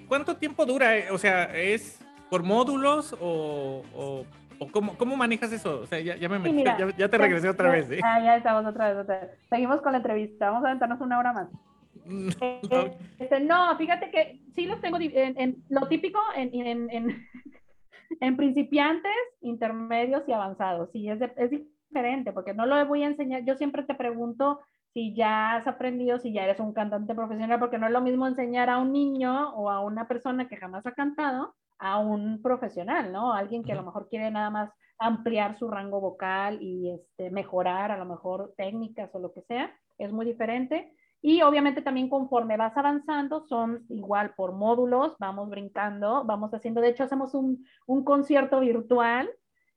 ¿Cuánto 0.07 0.37
tiempo 0.37 0.65
dura? 0.65 0.91
O 1.11 1.17
sea, 1.17 1.45
¿es 1.55 1.99
por 2.29 2.43
módulos 2.43 3.15
o, 3.19 3.83
o 3.93 4.25
cómo, 4.67 4.97
cómo, 4.97 5.15
manejas 5.15 5.51
eso? 5.51 5.81
O 5.81 5.85
sea, 5.85 5.99
ya, 5.99 6.15
ya 6.15 6.29
me 6.29 6.39
metí, 6.39 6.63
ya, 6.63 7.09
te 7.09 7.17
regresé 7.17 7.49
otra 7.49 7.71
vez. 7.71 7.89
¿eh? 7.91 7.99
Ah, 8.03 8.19
ya 8.21 8.37
estamos 8.37 8.65
otra 8.65 8.89
vez, 8.89 8.97
otra 8.97 9.19
vez. 9.19 9.31
Seguimos 9.49 9.81
con 9.81 9.93
la 9.93 9.97
entrevista. 9.99 10.49
Vamos 10.49 10.63
a 10.65 10.67
aventarnos 10.67 11.01
una 11.01 11.19
hora 11.19 11.33
más. 11.33 11.49
no. 11.51 11.59
Eh, 12.41 12.97
este, 13.19 13.39
no, 13.41 13.77
fíjate 13.77 14.09
que 14.09 14.41
sí 14.55 14.65
los 14.65 14.81
tengo 14.81 14.97
en, 14.99 15.63
lo 15.69 15.87
típico 15.87 16.19
en, 16.35 16.49
en, 16.53 16.89
en, 18.21 18.37
principiantes, 18.37 19.11
intermedios 19.41 20.23
y 20.27 20.33
avanzados. 20.33 20.89
Sí, 20.91 21.09
es, 21.09 21.19
es 21.37 21.51
diferente 21.51 22.31
porque 22.31 22.53
no 22.53 22.65
lo 22.65 22.83
voy 22.85 23.03
a 23.03 23.07
enseñar. 23.07 23.43
Yo 23.45 23.55
siempre 23.55 23.83
te 23.83 23.95
pregunto 23.95 24.61
si 24.93 25.13
ya 25.13 25.55
has 25.55 25.67
aprendido, 25.67 26.19
si 26.19 26.33
ya 26.33 26.43
eres 26.43 26.59
un 26.59 26.73
cantante 26.73 27.13
profesional, 27.13 27.59
porque 27.59 27.77
no 27.77 27.87
es 27.87 27.93
lo 27.93 28.01
mismo 28.01 28.27
enseñar 28.27 28.69
a 28.69 28.79
un 28.79 28.91
niño 28.91 29.53
o 29.55 29.69
a 29.69 29.81
una 29.81 30.07
persona 30.07 30.47
que 30.47 30.57
jamás 30.57 30.85
ha 30.85 30.93
cantado 30.93 31.55
a 31.79 31.99
un 31.99 32.41
profesional, 32.41 33.11
¿no? 33.11 33.33
Alguien 33.33 33.63
que 33.63 33.71
a 33.71 33.75
lo 33.75 33.83
mejor 33.83 34.07
quiere 34.09 34.29
nada 34.29 34.49
más 34.49 34.71
ampliar 34.99 35.57
su 35.57 35.69
rango 35.69 36.01
vocal 36.01 36.61
y 36.61 36.91
este, 36.91 37.31
mejorar 37.31 37.91
a 37.91 37.97
lo 37.97 38.05
mejor 38.05 38.53
técnicas 38.57 39.09
o 39.15 39.19
lo 39.19 39.31
que 39.31 39.41
sea, 39.41 39.73
es 39.97 40.11
muy 40.11 40.25
diferente. 40.25 40.93
Y 41.21 41.41
obviamente 41.41 41.81
también 41.81 42.09
conforme 42.09 42.57
vas 42.57 42.75
avanzando, 42.77 43.41
son 43.47 43.85
igual 43.89 44.33
por 44.35 44.53
módulos, 44.53 45.15
vamos 45.19 45.49
brincando, 45.49 46.23
vamos 46.25 46.53
haciendo, 46.53 46.81
de 46.81 46.89
hecho 46.89 47.03
hacemos 47.03 47.33
un, 47.33 47.65
un 47.87 48.03
concierto 48.03 48.59
virtual 48.59 49.29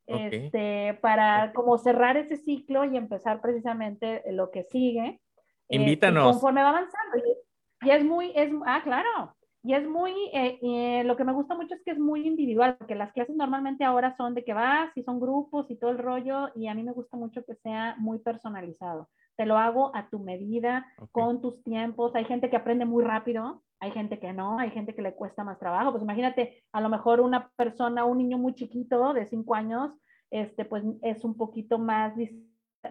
este, 0.06 0.98
para 1.00 1.52
como 1.52 1.78
cerrar 1.78 2.16
ese 2.16 2.36
ciclo 2.36 2.84
y 2.84 2.96
empezar 2.96 3.40
precisamente 3.40 4.22
lo 4.32 4.50
que 4.50 4.64
sigue. 4.64 5.20
Este, 5.68 5.82
Invítanos. 5.82 6.32
conforme 6.32 6.62
va 6.62 6.70
avanzando. 6.70 7.18
Y, 7.18 7.88
y 7.88 7.90
es 7.90 8.04
muy, 8.04 8.32
es, 8.34 8.50
ah, 8.66 8.80
claro, 8.82 9.34
y 9.64 9.74
es 9.74 9.88
muy, 9.88 10.12
eh, 10.32 10.58
eh, 10.60 11.04
lo 11.04 11.16
que 11.16 11.24
me 11.24 11.32
gusta 11.32 11.54
mucho 11.54 11.74
es 11.74 11.82
que 11.84 11.92
es 11.92 11.98
muy 11.98 12.26
individual, 12.26 12.76
porque 12.78 12.96
las 12.96 13.12
clases 13.12 13.36
normalmente 13.36 13.84
ahora 13.84 14.16
son 14.16 14.34
de 14.34 14.44
que 14.44 14.54
vas 14.54 14.90
y 14.96 15.04
son 15.04 15.20
grupos 15.20 15.70
y 15.70 15.76
todo 15.76 15.90
el 15.90 15.98
rollo, 15.98 16.48
y 16.56 16.66
a 16.66 16.74
mí 16.74 16.82
me 16.82 16.92
gusta 16.92 17.16
mucho 17.16 17.44
que 17.44 17.54
sea 17.56 17.94
muy 17.98 18.18
personalizado. 18.18 19.08
Te 19.36 19.46
lo 19.46 19.56
hago 19.56 19.94
a 19.94 20.08
tu 20.08 20.18
medida, 20.18 20.86
con 21.12 21.40
tus 21.40 21.62
tiempos. 21.62 22.14
Hay 22.14 22.24
gente 22.24 22.50
que 22.50 22.56
aprende 22.56 22.84
muy 22.84 23.04
rápido, 23.04 23.62
hay 23.80 23.92
gente 23.92 24.18
que 24.18 24.32
no, 24.32 24.58
hay 24.58 24.70
gente 24.70 24.94
que 24.94 25.02
le 25.02 25.14
cuesta 25.14 25.44
más 25.44 25.58
trabajo. 25.58 25.92
Pues 25.92 26.02
imagínate, 26.02 26.64
a 26.72 26.80
lo 26.80 26.88
mejor 26.88 27.20
una 27.20 27.50
persona, 27.56 28.04
un 28.04 28.18
niño 28.18 28.38
muy 28.38 28.54
chiquito 28.54 29.14
de 29.14 29.26
cinco 29.26 29.54
años, 29.54 29.92
este, 30.30 30.64
pues 30.64 30.82
es 31.02 31.24
un 31.24 31.36
poquito 31.36 31.78
más, 31.78 32.14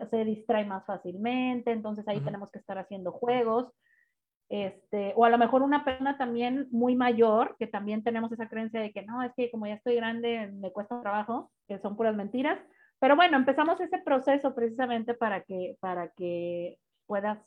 se 0.09 0.25
distrae 0.25 0.65
más 0.65 0.85
fácilmente, 0.85 1.71
entonces 1.71 2.07
ahí 2.07 2.21
tenemos 2.21 2.49
que 2.49 2.59
estar 2.59 2.77
haciendo 2.77 3.11
juegos 3.11 3.71
este, 4.51 5.13
o 5.15 5.23
a 5.23 5.29
lo 5.29 5.37
mejor 5.37 5.61
una 5.61 5.85
persona 5.85 6.17
también 6.17 6.67
muy 6.71 6.93
mayor, 6.93 7.55
que 7.57 7.67
también 7.67 8.03
tenemos 8.03 8.29
esa 8.33 8.49
creencia 8.49 8.81
de 8.81 8.91
que 8.91 9.01
no, 9.01 9.23
es 9.23 9.31
que 9.33 9.49
como 9.49 9.65
ya 9.65 9.75
estoy 9.75 9.95
grande 9.95 10.51
me 10.51 10.73
cuesta 10.73 11.01
trabajo, 11.01 11.49
que 11.69 11.79
son 11.79 11.95
puras 11.95 12.17
mentiras. 12.17 12.59
Pero 12.99 13.15
bueno, 13.15 13.37
empezamos 13.37 13.79
ese 13.79 13.99
proceso 13.99 14.53
precisamente 14.53 15.13
para 15.13 15.43
que, 15.43 15.77
para 15.79 16.09
que 16.09 16.77
puedas 17.05 17.39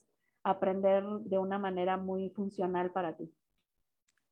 aprender 0.45 1.05
de 1.05 1.37
una 1.37 1.59
manera 1.59 1.99
muy 1.99 2.31
funcional 2.31 2.91
para 2.91 3.15
ti. 3.15 3.31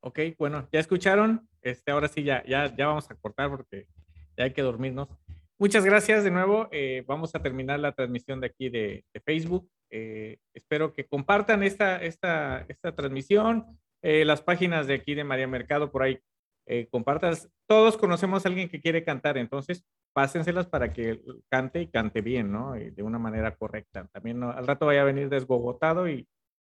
Ok, 0.00 0.20
bueno, 0.38 0.66
ya 0.72 0.80
escucharon. 0.80 1.46
Este, 1.60 1.90
ahora 1.90 2.08
sí, 2.08 2.24
ya, 2.24 2.42
ya, 2.44 2.74
ya 2.74 2.86
vamos 2.86 3.10
a 3.10 3.14
cortar 3.16 3.50
porque 3.50 3.86
ya 4.34 4.44
hay 4.44 4.54
que 4.54 4.62
dormirnos. 4.62 5.10
Muchas 5.58 5.84
gracias 5.84 6.24
de 6.24 6.30
nuevo. 6.30 6.68
Eh, 6.72 7.04
vamos 7.06 7.34
a 7.34 7.42
terminar 7.42 7.80
la 7.80 7.92
transmisión 7.92 8.40
de 8.40 8.46
aquí 8.46 8.70
de, 8.70 9.04
de 9.12 9.20
Facebook. 9.20 9.68
Eh, 9.94 10.38
espero 10.54 10.94
que 10.94 11.06
compartan 11.06 11.62
esta, 11.62 12.02
esta, 12.02 12.64
esta 12.66 12.94
transmisión, 12.94 13.78
eh, 14.00 14.24
las 14.24 14.40
páginas 14.40 14.86
de 14.86 14.94
aquí 14.94 15.14
de 15.14 15.22
María 15.22 15.46
Mercado, 15.46 15.92
por 15.92 16.02
ahí 16.02 16.18
eh, 16.66 16.88
compartas. 16.90 17.50
Todos 17.68 17.98
conocemos 17.98 18.44
a 18.44 18.48
alguien 18.48 18.70
que 18.70 18.80
quiere 18.80 19.04
cantar, 19.04 19.36
entonces 19.36 19.84
pásenselas 20.14 20.66
para 20.66 20.94
que 20.94 21.20
cante 21.50 21.82
y 21.82 21.88
cante 21.88 22.22
bien, 22.22 22.50
¿no? 22.50 22.74
Y 22.76 22.90
de 22.90 23.02
una 23.02 23.18
manera 23.18 23.54
correcta. 23.54 24.08
También 24.12 24.42
al 24.42 24.66
rato 24.66 24.86
vaya 24.86 25.02
a 25.02 25.06
venir 25.06 25.28
desgogotado 25.28 26.08
y, 26.08 26.26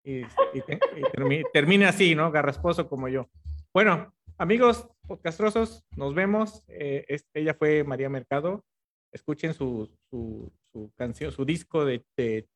y, 0.04 0.22
termine, 1.54 1.86
así, 1.86 2.14
¿no? 2.14 2.32
Garrasposo 2.32 2.88
como 2.88 3.08
yo. 3.10 3.30
Bueno, 3.74 4.14
amigos 4.38 4.88
podcastrosos, 5.08 5.84
nos 5.96 6.14
vemos. 6.14 6.64
ella 6.68 7.56
fue 7.56 7.84
María 7.84 8.10
Mercado. 8.10 8.64
Escuchen 9.12 9.54
su, 9.56 9.90
su, 10.10 10.52
su 10.72 10.92
canción, 10.96 11.32
su 11.32 11.46
disco 11.46 11.86
de, 11.86 12.04
de 12.16 12.48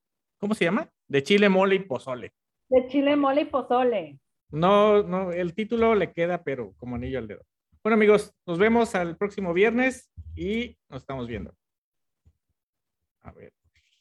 ¿cómo 0.42 0.56
se 0.56 0.64
llama? 0.64 0.90
De 1.06 1.22
chile, 1.22 1.48
mole 1.48 1.76
y 1.76 1.78
pozole. 1.78 2.32
De 2.68 2.88
chile, 2.88 3.14
mole 3.14 3.42
y 3.42 3.44
pozole. 3.44 4.18
No, 4.50 5.04
no, 5.04 5.30
el 5.30 5.54
título 5.54 5.94
le 5.94 6.12
queda, 6.12 6.42
pero 6.42 6.72
como 6.78 6.96
anillo 6.96 7.20
al 7.20 7.28
dedo. 7.28 7.42
Bueno, 7.84 7.94
amigos, 7.94 8.34
nos 8.44 8.58
vemos 8.58 8.96
al 8.96 9.16
próximo 9.16 9.54
viernes 9.54 10.10
y 10.34 10.76
nos 10.88 11.02
estamos 11.02 11.28
viendo. 11.28 11.54
A 13.20 13.30
ver. 13.30 13.52